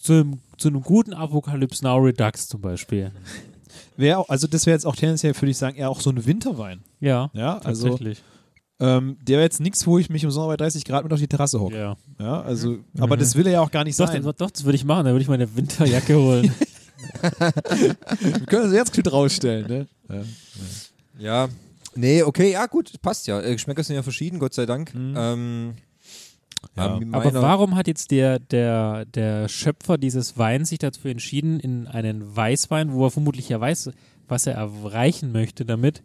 zu 0.00 0.14
einem, 0.14 0.38
zu 0.56 0.66
einem 0.68 0.82
guten 0.82 1.14
Apocalypse 1.14 1.84
Now 1.84 1.98
Redux 1.98 2.48
zum 2.48 2.60
Beispiel. 2.60 3.12
wär 3.96 4.18
auch, 4.18 4.28
also 4.28 4.48
das 4.48 4.66
wäre 4.66 4.74
jetzt 4.74 4.84
auch 4.86 4.96
tendenziell, 4.96 5.32
würde 5.36 5.50
ich 5.50 5.58
sagen, 5.58 5.76
eher 5.76 5.90
auch 5.90 6.00
so 6.00 6.10
ein 6.10 6.26
Winterwein. 6.26 6.80
Ja, 6.98 7.30
Ja, 7.34 7.58
also 7.58 7.86
tatsächlich. 7.88 8.20
ähm, 8.80 9.16
der 9.22 9.34
wäre 9.36 9.44
jetzt 9.44 9.60
nichts, 9.60 9.86
wo 9.86 9.96
ich 9.98 10.10
mich 10.10 10.24
im 10.24 10.32
Sommer 10.32 10.48
bei 10.48 10.56
30 10.56 10.84
Grad 10.84 11.04
mit 11.04 11.12
auf 11.12 11.20
die 11.20 11.28
Terrasse 11.28 11.60
hocke. 11.60 11.78
ja. 11.78 11.96
Ja, 12.18 12.40
also, 12.42 12.78
aber 12.98 13.16
das 13.16 13.36
will 13.36 13.46
er 13.46 13.52
ja 13.52 13.60
auch 13.60 13.70
gar 13.70 13.84
nicht 13.84 13.98
Doch, 14.00 14.08
sein. 14.08 14.22
doch, 14.24 14.32
doch, 14.32 14.50
das 14.50 14.64
würde 14.64 14.74
ich 14.76 14.84
machen, 14.84 15.04
dann 15.04 15.14
würde 15.14 15.22
ich 15.22 15.28
meine 15.28 15.54
Winterjacke 15.54 16.16
holen. 16.18 16.52
Wir 17.20 18.46
können 18.46 18.64
uns 18.64 18.74
jetzt 18.74 18.94
gut 18.94 19.10
rausstellen, 19.12 19.66
ne? 19.66 19.86
Ja. 20.08 20.22
Ja. 21.18 21.48
Nee, 21.94 22.22
okay, 22.22 22.52
ja 22.52 22.66
gut, 22.66 22.92
passt 23.02 23.26
ja. 23.26 23.40
Äh, 23.40 23.52
Geschmäcker 23.52 23.82
sind 23.82 23.96
ja 23.96 24.02
verschieden, 24.02 24.38
Gott 24.38 24.54
sei 24.54 24.66
Dank. 24.66 24.92
Ähm, 24.94 25.74
Ja. 26.76 26.98
mit 26.98 27.12
Aber 27.14 27.32
warum 27.34 27.74
hat 27.76 27.88
jetzt 27.88 28.10
der, 28.10 28.38
der, 28.38 29.04
der 29.06 29.48
Schöpfer 29.48 29.98
dieses 29.98 30.38
Weins 30.38 30.68
sich 30.68 30.78
dafür 30.78 31.10
entschieden, 31.10 31.58
in 31.58 31.86
einen 31.86 32.36
Weißwein, 32.36 32.92
wo 32.92 33.06
er 33.06 33.10
vermutlich 33.10 33.48
ja 33.48 33.60
weiß, 33.60 33.90
was 34.28 34.46
er 34.46 34.54
erreichen 34.54 35.32
möchte 35.32 35.64
damit, 35.64 36.02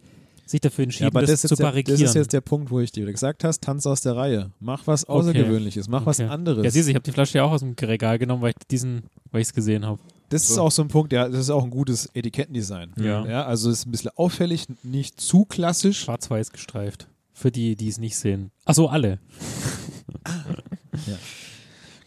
sich 0.47 0.61
dafür 0.61 0.83
Ja, 0.83 0.87
entschieden, 0.87 1.07
aber 1.07 1.21
das, 1.21 1.29
das, 1.31 1.35
ist 1.35 1.41
zu 1.49 1.53
jetzt 1.53 1.59
der, 1.59 1.63
barrikieren? 1.65 1.99
das 2.01 2.09
ist 2.09 2.15
jetzt 2.15 2.33
der 2.33 2.41
Punkt, 2.41 2.71
wo 2.71 2.79
ich 2.79 2.91
dir 2.91 3.05
gesagt 3.11 3.43
hast, 3.43 3.61
tanz 3.61 3.85
aus 3.85 4.01
der 4.01 4.15
Reihe. 4.15 4.51
Mach 4.59 4.87
was 4.87 5.05
Außergewöhnliches, 5.05 5.87
mach 5.87 6.05
was 6.05 6.19
Okay. 6.19 6.29
anderes. 6.29 6.63
ja, 6.63 6.71
siehst 6.71 6.87
du, 6.87 6.91
ich 6.91 6.95
habe 6.95 7.03
die 7.03 7.11
Flasche 7.11 7.37
ja 7.37 7.43
auch 7.43 7.51
aus 7.51 7.61
dem 7.61 7.75
Regal 7.79 8.17
genommen, 8.17 8.41
weil 8.41 8.51
ich 8.57 8.67
diesen, 8.67 9.03
weil 9.31 9.41
ich 9.41 9.47
es 9.49 9.53
gesehen 9.53 9.85
habe. 9.85 9.99
Das 10.29 10.43
ist 10.43 10.55
So. 10.55 10.63
auch 10.63 10.71
so 10.71 10.81
ein 10.81 10.87
Punkt, 10.87 11.13
ja, 11.13 11.29
das 11.29 11.41
ist 11.41 11.49
auch 11.49 11.63
ein 11.63 11.69
gutes 11.69 12.09
Etikettendesign. 12.13 12.93
Ja. 12.97 13.25
ja 13.25 13.45
also 13.45 13.69
es 13.69 13.79
ist 13.79 13.85
ein 13.87 13.91
bisschen 13.91 14.11
auffällig, 14.15 14.65
nicht 14.83 15.19
zu 15.21 15.45
klassisch. 15.45 15.99
Schwarz-weiß 16.01 16.51
gestreift. 16.51 17.07
Für 17.33 17.51
die, 17.51 17.75
die 17.75 17.89
es 17.89 17.99
nicht 17.99 18.17
sehen. 18.17 18.51
Achso, 18.65 18.87
alle. 18.87 19.19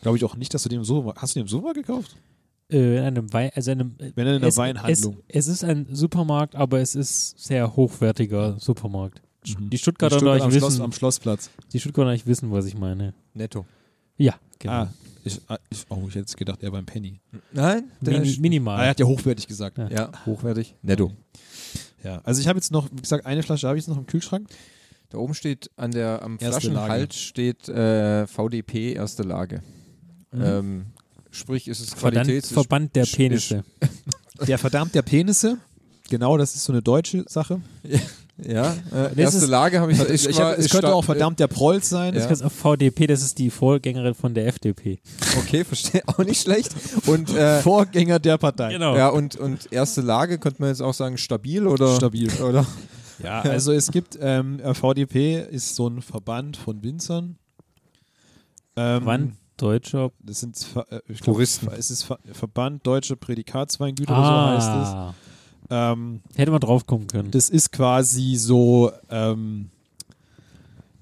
Glaube 0.02 0.16
ich 0.16 0.24
auch 0.24 0.36
nicht, 0.36 0.54
dass 0.54 0.62
du 0.62 0.68
den 0.68 0.78
im 0.78 0.84
Supermarkt. 0.84 1.20
Hast 1.20 1.34
du 1.34 1.40
den 1.40 1.44
im 1.44 1.48
Supermarkt 1.48 1.86
gekauft? 1.86 2.16
Äh, 2.70 2.98
in 2.98 3.04
einem 3.04 3.32
Wein, 3.32 3.50
also 3.54 3.70
in 3.70 3.80
einem, 3.80 3.94
Wenn 4.14 4.26
in 4.26 4.36
einer 4.36 4.46
es, 4.46 4.56
Weinhandlung. 4.56 5.16
Es, 5.28 5.46
es 5.48 5.54
ist 5.54 5.64
ein 5.64 5.86
Supermarkt, 5.90 6.54
aber 6.54 6.80
es 6.80 6.94
ist 6.94 7.38
sehr 7.38 7.74
hochwertiger 7.76 8.58
Supermarkt. 8.58 9.22
Mhm. 9.46 9.70
Die 9.70 9.78
Stuttgarter 9.78 10.16
In 10.16 10.20
Stuttgart 10.20 10.40
am, 10.42 10.48
nicht 10.48 10.58
Schloss, 10.58 10.72
wissen, 10.72 10.82
am 10.82 10.92
Schlossplatz. 10.92 11.50
die 11.72 11.80
Stuttgarter 11.80 12.12
nicht 12.12 12.26
wissen, 12.26 12.50
was 12.52 12.66
ich 12.66 12.76
meine. 12.76 13.14
Netto. 13.34 13.66
Ja, 14.16 14.34
genau. 14.58 14.72
Ah, 14.74 14.88
ich, 15.28 15.40
ah, 15.48 15.58
ich, 15.70 15.84
oh, 15.88 15.98
ich 16.02 16.08
hätte 16.08 16.18
jetzt 16.20 16.36
gedacht, 16.36 16.62
er 16.62 16.70
beim 16.70 16.84
Penny. 16.86 17.20
Nein, 17.52 17.84
der 18.00 18.14
Mini, 18.14 18.28
ist- 18.28 18.38
Ah, 18.38 18.42
minimal. 18.42 18.82
er 18.84 18.90
hat 18.90 19.00
ja 19.00 19.06
hochwertig 19.06 19.46
gesagt. 19.46 19.78
Ja. 19.78 19.88
Ja, 19.88 20.12
hochwertig. 20.26 20.74
Netto. 20.82 21.12
Ja, 22.04 22.20
also 22.24 22.40
ich 22.40 22.48
habe 22.48 22.58
jetzt 22.58 22.70
noch, 22.72 22.88
wie 22.92 23.00
gesagt, 23.02 23.26
eine 23.26 23.42
Flasche 23.42 23.66
habe 23.68 23.78
ich 23.78 23.82
jetzt 23.84 23.88
noch 23.88 23.98
im 23.98 24.06
Kühlschrank. 24.06 24.48
Da 25.10 25.18
oben 25.18 25.34
steht 25.34 25.70
an 25.76 25.90
der 25.90 26.22
am 26.22 26.32
Erste 26.40 26.60
Flaschenhals 26.60 27.16
steht 27.16 27.68
äh, 27.68 28.26
VDP 28.26 28.92
erste 28.92 29.22
Lage. 29.22 29.62
Mhm. 30.32 30.42
Ähm, 30.42 30.86
sprich, 31.30 31.66
ist 31.68 31.80
es 31.80 31.90
Verband, 31.94 32.26
Qualitäts 32.26 32.52
Verband 32.52 32.94
der 32.96 33.06
Penisse. 33.06 33.64
Der 34.46 34.58
verdammt 34.58 34.94
der 34.94 35.02
Penisse. 35.02 35.58
Genau, 36.10 36.36
das 36.36 36.54
ist 36.54 36.64
so 36.64 36.72
eine 36.72 36.82
deutsche 36.82 37.24
Sache. 37.28 37.60
Ja, 38.46 38.74
äh, 38.92 39.20
erste 39.20 39.38
ist- 39.38 39.48
Lage 39.48 39.80
habe 39.80 39.92
ich. 39.92 40.00
Ich, 40.00 40.28
ich 40.28 40.40
hab, 40.40 40.56
es 40.56 40.70
könnte 40.70 40.94
auch 40.94 41.04
verdammt 41.04 41.40
der 41.40 41.48
Prolz 41.48 41.88
sein. 41.88 42.14
Ja. 42.14 42.26
Das 42.26 42.40
ist 42.40 42.52
VDP, 42.52 43.08
das 43.08 43.22
ist 43.22 43.38
die 43.38 43.50
Vorgängerin 43.50 44.14
von 44.14 44.32
der 44.34 44.46
FDP. 44.46 45.00
Okay, 45.38 45.64
verstehe 45.64 46.02
auch 46.06 46.18
nicht 46.18 46.40
schlecht. 46.42 46.72
Und 47.06 47.30
äh, 47.34 47.60
Vorgänger 47.62 48.18
der 48.20 48.38
Partei. 48.38 48.72
Genau. 48.72 48.96
ja 48.96 49.08
und 49.08 49.36
und 49.36 49.72
erste 49.72 50.02
Lage 50.02 50.38
könnte 50.38 50.60
man 50.62 50.70
jetzt 50.70 50.82
auch 50.82 50.94
sagen 50.94 51.18
stabil 51.18 51.66
oder 51.66 51.96
Stabil. 51.96 52.30
oder 52.42 52.64
Ja, 53.22 53.40
also 53.42 53.72
es 53.72 53.90
gibt, 53.90 54.16
ähm, 54.20 54.60
äh, 54.60 54.72
VDP 54.72 55.40
ist 55.50 55.74
so 55.74 55.88
ein 55.88 56.00
Verband 56.00 56.56
von 56.56 56.82
Winzern. 56.84 57.36
Ähm, 58.76 59.00
Wann 59.04 59.36
Deutscher. 59.56 60.12
Das 60.20 60.40
sind 60.40 60.56
äh, 60.90 61.00
ich 61.08 61.20
glaub, 61.20 61.34
Puristen. 61.34 61.68
Es 61.76 61.90
ist 61.90 62.04
Ver 62.04 62.18
Verband 62.32 62.86
Deutsche 62.86 63.16
Prädikatsweingüter 63.16 64.12
oder 64.16 64.24
so 64.60 64.66
heißt 64.68 65.14
es. 65.14 65.14
Ähm, 65.70 66.20
hätte 66.34 66.50
man 66.50 66.60
drauf 66.60 66.86
kommen 66.86 67.06
können. 67.06 67.30
das 67.30 67.50
ist 67.50 67.72
quasi 67.72 68.36
so 68.36 68.90
ähm, 69.10 69.70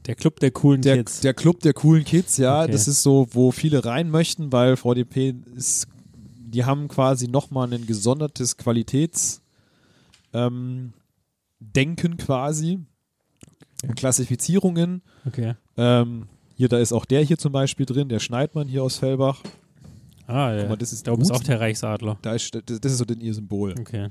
Der 0.06 0.14
Club 0.16 0.40
der 0.40 0.50
coolen 0.50 0.82
der, 0.82 0.96
Kids. 0.98 1.20
der 1.20 1.34
Club 1.34 1.60
der 1.60 1.72
coolen 1.72 2.04
Kids, 2.04 2.36
ja. 2.36 2.62
Okay. 2.62 2.72
Das 2.72 2.88
ist 2.88 3.02
so, 3.02 3.28
wo 3.30 3.52
viele 3.52 3.84
rein 3.84 4.10
möchten, 4.10 4.50
weil 4.52 4.76
VDP 4.76 5.34
ist, 5.54 5.86
die 6.16 6.64
haben 6.64 6.88
quasi 6.88 7.28
nochmal 7.28 7.72
ein 7.72 7.86
gesondertes 7.86 8.56
Qualitäts 8.56 9.42
ähm, 10.32 10.92
quasi. 12.18 12.80
Klassifizierungen. 13.94 15.02
okay. 15.26 15.54
Ähm, 15.76 16.26
hier, 16.56 16.68
da 16.68 16.78
ist 16.78 16.92
auch 16.92 17.04
der 17.04 17.22
hier 17.22 17.36
zum 17.36 17.52
Beispiel 17.52 17.84
drin, 17.84 18.08
der 18.08 18.18
Schneidmann 18.18 18.66
hier 18.66 18.82
aus 18.82 18.96
Fellbach. 18.96 19.42
Ah, 20.26 20.52
ja. 20.52 20.60
Guck 20.62 20.70
mal, 20.70 20.76
das 20.76 20.92
ist 20.92 21.06
da 21.06 21.12
oben 21.12 21.22
ist 21.22 21.30
auch 21.30 21.42
der 21.42 21.60
Reichsadler. 21.60 22.18
Da 22.22 22.34
ist, 22.34 22.54
das, 22.54 22.80
das 22.80 22.92
ist 22.92 22.98
so 22.98 23.04
denn 23.04 23.20
ihr 23.20 23.34
Symbol. 23.34 23.74
Okay. 23.78 24.08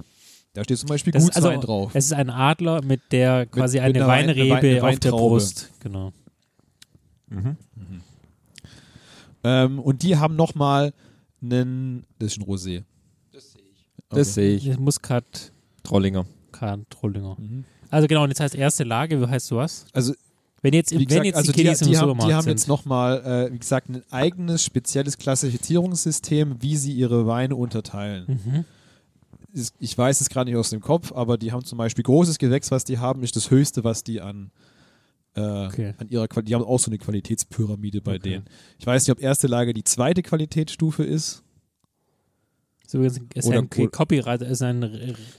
Da 0.55 0.63
steht 0.63 0.77
zum 0.79 0.87
Beispiel 0.89 1.11
Das 1.13 1.23
Gutswein 1.23 1.43
also, 1.57 1.59
drauf. 1.67 1.91
Es 1.93 2.05
ist 2.05 2.13
ein 2.13 2.29
Adler 2.29 2.81
mit 2.83 3.01
der 3.11 3.45
quasi 3.45 3.77
mit 3.77 3.83
eine 3.85 3.95
einer 3.99 4.07
Wein- 4.07 4.29
eine 4.29 4.49
Weinrebe 4.49 4.51
Wein- 4.55 4.81
eine 4.81 4.93
auf 4.93 4.99
der. 4.99 5.11
Brust. 5.11 5.71
Genau. 5.81 6.11
Ähm, 9.43 9.79
und 9.79 10.01
die 10.01 10.17
haben 10.17 10.35
nochmal 10.35 10.93
einen, 11.41 12.05
das 12.19 12.31
ist 12.33 12.37
ein 12.39 12.45
Rosé. 12.45 12.83
das 14.09 14.33
sehe 14.33 14.55
ich. 14.55 14.65
Das 14.67 14.79
Muskat, 14.79 15.51
Trollinger. 15.83 16.25
Kahn, 16.51 16.85
Trollinger. 16.89 17.35
Mhm. 17.37 17.65
Also 17.91 18.07
genau, 18.07 18.23
und 18.23 18.29
jetzt 18.29 18.39
heißt 18.39 18.55
erste 18.55 18.83
Lage, 18.83 19.21
wie 19.21 19.27
heißt 19.27 19.51
du 19.51 19.57
was? 19.57 19.85
Also, 19.93 20.13
Wenn 20.61 20.73
jetzt, 20.73 20.91
wie 20.91 20.99
wenn 20.99 21.05
gesagt, 21.05 21.25
jetzt 21.25 21.35
also 21.35 21.51
die 21.51 21.57
die, 21.57 21.63
Kiddies 21.63 21.81
im 21.81 21.87
die, 21.89 21.97
haben, 21.97 22.17
die 22.19 22.33
haben 22.33 22.47
jetzt 22.47 22.67
nochmal, 22.67 23.47
äh, 23.49 23.53
wie 23.53 23.59
gesagt, 23.59 23.89
ein 23.89 24.01
eigenes 24.09 24.63
spezielles 24.63 25.17
Klassifizierungssystem, 25.17 26.61
wie 26.61 26.75
sie 26.77 26.93
ihre 26.93 27.27
Weine 27.27 27.55
unterteilen. 27.55 28.25
Mhm. 28.27 28.65
Ist- 29.55 29.73
Ich 29.79 29.97
weiß 29.97 30.21
es 30.21 30.29
gerade 30.29 30.49
nicht 30.51 30.59
aus 30.59 30.69
dem 30.69 30.81
Kopf, 30.81 31.11
aber 31.13 31.37
die 31.37 31.51
haben 31.51 31.63
zum 31.63 31.77
Beispiel 31.77 32.03
großes 32.03 32.37
Gewächs, 32.37 32.69
was 32.71 32.83
die 32.83 32.97
haben, 32.99 33.23
ist 33.23 33.35
das 33.35 33.49
höchste, 33.49 33.83
was 33.83 34.03
die 34.03 34.21
an 34.21 34.51
Äh, 35.37 35.41
Okay. 35.67 35.93
an 35.97 36.07
ihrer 36.07 36.29
Quali 36.29 36.45
die 36.45 36.55
haben 36.55 36.63
auch 36.63 36.79
so 36.79 36.89
eine 36.89 36.97
Qualitätspyramide 36.97 37.99
bei 38.01 38.17
denen. 38.17 38.45
Ich 38.79 38.87
weiß 38.87 39.05
nicht, 39.05 39.11
ob 39.11 39.21
erste 39.21 39.47
Lage 39.47 39.73
die 39.73 39.83
zweite 39.83 40.21
Qualitätsstufe 40.21 41.03
ist. 41.03 41.43
Ist 42.85 42.93
übrigens 42.93 43.19
ist 43.33 43.45
Oder- 43.47 43.57
ein 43.59 43.69
Copyright, 43.91 44.41
ist 44.43 44.61
ein 44.61 44.83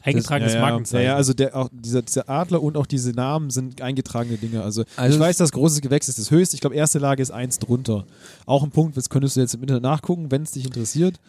eingetragenes 0.03 0.53
ja, 0.53 0.59
ja, 0.59 0.65
Markenzeichen. 0.67 1.03
Ja, 1.05 1.11
ja, 1.13 1.17
also 1.17 1.33
der, 1.33 1.57
auch 1.57 1.69
dieser, 1.73 2.03
dieser 2.03 2.29
Adler 2.29 2.61
und 2.63 2.77
auch 2.77 2.87
diese 2.87 3.13
Namen 3.13 3.49
sind 3.51 3.81
eingetragene 3.81 4.37
Dinge. 4.37 4.63
Also, 4.63 4.85
Also 4.97 5.15
ich 5.15 5.21
weiß, 5.21 5.37
das 5.39 5.53
große 5.53 5.81
Gewächs 5.81 6.09
ist 6.09 6.19
das 6.19 6.31
höchste. 6.31 6.57
Ich 6.57 6.61
glaube, 6.61 6.75
erste 6.77 6.99
Lage 6.99 7.23
ist 7.23 7.31
eins 7.31 7.59
drunter. 7.59 8.05
Auch 8.47 8.65
ein 8.65 8.71
Punkt, 8.73 8.97
das 8.99 9.09
könntest 9.09 9.37
du 9.37 9.41
jetzt 9.41 9.55
im 9.55 9.63
Internet 9.63 9.83
nachgucken, 9.85 10.31
wenn 10.31 10.43
es 10.43 10.51
dich 10.51 10.67
interessiert. 10.67 11.21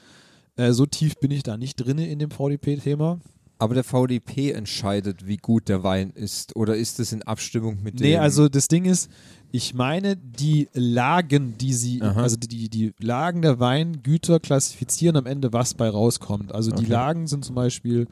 Äh, 0.58 0.74
so 0.74 0.86
tief 0.86 1.16
bin 1.20 1.32
ich 1.32 1.44
da 1.44 1.56
nicht 1.58 1.76
drin 1.76 1.98
in 2.00 2.20
dem 2.20 2.32
VDP-Thema. 2.32 3.20
Aber 3.60 3.74
der 3.74 3.84
VDP 3.84 4.52
entscheidet, 4.52 5.26
wie 5.26 5.38
gut 5.38 5.68
der 5.68 5.82
Wein 5.82 6.12
ist. 6.12 6.56
Oder 6.56 6.76
ist 6.76 7.00
es 7.00 7.12
in 7.12 7.24
Abstimmung 7.24 7.80
mit 7.82 8.00
dem? 8.00 8.06
Nee, 8.06 8.18
also 8.18 8.50
das 8.50 8.68
Ding 8.68 8.86
ist, 8.86 9.10
ich 9.52 9.74
meine, 9.74 10.16
die 10.16 10.68
Lagen, 10.74 11.58
die 11.58 11.74
sie, 11.74 12.02
Aha. 12.04 12.22
also 12.22 12.36
die, 12.38 12.70
die 12.70 12.94
Lagen 13.00 13.42
der 13.42 13.60
Weingüter 13.60 14.40
klassifizieren 14.40 15.16
am 15.16 15.26
Ende, 15.26 15.54
was 15.54 15.74
bei 15.74 15.90
rauskommt. 15.90 16.52
Also 16.54 16.70
die 16.70 16.84
Okay. 16.84 16.92
Lagen 16.92 17.26
sind 17.28 17.46
zum 17.46 17.56
Beispiel 17.56 18.08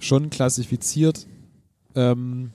schon 0.00 0.30
klassifiziert. 0.30 1.26
Ähm, 1.94 2.50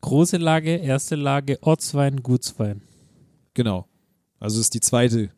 Große 0.00 0.38
Lage, 0.38 0.74
erste 0.76 1.14
Lage, 1.14 1.58
Ortswein, 1.60 2.22
Gutswein. 2.22 2.80
genau. 3.54 3.86
Also 4.40 4.56
es 4.58 4.62
ist 4.66 4.74
die 4.74 4.80
zweite 4.80 5.28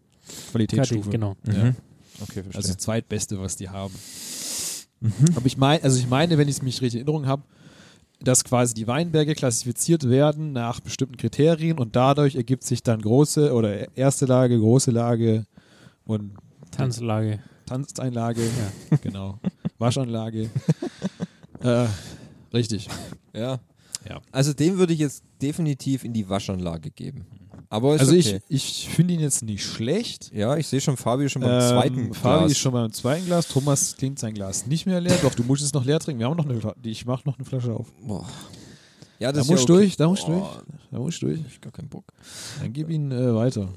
Qualitätsstufe. 0.53 1.11
Genau. 1.11 1.35
Mhm. 1.45 1.53
Ja. 1.53 1.75
Okay, 2.23 2.43
verstehe. 2.43 2.57
Also 2.57 2.69
das 2.69 2.79
zweitbeste, 2.79 3.41
was 3.41 3.57
die 3.57 3.69
haben. 3.69 3.95
Mhm. 5.01 5.13
Aber 5.35 5.47
ich 5.47 5.57
meine, 5.57 5.83
also 5.83 5.99
ich 5.99 6.09
meine, 6.09 6.39
wenn 6.39 6.49
ich 6.49 6.57
es 6.57 6.63
mich 6.63 6.81
richtig 6.81 7.01
in 7.01 7.07
Erinnerung 7.07 7.27
habe, 7.27 7.43
dass 8.21 8.45
quasi 8.45 8.75
die 8.75 8.87
Weinberge 8.87 9.35
klassifiziert 9.35 10.09
werden 10.09 10.53
nach 10.53 10.81
bestimmten 10.81 11.17
Kriterien 11.17 11.79
und 11.79 11.97
dadurch 11.97 12.37
ergibt 12.37 12.63
sich 12.63 12.83
dann 12.83 13.03
große 13.03 13.53
oder 13.53 13.97
erste 13.97 14.27
Lage, 14.27 14.59
große 14.59 14.93
Lage 14.93 15.47
und 16.05 16.35
Tanzlage. 16.71 17.41
Tanzeinlage, 17.67 18.43
genau, 19.03 19.39
Waschanlage. 19.79 20.51
äh, 21.61 21.87
richtig. 22.53 22.89
ja. 23.35 23.59
Ja. 24.09 24.21
Also 24.33 24.53
den 24.53 24.79
würde 24.79 24.93
ich 24.93 24.99
jetzt 24.99 25.23
definitiv 25.41 26.05
in 26.05 26.13
die 26.13 26.29
Waschanlage 26.29 26.91
geben. 26.91 27.25
Aber 27.73 27.93
Also 27.93 28.13
okay. 28.13 28.43
ich, 28.51 28.85
ich 28.85 28.89
finde 28.95 29.15
ihn 29.15 29.21
jetzt 29.21 29.43
nicht 29.43 29.65
schlecht. 29.65 30.31
Ja, 30.35 30.59
ich 30.59 30.67
sehe 30.67 30.79
schon 30.79 30.99
Fabio 30.99 31.27
schon 31.31 31.41
beim 31.41 31.53
Ähm, 31.53 31.69
zweiten 31.71 32.13
Fabi 32.15 32.39
Glas. 32.41 32.51
ist 32.53 32.59
schon 32.59 32.73
beim 32.73 32.93
zweiten 32.93 33.25
Glas. 33.25 33.49
Thomas 33.49 33.97
klingt 33.97 34.19
sein 34.19 34.35
Glas 34.35 34.67
nicht 34.67 34.85
mehr 34.85 35.01
leer. 35.01 35.17
Doch, 35.23 35.35
du 35.35 35.43
musst 35.43 35.63
es 35.63 35.73
noch 35.73 35.83
leer 35.83 35.99
trinken. 35.99 36.21
Wir 36.21 36.27
haben 36.29 36.37
noch 36.37 36.45
eine 36.45 36.61
Flasche. 36.61 36.77
Ich 36.83 37.07
mache 37.07 37.23
noch 37.27 37.39
eine 37.39 37.47
Flasche 37.47 37.73
auf. 37.73 37.91
Boah. 38.07 38.29
Ja, 39.19 39.33
Da 39.33 39.39
das 39.39 39.49
musst 39.49 39.61
ist 39.61 39.69
du 39.71 39.73
ja 39.73 39.79
okay. 39.79 39.85
durch, 39.87 39.97
da 39.97 40.07
musst 40.07 40.29
du 40.29 40.33
durch. 40.33 40.49
Da 40.91 40.99
musst 40.99 41.23
du 41.23 41.27
durch. 41.29 41.41
Ich 41.49 41.61
gar 41.63 41.73
keinen 41.73 41.89
Bock. 41.89 42.05
Dann 42.61 42.75
gib 42.75 42.91
ihn 42.91 43.11
äh, 43.11 43.35
weiter. 43.35 43.69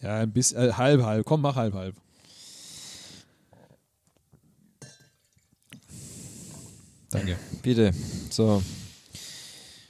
Ja, 0.00 0.16
ein 0.20 0.32
bisschen, 0.32 0.56
äh, 0.70 0.72
halb, 0.72 1.02
halb. 1.02 1.26
Komm, 1.26 1.42
mach 1.42 1.56
halb, 1.56 1.74
halb. 1.74 1.94
Danke. 7.10 7.36
Bitte. 7.62 7.92
So. 8.30 8.62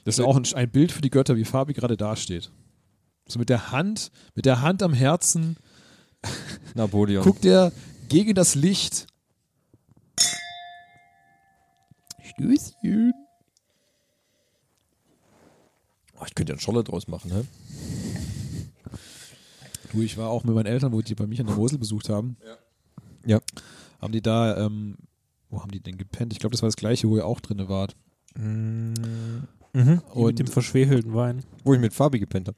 Das 0.05 0.19
ist 0.19 0.23
auch 0.23 0.37
ein, 0.37 0.45
ein 0.53 0.69
Bild 0.69 0.91
für 0.91 1.01
die 1.01 1.09
Götter, 1.09 1.35
wie 1.35 1.45
Fabi 1.45 1.73
gerade 1.73 1.97
dasteht. 1.97 2.51
So 3.27 3.39
mit 3.39 3.49
der 3.49 3.71
Hand, 3.71 4.11
mit 4.35 4.45
der 4.45 4.61
Hand 4.61 4.83
am 4.83 4.93
Herzen 4.93 5.57
Napoleon. 6.75 7.23
guckt 7.23 7.43
er 7.43 7.71
gegen 8.07 8.35
das 8.35 8.53
Licht. 8.53 9.07
Stößchen. 12.23 13.13
Oh, 16.19 16.23
ich 16.27 16.35
könnte 16.35 16.51
ja 16.51 16.55
einen 16.55 16.61
Scholle 16.61 16.83
draus 16.83 17.07
machen, 17.07 17.31
hä? 17.31 17.43
Du, 19.91 20.01
ich 20.01 20.17
war 20.17 20.29
auch 20.29 20.43
mit 20.43 20.53
meinen 20.53 20.67
Eltern, 20.67 20.91
wo 20.91 21.01
die 21.01 21.15
bei 21.15 21.25
mich 21.25 21.39
an 21.39 21.47
der 21.47 21.55
Mosel 21.55 21.79
besucht 21.79 22.09
haben. 22.09 22.37
Ja. 23.25 23.41
Haben 23.99 24.13
die 24.13 24.21
da, 24.21 24.65
ähm, 24.65 24.97
wo 25.49 25.61
haben 25.61 25.71
die 25.71 25.79
denn 25.79 25.97
gepennt? 25.97 26.31
Ich 26.31 26.39
glaube, 26.39 26.51
das 26.51 26.61
war 26.61 26.67
das 26.67 26.75
gleiche, 26.75 27.09
wo 27.09 27.17
ihr 27.17 27.25
auch 27.25 27.39
drin 27.39 27.67
wart. 27.67 27.95
Mhm. 29.75 29.85
Die 29.85 29.91
mit 29.91 30.03
Und 30.15 30.39
dem 30.39 30.47
verschwefelten 30.47 31.13
Wein. 31.13 31.43
Wo 31.63 31.73
ich 31.73 31.79
mit 31.79 31.93
Fabi 31.93 32.19
gepennt 32.19 32.47
habe. 32.47 32.57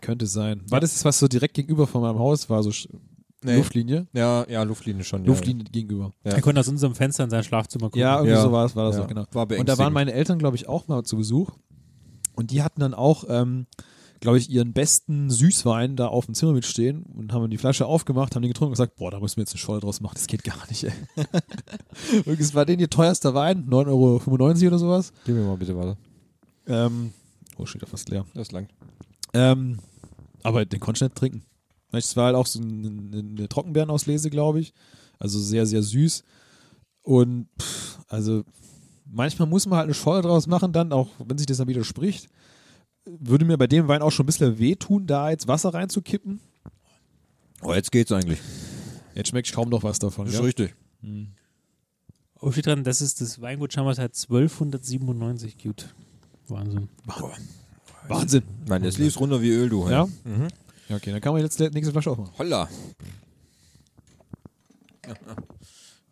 könnte 0.00 0.26
sein. 0.26 0.62
War 0.70 0.80
das 0.80 0.92
das, 0.92 1.04
was 1.04 1.18
so 1.18 1.26
direkt 1.26 1.54
gegenüber 1.54 1.86
von 1.86 2.00
meinem 2.02 2.18
Haus 2.18 2.48
war, 2.48 2.62
so 2.62 2.70
Nee. 3.44 3.56
Luftlinie? 3.56 4.06
Ja, 4.12 4.46
ja, 4.48 4.62
Luftlinie 4.62 5.04
schon. 5.04 5.24
Luftlinie 5.24 5.64
gegenüber. 5.64 6.12
Ja. 6.24 6.32
Er 6.32 6.40
konnte 6.40 6.60
aus 6.60 6.68
unserem 6.68 6.94
Fenster 6.94 7.22
in 7.24 7.30
sein 7.30 7.44
Schlafzimmer 7.44 7.86
gucken. 7.86 8.00
Ja, 8.00 8.14
irgendwie 8.16 8.32
Ja. 8.34 8.42
so 8.42 8.50
war 8.50 8.64
es, 8.64 8.74
war 8.74 8.86
das 8.86 8.96
Ja. 8.96 9.02
so, 9.02 9.08
genau. 9.08 9.24
War 9.32 9.50
Und 9.50 9.68
da 9.68 9.78
waren 9.78 9.92
meine 9.92 10.12
Eltern, 10.12 10.38
glaube 10.38 10.56
ich, 10.56 10.68
auch 10.68 10.88
mal 10.88 11.02
zu 11.04 11.16
Besuch. 11.16 11.50
Und 12.34 12.50
die 12.50 12.62
hatten 12.62 12.80
dann 12.80 12.94
auch, 12.94 13.24
ähm, 13.28 13.66
glaube 14.20 14.38
ich, 14.38 14.50
ihren 14.50 14.72
besten 14.72 15.30
Süßwein 15.30 15.96
da 15.96 16.08
auf 16.08 16.26
dem 16.26 16.34
Zimmer 16.34 16.52
mitstehen 16.54 17.02
und 17.02 17.32
haben 17.32 17.48
die 17.50 17.58
Flasche 17.58 17.86
aufgemacht, 17.86 18.34
haben 18.34 18.42
den 18.42 18.48
getrunken 18.50 18.70
und 18.70 18.78
gesagt, 18.78 18.96
boah, 18.96 19.10
da 19.10 19.20
müssen 19.20 19.36
wir 19.36 19.42
jetzt 19.42 19.52
eine 19.52 19.58
Scholle 19.58 19.80
draus 19.80 20.00
machen, 20.00 20.14
das 20.14 20.26
geht 20.26 20.42
gar 20.42 20.66
nicht, 20.68 20.84
ey. 20.84 20.92
und 22.26 22.40
es 22.40 22.54
war 22.54 22.64
denen 22.64 22.80
ihr 22.80 22.90
teuerster 22.90 23.34
Wein, 23.34 23.66
9,95 23.68 23.86
Euro 23.88 24.66
oder 24.68 24.78
sowas. 24.78 25.12
Gib 25.26 25.34
mir 25.34 25.42
mal 25.44 25.56
bitte 25.56 25.76
weiter. 25.76 25.96
Ähm, 26.66 27.12
oh, 27.56 27.66
steht 27.66 27.82
da 27.82 27.86
fast 27.86 28.08
leer. 28.08 28.26
Das 28.34 28.52
langt. 28.52 28.70
Ähm, 29.32 29.78
aber 30.42 30.64
den 30.64 30.80
konnte 30.80 30.98
ich 30.98 31.02
nicht 31.02 31.16
trinken. 31.16 31.42
Es 31.92 32.16
war 32.16 32.26
halt 32.26 32.36
auch 32.36 32.46
so 32.46 32.60
eine, 32.60 33.18
eine 33.18 33.48
Trockenbeerenauslese, 33.48 34.30
glaube 34.30 34.60
ich. 34.60 34.72
Also 35.18 35.38
sehr, 35.40 35.66
sehr 35.66 35.82
süß. 35.82 36.24
Und 37.02 37.48
pff, 37.60 37.98
also 38.08 38.44
manchmal 39.04 39.48
muss 39.48 39.66
man 39.66 39.78
halt 39.78 39.86
eine 39.86 39.94
Scholle 39.94 40.22
draus 40.22 40.46
machen, 40.46 40.72
dann, 40.72 40.92
auch 40.92 41.08
wenn 41.24 41.38
sich 41.38 41.46
das 41.46 41.58
dann 41.58 41.68
widerspricht. 41.68 42.28
Würde 43.04 43.44
mir 43.44 43.56
bei 43.56 43.68
dem 43.68 43.86
Wein 43.88 44.02
auch 44.02 44.10
schon 44.10 44.24
ein 44.24 44.26
bisschen 44.26 44.58
wehtun, 44.58 45.06
da 45.06 45.30
jetzt 45.30 45.46
Wasser 45.46 45.72
reinzukippen. 45.72 46.40
Oh, 47.62 47.72
jetzt 47.72 47.92
geht's 47.92 48.12
eigentlich. 48.12 48.40
Jetzt 49.14 49.28
schmeckt 49.28 49.52
kaum 49.52 49.68
noch 49.68 49.82
was 49.82 49.98
davon. 49.98 50.26
Das 50.26 50.34
ist 50.34 50.40
gell? 50.40 50.46
richtig. 50.46 50.74
Oh, 52.40 52.50
steht 52.50 52.66
dran, 52.66 52.84
das 52.84 53.00
ist 53.00 53.20
das 53.20 53.40
Weingut 53.40 53.72
Schammers 53.72 53.98
hat 53.98 54.14
1297 54.14 55.56
gut. 55.58 55.94
Wahnsinn. 56.48 56.88
Wahnsinn. 58.08 58.42
Nein, 58.66 58.82
das 58.82 58.98
lief 58.98 59.18
runter 59.18 59.40
wie 59.42 59.50
Öl, 59.50 59.68
du. 59.68 59.86
hä? 59.88 59.92
Ja? 59.92 60.06
Mhm. 60.24 60.48
Ja, 60.88 60.96
okay, 60.96 61.10
dann 61.10 61.20
kann 61.20 61.32
man 61.32 61.42
jetzt 61.42 61.58
die 61.58 61.68
nächste 61.70 61.90
Flasche 61.92 62.10
aufmachen. 62.10 62.32
Holla. 62.38 62.68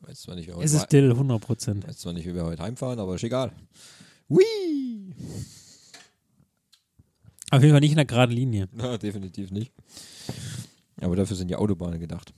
Weiß 0.01 0.23
zwar 0.23 0.35
nicht, 0.35 0.49
wie 0.49 0.53
wir 0.57 0.63
Es 0.63 0.73
ist 0.73 0.85
still, 0.85 1.11
100 1.11 1.41
Prozent. 1.41 1.87
weiß 1.87 1.99
zwar 1.99 2.13
nicht, 2.13 2.27
wie 2.27 2.35
wir 2.35 2.45
heute 2.45 2.63
heimfahren, 2.63 2.99
aber 2.99 3.15
ist 3.15 3.25
egal. 3.25 3.53
Whee! 4.29 5.13
Auf 7.51 7.61
jeden 7.63 7.73
Fall 7.73 7.81
nicht 7.81 7.91
in 7.93 7.97
der 7.97 8.05
geraden 8.05 8.33
Linie. 8.33 8.69
Na, 8.73 8.99
definitiv 8.99 9.51
nicht. 9.51 9.73
Aber 11.01 11.17
dafür 11.17 11.37
sind 11.37 11.51
ja 11.51 11.59
Autobahnen 11.59 12.01
gedacht. 12.01 12.33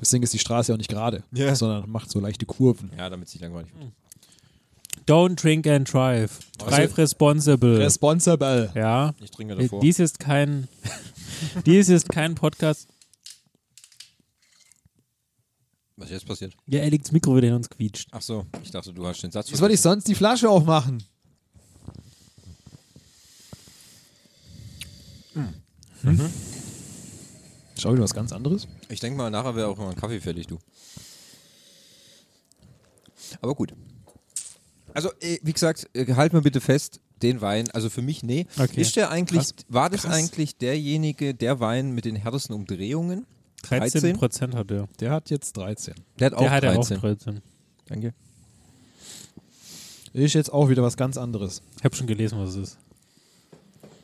Deswegen 0.00 0.22
ist 0.22 0.32
die 0.34 0.38
Straße 0.38 0.70
ja 0.72 0.74
auch 0.74 0.78
nicht 0.78 0.90
gerade, 0.90 1.22
Ja. 1.32 1.54
sondern 1.54 1.88
macht 1.90 2.10
so 2.10 2.20
leichte 2.20 2.46
Kurven. 2.46 2.90
Ja, 2.96 3.08
damit 3.10 3.28
sich 3.28 3.40
langweilig 3.40 3.72
wird. 3.74 3.92
Don't 5.06 5.36
drink 5.40 5.66
and 5.66 5.90
drive. 5.90 6.38
Drive 6.58 6.96
responsible. 6.96 7.76
Responsible. 7.78 8.72
ja. 8.74 9.14
Ich 9.20 9.30
trinke 9.30 9.54
davor. 9.56 9.80
Dies 9.80 9.98
ist 9.98 10.18
kein 10.18 10.68
dies 11.66 11.88
ist 11.88 12.08
kein 12.08 12.34
Podcast. 12.34 12.88
Was 15.96 16.10
jetzt 16.10 16.26
passiert? 16.26 16.54
Ja, 16.66 16.80
er 16.80 16.90
legt 16.90 17.04
das 17.04 17.12
Mikro 17.12 17.36
wieder 17.36 17.48
in 17.48 17.54
uns 17.54 17.70
quietscht. 17.70 18.08
Ach 18.12 18.22
so, 18.22 18.46
ich 18.62 18.70
dachte, 18.70 18.92
du 18.92 19.06
hast 19.06 19.22
den 19.22 19.30
Satz. 19.30 19.52
Wie 19.52 19.56
soll 19.56 19.70
ich 19.70 19.80
sonst 19.80 20.08
die 20.08 20.14
Flasche 20.14 20.48
aufmachen? 20.50 21.02
Mhm. 26.02 26.30
Schau 27.78 27.92
wieder 27.92 28.02
was 28.02 28.14
ganz 28.14 28.32
anderes. 28.32 28.68
Ich 28.88 29.00
denke 29.00 29.16
mal, 29.16 29.30
nachher 29.30 29.56
wäre 29.56 29.68
auch 29.68 29.76
mal 29.76 29.90
ein 29.90 29.96
Kaffee 29.96 30.20
fertig, 30.20 30.46
du. 30.46 30.58
Aber 33.40 33.54
gut. 33.54 33.72
Also, 34.94 35.10
äh, 35.20 35.38
wie 35.42 35.52
gesagt, 35.52 35.88
äh, 35.92 36.14
halt 36.14 36.32
mal 36.32 36.42
bitte 36.42 36.60
fest, 36.60 37.00
den 37.22 37.40
Wein, 37.40 37.70
also 37.72 37.90
für 37.90 38.02
mich, 38.02 38.22
nee. 38.22 38.46
Okay. 38.58 38.80
Ist 38.80 38.96
der 38.96 39.10
eigentlich, 39.10 39.40
Krass. 39.40 39.54
war 39.68 39.90
das 39.90 40.02
Krass. 40.02 40.14
eigentlich 40.14 40.56
derjenige, 40.56 41.34
der 41.34 41.60
Wein 41.60 41.92
mit 41.92 42.04
den 42.04 42.16
härtesten 42.16 42.54
Umdrehungen? 42.54 43.26
13 43.62 44.16
Prozent 44.16 44.54
hat 44.54 44.70
er. 44.70 44.88
Der 45.00 45.10
hat 45.10 45.30
jetzt 45.30 45.56
13. 45.56 45.94
Der 46.18 46.26
hat 46.26 46.34
auch 46.34 46.40
Der 46.40 46.50
hat 46.50 46.64
er 46.64 46.78
auch 46.78 46.86
13. 46.86 47.00
13. 47.00 47.40
Danke. 47.86 48.14
Ist 50.12 50.34
jetzt 50.34 50.52
auch 50.52 50.68
wieder 50.68 50.82
was 50.82 50.96
ganz 50.96 51.16
anderes. 51.16 51.60
Ich 51.78 51.84
habe 51.84 51.96
schon 51.96 52.06
gelesen, 52.06 52.38
was 52.38 52.50
es 52.50 52.56
ist. 52.56 52.78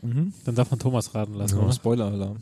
Mhm. 0.02 0.32
Dann 0.44 0.54
darf 0.54 0.70
man 0.70 0.80
Thomas 0.80 1.14
raten 1.14 1.34
lassen, 1.34 1.58
oder? 1.58 1.72
Spoiler-Alarm. 1.72 2.38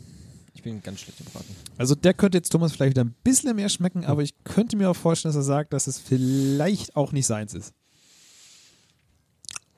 Ich 0.55 0.63
bin 0.63 0.83
ganz 0.83 1.01
schlecht 1.01 1.21
im 1.21 1.27
Raten. 1.35 1.55
Also 1.77 1.95
der 1.95 2.15
könnte 2.15 2.39
jetzt 2.39 2.51
Thomas 2.51 2.73
vielleicht 2.73 2.91
wieder 2.91 3.05
ein 3.05 3.15
bisschen 3.23 3.55
mehr 3.55 3.69
schmecken, 3.69 4.05
aber 4.05 4.23
ich 4.23 4.33
könnte 4.45 4.77
mir 4.77 4.91
auch 4.91 4.97
vorstellen, 4.97 5.31
dass 5.35 5.45
er 5.45 5.47
sagt, 5.47 5.73
dass 5.73 5.87
es 5.87 5.99
vielleicht 5.99 6.97
auch 6.97 7.13
nicht 7.13 7.27
seins 7.27 7.55
ist. 7.55 7.75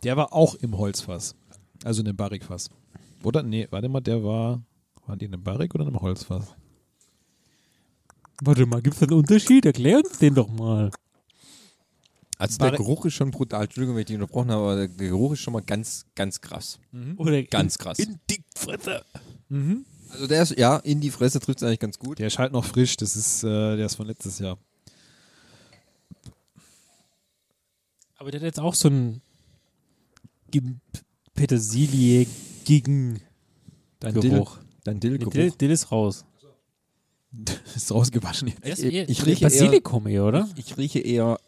Der 0.03 0.17
war 0.17 0.33
auch 0.33 0.55
im 0.57 0.77
Holzfass. 0.79 1.35
Also 1.85 2.03
in 2.03 2.09
einem 2.09 2.17
Barrikfass. 2.17 2.69
Oder? 3.23 3.43
Nee, 3.43 3.67
warte 3.71 3.89
mal, 3.89 4.01
der 4.01 4.23
war. 4.25 4.63
War 5.07 5.17
die 5.17 5.25
in 5.27 5.35
einem 5.35 5.43
Barrik 5.43 5.75
oder 5.75 5.83
in 5.85 5.89
einem 5.91 6.01
Holzfass? 6.01 6.55
Warte 8.43 8.65
mal, 8.67 8.81
gibt 8.81 8.97
es 8.97 9.03
einen 9.03 9.13
Unterschied? 9.13 9.67
Erklär 9.67 9.99
uns 9.99 10.19
den 10.19 10.35
doch 10.35 10.49
mal. 10.49 10.91
Also 12.39 12.57
der 12.59 12.69
Barri- 12.69 12.77
Geruch 12.79 13.05
ist 13.05 13.15
schon 13.15 13.31
brutal. 13.31 13.65
Entschuldigung, 13.65 13.97
wenn 13.97 14.01
ich 14.01 14.07
dich 14.07 14.17
unterbrochen 14.17 14.51
habe, 14.51 14.63
aber 14.63 14.77
der 14.77 14.89
Geruch 14.89 15.33
ist 15.33 15.41
schon 15.41 15.53
mal 15.53 15.63
ganz, 15.63 16.07
ganz 16.15 16.41
krass. 16.41 16.79
Oder 17.17 17.43
Ganz 17.43 17.77
in, 17.77 17.83
krass. 17.83 17.99
In 17.99 18.19
die 18.31 18.43
Fresse. 18.57 19.05
Also 20.11 20.27
der 20.27 20.43
ist, 20.43 20.59
ja, 20.59 20.77
in 20.79 21.01
die 21.01 21.11
Fresse 21.11 21.39
trifft 21.41 21.59
es 21.61 21.65
eigentlich 21.65 21.81
ganz 21.81 21.99
gut. 21.99 22.19
Der 22.19 22.29
ist 22.29 22.39
halt 22.39 22.53
noch 22.53 22.65
frisch, 22.65 22.97
das 22.97 23.15
ist, 23.17 23.43
äh, 23.45 23.77
der 23.77 23.85
ist 23.87 23.97
von 23.97 24.07
letztes 24.07 24.39
Jahr. 24.39 24.57
Aber 28.17 28.31
der 28.31 28.41
hat 28.41 28.45
jetzt 28.47 28.61
auch 28.61 28.75
so 28.75 28.89
ein 28.89 29.21
Petersilie 31.35 32.27
gegen 32.65 33.21
Dein 34.01 34.15
Geruch. 34.15 34.57
Dill, 34.57 34.67
dein 34.85 34.95
Nee, 34.95 35.01
Dillgeruch. 35.01 35.33
Dill, 35.33 35.51
Dill 35.53 35.71
ist 35.71 35.91
raus. 35.93 36.25
ist 37.77 37.93
rausgewaschen 37.93 38.53
jetzt. 38.65 38.83
Ich- 38.83 38.95
ich 39.09 39.27
rieche 39.27 39.45
Basilikum 39.45 40.07
eher, 40.07 40.25
oder? 40.25 40.49
Ich 40.57 40.77
rieche 40.77 40.99
eher 41.01 41.39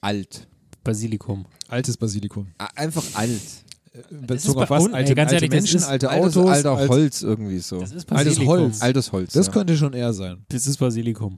alt. 0.00 0.46
Basilikum. 0.84 1.46
Altes 1.68 1.96
Basilikum. 1.96 2.46
Einfach 2.76 3.04
alt. 3.14 3.40
Bezogen 4.10 4.60
auf 4.62 4.70
was? 4.70 4.84
uns- 4.84 4.94
Alte, 4.94 5.14
ganz 5.14 5.32
alte 5.32 5.44
ehrlich, 5.46 5.50
das 5.50 5.62
Menschen, 5.62 5.76
ist 5.78 5.84
alte 5.88 6.08
Altes, 6.10 6.36
Autos. 6.36 6.50
alter 6.50 6.76
alt- 6.76 6.88
Holz 6.90 7.22
irgendwie 7.22 7.58
so. 7.58 7.80
Das 7.80 7.92
ist 7.92 8.10
Altes 8.12 8.34
Basilikum. 8.34 8.46
Holz. 8.48 8.82
Altes 8.82 9.12
Holz. 9.12 9.32
Das 9.32 9.46
ja. 9.46 9.52
könnte 9.52 9.76
schon 9.76 9.92
eher 9.94 10.12
sein. 10.12 10.44
Das 10.50 10.66
ist 10.66 10.76
Basilikum. 10.76 11.36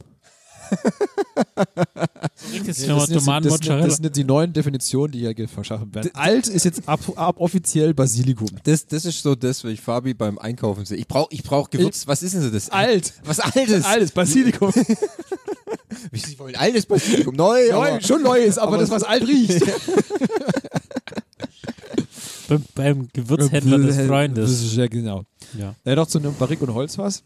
Jetzt 2.52 2.68
das, 2.68 2.76
sind 2.76 2.88
jetzt, 2.88 3.12
Tomaten 3.12 3.14
das, 3.14 3.24
sind, 3.24 3.50
Mozzarella. 3.50 3.86
das 3.86 3.96
sind 3.96 4.04
jetzt 4.04 4.16
die 4.16 4.24
neuen 4.24 4.52
Definitionen, 4.52 5.12
die 5.12 5.20
hier 5.20 5.48
verschaffen 5.48 5.94
werden. 5.94 6.10
Alt 6.14 6.48
ist 6.48 6.64
jetzt 6.64 6.88
ab, 6.88 7.00
ab 7.16 7.36
offiziell 7.38 7.94
Basilikum. 7.94 8.48
Das, 8.64 8.86
das 8.86 9.04
ist 9.04 9.22
so 9.22 9.34
das, 9.34 9.64
wenn 9.64 9.72
ich 9.72 9.80
Fabi 9.80 10.14
beim 10.14 10.38
Einkaufen 10.38 10.84
sehe. 10.84 10.98
Ich 10.98 11.08
brauche 11.08 11.28
ich 11.30 11.42
brauch 11.42 11.70
Gewürz. 11.70 12.06
Was 12.06 12.22
ist 12.22 12.34
denn 12.34 12.42
so 12.42 12.50
das? 12.50 12.70
Alt. 12.70 13.14
Was 13.24 13.40
Altes? 13.40 13.84
Altes 13.84 14.12
Basilikum. 14.12 14.72
Ich 16.12 16.38
wollte 16.38 16.58
altes 16.58 16.86
Basilikum. 16.86 17.34
Neu, 17.34 17.70
Neu, 17.70 17.88
aber, 17.88 18.00
schon 18.00 18.22
neu 18.22 18.38
ist, 18.38 18.58
aber, 18.58 18.74
aber 18.74 18.78
das, 18.78 18.90
was 18.90 19.02
alt 19.02 19.26
riecht. 19.26 19.60
beim, 22.48 22.64
beim 22.74 23.08
Gewürzhändler 23.12 23.78
des 23.78 23.96
Freundes. 24.06 24.50
Das 24.50 24.62
ist 24.62 24.74
ja 24.74 24.86
genau. 24.86 25.24
Ja. 25.56 25.74
Äh, 25.84 25.96
noch 25.96 26.06
zu 26.06 26.18
einem 26.18 26.34
Barrik 26.34 26.60
und 26.62 26.74
Holzfass. 26.74 27.22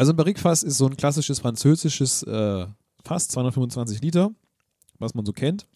Also 0.00 0.14
ein 0.14 0.16
Barrikfass 0.16 0.62
ist 0.62 0.78
so 0.78 0.86
ein 0.86 0.96
klassisches 0.96 1.40
französisches 1.40 2.22
äh, 2.22 2.64
Fass, 3.04 3.28
225 3.28 4.00
Liter, 4.00 4.30
was 4.98 5.12
man 5.12 5.26
so 5.26 5.32
kennt. 5.34 5.66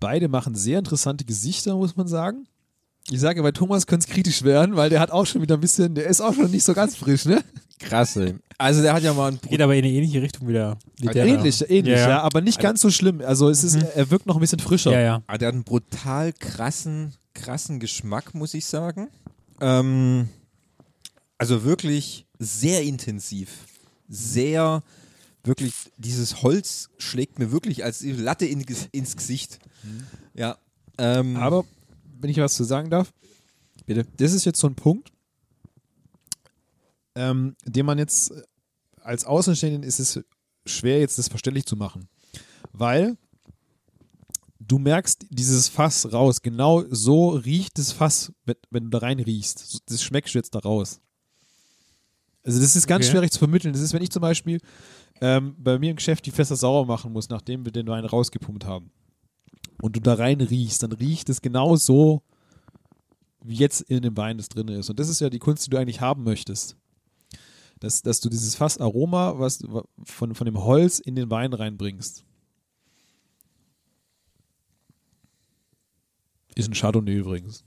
Beide 0.00 0.26
machen 0.26 0.56
sehr 0.56 0.80
interessante 0.80 1.24
Gesichter, 1.24 1.76
muss 1.76 1.94
man 1.96 2.08
sagen. 2.08 2.48
Ich 3.10 3.20
sage, 3.20 3.40
bei 3.44 3.52
Thomas 3.52 3.86
könnte 3.86 4.08
es 4.08 4.12
kritisch 4.12 4.42
werden, 4.42 4.74
weil 4.74 4.90
der 4.90 4.98
hat 4.98 5.12
auch 5.12 5.24
schon 5.24 5.40
wieder 5.40 5.54
ein 5.56 5.60
bisschen, 5.60 5.94
der 5.94 6.06
ist 6.08 6.20
auch 6.20 6.34
schon 6.34 6.50
nicht 6.50 6.64
so 6.64 6.74
ganz 6.74 6.96
frisch, 6.96 7.26
ne? 7.26 7.44
Krass, 7.78 8.16
ey. 8.16 8.34
Also 8.58 8.82
der 8.82 8.92
hat 8.92 9.04
ja 9.04 9.14
mal 9.14 9.30
ein 9.30 9.38
Geht 9.48 9.60
aber 9.62 9.76
in 9.76 9.84
eine 9.84 9.94
ähnliche 9.94 10.20
Richtung 10.20 10.48
wieder. 10.48 10.78
Der- 10.98 11.14
ähnlich, 11.14 11.62
ähnlich, 11.70 11.94
Ja, 11.94 12.00
ja, 12.00 12.08
ja. 12.08 12.22
aber 12.22 12.40
nicht 12.40 12.58
ganz 12.58 12.80
so 12.80 12.90
schlimm. 12.90 13.20
Also 13.20 13.48
es 13.50 13.62
ist, 13.62 13.76
er 13.76 14.10
wirkt 14.10 14.26
noch 14.26 14.34
ein 14.34 14.40
bisschen 14.40 14.58
frischer. 14.58 14.90
Ja, 14.90 15.00
ja. 15.00 15.22
Ah, 15.28 15.38
der 15.38 15.46
hat 15.46 15.54
einen 15.54 15.62
brutal 15.62 16.32
krassen, 16.32 17.14
krassen 17.34 17.78
Geschmack, 17.78 18.34
muss 18.34 18.54
ich 18.54 18.66
sagen. 18.66 19.10
Ähm, 19.60 20.28
also 21.40 21.64
wirklich 21.64 22.26
sehr 22.38 22.82
intensiv. 22.82 23.64
Sehr, 24.08 24.82
wirklich, 25.42 25.72
dieses 25.96 26.42
Holz 26.42 26.90
schlägt 26.98 27.38
mir 27.38 27.50
wirklich 27.50 27.82
als 27.82 28.02
Latte 28.02 28.44
in, 28.44 28.62
ins 28.92 29.16
Gesicht. 29.16 29.58
Ja. 30.34 30.58
Ähm, 30.98 31.36
Aber, 31.36 31.64
wenn 32.20 32.28
ich 32.28 32.36
was 32.36 32.54
zu 32.54 32.64
sagen 32.64 32.90
darf, 32.90 33.14
bitte. 33.86 34.06
das 34.18 34.34
ist 34.34 34.44
jetzt 34.44 34.60
so 34.60 34.66
ein 34.66 34.74
Punkt, 34.74 35.12
ähm, 37.14 37.56
den 37.64 37.86
man 37.86 37.96
jetzt 37.96 38.32
äh, 38.32 38.42
als 39.00 39.24
Außenstehenden 39.24 39.82
ist 39.82 39.98
es 39.98 40.20
schwer, 40.66 41.00
jetzt 41.00 41.18
das 41.18 41.28
verständlich 41.28 41.64
zu 41.64 41.74
machen. 41.74 42.06
Weil 42.72 43.16
du 44.58 44.78
merkst 44.78 45.24
dieses 45.30 45.68
Fass 45.68 46.12
raus. 46.12 46.42
Genau 46.42 46.84
so 46.90 47.30
riecht 47.30 47.78
das 47.78 47.92
Fass, 47.92 48.30
wenn, 48.44 48.56
wenn 48.68 48.84
du 48.84 48.90
da 48.90 48.98
rein 48.98 49.20
riechst. 49.20 49.80
Das 49.86 50.02
schmeckst 50.02 50.34
du 50.34 50.38
jetzt 50.38 50.54
da 50.54 50.58
raus. 50.58 51.00
Also 52.42 52.60
das 52.60 52.74
ist 52.76 52.86
ganz 52.86 53.04
Okay. 53.04 53.12
schwierig 53.12 53.32
zu 53.32 53.38
vermitteln. 53.38 53.72
Das 53.72 53.82
ist, 53.82 53.92
wenn 53.92 54.02
ich 54.02 54.10
zum 54.10 54.22
Beispiel 54.22 54.60
ähm, 55.20 55.54
bei 55.58 55.78
mir 55.78 55.90
im 55.90 55.96
Geschäft 55.96 56.24
die 56.26 56.30
Fässer 56.30 56.56
sauer 56.56 56.86
machen 56.86 57.12
muss, 57.12 57.28
nachdem 57.28 57.64
wir 57.64 57.72
den 57.72 57.86
Wein 57.86 58.04
rausgepumpt 58.04 58.64
haben. 58.64 58.90
Und 59.82 59.96
du 59.96 60.00
da 60.00 60.14
rein 60.14 60.40
riechst, 60.40 60.82
dann 60.82 60.92
riecht 60.92 61.28
es 61.28 61.42
genau 61.42 61.76
so, 61.76 62.22
wie 63.42 63.54
jetzt 63.54 63.82
in 63.82 64.02
dem 64.02 64.16
Wein 64.16 64.38
das 64.38 64.48
drin 64.48 64.68
ist. 64.68 64.88
Und 64.90 64.98
das 64.98 65.08
ist 65.08 65.20
ja 65.20 65.30
die 65.30 65.38
Kunst, 65.38 65.66
die 65.66 65.70
du 65.70 65.78
eigentlich 65.78 66.00
haben 66.00 66.22
möchtest. 66.24 66.76
Dass, 67.78 68.02
dass 68.02 68.20
du 68.20 68.28
dieses 68.28 68.54
Fassaroma, 68.54 69.38
was 69.38 69.62
wa- 69.70 69.84
von, 70.04 70.34
von 70.34 70.44
dem 70.44 70.62
Holz 70.62 70.98
in 70.98 71.14
den 71.16 71.30
Wein 71.30 71.52
reinbringst. 71.54 72.24
Ist 76.56 76.68
ein 76.68 76.74
Chardonnay 76.74 77.16
übrigens. 77.16 77.64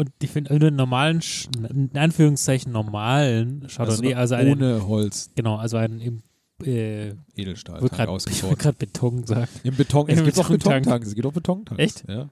Und 0.00 0.12
ich 0.22 0.30
finde, 0.30 0.50
also 0.50 0.66
einen 0.66 0.76
normalen, 0.76 1.20
in 1.68 1.90
Anführungszeichen 1.94 2.72
normalen 2.72 3.66
Chardonnay, 3.68 4.14
also, 4.14 4.34
einen, 4.34 4.52
ohne 4.52 4.88
Holz, 4.88 5.28
genau, 5.34 5.56
also 5.56 5.76
einen 5.76 6.00
im, 6.00 6.22
äh, 6.64 7.12
Edelstahl, 7.36 7.82
wollte 7.82 7.96
gerade 7.96 8.72
Beton 8.78 9.26
sagen. 9.26 9.50
Im 9.62 9.76
Beton, 9.76 10.08
es 10.08 10.18
Im 10.18 10.24
gibt 10.24 10.38
auch 10.38 10.48
Betontank. 10.48 10.84
Betontanks. 10.84 11.08
Es 11.08 11.14
gibt 11.14 11.26
auch 11.26 11.34
Betontanks. 11.34 11.82
Echt? 11.82 12.08
Ja. 12.08 12.30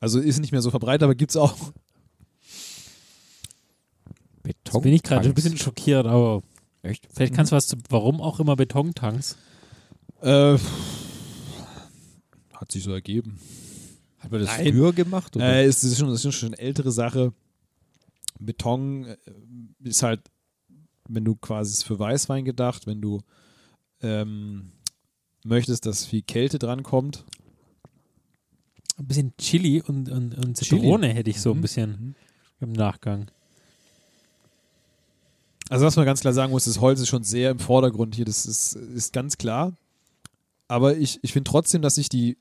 Also 0.00 0.18
ist 0.18 0.40
nicht 0.40 0.52
mehr 0.52 0.62
so 0.62 0.70
verbreitet, 0.70 1.02
aber 1.02 1.14
gibt 1.14 1.32
es 1.32 1.36
auch. 1.36 1.54
Jetzt 4.46 4.80
bin 4.82 4.94
ich 4.94 5.02
gerade 5.02 5.28
ein 5.28 5.34
bisschen 5.34 5.58
schockiert, 5.58 6.06
aber 6.06 6.42
Echt? 6.82 7.06
vielleicht 7.12 7.34
kannst 7.34 7.52
du 7.52 7.56
was 7.56 7.66
zu, 7.66 7.76
warum 7.90 8.22
auch 8.22 8.40
immer 8.40 8.56
Betontanks? 8.56 9.36
Äh, 10.22 10.56
hat 12.54 12.72
sich 12.72 12.82
so 12.82 12.94
ergeben. 12.94 13.38
Hat 14.20 14.30
man 14.30 14.40
das 14.40 14.56
Nein. 14.58 14.72
früher 14.72 14.92
gemacht? 14.92 15.34
Oder? 15.36 15.46
Äh, 15.46 15.64
es 15.64 15.82
ist 15.82 15.98
schon, 15.98 16.08
es 16.10 16.24
ist 16.24 16.34
schon 16.34 16.50
eine 16.50 16.58
ältere 16.58 16.92
Sache. 16.92 17.32
Beton 18.38 19.06
äh, 19.06 19.16
ist 19.82 20.02
halt, 20.02 20.20
wenn 21.08 21.24
du 21.24 21.34
quasi 21.36 21.72
ist 21.72 21.84
für 21.84 21.98
Weißwein 21.98 22.44
gedacht, 22.44 22.86
wenn 22.86 23.00
du 23.00 23.20
ähm, 24.02 24.72
möchtest, 25.44 25.86
dass 25.86 26.04
viel 26.06 26.22
Kälte 26.22 26.58
drankommt. 26.58 27.24
Ein 28.98 29.06
bisschen 29.06 29.34
Chili 29.38 29.80
und, 29.80 30.10
und, 30.10 30.34
und 30.36 30.58
Chili. 30.60 30.80
Zitrone 30.82 31.08
hätte 31.08 31.30
ich 31.30 31.40
so 31.40 31.52
ein 31.52 31.58
Mhm. 31.58 31.62
bisschen 31.62 32.14
im 32.60 32.72
Nachgang. 32.72 33.30
Also 35.70 35.86
was 35.86 35.96
man 35.96 36.04
ganz 36.04 36.20
klar 36.20 36.32
sagen 36.34 36.50
muss, 36.52 36.64
das 36.64 36.80
Holz 36.80 37.00
ist 37.00 37.08
schon 37.08 37.22
sehr 37.22 37.50
im 37.52 37.58
Vordergrund 37.58 38.14
hier, 38.14 38.24
das 38.24 38.44
ist, 38.44 38.74
ist 38.74 39.12
ganz 39.12 39.38
klar. 39.38 39.72
Aber 40.68 40.96
ich, 40.96 41.18
ich 41.22 41.32
finde 41.32 41.48
trotzdem, 41.50 41.80
dass 41.80 41.94
sich 41.94 42.08
die 42.08 42.36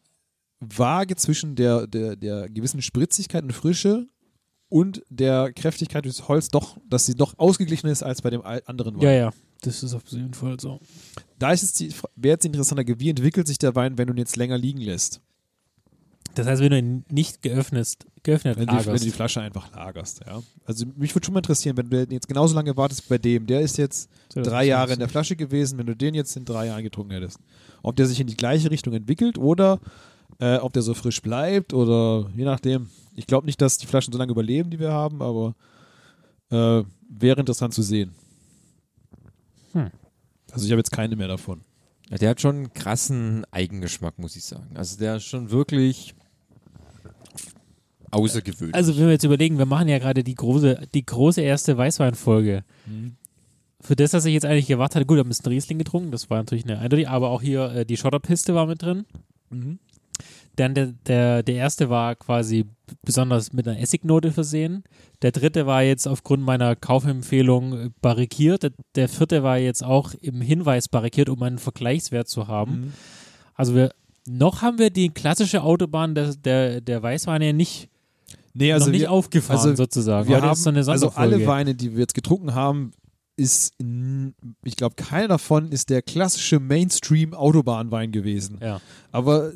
Waage 0.60 1.16
zwischen 1.16 1.56
der, 1.56 1.88
der, 1.88 2.16
der 2.16 2.50
gewissen 2.50 2.82
Spritzigkeit 2.82 3.44
und 3.44 3.54
Frische 3.54 4.08
und 4.68 5.02
der 5.10 5.52
Kräftigkeit 5.54 6.06
des 6.06 6.28
Holz 6.28 6.50
doch, 6.50 6.78
dass 6.88 7.06
sie 7.06 7.16
doch 7.16 7.34
ausgeglichener 7.38 7.92
ist 7.92 8.04
als 8.04 8.22
bei 8.22 8.30
dem 8.30 8.44
anderen 8.44 8.96
Wein. 8.96 9.02
Ja, 9.02 9.12
ja, 9.12 9.34
das 9.62 9.84
ist 9.84 9.94
auf 9.94 10.04
jeden 10.10 10.34
Fall 10.34 10.60
so. 10.60 10.80
Da 11.38 11.52
ist 11.52 11.62
jetzt 11.62 11.80
die, 11.80 11.94
wäre 12.16 12.34
jetzt 12.34 12.44
die 12.44 12.48
interessante 12.48 12.84
Frage, 12.84 13.00
wie 13.00 13.10
entwickelt 13.10 13.48
sich 13.48 13.58
der 13.58 13.76
Wein, 13.76 13.98
wenn 13.98 14.08
du 14.08 14.14
ihn 14.14 14.18
jetzt 14.18 14.36
länger 14.36 14.58
liegen 14.58 14.82
lässt? 14.82 15.22
Das 16.36 16.46
heißt, 16.46 16.62
wenn 16.62 16.70
du 16.70 16.78
ihn 16.78 17.06
nicht 17.10 17.42
geöffnet, 17.42 17.98
geöffnet 18.22 18.58
Wenn, 18.58 18.68
die, 18.68 18.72
wenn 18.72 18.78
lagerst. 18.78 19.04
du 19.04 19.06
die 19.06 19.12
Flasche 19.12 19.42
einfach 19.42 19.72
lagerst, 19.76 20.22
ja. 20.26 20.42
Also 20.66 20.86
mich 20.96 21.16
würde 21.16 21.26
schon 21.26 21.34
mal 21.34 21.40
interessieren, 21.40 21.76
wenn 21.76 21.90
du 21.90 22.06
jetzt 22.10 22.28
genauso 22.28 22.54
lange 22.56 22.78
wartest 22.78 23.10
bei 23.10 23.18
dem, 23.18 23.48
der 23.48 23.62
ist 23.62 23.78
jetzt 23.78 24.10
So, 24.32 24.42
drei 24.42 24.64
ist 24.64 24.70
Jahre 24.70 24.94
in 24.94 25.00
der 25.00 25.10
Flasche 25.10 25.36
gewesen, 25.36 25.80
wenn 25.80 25.88
du 25.88 25.96
den 25.96 26.14
jetzt 26.14 26.38
in 26.38 26.46
drei 26.46 26.68
Jahren 26.68 26.84
getrunken 26.84 27.14
hättest. 27.14 27.40
Ob 27.82 27.96
der 27.96 28.06
sich 28.06 28.20
in 28.20 28.28
die 28.28 28.38
gleiche 28.38 28.70
Richtung 28.70 28.94
entwickelt 28.94 29.38
oder 29.38 29.80
äh, 30.40 30.58
ob 30.58 30.74
der 30.74 30.82
so 30.82 30.94
frisch 30.94 31.22
bleibt 31.22 31.74
oder 31.74 32.30
je 32.36 32.46
nachdem. 32.46 32.90
Ich 33.16 33.28
glaube 33.28 33.46
nicht, 33.46 33.62
dass 33.62 33.78
die 33.78 33.88
Flaschen 33.88 34.14
so 34.14 34.20
lange 34.20 34.32
überleben, 34.32 34.70
die 34.70 34.80
wir 34.80 34.92
haben, 34.92 35.22
aber 35.22 35.56
äh, 36.52 36.84
wäre 37.10 37.40
interessant 37.40 37.74
zu 37.74 37.82
sehen. 37.82 38.14
Hm. 39.74 39.90
Also 40.52 40.66
ich 40.66 40.72
habe 40.72 40.80
jetzt 40.80 40.92
keine 40.92 41.16
mehr 41.16 41.28
davon. 41.28 41.62
Ja, 42.10 42.18
der 42.18 42.30
hat 42.30 42.42
schon 42.42 42.56
einen 42.56 42.74
krassen 42.74 43.46
Eigengeschmack, 43.52 44.18
muss 44.18 44.36
ich 44.36 44.44
sagen. 44.44 44.70
Also 44.76 44.98
der 44.98 45.18
ist 45.18 45.26
schon 45.26 45.52
wirklich 45.52 46.16
außergewöhnlich. 48.12 48.76
Also, 48.76 48.96
wenn 48.98 49.06
wir 49.06 49.12
jetzt 49.12 49.24
überlegen, 49.24 49.58
wir 49.58 49.66
machen 49.66 49.88
ja 49.88 50.00
gerade 50.00 50.24
die 50.24 50.36
große, 50.36 50.88
die 50.94 51.06
große 51.06 51.42
erste 51.42 51.78
Weißweinfolge. 51.78 52.64
Mhm. 52.86 53.16
Für 53.82 53.96
das, 53.96 54.12
dass 54.12 54.26
ich 54.26 54.34
jetzt 54.34 54.46
eigentlich 54.46 54.68
gewartet 54.68 54.96
hatte, 54.96 55.06
gut, 55.06 55.18
wir 55.18 55.24
haben 55.24 55.32
ein 55.32 55.50
Riesling 55.50 55.78
getrunken, 55.78 56.12
das 56.12 56.30
war 56.30 56.38
natürlich 56.38 56.66
eine 56.66 56.80
eindeutig, 56.80 57.08
aber 57.08 57.30
auch 57.30 57.42
hier 57.42 57.72
äh, 57.72 57.86
die 57.86 57.96
Schotterpiste 57.96 58.54
war 58.54 58.66
mit 58.66 58.82
drin. 58.82 59.06
Mhm. 59.50 59.80
Dann 60.56 60.74
der, 60.74 60.88
der, 61.06 61.44
der 61.44 61.56
erste 61.56 61.90
war 61.90 62.16
quasi 62.16 62.66
besonders 63.04 63.54
mit 63.54 63.68
einer 63.68 63.80
Essignote 63.80 64.32
versehen. 64.32 64.84
Der 65.22 65.32
dritte 65.32 65.66
war 65.66 65.84
jetzt 65.84 66.08
aufgrund 66.08 66.44
meiner 66.44 66.76
Kaufempfehlung 66.76 67.94
barrikiert. 68.02 68.64
Der, 68.64 68.72
der 68.96 69.10
vierte 69.10 69.44
war 69.44 69.58
jetzt 69.58 69.84
auch 69.84 70.14
im 70.22 70.42
Hinweis 70.42 70.88
barrikiert, 70.88 71.30
um 71.30 71.42
einen 71.44 71.60
Vergleichswert 71.60 72.28
zu 72.28 72.48
haben. 72.48 72.72
Mhm. 72.72 72.94
Also 73.54 73.76
wir, 73.76 73.92
noch 74.28 74.62
haben 74.62 74.80
wir 74.80 74.90
die 74.90 75.10
klassische 75.10 75.64
Autobahn 75.64 76.16
der, 76.16 76.36
der, 76.36 76.82
der 76.82 77.04
Weißweine 77.04 77.54
nicht, 77.54 77.90
Nee, 78.54 78.74
also 78.74 78.88
noch 78.88 78.92
nicht 78.92 79.02
wir, 79.02 79.12
aufgefahren 79.12 79.60
also 79.60 79.76
sozusagen. 79.76 80.28
wir 80.28 80.38
Heute 80.38 80.48
haben, 80.48 80.84
so 80.84 80.92
also 80.92 81.10
alle 81.12 81.46
Weine, 81.46 81.76
die 81.76 81.94
wir 81.94 82.00
jetzt 82.00 82.16
getrunken 82.16 82.56
haben, 82.56 82.92
ist, 83.38 83.74
ich 84.64 84.76
glaube, 84.76 84.96
keiner 84.96 85.30
davon 85.30 85.72
ist 85.72 85.90
der 85.90 86.02
klassische 86.02 86.60
Mainstream-Autobahnwein 86.60 88.12
gewesen. 88.12 88.60
Ja. 88.62 88.82
Aber 89.12 89.54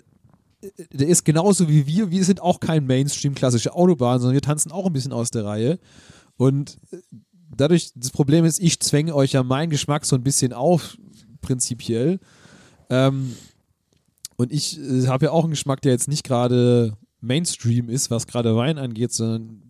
der 0.91 1.07
ist 1.07 1.25
genauso 1.25 1.69
wie 1.69 1.87
wir. 1.87 2.11
Wir 2.11 2.23
sind 2.23 2.41
auch 2.41 2.59
kein 2.59 2.85
Mainstream-klassische 2.85 3.73
Autobahn, 3.73 4.19
sondern 4.19 4.33
wir 4.33 4.41
tanzen 4.41 4.71
auch 4.71 4.85
ein 4.85 4.93
bisschen 4.93 5.13
aus 5.13 5.31
der 5.31 5.45
Reihe. 5.45 5.79
Und 6.37 6.77
äh, 6.91 6.97
dadurch, 7.55 7.91
das 7.95 8.11
Problem 8.11 8.45
ist, 8.45 8.59
ich 8.59 8.79
zwänge 8.79 9.15
euch 9.15 9.33
ja 9.33 9.43
meinen 9.43 9.69
Geschmack 9.69 10.05
so 10.05 10.15
ein 10.15 10.23
bisschen 10.23 10.53
auf, 10.53 10.97
prinzipiell. 11.41 12.19
Ähm, 12.89 13.35
und 14.37 14.51
ich 14.51 14.79
äh, 14.79 15.07
habe 15.07 15.25
ja 15.25 15.31
auch 15.31 15.43
einen 15.43 15.51
Geschmack, 15.51 15.81
der 15.81 15.91
jetzt 15.91 16.07
nicht 16.07 16.23
gerade 16.23 16.97
Mainstream 17.21 17.89
ist, 17.89 18.11
was 18.11 18.27
gerade 18.27 18.55
Wein 18.55 18.77
angeht, 18.77 19.13
sondern 19.13 19.61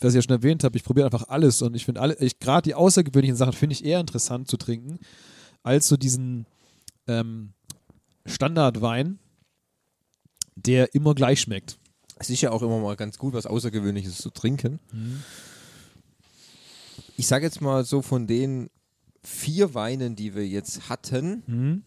was 0.00 0.12
ich 0.12 0.16
ja 0.16 0.22
schon 0.22 0.36
erwähnt 0.36 0.64
habe, 0.64 0.76
ich 0.76 0.84
probiere 0.84 1.06
einfach 1.06 1.28
alles 1.28 1.60
und 1.60 1.74
ich 1.74 1.84
finde 1.84 2.00
alle, 2.00 2.16
ich 2.18 2.38
gerade 2.38 2.62
die 2.62 2.74
außergewöhnlichen 2.74 3.36
Sachen 3.36 3.52
finde 3.52 3.72
ich 3.72 3.84
eher 3.84 4.00
interessant 4.00 4.48
zu 4.48 4.56
trinken, 4.56 4.98
als 5.62 5.88
so 5.88 5.96
diesen 5.96 6.46
ähm, 7.08 7.52
Standardwein, 8.24 9.18
der 10.66 10.94
immer 10.94 11.14
gleich 11.14 11.40
schmeckt. 11.40 11.78
Es 12.18 12.30
ist 12.30 12.40
ja 12.40 12.50
auch 12.50 12.62
immer 12.62 12.78
mal 12.80 12.96
ganz 12.96 13.18
gut, 13.18 13.34
was 13.34 13.46
Außergewöhnliches 13.46 14.18
zu 14.18 14.30
trinken. 14.30 14.80
Ich 17.16 17.26
sage 17.26 17.44
jetzt 17.46 17.60
mal 17.60 17.84
so 17.84 18.02
von 18.02 18.26
den 18.26 18.70
vier 19.22 19.74
Weinen, 19.74 20.16
die 20.16 20.34
wir 20.34 20.46
jetzt 20.46 20.88
hatten, 20.88 21.84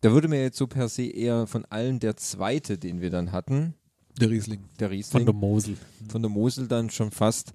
da 0.00 0.12
würde 0.12 0.28
mir 0.28 0.42
jetzt 0.42 0.58
so 0.58 0.66
per 0.66 0.88
se 0.88 1.04
eher 1.04 1.46
von 1.46 1.64
allen 1.66 1.98
der 2.00 2.16
zweite, 2.16 2.76
den 2.78 3.00
wir 3.00 3.10
dann 3.10 3.32
hatten, 3.32 3.74
Der 4.20 4.30
Riesling. 4.30 4.64
der 4.78 4.88
Von 4.88 4.96
Riesling, 4.96 5.24
der 5.24 5.34
Mosel. 5.34 5.76
von 6.08 6.22
der 6.22 6.30
Mosel 6.30 6.68
dann 6.68 6.90
schon 6.90 7.10
fast 7.10 7.52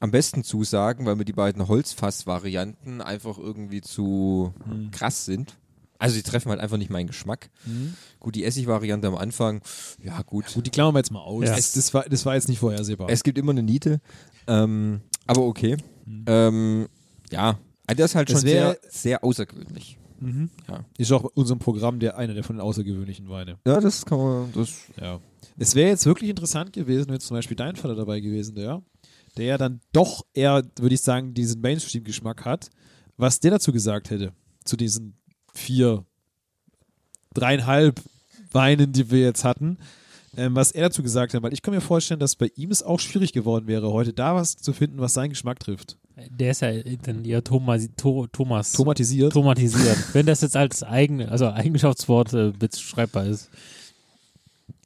am 0.00 0.10
besten 0.10 0.42
zusagen, 0.42 1.04
weil 1.06 1.16
mir 1.16 1.24
die 1.24 1.32
beiden 1.32 1.68
Holzfass-Varianten 1.68 3.00
einfach 3.02 3.38
irgendwie 3.38 3.82
zu 3.82 4.52
krass 4.90 5.24
sind. 5.26 5.56
Also 6.02 6.16
die 6.16 6.22
treffen 6.24 6.50
halt 6.50 6.60
einfach 6.60 6.78
nicht 6.78 6.90
meinen 6.90 7.06
Geschmack. 7.06 7.48
Gut, 8.18 8.34
die 8.34 8.44
Essig-Variante 8.44 9.06
am 9.06 9.14
Anfang, 9.14 9.62
ja 10.02 10.20
gut. 10.22 10.52
Gut, 10.52 10.66
die 10.66 10.70
klammern 10.70 10.94
wir 10.94 10.98
jetzt 10.98 11.12
mal 11.12 11.20
aus. 11.20 11.44
Ja. 11.46 11.56
Es, 11.56 11.74
das, 11.74 11.94
war, 11.94 12.02
das 12.08 12.26
war 12.26 12.34
jetzt 12.34 12.48
nicht 12.48 12.58
vorhersehbar. 12.58 13.08
Es 13.08 13.22
gibt 13.22 13.38
immer 13.38 13.52
eine 13.52 13.62
Niete, 13.62 14.00
ähm, 14.48 15.00
aber 15.28 15.42
okay. 15.42 15.76
Ähm, 16.26 16.88
ja, 17.30 17.56
also 17.86 18.02
das 18.02 18.10
ist 18.10 18.14
halt 18.16 18.28
Das 18.30 18.40
schon 18.40 18.48
sehr, 18.48 18.76
sehr 18.88 19.22
außergewöhnlich. 19.22 19.96
mhm. 20.18 20.50
Ja. 20.68 20.84
Ist 20.98 21.12
auch 21.12 21.22
bei 21.22 21.28
unserem 21.34 21.60
Programm 21.60 22.00
der 22.00 22.18
eine 22.18 22.34
der 22.34 22.42
von 22.42 22.56
den 22.56 22.62
außergewöhnlichen 22.62 23.28
Weine. 23.28 23.58
Ja, 23.64 23.80
das 23.80 24.04
kann 24.04 24.18
man, 24.18 24.52
das 24.52 24.70
Ja. 25.00 25.20
Es 25.56 25.76
wäre 25.76 25.90
jetzt 25.90 26.04
wirklich 26.06 26.30
interessant 26.30 26.72
gewesen, 26.72 27.06
wenn 27.06 27.14
jetzt 27.14 27.26
zum 27.26 27.36
Beispiel 27.36 27.56
dein 27.56 27.76
Vater 27.76 27.94
dabei 27.94 28.18
gewesen 28.18 28.56
wäre, 28.56 28.82
der 29.36 29.44
ja 29.44 29.56
dann 29.58 29.80
doch 29.92 30.24
eher, 30.34 30.64
würde 30.80 30.94
ich 30.96 31.00
sagen, 31.02 31.32
diesen 31.34 31.60
Mainstream-Geschmack 31.60 32.44
hat, 32.44 32.70
was 33.16 33.38
der 33.38 33.52
dazu 33.52 33.70
gesagt 33.72 34.10
hätte, 34.10 34.32
zu 34.64 34.76
diesen 34.76 35.14
vier, 35.52 36.04
dreieinhalb 37.34 38.00
Weinen, 38.52 38.92
die 38.92 39.10
wir 39.10 39.20
jetzt 39.20 39.44
hatten, 39.44 39.78
ähm, 40.36 40.54
was 40.54 40.72
er 40.72 40.82
dazu 40.88 41.02
gesagt 41.02 41.34
hat, 41.34 41.42
weil 41.42 41.52
ich 41.52 41.62
kann 41.62 41.74
mir 41.74 41.80
vorstellen, 41.80 42.20
dass 42.20 42.36
bei 42.36 42.50
ihm 42.56 42.70
es 42.70 42.82
auch 42.82 43.00
schwierig 43.00 43.32
geworden 43.32 43.66
wäre, 43.66 43.92
heute 43.92 44.12
da 44.12 44.34
was 44.34 44.56
zu 44.56 44.72
finden, 44.72 44.98
was 44.98 45.14
seinen 45.14 45.30
Geschmack 45.30 45.60
trifft. 45.60 45.96
Der 46.30 46.50
ist 46.50 46.60
ja 46.60 46.70
dann 47.02 47.24
eher 47.24 47.42
Thomas, 47.42 47.88
Thomas 47.96 48.72
Tomatisiert. 48.72 49.32
tomatisiert. 49.32 49.96
Wenn 50.14 50.26
das 50.26 50.42
jetzt 50.42 50.56
als 50.56 50.82
eigen, 50.82 51.22
also 51.22 51.48
Eigenschaftswort 51.48 52.32
äh, 52.34 52.50
beschreibbar 52.52 53.26
ist. 53.26 53.50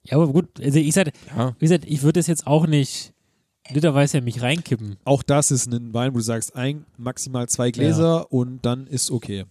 Ja, 0.04 0.16
aber 0.16 0.28
gut, 0.28 0.46
also 0.60 0.78
ich 0.78 0.94
sag, 0.94 1.10
Ja. 1.36 1.54
wie 1.58 1.64
gesagt, 1.64 1.84
ich 1.86 2.02
würde 2.02 2.20
das 2.20 2.28
jetzt 2.28 2.46
auch 2.46 2.66
nicht 2.68 3.12
literweise 3.70 4.18
in 4.18 4.24
mich 4.24 4.40
reinkippen. 4.40 4.96
Auch 5.04 5.24
das 5.24 5.50
ist 5.50 5.66
ein 5.66 5.92
Wein, 5.92 6.12
wo 6.14 6.18
du 6.18 6.22
sagst, 6.24 6.54
ein, 6.54 6.86
maximal 6.96 7.48
zwei 7.48 7.72
Gläser 7.72 8.32
und 8.32 8.64
dann 8.64 8.86
ist 8.86 9.10
okay. 9.10 9.44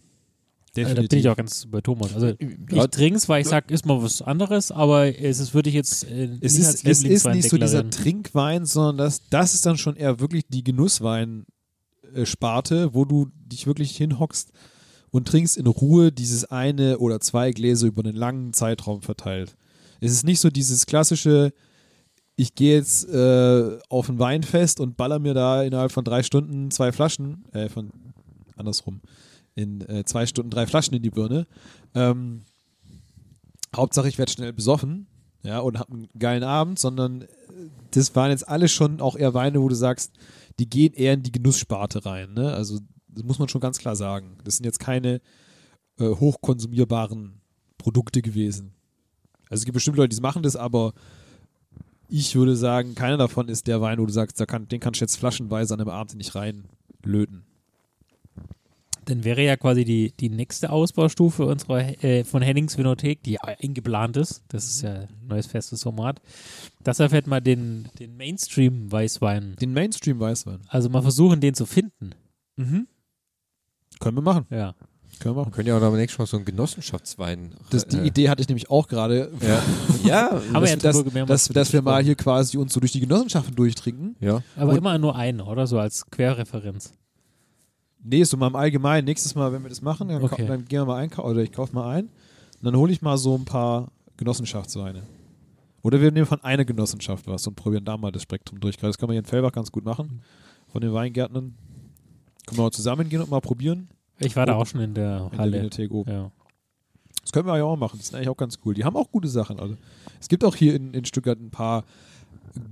Also, 0.77 0.95
Definitiv. 0.95 1.09
da 1.09 1.15
bin 1.15 1.19
ich 1.19 1.29
auch 1.29 1.37
ganz 1.37 1.65
bei 1.67 1.81
Thomas. 1.81 2.13
Also 2.13 2.33
ich 2.39 2.57
trinke 2.91 3.17
es, 3.17 3.27
weil 3.29 3.41
ich 3.41 3.47
sage, 3.47 3.73
ist 3.73 3.85
mal 3.85 4.01
was 4.01 4.21
anderes, 4.21 4.71
aber 4.71 5.19
es 5.19 5.39
ist, 5.39 5.53
würde 5.53 5.69
ich 5.69 5.75
jetzt 5.75 6.03
äh, 6.03 6.29
es 6.41 6.57
ist, 6.57 6.67
als 6.67 6.83
es 6.83 7.03
ist 7.03 7.25
nicht 7.27 7.49
so 7.49 7.57
dieser. 7.57 7.89
Trinkwein, 7.89 8.65
sondern 8.65 8.97
das, 8.97 9.21
das 9.29 9.53
ist 9.53 9.65
dann 9.65 9.77
schon 9.77 9.95
eher 9.95 10.19
wirklich 10.19 10.43
die 10.49 10.63
Genusswein-Sparte, 10.63 12.93
wo 12.93 13.05
du 13.05 13.27
dich 13.35 13.67
wirklich 13.67 13.95
hinhockst 13.95 14.51
und 15.11 15.27
trinkst 15.27 15.57
in 15.57 15.67
Ruhe 15.67 16.11
dieses 16.11 16.45
eine 16.45 16.97
oder 16.99 17.19
zwei 17.21 17.51
Gläser 17.51 17.87
über 17.87 18.03
einen 18.03 18.15
langen 18.15 18.53
Zeitraum 18.53 19.01
verteilt. 19.01 19.55
Es 20.01 20.11
ist 20.11 20.25
nicht 20.25 20.41
so 20.41 20.49
dieses 20.49 20.85
klassische, 20.85 21.53
ich 22.35 22.53
gehe 22.55 22.75
jetzt 22.75 23.07
äh, 23.07 23.77
auf 23.89 24.09
ein 24.09 24.19
Weinfest 24.19 24.81
und 24.81 24.97
baller 24.97 25.19
mir 25.19 25.33
da 25.33 25.63
innerhalb 25.63 25.93
von 25.93 26.03
drei 26.03 26.21
Stunden 26.21 26.69
zwei 26.69 26.91
Flaschen, 26.91 27.45
äh, 27.53 27.69
von 27.69 27.91
andersrum, 28.57 28.99
in 29.55 29.81
äh, 29.81 30.03
zwei 30.05 30.25
Stunden 30.25 30.51
drei 30.51 30.67
Flaschen 30.67 30.95
in 30.95 31.03
die 31.03 31.09
Birne. 31.09 31.47
Ähm, 31.93 32.43
Hauptsache, 33.75 34.07
ich 34.07 34.17
werde 34.17 34.31
schnell 34.31 34.53
besoffen, 34.53 35.07
ja, 35.43 35.59
und 35.59 35.79
habe 35.79 35.93
einen 35.93 36.09
geilen 36.17 36.43
Abend, 36.43 36.79
sondern 36.79 37.23
äh, 37.23 37.27
das 37.91 38.15
waren 38.15 38.31
jetzt 38.31 38.47
alle 38.47 38.67
schon 38.67 39.01
auch 39.01 39.15
eher 39.15 39.33
Weine, 39.33 39.61
wo 39.61 39.69
du 39.69 39.75
sagst, 39.75 40.13
die 40.59 40.69
gehen 40.69 40.93
eher 40.93 41.13
in 41.13 41.23
die 41.23 41.31
Genusssparte 41.31 42.05
rein, 42.05 42.33
ne? 42.33 42.53
Also, 42.53 42.79
das 43.07 43.23
muss 43.23 43.39
man 43.39 43.47
schon 43.47 43.61
ganz 43.61 43.77
klar 43.77 43.95
sagen. 43.95 44.37
Das 44.43 44.57
sind 44.57 44.65
jetzt 44.65 44.79
keine 44.79 45.21
äh, 45.99 46.09
hochkonsumierbaren 46.09 47.41
Produkte 47.77 48.21
gewesen. 48.21 48.73
Also 49.49 49.61
es 49.61 49.65
gibt 49.65 49.75
bestimmt 49.75 49.97
Leute, 49.97 50.15
die 50.15 50.21
machen 50.21 50.43
das, 50.43 50.55
aber 50.55 50.93
ich 52.07 52.35
würde 52.35 52.55
sagen, 52.55 52.95
keiner 52.95 53.17
davon 53.17 53.47
ist 53.47 53.67
der 53.67 53.81
Wein, 53.81 53.99
wo 53.99 54.05
du 54.05 54.11
sagst, 54.11 54.45
kann, 54.47 54.67
den 54.67 54.79
kannst 54.79 54.99
du 54.99 55.05
jetzt 55.05 55.17
flaschenweise 55.17 55.73
an 55.73 55.79
einem 55.79 55.89
Abend 55.89 56.15
nicht 56.15 56.35
reinlöten. 56.35 57.45
Dann 59.05 59.23
wäre 59.23 59.43
ja 59.43 59.55
quasi 59.55 59.85
die, 59.85 60.11
die 60.19 60.29
nächste 60.29 60.71
Ausbaustufe 60.71 61.45
unserer 61.45 62.03
äh, 62.03 62.23
von 62.23 62.41
Hennings 62.41 62.77
Vinothek, 62.77 63.21
die 63.23 63.33
ja 63.33 63.41
eingeplant 63.43 64.17
ist. 64.17 64.43
Das 64.47 64.65
ist 64.65 64.81
ja 64.81 64.93
ein 64.93 65.07
neues 65.27 65.45
festes 65.45 65.83
Format. 65.83 66.21
Das 66.83 66.99
erfährt 66.99 67.27
mal 67.27 67.39
den, 67.39 67.87
den 67.99 68.17
Mainstream-Weißwein. 68.17 69.55
Den 69.61 69.73
Mainstream-Weißwein. 69.73 70.61
Also 70.67 70.89
mal 70.89 71.01
versuchen, 71.03 71.39
den 71.39 71.53
zu 71.53 71.65
finden. 71.65 72.15
Mhm. 72.57 72.87
Können 73.99 74.17
wir 74.17 74.21
machen. 74.21 74.45
Ja. 74.49 74.73
Können 75.19 75.35
wir 75.35 75.41
machen. 75.41 75.51
Wir 75.51 75.55
können 75.55 75.67
ja 75.67 75.77
auch 75.77 75.81
am 75.81 75.95
nächsten 75.95 76.21
Mal 76.21 76.25
so 76.25 76.37
einen 76.37 76.45
Genossenschaftswein. 76.45 77.55
Das, 77.69 77.87
die 77.87 77.97
äh, 77.97 78.07
Idee 78.07 78.29
hatte 78.29 78.41
ich 78.41 78.47
nämlich 78.49 78.69
auch 78.69 78.87
gerade. 78.87 79.31
Ja. 79.41 79.61
ja, 80.03 80.41
Haben 80.53 80.63
wir 80.63 80.69
ja 80.69 80.75
dass, 80.77 80.97
drüber 81.03 81.25
dass, 81.25 81.47
dass, 81.47 81.73
wir 81.73 81.81
mal 81.81 82.03
hier 82.03 82.15
quasi 82.15 82.57
uns 82.57 82.73
so 82.73 82.79
durch 82.79 82.91
die 82.91 82.99
Genossenschaften 82.99 83.55
durchtrinken. 83.55 84.15
ja. 84.19 84.41
Aber 84.55 84.71
Und- 84.71 84.77
immer 84.77 84.97
nur 84.97 85.15
einen, 85.15 85.41
oder? 85.41 85.67
So 85.67 85.79
als 85.79 86.09
Querreferenz. 86.09 86.93
Nee, 88.07 88.23
so 88.23 88.37
mal 88.37 88.47
im 88.47 88.55
Allgemeinen. 88.55 89.05
Nächstes 89.05 89.33
Mal, 89.35 89.51
wenn 89.51 89.63
wir 89.63 89.69
das 89.69 89.81
machen, 89.81 90.09
dann, 90.09 90.21
Okay. 90.23 90.43
ka- 90.43 90.47
dann 90.47 90.65
gehen 90.65 90.81
wir 90.81 90.85
mal 90.85 90.97
einkaufen 90.97 91.29
oder 91.31 91.41
ich 91.41 91.51
kaufe 91.51 91.73
mal 91.73 91.89
ein. 91.95 92.05
Und 92.05 92.63
dann 92.63 92.75
hole 92.75 92.91
ich 92.91 93.01
mal 93.01 93.17
so 93.17 93.35
ein 93.35 93.45
paar 93.45 93.91
Genossenschaftsweine. 94.17 95.03
Oder 95.81 96.01
wir 96.01 96.11
nehmen 96.11 96.25
von 96.25 96.43
einer 96.43 96.65
Genossenschaft 96.65 97.27
was 97.27 97.45
und 97.47 97.55
probieren 97.55 97.85
da 97.85 97.97
mal 97.97 98.11
das 98.11 98.21
Spektrum 98.23 98.59
durch. 98.59 98.77
Das 98.77 98.97
kann 98.97 99.07
man 99.07 99.13
hier 99.13 99.19
in 99.21 99.25
Fellbach 99.25 99.51
ganz 99.51 99.71
gut 99.71 99.85
machen. 99.85 100.21
Von 100.67 100.81
den 100.81 100.93
Weingärtnern. 100.93 101.55
Können 102.45 102.57
wir 102.59 102.63
mal 102.63 102.71
zusammengehen 102.71 103.21
und 103.21 103.29
mal 103.31 103.41
probieren. 103.41 103.89
Ich 104.19 104.35
war 104.35 104.45
da 104.45 104.53
Und- 104.55 104.61
auch 104.61 104.65
schon 104.67 104.81
in 104.81 104.93
der 104.93 105.25
In 105.25 105.29
der 105.31 105.39
Halle. 105.39 105.69
Oben. 105.89 106.11
Ja. 106.11 106.31
Das 107.21 107.31
können 107.31 107.47
wir 107.47 107.57
ja 107.57 107.63
auch 107.63 107.75
machen. 107.75 107.97
Das 107.97 108.07
ist 108.07 108.15
eigentlich 108.15 108.29
auch 108.29 108.37
ganz 108.37 108.59
cool. 108.65 108.75
Die 108.75 108.83
haben 108.83 108.95
auch 108.95 109.09
gute 109.11 109.27
Sachen. 109.27 109.59
Also. 109.59 109.75
Es 110.19 110.27
gibt 110.27 110.43
auch 110.43 110.55
hier 110.55 110.75
in, 110.75 110.93
in 110.93 111.05
Stuttgart 111.05 111.39
ein 111.39 111.49
paar 111.49 111.83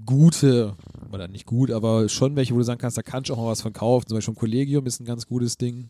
gute, 0.06 0.76
oder 1.12 1.28
nicht 1.28 1.46
gut, 1.46 1.72
aber 1.72 2.08
schon 2.10 2.36
welche, 2.36 2.54
wo 2.54 2.58
du 2.58 2.64
sagen 2.64 2.80
kannst, 2.80 2.98
da 2.98 3.02
kannst 3.02 3.30
du 3.30 3.34
auch 3.34 3.38
mal 3.38 3.48
was 3.48 3.62
von 3.62 3.74
kaufen. 3.74 4.08
Zum 4.08 4.18
Beispiel 4.18 4.34
im 4.34 4.40
Kollegium 4.40 4.86
ist 4.86 5.00
ein 5.00 5.06
ganz 5.06 5.26
gutes 5.28 5.58
Ding. 5.58 5.90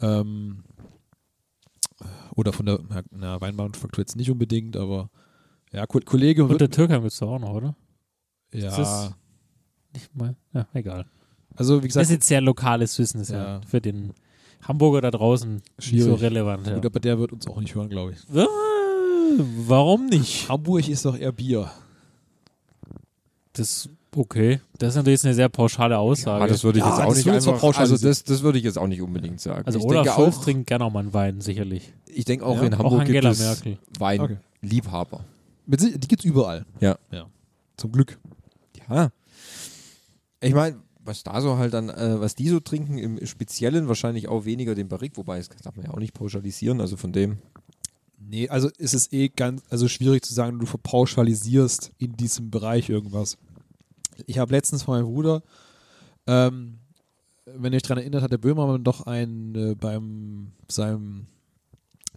Ähm, 0.00 0.64
oder 2.34 2.52
von 2.52 2.66
der 2.66 2.80
na, 3.10 3.40
Weinmanufaktur 3.40 4.02
jetzt 4.02 4.16
nicht 4.16 4.30
unbedingt, 4.30 4.76
aber 4.76 5.10
ja, 5.72 5.86
Ko- 5.86 6.00
Kollegium 6.04 6.50
Und 6.50 6.60
der 6.60 6.70
Türkheim 6.70 7.02
gibt 7.02 7.12
es 7.12 7.22
auch 7.22 7.38
noch, 7.38 7.54
oder? 7.54 7.76
ja, 8.52 8.76
das- 8.76 9.12
Nicht 9.92 10.14
mal. 10.16 10.36
Ja, 10.52 10.66
egal. 10.74 11.06
also 11.54 11.76
wie 11.78 11.86
Das 11.86 11.94
gesagt, 11.94 12.04
ist 12.04 12.10
jetzt 12.10 12.26
sehr 12.28 12.40
lokales 12.40 12.98
Wissen, 12.98 13.20
ist 13.20 13.30
ja, 13.30 13.56
Ja. 13.56 13.60
für 13.66 13.80
den 13.80 14.12
Hamburger 14.62 15.00
da 15.00 15.10
draußen 15.10 15.54
nicht 15.54 15.64
so 15.78 15.82
Schwierig. 15.82 16.22
relevant. 16.22 16.66
Ja. 16.66 16.74
gut, 16.74 16.86
aber 16.86 17.00
der 17.00 17.18
wird 17.18 17.32
uns 17.32 17.46
auch 17.46 17.60
nicht 17.60 17.74
hören, 17.74 17.88
glaube 17.90 18.12
ich. 18.12 18.18
Warum 19.66 20.06
nicht? 20.06 20.48
Hamburg 20.48 20.88
ist 20.88 21.04
doch 21.04 21.16
eher 21.16 21.32
Bier. 21.32 21.70
Das 23.54 23.88
okay. 24.14 24.60
Das 24.78 24.90
ist 24.90 24.96
natürlich 24.96 25.24
eine 25.24 25.34
sehr 25.34 25.48
pauschale 25.48 25.98
Aussage. 25.98 26.36
Aber 26.36 26.46
das 26.46 26.62
würde 26.62 26.78
ich 26.78 26.84
Ja, 26.84 26.90
jetzt 26.90 27.00
auch 27.00 27.14
nicht 27.14 27.26
einfach, 27.28 27.34
also 27.52 27.52
pauschalisieren. 27.52 28.02
das, 28.10 28.22
das 28.24 28.42
würde 28.42 28.58
ich 28.58 28.64
jetzt 28.64 28.78
auch 28.78 28.86
nicht 28.86 29.00
unbedingt 29.02 29.40
sagen. 29.40 29.66
also 29.66 29.78
ich 29.80 29.84
Olaf 29.84 30.04
denke 30.04 30.16
Scholz 30.20 30.36
auch, 30.36 30.44
trinkt 30.44 30.66
gerne 30.68 30.84
auch 30.84 30.92
mal 30.92 31.00
einen 31.00 31.14
Wein, 31.14 31.40
sicherlich. 31.40 31.92
ich 32.06 32.24
denke 32.24 32.44
auch 32.46 32.56
Ja, 32.56 32.62
in 32.64 32.74
auch 32.74 32.78
Hamburg 32.78 33.06
gibt 33.06 33.24
Angela 33.24 33.30
es 33.30 33.38
Merkel. 33.40 33.78
Weinliebhaber. 33.98 35.24
Sich- 35.78 35.98
die 35.98 36.08
gibt's 36.08 36.24
überall. 36.24 36.64
Ja. 36.80 36.96
ja. 37.10 37.26
Zum 37.76 37.90
Glück. 37.92 38.18
Ja. 38.88 39.10
Ich 40.40 40.54
meine, 40.54 40.76
was 41.02 41.22
da 41.22 41.40
so 41.40 41.56
halt 41.58 41.74
dann, 41.74 41.88
äh, 41.88 42.20
was 42.20 42.34
die 42.34 42.48
so 42.48 42.60
trinken, 42.60 42.98
im 42.98 43.26
Speziellen 43.26 43.88
wahrscheinlich 43.88 44.28
auch 44.28 44.44
weniger 44.44 44.74
den 44.74 44.88
Barrique, 44.88 45.16
wobei 45.16 45.38
das 45.38 45.48
darf 45.62 45.76
man 45.76 45.86
ja 45.86 45.92
auch 45.92 45.98
nicht 45.98 46.14
pauschalisieren, 46.14 46.80
also 46.80 46.96
von 46.96 47.12
dem. 47.12 47.38
Nee, 48.28 48.48
also 48.48 48.68
ist 48.78 48.94
es 48.94 49.12
eh 49.12 49.28
ganz, 49.28 49.62
also 49.70 49.88
schwierig 49.88 50.24
zu 50.24 50.34
sagen, 50.34 50.58
du 50.58 50.66
verpauschalisierst 50.66 51.92
in 51.98 52.16
diesem 52.16 52.50
Bereich 52.50 52.88
irgendwas. 52.88 53.36
Ich 54.26 54.38
habe 54.38 54.52
letztens 54.52 54.82
von 54.82 54.94
meinem 54.96 55.12
Bruder 55.12 55.42
Ähm, 56.26 56.78
wenn 57.46 57.72
ihr 57.72 57.76
euch 57.76 57.82
daran 57.82 57.98
erinnert, 57.98 58.22
hat 58.22 58.32
der 58.32 58.38
Böhmermann 58.38 58.84
doch 58.84 59.06
ein 59.06 59.54
äh, 59.54 59.74
beim 59.74 60.52
seinem 60.68 61.26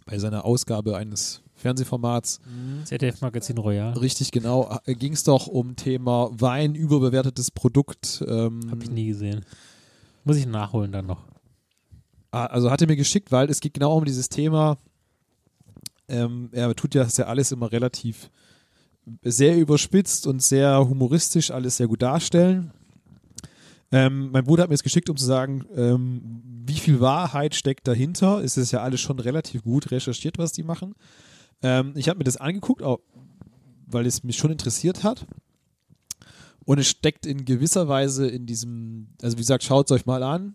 bei 0.06 0.18
seiner 0.18 0.46
Ausgabe 0.46 0.96
eines 0.96 1.42
Fernsehformats 1.54 2.40
ZDF-Magazin 2.84 3.58
Royal. 3.58 3.92
richtig 3.92 4.30
genau 4.30 4.78
äh, 4.86 4.94
ging 4.94 5.12
es 5.12 5.24
doch 5.24 5.46
um 5.46 5.76
Thema 5.76 6.30
Wein 6.32 6.74
überbewertetes 6.74 7.50
Produkt. 7.50 8.24
Ähm, 8.26 8.60
Hab 8.70 8.82
ich 8.82 8.90
nie 8.90 9.08
gesehen. 9.08 9.44
Muss 10.24 10.38
ich 10.38 10.46
nachholen 10.46 10.92
dann 10.92 11.06
noch. 11.06 11.26
Ah, 12.30 12.46
Also 12.46 12.70
hat 12.70 12.80
er 12.80 12.86
mir 12.86 12.96
geschickt, 12.96 13.30
weil 13.30 13.50
es 13.50 13.60
geht 13.60 13.74
genau 13.74 13.96
um 13.98 14.04
dieses 14.06 14.30
Thema. 14.30 14.78
Ähm, 16.08 16.48
er 16.52 16.74
tut 16.74 16.94
ja 16.94 17.04
das 17.04 17.16
ja 17.16 17.26
alles 17.26 17.52
immer 17.52 17.70
relativ 17.70 18.30
sehr 19.22 19.56
überspitzt 19.56 20.26
und 20.26 20.42
sehr 20.42 20.88
humoristisch, 20.88 21.50
alles 21.50 21.76
sehr 21.76 21.86
gut 21.86 22.02
darstellen. 22.02 22.72
Ähm, 23.90 24.30
mein 24.32 24.44
Bruder 24.44 24.64
hat 24.64 24.70
mir 24.70 24.74
das 24.74 24.82
geschickt, 24.82 25.08
um 25.08 25.16
zu 25.16 25.24
sagen, 25.24 25.64
ähm, 25.74 26.42
wie 26.66 26.78
viel 26.78 27.00
Wahrheit 27.00 27.54
steckt 27.54 27.88
dahinter. 27.88 28.42
Es 28.44 28.56
ist 28.56 28.70
ja 28.70 28.82
alles 28.82 29.00
schon 29.00 29.18
relativ 29.18 29.62
gut 29.62 29.90
recherchiert, 29.90 30.36
was 30.36 30.52
die 30.52 30.62
machen. 30.62 30.94
Ähm, 31.62 31.92
ich 31.96 32.08
habe 32.08 32.18
mir 32.18 32.24
das 32.24 32.36
angeguckt, 32.36 32.82
auch, 32.82 33.00
weil 33.86 34.06
es 34.06 34.22
mich 34.24 34.36
schon 34.36 34.50
interessiert 34.50 35.04
hat. 35.04 35.26
Und 36.66 36.78
es 36.78 36.88
steckt 36.88 37.24
in 37.24 37.46
gewisser 37.46 37.88
Weise 37.88 38.28
in 38.28 38.44
diesem, 38.44 39.08
also 39.22 39.38
wie 39.38 39.42
gesagt, 39.42 39.64
schaut 39.64 39.86
es 39.86 39.92
euch 39.92 40.04
mal 40.04 40.22
an. 40.22 40.54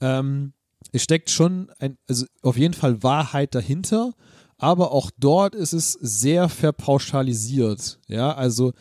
Ähm, 0.00 0.52
es 0.92 1.02
steckt 1.02 1.28
schon 1.30 1.72
ein, 1.80 1.98
also 2.08 2.26
auf 2.42 2.56
jeden 2.56 2.74
Fall 2.74 3.02
Wahrheit 3.02 3.56
dahinter, 3.56 4.12
aber 4.62 4.92
auch 4.92 5.10
dort 5.18 5.56
ist 5.56 5.72
es 5.72 5.94
sehr 5.94 6.48
verpauschalisiert. 6.48 7.98
Ja, 8.06 8.32
also 8.32 8.72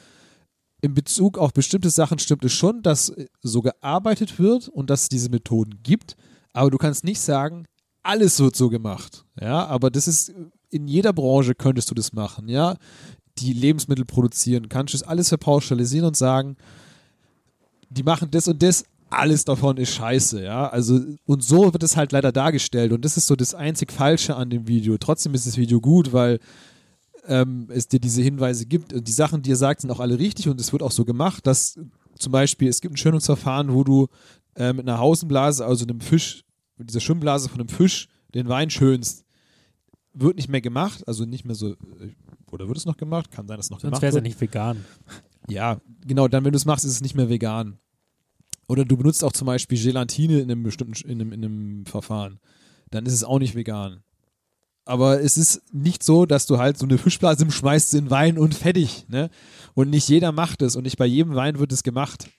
in 0.79 0.93
Bezug 0.93 1.39
auf 1.39 1.53
bestimmte 1.53 1.89
Sachen 1.89 2.19
stimmt 2.19 2.45
es 2.45 2.53
schon, 2.53 2.83
dass 2.83 3.11
so 3.41 3.63
gearbeitet 3.63 4.37
wird 4.37 4.67
und 4.67 4.91
dass 4.91 5.03
es 5.03 5.09
diese 5.09 5.29
Methoden 5.29 5.81
gibt, 5.81 6.15
aber 6.53 6.69
du 6.69 6.77
kannst 6.77 7.03
nicht 7.03 7.19
sagen, 7.19 7.65
alles 8.03 8.39
wird 8.39 8.55
so 8.55 8.69
gemacht. 8.69 9.25
Ja, 9.39 9.65
aber 9.65 9.89
das 9.89 10.07
ist 10.07 10.31
in 10.69 10.87
jeder 10.87 11.13
Branche 11.13 11.55
könntest 11.55 11.89
du 11.89 11.95
das 11.95 12.13
machen. 12.13 12.47
Ja, 12.47 12.75
die 13.39 13.53
Lebensmittel 13.53 14.05
produzieren, 14.05 14.69
kannst 14.69 14.93
du 14.93 14.99
das 14.99 15.07
alles 15.07 15.29
verpauschalisieren 15.29 16.07
und 16.07 16.15
sagen, 16.15 16.57
die 17.89 18.03
machen 18.03 18.29
das 18.29 18.47
und 18.47 18.61
das, 18.61 18.85
alles 19.11 19.45
davon 19.45 19.77
ist 19.77 19.93
scheiße, 19.93 20.43
ja. 20.43 20.69
Also, 20.69 20.99
und 21.25 21.43
so 21.43 21.73
wird 21.73 21.83
es 21.83 21.97
halt 21.97 22.11
leider 22.11 22.31
dargestellt. 22.31 22.93
Und 22.93 23.05
das 23.05 23.17
ist 23.17 23.27
so 23.27 23.35
das 23.35 23.53
einzig 23.53 23.91
Falsche 23.91 24.35
an 24.35 24.49
dem 24.49 24.67
Video. 24.67 24.97
Trotzdem 24.97 25.33
ist 25.33 25.45
das 25.45 25.57
Video 25.57 25.81
gut, 25.81 26.13
weil 26.13 26.39
ähm, 27.27 27.67
es 27.69 27.87
dir 27.87 27.99
diese 27.99 28.21
Hinweise 28.21 28.65
gibt. 28.65 28.93
Und 28.93 29.07
die 29.07 29.11
Sachen, 29.11 29.41
die 29.41 29.51
er 29.51 29.57
sagt, 29.57 29.81
sind 29.81 29.91
auch 29.91 29.99
alle 29.99 30.17
richtig 30.17 30.47
und 30.47 30.59
es 30.59 30.71
wird 30.71 30.81
auch 30.81 30.91
so 30.91 31.05
gemacht, 31.05 31.45
dass 31.45 31.77
zum 32.17 32.31
Beispiel, 32.31 32.69
es 32.69 32.81
gibt 32.81 32.93
ein 32.93 32.97
Schönungsverfahren, 32.97 33.73
wo 33.73 33.83
du 33.83 34.07
äh, 34.55 34.73
mit 34.73 34.87
einer 34.87 34.99
Hausenblase, 34.99 35.65
also 35.65 35.85
einem 35.85 36.01
Fisch, 36.01 36.43
mit 36.77 36.89
dieser 36.89 36.99
Schwimmblase 36.99 37.49
von 37.49 37.59
einem 37.59 37.69
Fisch, 37.69 38.07
den 38.33 38.47
Wein 38.47 38.69
schönst. 38.69 39.25
Wird 40.13 40.35
nicht 40.35 40.49
mehr 40.49 40.61
gemacht, 40.61 41.07
also 41.07 41.25
nicht 41.25 41.45
mehr 41.45 41.55
so, 41.55 41.71
äh, 41.71 42.15
oder 42.51 42.67
wird 42.67 42.77
es 42.77 42.85
noch 42.85 42.97
gemacht? 42.97 43.31
Kann 43.31 43.47
sein, 43.47 43.57
dass 43.57 43.67
es 43.67 43.71
noch 43.71 43.79
Sonst 43.79 43.91
gemacht 43.91 44.01
wäre 44.01 44.09
es 44.09 44.15
ja 44.15 44.17
wird. 44.17 44.25
nicht 44.25 44.41
vegan. 44.41 44.85
Ja, 45.47 45.81
genau, 46.05 46.27
dann, 46.27 46.43
wenn 46.45 46.51
du 46.51 46.57
es 46.57 46.65
machst, 46.65 46.85
ist 46.85 46.91
es 46.91 47.01
nicht 47.01 47.15
mehr 47.15 47.29
vegan. 47.29 47.79
Oder 48.71 48.85
du 48.85 48.95
benutzt 48.95 49.25
auch 49.25 49.33
zum 49.33 49.47
Beispiel 49.47 49.77
Gelatine 49.77 50.39
in 50.39 50.49
einem 50.49 50.63
bestimmten 50.63 51.05
in 51.05 51.19
einem, 51.19 51.33
in 51.33 51.43
einem 51.43 51.85
Verfahren. 51.85 52.39
Dann 52.89 53.05
ist 53.05 53.11
es 53.11 53.25
auch 53.25 53.37
nicht 53.37 53.53
vegan. 53.53 54.01
Aber 54.85 55.19
es 55.19 55.35
ist 55.35 55.73
nicht 55.73 56.03
so, 56.03 56.25
dass 56.25 56.45
du 56.45 56.57
halt 56.57 56.77
so 56.77 56.85
eine 56.85 56.97
Fischblase 56.97 57.51
schmeißt 57.51 57.93
in 57.95 58.09
Wein 58.09 58.37
und 58.37 58.55
fertig, 58.55 59.03
ne? 59.09 59.29
Und 59.73 59.89
nicht 59.89 60.07
jeder 60.07 60.31
macht 60.31 60.61
es 60.61 60.77
und 60.77 60.83
nicht 60.83 60.97
bei 60.97 61.05
jedem 61.05 61.35
Wein 61.35 61.59
wird 61.59 61.73
es 61.73 61.83
gemacht. 61.83 62.29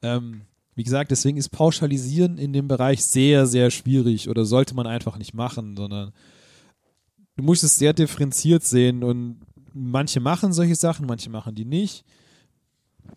Ähm, 0.00 0.42
wie 0.76 0.84
gesagt, 0.84 1.10
deswegen 1.10 1.38
ist 1.38 1.48
Pauschalisieren 1.48 2.38
in 2.38 2.52
dem 2.52 2.68
Bereich 2.68 3.04
sehr, 3.04 3.48
sehr 3.48 3.72
schwierig 3.72 4.28
oder 4.28 4.44
sollte 4.44 4.76
man 4.76 4.86
einfach 4.86 5.18
nicht 5.18 5.34
machen, 5.34 5.76
sondern 5.76 6.12
du 7.34 7.42
musst 7.42 7.64
es 7.64 7.76
sehr 7.76 7.94
differenziert 7.94 8.62
sehen 8.62 9.02
und 9.02 9.40
manche 9.74 10.20
machen 10.20 10.52
solche 10.52 10.76
Sachen, 10.76 11.06
manche 11.06 11.30
machen 11.30 11.56
die 11.56 11.64
nicht. 11.64 12.04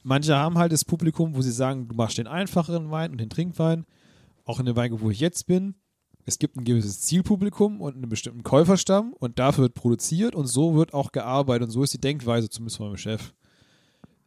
Manche 0.07 0.36
haben 0.38 0.60
halt 0.60 0.72
das 0.72 0.86
Publikum, 0.86 1.36
wo 1.36 1.41
sie 1.41 1.52
sagen, 1.52 1.88
du 1.88 1.95
machst 1.95 2.19
den 2.19 2.27
einfacheren 2.27 2.91
Wein 2.91 3.10
und 3.10 3.18
den 3.18 3.32
Trinkwein. 3.32 3.86
Auch 4.44 4.60
in 4.60 4.68
dem 4.68 4.76
Weingut, 4.76 5.02
wo 5.02 5.10
ich 5.10 5.19
jetzt 5.19 5.48
bin, 5.48 5.73
es 6.26 6.38
gibt 6.38 6.56
ein 6.56 6.64
gewisses 6.64 7.02
Zielpublikum 7.02 7.82
und 7.82 7.95
einen 7.95 8.07
bestimmten 8.07 8.44
Käuferstamm 8.44 9.14
und 9.14 9.40
dafür 9.40 9.64
wird 9.64 9.73
produziert 9.73 10.36
und 10.36 10.45
so 10.45 10.76
wird 10.76 10.94
auch 10.94 11.11
gearbeitet 11.11 11.69
und 11.69 11.72
so 11.72 11.82
ist 11.82 11.95
die 11.95 11.99
Denkweise 11.99 12.52
zumindest 12.52 12.77
von 12.77 12.86
meinem 12.86 12.98
Chef. 12.98 13.34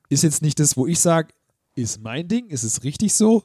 Ist 0.08 0.24
jetzt 0.24 0.42
nicht 0.42 0.58
das, 0.58 0.76
wo 0.76 0.88
ich 0.88 0.98
sage, 0.98 1.28
ist 1.76 2.02
mein 2.02 2.26
Ding, 2.26 2.48
ist 2.48 2.64
es 2.64 2.82
richtig 2.82 3.14
so, 3.14 3.44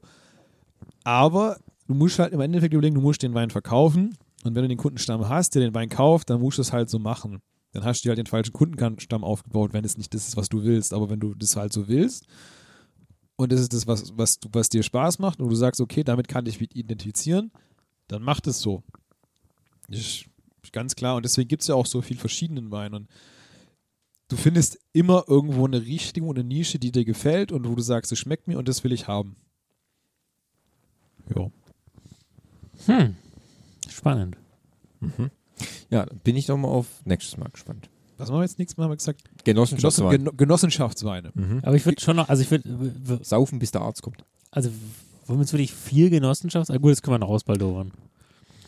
aber 1.04 1.60
du 1.88 1.94
musst 1.94 2.18
halt 2.18 2.34
im 2.34 2.42
Endeffekt 2.42 2.74
überlegen, 2.74 2.96
du 2.96 3.02
musst 3.02 3.22
den 3.22 3.36
Wein 3.36 3.52
verkaufen 3.52 4.18
und 4.44 4.56
wenn 4.56 4.64
du 4.64 4.70
den 4.70 4.78
Kundenstamm 4.80 5.30
hast, 5.30 5.54
der 5.54 5.62
den 5.62 5.76
Wein 5.76 5.90
kauft, 5.90 6.32
dann 6.32 6.42
musst 6.42 6.58
du 6.58 6.64
es 6.64 6.74
halt 6.74 6.90
so 6.90 6.98
machen. 6.98 7.44
Dann 7.74 7.84
hast 7.84 8.02
du 8.02 8.08
dir 8.08 8.12
halt 8.12 8.20
den 8.20 8.28
falschen 8.28 8.54
Kundenstamm 8.54 9.24
aufgebaut, 9.24 9.74
wenn 9.74 9.84
es 9.84 9.98
nicht 9.98 10.14
das 10.14 10.28
ist, 10.28 10.38
was 10.38 10.48
du 10.48 10.64
willst. 10.64 10.94
Aber 10.94 11.10
wenn 11.10 11.20
du 11.20 11.34
das 11.34 11.56
halt 11.56 11.74
so 11.74 11.88
willst 11.88 12.28
und 13.36 13.52
das 13.52 13.60
ist 13.60 13.74
das, 13.74 13.88
was, 13.88 14.16
was, 14.16 14.40
du, 14.40 14.50
was 14.52 14.70
dir 14.70 14.84
Spaß 14.84 15.20
macht 15.20 15.42
und 15.42 15.50
du 15.50 15.56
sagst, 15.56 15.82
okay, 15.82 16.04
damit 16.04 16.28
kann 16.28 16.46
ich 16.46 16.60
mich 16.60 16.76
identifizieren, 16.76 17.52
dann 18.08 18.22
mach 18.22 18.40
das 18.40 18.60
so. 18.60 18.84
Ist 19.90 20.26
ganz 20.72 20.96
klar. 20.96 21.16
Und 21.16 21.26
deswegen 21.26 21.48
gibt 21.48 21.64
es 21.64 21.68
ja 21.68 21.76
auch 21.76 21.88
so 21.88 22.02
viel 22.02 22.18
verschiedenen 22.18 22.72
Wein. 22.72 22.94
Und 22.94 23.10
du 24.28 24.38
findest 24.38 24.80
immer 24.94 25.26
irgendwo 25.28 25.66
eine 25.66 25.82
Richtung 25.82 26.28
und 26.28 26.38
eine 26.38 26.48
Nische, 26.48 26.78
die 26.78 26.92
dir 26.92 27.06
gefällt 27.06 27.52
und 27.52 27.68
wo 27.68 27.76
du 27.76 27.82
sagst, 27.82 28.12
es 28.12 28.20
schmeckt 28.20 28.48
mir 28.48 28.60
und 28.60 28.68
das 28.68 28.84
will 28.84 28.92
ich 28.92 29.08
haben. 29.08 29.36
Ja. 31.36 31.50
Hm. 32.86 33.16
Spannend. 33.90 34.38
Ja, 35.94 36.06
dann 36.06 36.20
bin 36.20 36.36
ich 36.36 36.46
doch 36.48 36.58
mal 36.58 36.68
auf 36.68 36.88
nächstes 37.06 37.38
Mal 37.38 37.50
gespannt. 37.50 37.90
Was 38.18 38.30
machen 38.30 38.40
wir 38.40 38.44
jetzt 38.46 38.60
nächstes 38.60 38.78
Mal? 38.78 38.86
Haben 38.86 38.92
wir 38.92 38.98
gesagt, 38.98 39.22
Genossen, 39.44 39.78
Genossenschaftswein. 39.78 40.26
Gen 40.26 40.38
Genossenschaftsweine. 40.38 41.32
Mhm. 41.34 41.60
Aber 41.64 41.76
ich 41.76 41.86
würde 41.86 42.02
schon 42.02 42.16
noch, 42.16 42.30
also 42.30 42.42
ich 42.44 42.52
würde, 42.52 43.20
Saufen, 43.24 43.60
bis 43.60 43.72
der 43.72 43.82
Arzt 43.82 44.02
kommt. 44.02 44.24
also 44.52 44.70
womit 45.26 45.52
würde 45.52 45.64
ich 45.64 45.74
viel 45.74 46.10
Genossenschafts... 46.10 46.70
Ah, 46.70 46.78
gut, 46.78 46.92
das 46.92 47.02
können 47.02 47.16
wir 47.16 47.20
noch 47.20 47.30
ausbaldowern. 47.30 47.92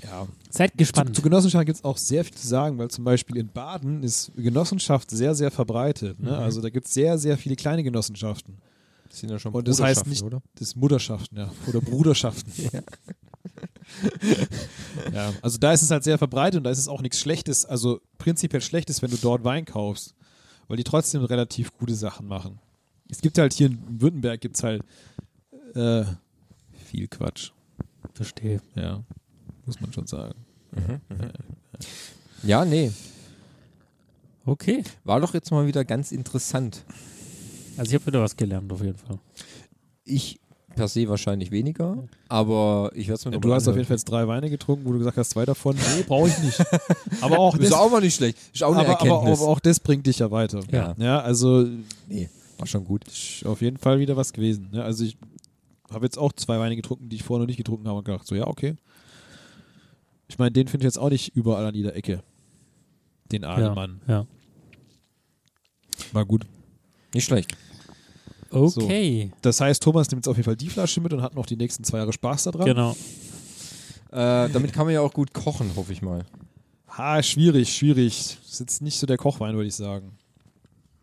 Ja. 0.03 0.27
Seid 0.49 0.71
Zu, 0.71 0.77
gespannt. 0.77 1.15
zu 1.15 1.21
Genossenschaft 1.21 1.65
gibt 1.65 1.77
es 1.77 1.83
auch 1.83 1.97
sehr 1.97 2.23
viel 2.23 2.35
zu 2.35 2.47
sagen, 2.47 2.77
weil 2.77 2.89
zum 2.89 3.03
Beispiel 3.03 3.37
in 3.37 3.47
Baden 3.47 4.03
ist 4.03 4.31
Genossenschaft 4.35 5.09
sehr, 5.09 5.35
sehr 5.35 5.51
verbreitet. 5.51 6.19
Ne? 6.19 6.31
Mhm. 6.31 6.37
Also 6.37 6.61
da 6.61 6.69
gibt 6.69 6.87
es 6.87 6.93
sehr, 6.93 7.17
sehr 7.17 7.37
viele 7.37 7.55
kleine 7.55 7.83
Genossenschaften. 7.83 8.57
Das 9.09 9.19
sind 9.19 9.29
ja 9.29 9.39
schon 9.39 9.53
Und 9.53 9.67
das 9.67 9.79
heißt 9.81 10.03
Bruderschaften, 10.03 10.09
nicht, 10.09 10.23
oder? 10.23 10.41
das 10.55 10.67
ist 10.69 10.75
Mutterschaften, 10.75 11.37
ja. 11.37 11.51
Oder 11.67 11.81
Bruderschaften. 11.81 12.51
ja. 12.73 12.81
Also 15.41 15.57
da 15.59 15.73
ist 15.73 15.83
es 15.83 15.91
halt 15.91 16.03
sehr 16.03 16.17
verbreitet 16.17 16.57
und 16.57 16.63
da 16.63 16.71
ist 16.71 16.79
es 16.79 16.87
auch 16.87 17.01
nichts 17.01 17.19
Schlechtes, 17.19 17.65
also 17.65 18.01
prinzipiell 18.17 18.61
Schlechtes, 18.61 19.01
wenn 19.01 19.11
du 19.11 19.17
dort 19.17 19.43
Wein 19.43 19.65
kaufst. 19.65 20.15
Weil 20.67 20.77
die 20.77 20.83
trotzdem 20.83 21.23
relativ 21.23 21.71
gute 21.77 21.93
Sachen 21.93 22.27
machen. 22.27 22.59
Es 23.07 23.21
gibt 23.21 23.37
halt 23.37 23.53
hier 23.53 23.67
in 23.67 24.01
Württemberg 24.01 24.41
gibt 24.41 24.55
es 24.57 24.63
halt 24.63 24.83
äh, 25.75 26.05
viel 26.85 27.07
Quatsch. 27.07 27.51
Verstehe. 28.13 28.61
Ja. 28.73 29.03
Muss 29.65 29.79
man 29.79 29.93
schon 29.93 30.07
sagen. 30.07 30.33
Ja, 32.41 32.65
nee. 32.65 32.91
Okay. 34.45 34.83
War 35.03 35.19
doch 35.19 35.33
jetzt 35.33 35.51
mal 35.51 35.67
wieder 35.67 35.85
ganz 35.85 36.11
interessant. 36.11 36.83
Also 37.77 37.89
ich 37.89 37.95
habe 37.95 38.07
wieder 38.07 38.21
was 38.21 38.35
gelernt 38.35 38.71
auf 38.71 38.81
jeden 38.81 38.97
Fall. 38.97 39.19
Ich 40.03 40.39
per 40.75 40.87
se 40.87 41.07
wahrscheinlich 41.09 41.51
weniger, 41.51 42.03
aber 42.29 42.91
ich 42.93 43.07
werde 43.07 43.15
es 43.19 43.25
mir 43.25 43.31
Ja, 43.31 43.37
noch 43.37 43.41
du 43.41 43.53
hast 43.53 43.63
auf 43.63 43.67
anhören. 43.69 43.77
jeden 43.79 43.87
Fall 43.87 43.95
jetzt 43.97 44.05
drei 44.05 44.27
Weine 44.27 44.49
getrunken, 44.49 44.85
wo 44.85 44.91
du 44.91 44.97
gesagt 44.99 45.17
hast, 45.17 45.29
zwei 45.31 45.45
davon, 45.45 45.75
nee, 45.75 46.03
brauche 46.07 46.27
ich 46.29 46.37
nicht. 46.39 46.59
aber 47.21 47.39
auch 47.39 47.55
Ist 47.55 47.71
das, 47.71 47.79
auch 47.79 47.89
mal 47.89 48.01
nicht 48.01 48.15
schlecht. 48.15 48.37
Ist 48.53 48.63
auch 48.63 48.71
eine 48.73 48.81
aber, 48.81 48.89
Erkenntnis. 48.99 49.39
aber 49.39 49.49
auch 49.49 49.59
das 49.59 49.79
bringt 49.79 50.05
dich 50.05 50.19
ja 50.19 50.29
weiter. 50.31 50.61
Ja. 50.71 50.93
Ja, 50.97 51.19
also 51.21 51.67
nee, 52.07 52.29
war 52.57 52.67
schon 52.67 52.85
gut. 52.85 53.07
ist 53.07 53.45
auf 53.45 53.61
jeden 53.61 53.77
Fall 53.77 53.99
wieder 53.99 54.15
was 54.17 54.33
gewesen. 54.33 54.69
Ne? 54.71 54.83
Also 54.83 55.03
ich 55.05 55.17
habe 55.91 56.05
jetzt 56.05 56.17
auch 56.17 56.31
zwei 56.33 56.59
Weine 56.59 56.75
getrunken, 56.75 57.09
die 57.09 57.15
ich 57.17 57.23
vorher 57.23 57.41
noch 57.41 57.47
nicht 57.47 57.57
getrunken 57.57 57.87
habe 57.87 57.99
und 57.99 58.05
gedacht, 58.05 58.27
so 58.27 58.35
ja, 58.35 58.47
okay. 58.47 58.75
Ich 60.27 60.37
meine, 60.39 60.51
den 60.51 60.67
finde 60.67 60.83
ich 60.83 60.87
jetzt 60.87 60.97
auch 60.97 61.09
nicht 61.09 61.35
überall 61.35 61.65
an 61.65 61.75
jeder 61.75 61.95
Ecke. 61.95 62.23
Den 63.31 63.43
Adelmann. 63.43 64.01
Ja. 64.07 64.25
War 66.11 66.25
gut. 66.25 66.45
Nicht 67.13 67.25
schlecht. 67.25 67.55
Okay. 68.55 69.31
Das 69.41 69.61
heißt, 69.61 69.83
Thomas 69.83 70.09
nimmt 70.09 70.25
jetzt 70.25 70.27
auf 70.29 70.37
jeden 70.37 70.45
Fall 70.45 70.55
die 70.55 70.69
Flasche 70.69 71.01
mit 71.01 71.13
und 71.13 71.21
hat 71.21 71.35
noch 71.35 71.45
die 71.45 71.57
nächsten 71.57 71.83
zwei 71.83 71.97
Jahre 71.99 72.13
Spaß 72.13 72.43
daran. 72.43 72.65
Genau. 72.65 72.95
Äh, 74.11 74.49
damit 74.49 74.71
kann 74.73 74.85
man 74.85 74.93
ja 74.93 75.01
auch 75.01 75.13
gut 75.13 75.33
kochen, 75.33 75.71
hoffe 75.75 75.91
ich 75.91 76.01
mal. 76.01 76.25
Ha, 76.97 77.21
schwierig, 77.21 77.75
schwierig. 77.75 78.37
Ist 78.45 78.59
jetzt 78.59 78.81
nicht 78.81 78.97
so 78.97 79.05
der 79.05 79.17
Kochwein, 79.17 79.55
würde 79.55 79.67
ich 79.67 79.75
sagen. 79.75 80.17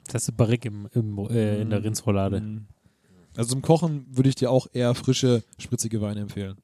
Das 0.08 0.28
ist 0.28 0.36
Barrique 0.36 0.66
im, 0.66 0.88
im, 0.94 1.18
äh, 1.30 1.60
in 1.60 1.70
der 1.70 1.84
Rindsroulade. 1.84 2.40
Mhm. 2.40 2.66
Also 3.36 3.50
zum 3.50 3.62
Kochen 3.62 4.06
würde 4.10 4.28
ich 4.28 4.34
dir 4.34 4.50
auch 4.50 4.66
eher 4.72 4.94
frische, 4.94 5.42
spritzige 5.58 6.00
Weine 6.00 6.20
empfehlen. 6.20 6.56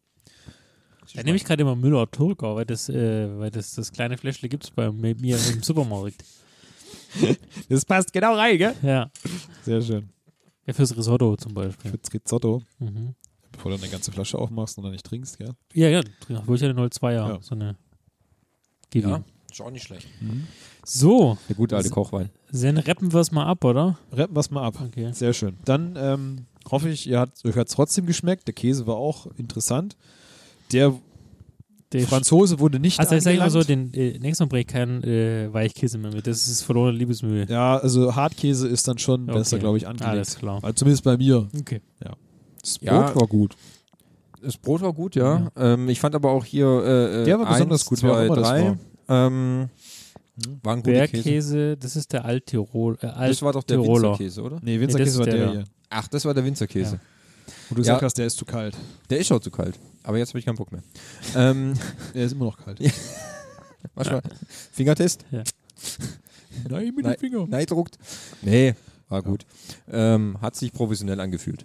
Da 1.15 1.23
nehme 1.23 1.37
ich 1.37 1.45
gerade 1.45 1.63
immer 1.63 1.75
Müller 1.75 2.11
Turgau, 2.11 2.57
weil 2.57 2.67
das, 2.67 2.89
äh, 2.89 3.39
weil 3.39 3.51
das, 3.51 3.75
das 3.75 3.93
kleine 3.93 4.19
Fläschle 4.19 4.49
gibt 4.49 4.65
es 4.65 4.71
bei 4.71 4.91
mir 4.91 5.15
im 5.37 5.63
Supermarkt. 5.63 6.25
Das 7.71 7.87
passt 7.87 8.13
genau 8.13 8.35
rein, 8.35 8.59
gell? 8.59 8.75
Ja. 8.83 9.11
Sehr 9.65 9.81
schön. 9.81 10.11
Ja, 10.69 10.75
fürs 10.75 10.97
Risotto 10.97 11.35
zum 11.37 11.55
Beispiel. 11.55 11.91
Für 11.91 12.15
Rizzotto, 12.15 12.63
Mhm. 12.79 13.15
bevor 13.51 13.71
du 13.73 13.79
eine 13.79 13.89
ganze 13.89 14.13
Flasche 14.13 14.39
aufmachst 14.39 14.77
und 14.79 14.85
dann 14.85 14.93
nicht 14.93 15.05
trinkst, 15.07 15.39
gell? 15.39 15.55
Ja, 15.73 15.89
ja, 15.89 16.03
wo 16.47 16.55
ich 16.55 16.61
ja 16.61 16.69
eine 16.69 16.79
02er, 16.81 17.11
Ja. 17.11 17.39
so 17.41 17.55
eine 17.57 17.75
Gibi. 18.91 19.09
Ja, 19.09 19.25
ist 19.51 19.61
auch 19.63 19.71
nicht 19.71 19.83
schlecht. 19.85 20.07
So, 20.85 21.37
Der 21.49 21.57
gute 21.57 21.77
alte 21.77 21.91
Kochwein. 21.91 22.31
dann 22.53 22.77
rappen 22.79 23.13
wir 23.13 23.21
es 23.21 23.33
mal 23.33 23.47
ab, 23.47 23.65
oder? 23.65 23.99
Retten 24.13 24.35
wir 24.37 24.41
es 24.41 24.51
mal 24.51 24.63
ab. 24.67 24.79
Okay. 24.81 25.11
Sehr 25.13 25.33
schön. 25.33 25.57
Dann 25.65 25.95
ähm, 25.97 26.47
hoffe 26.71 26.89
ich, 26.91 27.07
ihr 27.09 27.19
hat, 27.21 27.45
euch 27.45 27.57
hat 27.57 27.69
es 27.69 27.75
trotzdem 27.75 28.07
geschmeckt. 28.07 28.47
Der 28.47 28.55
Käse 28.55 28.87
war 28.87 28.97
auch 28.97 29.27
interessant. 29.39 29.97
Der 30.73 30.95
Der 31.93 32.07
Franzose 32.07 32.59
wurde 32.61 32.79
nicht 32.79 33.01
also 33.01 33.15
ich 33.15 33.23
sage 33.23 33.37
immer 33.39 33.49
so, 33.51 33.63
den 33.63 33.93
äh, 33.95 34.19
nächsten 34.19 34.55
ich 34.55 34.67
keinen 34.67 35.03
äh, 35.05 35.53
Weichkäse 35.53 35.97
mehr 35.97 36.13
mit. 36.13 36.27
Das 36.27 36.47
ist 36.47 36.63
verlorene 36.63 36.97
Liebesmühe. 36.99 37.47
Ja, 37.49 37.79
also 37.79 38.15
Hartkäse 38.15 38.69
ist 38.69 38.87
dann 38.89 38.99
schon 38.99 39.23
Okay. 39.29 39.39
besser, 39.39 39.59
glaube 39.59 39.79
ich, 39.79 39.87
angelegt. 39.87 40.11
Alles 40.11 40.37
klar. 40.37 40.59
Also 40.63 40.73
zumindest 40.75 41.05
bei 41.05 41.17
mir. 41.17 41.49
Okay. 41.59 41.81
Das 42.61 42.79
Brot 42.79 42.87
Ja. 42.89 43.15
war 43.15 43.27
gut. 43.27 43.57
Das 44.43 44.57
Brot 44.59 44.83
war 44.83 44.93
gut, 44.93 45.15
ja. 45.17 45.51
Ähm, 45.57 45.89
ich 45.89 45.99
fand 45.99 46.15
aber 46.15 46.31
auch 46.31 46.45
hier 46.45 46.67
äh, 46.67 47.23
äh, 47.23 47.25
Der 47.25 47.39
war 47.39 47.47
besonders 47.51 47.81
eins, 47.83 47.89
gut, 47.89 48.03
wer 48.03 48.11
auch 48.13 48.17
zwei, 48.17 48.27
immer 48.27 48.37
das 48.37 48.49
drei. 48.49 48.79
Ähm, 49.09 49.69
waren 50.63 50.83
gute 50.83 50.93
Käse. 50.93 51.13
Bergkäse, 51.13 51.77
das 51.79 51.97
ist 51.97 52.13
der 52.13 52.25
Alttirol. 52.25 52.99
Äh, 53.01 53.29
Das 53.29 53.43
war 53.43 53.53
doch 53.53 53.65
der. 53.65 53.79
Winzerkäse, 53.83 54.43
oder? 54.43 54.59
Nee, 54.63 54.79
Winzerkäse 54.79 55.11
ist 55.13 55.19
war 55.19 55.25
der 55.27 55.35
der 55.37 55.51
hier. 55.53 55.65
Ach, 55.91 56.07
das 56.09 56.25
war 56.25 56.35
der 56.35 56.45
Winzerkäse. 56.45 57.01
Wo 57.69 57.75
du 57.75 57.81
Ja. 57.83 57.95
gesagt 57.95 58.03
hast, 58.03 58.15
der 58.19 58.27
ist 58.27 58.37
zu 58.39 58.45
kalt. 58.45 58.77
Der 59.11 59.19
ist 59.19 59.27
schon 59.27 59.41
zu 59.43 59.51
kalt. 59.51 59.79
Aber 60.03 60.19
jetzt 60.19 60.31
habe 60.31 60.39
ich 60.39 60.45
keinen 60.45 60.57
Bock 60.57 60.73
mehr. 60.73 60.83
ähm, 61.37 61.75
Der 62.15 62.25
ist 62.25 62.33
immer 62.33 62.47
noch 62.47 62.59
kalt. 62.59 62.79
mach 63.95 64.11
mal. 64.11 64.23
Fingertest? 64.73 65.25
Nein, 66.69 66.93
mit 66.95 67.05
dem 67.05 67.17
Finger. 67.17 67.47
Nein, 67.49 67.67
druckt. 67.67 67.99
Nee, 68.43 68.75
war 69.09 69.23
gut. 69.23 69.45
Ähm, 69.91 70.39
hat 70.41 70.57
sich 70.57 70.73
professionell 70.73 71.21
angefühlt. 71.21 71.65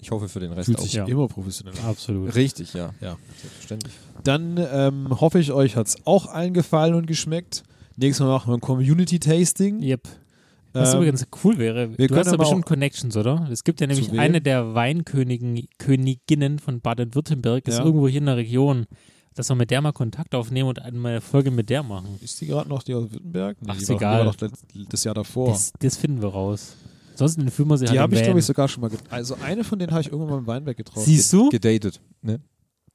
Ich 0.00 0.10
hoffe 0.10 0.28
für 0.28 0.40
den 0.40 0.52
Rest 0.52 0.66
Fühlt 0.66 0.78
auch. 0.78 0.82
sich 0.82 0.92
Ja. 0.94 1.06
immer 1.06 1.28
professionell 1.28 1.74
an. 1.78 1.86
Absolut. 1.86 2.34
Richtig, 2.34 2.74
ja. 2.74 2.92
Ja. 3.00 3.16
Selbstverständlich. 3.40 3.94
Dann 4.22 4.58
ähm, 4.70 5.20
hoffe 5.20 5.38
ich, 5.38 5.52
euch 5.52 5.76
hat 5.76 5.86
es 5.86 5.96
auch 6.04 6.26
allen 6.26 6.52
gefallen 6.54 6.94
und 6.94 7.06
geschmeckt. 7.06 7.62
Nächstes 7.96 8.20
Mal 8.24 8.32
machen 8.32 8.50
wir 8.50 8.56
ein 8.56 8.60
Community-Tasting. 8.60 9.82
Yep. 9.82 10.08
Was 10.74 10.92
Ähm, 10.92 11.00
übrigens 11.02 11.26
cool 11.44 11.58
wäre, 11.58 11.96
wir 11.96 12.08
du 12.08 12.16
hast 12.16 12.26
ja 12.26 12.32
aber 12.32 12.42
bestimmt 12.42 12.66
Connections, 12.66 13.16
oder? 13.16 13.48
Es 13.50 13.62
gibt 13.62 13.80
ja 13.80 13.86
nämlich 13.86 14.10
eine 14.18 14.40
der 14.40 14.74
Weinkönigen 14.74 15.68
Königinnen 15.78 16.58
von 16.58 16.80
Baden-Württemberg, 16.80 17.66
ist 17.68 17.78
Ja. 17.78 17.84
irgendwo 17.84 18.08
hier 18.08 18.18
in 18.18 18.26
der 18.26 18.36
Region, 18.36 18.86
dass 19.34 19.48
wir 19.48 19.54
mit 19.54 19.70
der 19.70 19.80
mal 19.80 19.92
Kontakt 19.92 20.34
aufnehmen 20.34 20.68
und 20.68 20.80
eine 20.82 21.20
Folge 21.20 21.52
mit 21.52 21.70
der 21.70 21.84
machen. 21.84 22.18
Ist 22.20 22.40
die 22.40 22.46
gerade 22.46 22.68
noch 22.68 22.82
die 22.82 22.94
aus 22.94 23.10
Württemberg? 23.12 23.56
Nee, 23.60 23.68
Ach, 23.70 23.76
die 23.76 23.82
ist 23.82 23.88
war, 23.88 23.96
egal. 23.96 24.20
Die 24.34 24.42
war 24.42 24.48
das, 24.88 25.04
Jahr 25.04 25.14
davor. 25.14 25.48
Das, 25.50 25.72
das 25.78 25.96
finden 25.96 26.20
wir 26.20 26.28
raus. 26.30 26.74
Ansonsten 27.12 27.42
entführen 27.42 27.68
wir 27.70 27.78
sie 27.78 27.84
die 27.84 27.90
halt 27.90 28.00
habe 28.00 28.14
im 28.14 28.18
ich, 28.18 28.24
glaube 28.24 28.40
ich, 28.40 28.44
sogar 28.44 28.66
schon 28.66 28.80
mal 28.80 28.90
getroffen. 28.90 29.12
Also 29.12 29.36
eine 29.44 29.62
von 29.62 29.78
denen 29.78 29.92
habe 29.92 30.00
ich 30.00 30.08
irgendwann 30.08 30.30
mal 30.30 30.38
im 30.38 30.46
Weinberg 30.48 30.76
getroffen. 30.76 31.04
Siehst 31.04 31.32
du? 31.32 31.48
Gedatet. 31.50 32.00
Ne? 32.22 32.40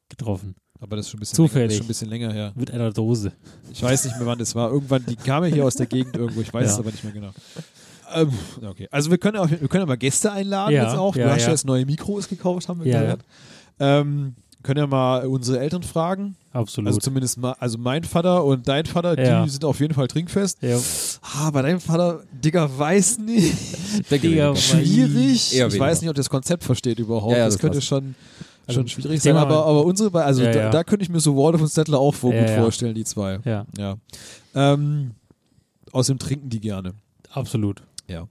Getroffen. 0.09 0.55
Aber 0.81 0.95
das 0.95 1.05
ist 1.05 1.11
schon 1.11 1.17
ein 1.17 1.21
bisschen, 1.21 1.35
Zufällig. 1.35 1.53
Länger, 1.55 1.67
das 1.67 1.73
ist 1.73 1.77
schon 1.77 1.85
ein 1.85 1.87
bisschen 1.87 2.09
länger 2.09 2.33
her. 2.33 2.51
Mit 2.55 2.71
einer 2.71 2.91
Dose. 2.91 3.31
Ich 3.71 3.83
weiß 3.83 4.05
nicht 4.05 4.17
mehr, 4.17 4.25
wann 4.25 4.39
das 4.39 4.55
war. 4.55 4.71
Irgendwann, 4.71 5.05
die 5.05 5.15
kam 5.17 5.43
ja 5.43 5.49
hier 5.53 5.65
aus 5.65 5.75
der 5.75 5.85
Gegend 5.87 6.15
irgendwo. 6.15 6.39
Ich 6.41 6.53
weiß 6.53 6.67
Ja. 6.67 6.73
es 6.73 6.79
aber 6.79 6.91
nicht 6.91 7.03
mehr 7.03 7.13
genau. 7.13 7.31
Ähm, 8.15 8.31
okay. 8.67 8.87
Also 8.89 9.11
wir 9.11 9.17
können 9.17 9.37
auch, 9.37 9.49
wir 9.49 9.57
können 9.67 9.81
ja 9.83 9.85
mal 9.85 9.97
Gäste 9.97 10.31
einladen 10.31 10.73
Ja, 10.73 10.85
jetzt 10.85 10.97
auch. 10.97 11.13
Du 11.13 11.19
ja, 11.19 11.29
hast 11.31 11.43
ja 11.45 11.49
jetzt 11.51 11.65
neue 11.65 11.85
Mikros 11.85 12.27
gekauft, 12.27 12.67
haben 12.69 12.83
wir 12.83 12.91
Ja, 12.91 13.01
gehört. 13.01 13.21
Ähm, 13.79 14.35
können 14.63 14.79
ja 14.79 14.87
mal 14.87 15.25
unsere 15.27 15.59
Eltern 15.59 15.83
fragen. 15.83 16.35
Absolut. 16.51 16.87
Also 16.87 16.99
zumindest 16.99 17.37
mal, 17.37 17.55
also 17.59 17.77
mein 17.77 18.03
Vater 18.03 18.43
und 18.43 18.67
dein 18.67 18.85
Vater, 18.85 19.17
Ja. 19.21 19.43
die 19.43 19.49
sind 19.49 19.63
auf 19.63 19.79
jeden 19.79 19.93
Fall 19.93 20.07
trinkfest. 20.07 20.57
ja. 20.61 20.77
Ah, 21.21 21.51
bei 21.51 21.61
deinem 21.61 21.79
Vater, 21.79 22.21
Digga, 22.33 22.69
weiß 22.77 23.19
nicht. 23.19 23.53
Digga, 24.11 24.55
Schwierig. 24.55 25.53
Ich 25.55 25.79
weiß 25.79 26.01
nicht, 26.01 26.09
ob 26.09 26.15
das 26.15 26.29
Konzept 26.29 26.63
versteht 26.63 26.99
überhaupt. 26.99 27.33
Ja, 27.33 27.39
ja, 27.39 27.45
das, 27.45 27.53
das 27.55 27.61
könnte 27.61 27.77
passt. 27.77 27.87
schon, 27.87 28.15
Also, 28.69 28.81
schon 28.81 28.87
schwierig 28.89 29.21
sein. 29.21 29.35
Aber, 29.35 29.65
aber 29.65 29.85
unsere, 29.85 30.09
beiden- 30.11 30.27
also 30.27 30.43
Ja, 30.43 30.51
da, 30.51 30.59
ja. 30.59 30.69
da 30.69 30.83
könnte 30.83 31.03
ich 31.03 31.09
mir 31.09 31.19
so 31.19 31.35
Waldorf 31.35 31.61
und 31.61 31.71
Settler 31.71 31.99
auch 31.99 32.13
vor, 32.15 32.33
Ja, 32.33 32.41
gut 32.45 32.55
vorstellen, 32.63 32.95
die 32.95 33.03
zwei. 33.03 33.39
Ja, 33.45 33.65
Ja. 33.77 33.97
Ähm, 34.55 35.11
außerdem 35.91 36.19
trinken 36.19 36.49
die 36.49 36.59
gerne. 36.59 36.93
absolut. 37.31 37.81
Ja. 38.07 38.27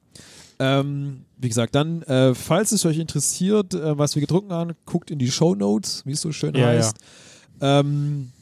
Ähm, 0.60 1.20
wie 1.36 1.48
gesagt, 1.48 1.74
dann, 1.76 2.02
äh, 2.02 2.34
falls 2.34 2.72
es 2.72 2.84
euch 2.84 2.98
interessiert, 2.98 3.74
äh, 3.74 3.96
was 3.96 4.16
wir 4.16 4.20
getrunken 4.20 4.52
haben, 4.52 4.72
guckt 4.86 5.10
in 5.10 5.18
die 5.20 5.30
Show 5.30 5.54
Notes, 5.54 6.02
wie 6.04 6.12
es 6.12 6.20
so 6.20 6.32
schön 6.32 6.56
heißt. 6.56 6.96
Ähm, 7.60 8.32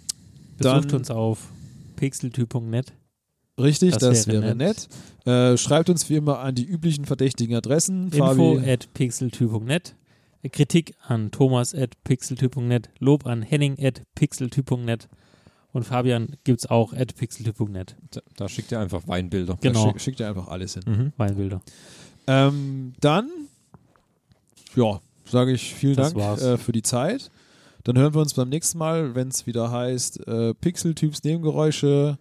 Besucht 0.59 0.91
Dann- 0.93 0.99
uns 1.01 1.11
auf 1.11 1.39
pixeltyp.net. 1.97 2.93
richtig, 3.61 3.93
das, 3.93 4.01
Das 4.01 4.27
wäre, 4.27 4.43
wäre 4.43 4.55
nett. 4.55 4.89
Äh, 5.27 5.57
schreibt 5.59 5.91
uns 5.91 6.09
wie 6.09 6.15
immer 6.17 6.39
an 6.39 6.55
die 6.55 6.65
üblichen 6.65 7.05
verdächtigen 7.05 7.55
Adressen. 7.57 8.05
Info 8.11 8.19
Fabi, 8.57 8.71
at 8.71 8.93
pixeltyp.net. 8.95 9.95
Kritik 10.49 10.95
an 11.07 11.31
Thomas 11.31 11.75
at 11.75 12.03
pixeltyp.net. 12.05 12.91
Lob 12.99 13.27
an 13.27 13.43
Henning 13.43 13.77
at 13.85 14.03
pixeltyp.net. 14.15 15.09
Und 15.73 15.85
Fabian 15.85 16.37
gibt 16.45 16.61
es 16.61 16.71
auch 16.71 16.93
at 16.95 17.15
pixeltyp.net. 17.17 17.97
Da, 18.11 18.21
da 18.37 18.49
schickt 18.49 18.73
ihr 18.73 18.81
einfach 18.81 19.07
Weinbilder. 19.09 19.55
da 19.61 19.69
Genau. 19.69 19.89
schick, 19.89 20.01
schickt 20.01 20.21
ihr 20.21 20.29
einfach 20.29 20.49
alles 20.49 20.75
hin. 20.75 20.83
Mhm. 20.87 21.13
Weinbilder. 21.17 21.61
Ähm, 22.27 22.95
dann, 23.01 23.31
ja, 24.75 25.01
sage 25.27 25.53
ich 25.53 25.75
vielen 25.75 25.97
Das 25.97 26.15
Dank 26.15 26.41
äh, 26.41 26.57
für 26.59 26.73
die 26.73 26.83
Zeit. 26.83 27.31
Dann 27.85 27.99
hören 27.99 28.15
wir 28.15 28.21
uns 28.21 28.35
beim 28.35 28.49
nächsten 28.49 28.79
Mal, 28.79 29.15
wenn 29.15 29.29
es 29.29 29.47
wieder 29.47 29.71
heißt 29.71 30.27
äh, 30.27 30.55
Pixeltyps 30.55 31.23
Nebengeräusche 31.25 32.19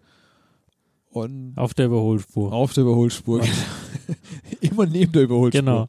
und 1.10 1.54
Auf 1.56 1.74
der 1.74 1.86
Überholspur. 1.88 2.52
auf 2.54 2.74
der 2.74 2.84
Überholspur. 2.84 3.42
Immer 4.62 4.86
neben 4.86 5.12
der 5.14 5.24
Überholspur. 5.24 5.62
Genau. 5.62 5.88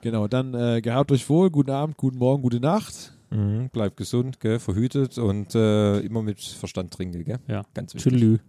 Genau, 0.00 0.28
dann 0.28 0.54
äh, 0.54 0.80
gehabt 0.80 1.12
euch 1.12 1.28
wohl, 1.28 1.50
guten 1.50 1.70
Abend, 1.70 1.96
guten 1.96 2.18
Morgen, 2.18 2.42
gute 2.42 2.60
Nacht. 2.60 3.12
Mhm. 3.30 3.68
Bleibt 3.70 3.96
gesund, 3.96 4.40
gell? 4.40 4.58
verhütet 4.58 5.18
und 5.18 5.54
äh, 5.54 6.00
immer 6.00 6.22
mit 6.22 6.40
Verstand 6.40 6.92
trinken. 6.92 7.24
Gell? 7.24 7.38
Ja. 7.48 7.64
Ganz 7.74 7.94
wichtig. 7.94 8.12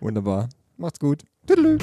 Wunderbar. 0.00 0.48
Macht's 0.76 0.98
gut. 0.98 1.24
Tüdelü. 1.46 1.78